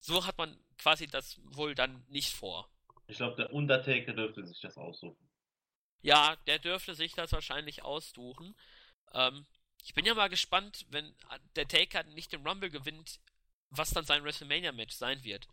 So 0.00 0.26
hat 0.26 0.38
man 0.38 0.58
quasi 0.78 1.06
das 1.06 1.40
wohl 1.44 1.74
dann 1.74 2.04
nicht 2.08 2.32
vor. 2.34 2.70
Ich 3.06 3.16
glaube, 3.16 3.36
der 3.36 3.52
Undertaker 3.52 4.12
dürfte 4.12 4.46
sich 4.46 4.60
das 4.60 4.76
aussuchen. 4.76 5.28
Ja, 6.02 6.36
der 6.46 6.58
dürfte 6.58 6.94
sich 6.94 7.14
das 7.14 7.32
wahrscheinlich 7.32 7.82
aussuchen. 7.82 8.54
Ähm, 9.12 9.46
ich 9.82 9.94
bin 9.94 10.04
ja 10.06 10.14
mal 10.14 10.28
gespannt, 10.28 10.86
wenn 10.90 11.14
der 11.56 11.68
Taker 11.68 12.02
nicht 12.04 12.32
den 12.32 12.46
Rumble 12.46 12.70
gewinnt, 12.70 13.20
was 13.70 13.90
dann 13.90 14.04
sein 14.04 14.24
WrestleMania-Match 14.24 14.94
sein 14.94 15.22
wird. 15.24 15.48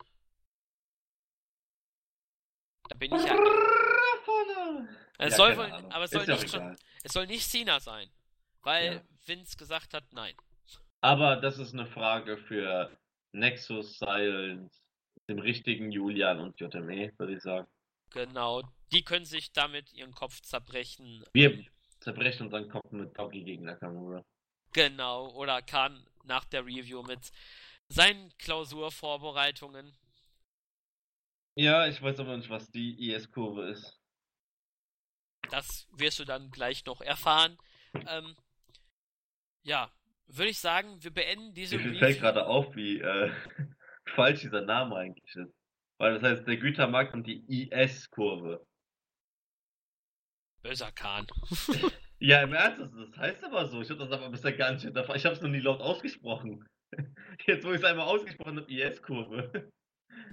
Da 2.89 2.95
bin 2.95 3.13
ich 3.15 3.25
ja. 3.25 3.35
Es 5.17 5.31
Ja, 5.31 5.37
soll 5.37 5.57
wohl, 5.57 5.71
aber 5.91 6.05
es 6.05 6.11
soll 6.11 6.25
nicht 6.25 6.49
schon, 6.49 6.77
es 7.03 7.13
soll 7.13 7.27
nicht 7.27 7.47
Cena 7.47 7.79
sein, 7.79 8.09
weil 8.63 8.95
Ja. 8.95 9.01
Vince 9.25 9.55
gesagt 9.57 9.93
hat, 9.93 10.03
nein. 10.13 10.35
Aber 11.01 11.35
das 11.35 11.59
ist 11.59 11.73
eine 11.73 11.85
Frage 11.85 12.37
für 12.37 12.91
Nexus, 13.31 13.99
Silence, 13.99 14.80
dem 15.31 15.39
richtigen 15.39 15.91
Julian 15.91 16.39
und 16.39 16.59
JME, 16.59 17.11
würde 17.17 17.33
ich 17.33 17.41
sagen. 17.41 17.67
Genau, 18.11 18.61
die 18.91 19.03
können 19.03 19.25
sich 19.25 19.51
damit 19.53 19.93
ihren 19.93 20.13
Kopf 20.13 20.41
zerbrechen. 20.41 21.23
Wir 21.33 21.65
zerbrechen 22.01 22.43
unseren 22.47 22.67
Kopf 22.69 22.91
mit 22.91 23.17
Doggy 23.17 23.43
gegen 23.43 23.63
Nakamura. 23.65 24.23
genau, 24.73 25.29
oder 25.33 25.61
Khan 25.61 26.05
nach 26.25 26.45
der 26.45 26.65
Review 26.65 27.01
mit 27.03 27.31
seinen 27.87 28.29
Klausurvorbereitungen. 28.37 29.93
Ja, 31.55 31.87
ich 31.87 32.01
weiß 32.01 32.19
aber 32.19 32.37
nicht, 32.37 32.49
was 32.49 32.69
die 32.71 33.11
IS-Kurve 33.11 33.69
ist. 33.69 33.99
Das 35.49 35.87
wirst 35.91 36.19
du 36.19 36.25
dann 36.25 36.49
gleich 36.51 36.85
noch 36.85 37.01
erfahren. 37.01 37.57
Ähm, 38.07 38.35
ja, 39.63 39.91
würde 40.27 40.49
ich 40.51 40.59
sagen, 40.59 41.03
wir 41.03 41.11
beenden 41.11 41.53
diese 41.53 41.77
Mir 41.77 41.93
fällt 41.95 42.15
Review. 42.15 42.21
gerade 42.21 42.45
auf, 42.47 42.73
wie 42.75 42.99
äh, 42.99 43.31
falsch 44.11 44.41
dieser 44.41 44.61
Name 44.61 44.95
eigentlich 44.95 45.35
ist. 45.35 45.53
Weil 45.97 46.15
das 46.15 46.23
heißt 46.23 46.47
der 46.47 46.57
Gütermarkt 46.57 47.13
und 47.13 47.25
die 47.27 47.45
IS-Kurve. 47.47 48.65
Böser 50.63 50.91
Kahn. 50.91 51.27
Ja, 52.23 52.43
im 52.43 52.53
Ernst, 52.53 52.79
das, 52.79 52.91
das 52.91 53.17
heißt 53.17 53.43
aber 53.45 53.65
so. 53.67 53.81
Ich 53.81 53.89
habe 53.89 53.97
das 53.99 54.11
aber 54.11 54.29
bisher 54.29 54.53
gar 54.53 54.71
nicht 54.71 54.83
hinterfragt. 54.83 55.17
Ich 55.17 55.25
habe 55.25 55.33
es 55.33 55.41
noch 55.41 55.49
nie 55.49 55.59
laut 55.59 55.81
ausgesprochen. 55.81 56.63
Jetzt, 57.47 57.65
wo 57.65 57.71
ich 57.71 57.77
es 57.77 57.83
einmal 57.83 58.05
ausgesprochen 58.05 58.57
habe, 58.59 58.71
IS-Kurve. 58.71 59.71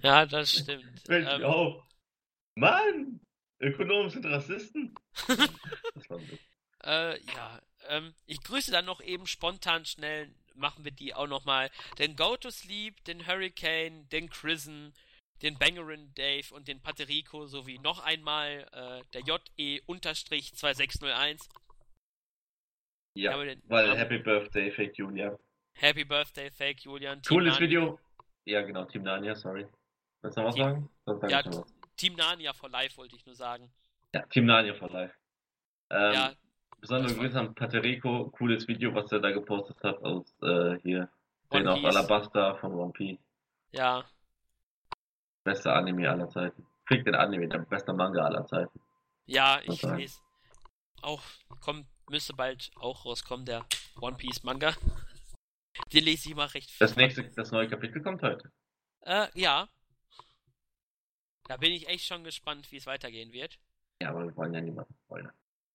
Ja, 0.02 0.26
das 0.26 0.52
stimmt. 0.52 1.09
Mensch, 1.09 1.28
Ähm, 1.32 1.44
auf. 1.44 1.82
Mann! 2.56 3.20
Ökonomen 3.59 4.10
sind 4.10 4.26
Rassisten. 4.26 4.94
das 5.14 6.10
war 6.10 6.18
gut. 6.18 6.38
Äh, 6.84 7.18
ja, 7.24 7.62
ähm, 7.88 8.14
ich 8.26 8.42
grüße 8.42 8.70
dann 8.70 8.84
noch 8.84 9.00
eben 9.00 9.26
spontan 9.26 9.84
schnell, 9.86 10.34
machen 10.59 10.85
wir 10.85 10.93
die 10.93 11.14
auch 11.14 11.26
nochmal, 11.26 11.70
den 11.98 12.14
Go 12.16 12.36
to 12.36 12.51
Sleep, 12.51 13.02
den 13.05 13.26
Hurricane, 13.26 14.09
den 14.10 14.28
Chrisen, 14.30 14.93
den 15.43 15.59
Bangerin 15.59 16.12
Dave 16.14 16.52
und 16.55 16.68
den 16.68 16.80
Paterico 16.80 17.47
sowie 17.47 17.78
noch 17.78 18.01
einmal 18.05 18.66
äh, 18.72 19.02
der 19.12 19.22
JE-2601. 19.22 21.48
Ja, 23.14 23.36
den- 23.43 23.62
weil 23.66 23.89
aber- 23.90 23.98
Happy 23.98 24.18
Birthday, 24.18 24.70
Fake 24.70 24.97
Julia. 24.98 25.36
Happy 25.74 26.05
Birthday, 26.05 26.51
Fake 26.51 26.80
Julian. 26.80 27.22
Team 27.22 27.36
Cooles 27.39 27.55
Narnia, 27.55 27.68
Video. 27.68 28.01
Ja, 28.44 28.62
genau, 28.62 28.85
Team 28.85 29.02
Nania, 29.02 29.35
sorry. 29.35 29.66
Willst 30.22 30.36
du 30.36 30.40
noch 30.40 30.48
was 30.48 30.55
Team- 30.56 30.64
sagen? 30.64 30.90
Sag 31.20 31.30
Ja. 31.30 31.43
Team 31.97 32.14
Nania 32.14 32.52
for 32.52 32.68
Life 32.70 32.97
wollte 32.97 33.16
ich 33.16 33.26
nur 33.26 33.35
sagen. 33.35 33.70
Ja, 34.14 34.22
Team 34.26 34.47
Nania 34.47 34.74
for 34.74 34.89
Life. 34.90 35.14
Ähm, 35.90 36.12
ja, 36.12 36.32
besondere 36.80 37.14
Grüße 37.14 37.38
an 37.38 37.55
Paterico. 37.55 38.30
Cooles 38.30 38.66
Video, 38.68 38.94
was 38.94 39.10
er 39.12 39.20
da 39.20 39.30
gepostet 39.30 39.76
hat 39.82 40.02
aus 40.02 40.34
äh, 40.42 40.78
hier. 40.82 41.09
One 41.50 41.62
Den 41.62 41.68
auf. 41.68 41.84
Alabasta 41.84 42.55
von 42.56 42.74
One 42.74 42.92
Piece. 42.92 43.18
ja, 43.72 44.05
Bester 45.44 45.74
Anime 45.74 46.10
aller 46.10 46.28
Zeiten. 46.28 46.66
Kriegt 46.84 47.06
den 47.06 47.14
Anime, 47.14 47.48
der 47.48 47.59
beste 47.60 47.92
Manga 47.92 48.22
aller 48.24 48.46
Zeiten. 48.46 48.80
ja, 49.26 49.60
ich 49.64 49.82
lese. 49.82 50.20
Auch, 51.00 51.22
kommt, 51.60 51.86
müsste 52.10 52.34
bald 52.34 52.70
auch 52.76 53.05
rauskommen, 53.06 53.46
der 53.46 53.64
One 54.00 54.16
Piece 54.16 54.42
Manga. 54.42 54.72
Den 55.92 56.05
lese 56.05 56.28
ich 56.30 56.34
mal 56.34 56.46
recht 56.46 56.80
Das 56.80 56.96
nächste, 56.96 57.22
das 57.30 57.52
neue 57.52 57.68
Kapitel 57.68 58.02
kommt 58.02 58.20
heute. 58.22 58.50
Äh, 59.02 59.28
ja. 59.34 59.68
Da 61.44 61.56
bin 61.56 61.72
ich 61.72 61.88
echt 61.88 62.05
schon 62.05 62.24
gespannt, 62.24 62.70
wie 62.72 62.76
es 62.78 62.86
weitergehen 62.86 63.32
wird. 63.32 63.59
Ja, 64.02 64.10
aber 64.10 64.24
wir 64.24 64.36
wollen 64.36 64.52
ja 64.52 64.60
niemanden 64.60 64.94
spoilern. 65.05 65.32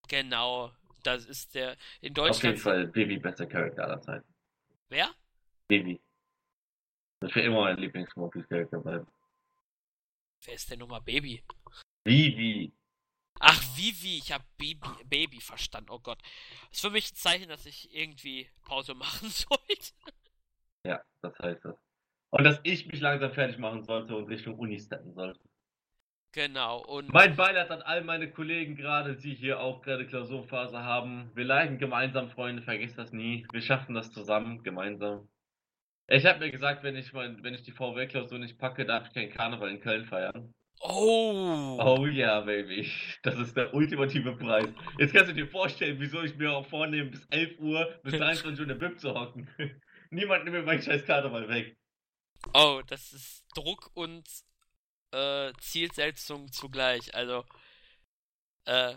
Genau. 0.09 0.71
Das 1.03 1.25
ist 1.25 1.53
der. 1.55 1.77
In 2.01 2.11
Auf 2.11 2.15
Deutschland. 2.15 2.43
jeden 2.43 2.57
Fall 2.57 2.95
Vivi, 2.95 3.17
bester 3.17 3.45
Charakter 3.45 3.84
aller 3.84 4.01
Zeiten. 4.01 4.34
Wer? 4.89 5.13
Vivi. 5.67 6.01
Das 7.19 7.34
wird 7.35 7.45
immer 7.45 7.61
mein 7.61 7.77
Lieblings-One 7.77 8.30
Piece-Charakter 8.31 8.80
bleiben. 8.80 9.07
Wer 10.45 10.53
ist 10.55 10.69
denn 10.69 10.80
nochmal 10.80 11.01
Baby? 11.01 11.41
Vivi. 12.05 12.73
Ach, 13.39 13.61
Vivi, 13.77 14.17
ich 14.17 14.31
hab 14.31 14.43
Baby, 14.57 14.89
Baby 15.05 15.39
verstanden. 15.41 15.89
Oh 15.89 15.99
Gott. 15.99 16.21
Das 16.69 16.77
ist 16.77 16.81
für 16.81 16.89
mich 16.89 17.11
ein 17.11 17.15
Zeichen, 17.15 17.49
dass 17.49 17.65
ich 17.65 17.93
irgendwie 17.95 18.49
Pause 18.63 18.93
machen 18.93 19.30
sollte. 19.30 19.93
Ja, 20.85 21.01
das 21.21 21.38
heißt 21.39 21.63
das. 21.65 21.75
Und 22.30 22.43
dass 22.43 22.59
ich 22.63 22.88
mich 22.88 22.99
langsam 22.99 23.31
fertig 23.34 23.57
machen 23.57 23.84
sollte 23.84 24.15
und 24.15 24.27
Richtung 24.27 24.57
Uni 24.57 24.80
steppen 24.80 25.13
sollte. 25.13 25.39
Genau. 26.34 26.84
Und 26.85 27.14
Mein 27.14 27.35
Beileid 27.35 27.69
an 27.69 27.84
all 27.84 28.03
meine 28.03 28.30
Kollegen 28.30 28.76
gerade, 28.76 29.15
die 29.15 29.35
hier 29.35 29.60
auch 29.60 29.84
gerade 29.84 30.07
Klausurphase 30.07 30.80
haben. 30.84 31.31
Wir 31.35 31.45
leiden 31.45 31.77
gemeinsam, 31.77 32.30
Freunde, 32.31 32.64
vergesst 32.64 32.97
das 32.97 33.14
nie. 33.14 33.45
Wir 33.51 33.61
schaffen 33.61 33.93
das 33.93 34.11
zusammen, 34.11 34.64
gemeinsam. 34.64 35.30
Ich 36.07 36.26
habe 36.26 36.39
mir 36.39 36.51
gesagt, 36.51 36.84
wenn 36.84 36.95
ich 36.95 37.14
mein, 37.14 37.43
wenn 37.43 37.53
ich 37.53 37.61
die 37.61 37.72
VW-Klausur 37.72 38.39
nicht 38.39 38.57
packe, 38.57 38.85
darf 38.85 39.07
ich 39.07 39.14
keinen 39.14 39.31
Karneval 39.31 39.69
in 39.69 39.80
Köln 39.80 40.05
feiern. 40.05 40.51
Oh. 40.81 41.77
Oh 41.80 42.05
ja, 42.07 42.41
Baby. 42.41 42.91
Das 43.22 43.38
ist 43.38 43.55
der 43.55 43.73
ultimative 43.73 44.35
Preis. 44.35 44.68
Jetzt 44.97 45.14
kannst 45.14 45.30
du 45.30 45.35
dir 45.35 45.47
vorstellen, 45.47 45.97
wieso 45.99 46.22
ich 46.23 46.35
mir 46.35 46.51
auch 46.51 46.65
vornehme, 46.65 47.11
bis 47.11 47.26
11 47.30 47.60
Uhr, 47.60 47.99
bis 48.03 48.14
23 48.18 48.60
Uhr 48.60 48.64
in 48.64 48.80
der 48.80 48.88
Bib 48.88 48.99
zu 48.99 49.14
hocken. 49.14 49.47
Niemand 50.10 50.43
nimmt 50.45 50.57
mir 50.57 50.64
meinen 50.64 50.81
scheiß 50.81 51.05
Karneval 51.05 51.47
weg. 51.47 51.77
Oh, 52.53 52.81
das 52.88 53.14
ist 53.14 53.45
Druck 53.55 53.91
und 53.93 54.27
äh, 55.14 55.53
Zielsetzung 55.60 56.52
zugleich. 56.52 57.14
Also, 57.14 57.45
äh, 58.65 58.95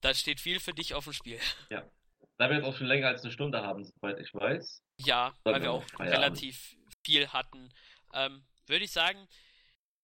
da 0.00 0.14
steht 0.14 0.40
viel 0.40 0.60
für 0.60 0.72
dich 0.72 0.94
auf 0.94 1.04
dem 1.04 1.12
Spiel. 1.12 1.38
Da 1.68 2.48
wir 2.48 2.56
jetzt 2.56 2.64
auch 2.64 2.76
schon 2.76 2.86
länger 2.86 3.08
als 3.08 3.22
eine 3.22 3.32
Stunde 3.32 3.62
haben, 3.62 3.84
soweit 3.84 4.18
ich 4.18 4.32
weiß. 4.34 4.82
Ja, 4.96 5.34
weil 5.44 5.54
wir 5.56 5.62
wir 5.62 5.72
auch 5.72 5.84
relativ 5.98 6.76
viel 7.04 7.28
hatten. 7.28 7.72
Ähm, 8.14 8.44
Würde 8.66 8.84
ich 8.84 8.92
sagen, 8.92 9.28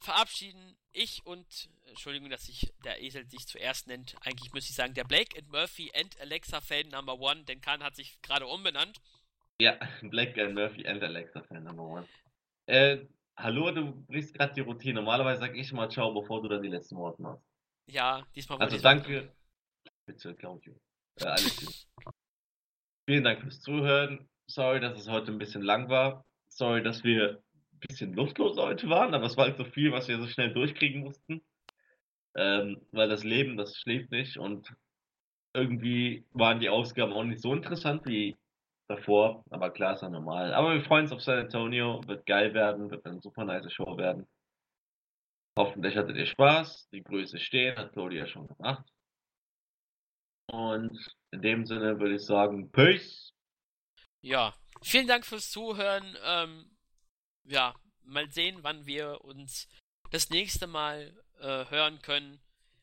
verabschieden 0.01 0.77
ich 0.93 1.25
und, 1.25 1.47
Entschuldigung, 1.87 2.31
dass 2.31 2.47
sich 2.47 2.73
der 2.85 3.03
Esel 3.03 3.27
sich 3.29 3.47
zuerst 3.47 3.87
nennt. 3.87 4.17
Eigentlich 4.23 4.53
müsste 4.53 4.71
ich 4.71 4.77
sagen, 4.77 4.95
der 4.95 5.05
Blake 5.05 5.39
and 5.39 5.51
Murphy 5.51 5.91
and 5.95 6.19
Alexa 6.21 6.61
Fan 6.61 6.89
Number 6.89 7.19
One, 7.19 7.45
denn 7.45 7.61
Khan 7.61 7.83
hat 7.83 7.97
sich 7.97 8.21
gerade 8.23 8.47
umbenannt. 8.47 9.01
Ja, 9.61 9.79
Black 10.03 10.37
and 10.39 10.55
Murphy 10.55 10.87
and 10.87 11.03
Alexa 11.03 11.43
Fan 11.43 11.65
Number 11.65 11.83
One. 11.83 12.09
Äh, 12.67 13.07
hallo, 13.37 13.71
du 13.71 13.93
brichst 14.07 14.35
gerade 14.35 14.55
die 14.55 14.61
Routine. 14.61 14.95
Normalerweise 14.95 15.41
sag 15.41 15.57
ich 15.57 15.73
mal 15.73 15.91
Ciao, 15.91 16.13
bevor 16.13 16.43
du 16.43 16.49
dann 16.49 16.63
die 16.63 16.69
letzten 16.69 16.97
Worte 16.97 17.23
machst. 17.23 17.45
Ja, 17.87 18.27
diesmal 18.35 18.59
Also 18.59 18.77
ich 18.77 18.83
danke. 18.83 19.33
Bitte, 20.07 20.35
Claudio. 20.35 20.75
Äh, 21.21 21.25
alles 21.27 21.57
gut. 21.57 22.15
Vielen 23.07 23.25
Dank 23.25 23.41
fürs 23.41 23.61
Zuhören. 23.61 24.29
Sorry, 24.49 24.81
dass 24.81 24.99
es 24.99 25.09
heute 25.09 25.33
ein 25.33 25.39
bisschen 25.39 25.63
lang 25.63 25.89
war. 25.89 26.25
Sorry, 26.49 26.83
dass 26.83 27.05
wir 27.05 27.43
ein 27.73 27.79
bisschen 27.81 28.15
luftlos 28.15 28.57
heute 28.57 28.89
waren, 28.89 29.15
aber 29.15 29.27
es 29.27 29.37
war 29.37 29.47
halt 29.47 29.59
so 29.59 29.65
viel, 29.65 29.93
was 29.93 30.09
wir 30.09 30.19
so 30.19 30.27
schnell 30.27 30.53
durchkriegen 30.53 31.03
mussten. 31.03 31.43
Ähm, 32.35 32.81
weil 32.93 33.09
das 33.09 33.25
Leben, 33.25 33.57
das 33.57 33.77
schläft 33.77 34.11
nicht 34.11 34.37
und 34.37 34.75
irgendwie 35.55 36.27
waren 36.33 36.61
die 36.61 36.69
Ausgaben 36.69 37.13
auch 37.13 37.25
nicht 37.25 37.41
so 37.41 37.55
interessant 37.55 38.05
wie 38.05 38.37
davor, 38.89 39.45
aber 39.51 39.71
klar 39.71 39.95
ist 39.95 40.03
ja 40.03 40.09
normal. 40.09 40.55
Aber 40.55 40.75
wir 40.75 40.83
freuen 40.83 41.05
uns 41.05 41.13
auf 41.13 41.23
San 41.23 41.39
Antonio, 41.39 42.01
wird 42.07 42.27
geil 42.27 42.55
werden, 42.55 42.91
wird 42.91 43.05
eine 43.07 43.21
super 43.21 43.45
nice 43.45 43.73
Show 43.73 43.97
werden. 43.97 44.27
Hoffentlich 45.59 45.97
hattet 45.97 46.17
ihr 46.17 46.27
Spaß, 46.27 46.89
die 46.91 47.03
Grüße 47.03 47.39
stehen, 47.39 47.77
hat 47.77 47.93
Claudia 47.93 48.27
schon 48.27 48.47
gemacht. 48.47 48.85
Und 50.53 50.99
in 51.33 51.43
dem 51.43 51.67
Sinne 51.67 51.99
würde 51.99 52.17
ich 52.17 52.25
sagen, 52.25 52.71
Peace. 52.71 53.33
Ja, 54.21 54.55
vielen 54.83 55.09
Dank 55.09 55.25
fürs 55.25 55.51
Zuhören. 55.51 56.17
Ähm, 56.25 56.77
ja, 57.45 57.75
mal 58.03 58.31
sehen, 58.31 58.59
wann 58.63 58.87
wir 58.87 59.25
uns 59.25 59.69
das 60.11 60.31
nächste 60.31 60.67
Mal 60.67 61.17
äh, 61.41 61.65
hören 61.71 62.01
können. 62.03 62.41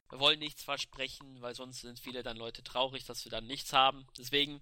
Wir 0.10 0.20
wollen 0.20 0.40
nichts 0.40 0.64
versprechen, 0.64 1.42
weil 1.42 1.56
sonst 1.56 1.82
sind 1.82 2.00
viele 2.00 2.24
dann 2.24 2.38
Leute 2.38 2.64
traurig, 2.64 3.06
dass 3.06 3.26
wir 3.26 3.32
dann 3.32 3.48
nichts 3.48 3.74
haben. 3.74 4.06
Deswegen 4.18 4.62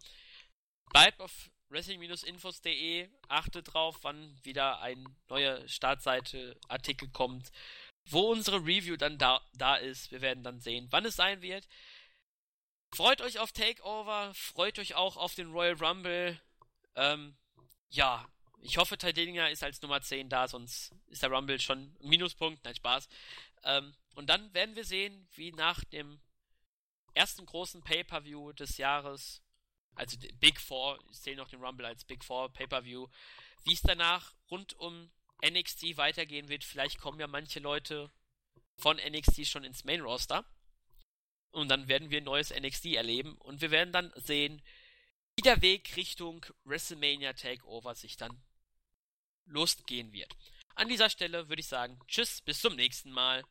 bleibt 0.91 1.19
auf 1.19 1.51
wrestling-infos.de, 1.69 3.09
achtet 3.27 3.73
drauf, 3.73 3.99
wann 4.01 4.37
wieder 4.43 4.81
ein 4.81 5.07
neuer 5.29 5.67
Startseite 5.67 6.59
Artikel 6.67 7.09
kommt, 7.09 7.51
wo 8.05 8.31
unsere 8.31 8.57
Review 8.57 8.97
dann 8.97 9.17
da, 9.17 9.41
da 9.53 9.75
ist. 9.75 10.11
Wir 10.11 10.21
werden 10.21 10.43
dann 10.43 10.59
sehen, 10.59 10.87
wann 10.91 11.05
es 11.05 11.15
sein 11.15 11.41
wird. 11.41 11.67
Freut 12.93 13.21
euch 13.21 13.39
auf 13.39 13.53
Takeover, 13.53 14.33
freut 14.33 14.77
euch 14.79 14.95
auch 14.95 15.15
auf 15.15 15.33
den 15.33 15.51
Royal 15.51 15.75
Rumble. 15.75 16.39
Ähm, 16.95 17.37
ja, 17.89 18.27
ich 18.59 18.77
hoffe, 18.77 18.97
Dillinger 18.97 19.49
ist 19.49 19.63
als 19.63 19.81
Nummer 19.81 20.01
10 20.01 20.29
da, 20.29 20.47
sonst 20.47 20.93
ist 21.07 21.23
der 21.23 21.31
Rumble 21.31 21.59
schon 21.59 21.95
ein 22.01 22.09
Minuspunkt. 22.09 22.63
Nein, 22.65 22.75
Spaß. 22.75 23.07
Ähm, 23.63 23.93
und 24.15 24.29
dann 24.29 24.53
werden 24.53 24.75
wir 24.75 24.83
sehen, 24.83 25.27
wie 25.35 25.51
nach 25.53 25.83
dem 25.85 26.19
ersten 27.13 27.45
großen 27.45 27.81
Pay-Per-View 27.81 28.53
des 28.53 28.77
Jahres, 28.77 29.41
also 29.95 30.17
Big 30.39 30.59
Four, 30.59 30.99
ich 31.11 31.21
zähle 31.21 31.37
noch 31.37 31.49
den 31.49 31.63
Rumble 31.63 31.85
als 31.85 32.05
Big 32.05 32.23
Four 32.23 32.51
Pay-Per-View, 32.53 33.07
wie 33.63 33.73
es 33.73 33.81
danach 33.81 34.33
rund 34.49 34.73
um 34.73 35.11
NXT 35.43 35.97
weitergehen 35.97 36.49
wird. 36.49 36.63
Vielleicht 36.63 36.99
kommen 36.99 37.19
ja 37.19 37.27
manche 37.27 37.59
Leute 37.59 38.11
von 38.77 38.97
NXT 38.97 39.47
schon 39.47 39.63
ins 39.63 39.83
Main 39.83 40.01
Roster. 40.01 40.45
Und 41.51 41.69
dann 41.69 41.87
werden 41.87 42.09
wir 42.09 42.19
ein 42.19 42.23
neues 42.23 42.51
NXT 42.51 42.85
erleben 42.93 43.35
und 43.37 43.59
wir 43.59 43.71
werden 43.71 43.91
dann 43.91 44.13
sehen, 44.15 44.61
wie 45.35 45.41
der 45.41 45.61
Weg 45.61 45.97
Richtung 45.97 46.45
WrestleMania 46.63 47.33
Takeover 47.33 47.93
sich 47.93 48.15
dann 48.15 48.41
losgehen 49.45 50.13
wird. 50.13 50.33
An 50.75 50.87
dieser 50.87 51.09
Stelle 51.09 51.49
würde 51.49 51.59
ich 51.59 51.67
sagen, 51.67 51.99
tschüss, 52.07 52.41
bis 52.41 52.61
zum 52.61 52.75
nächsten 52.75 53.11
Mal. 53.11 53.43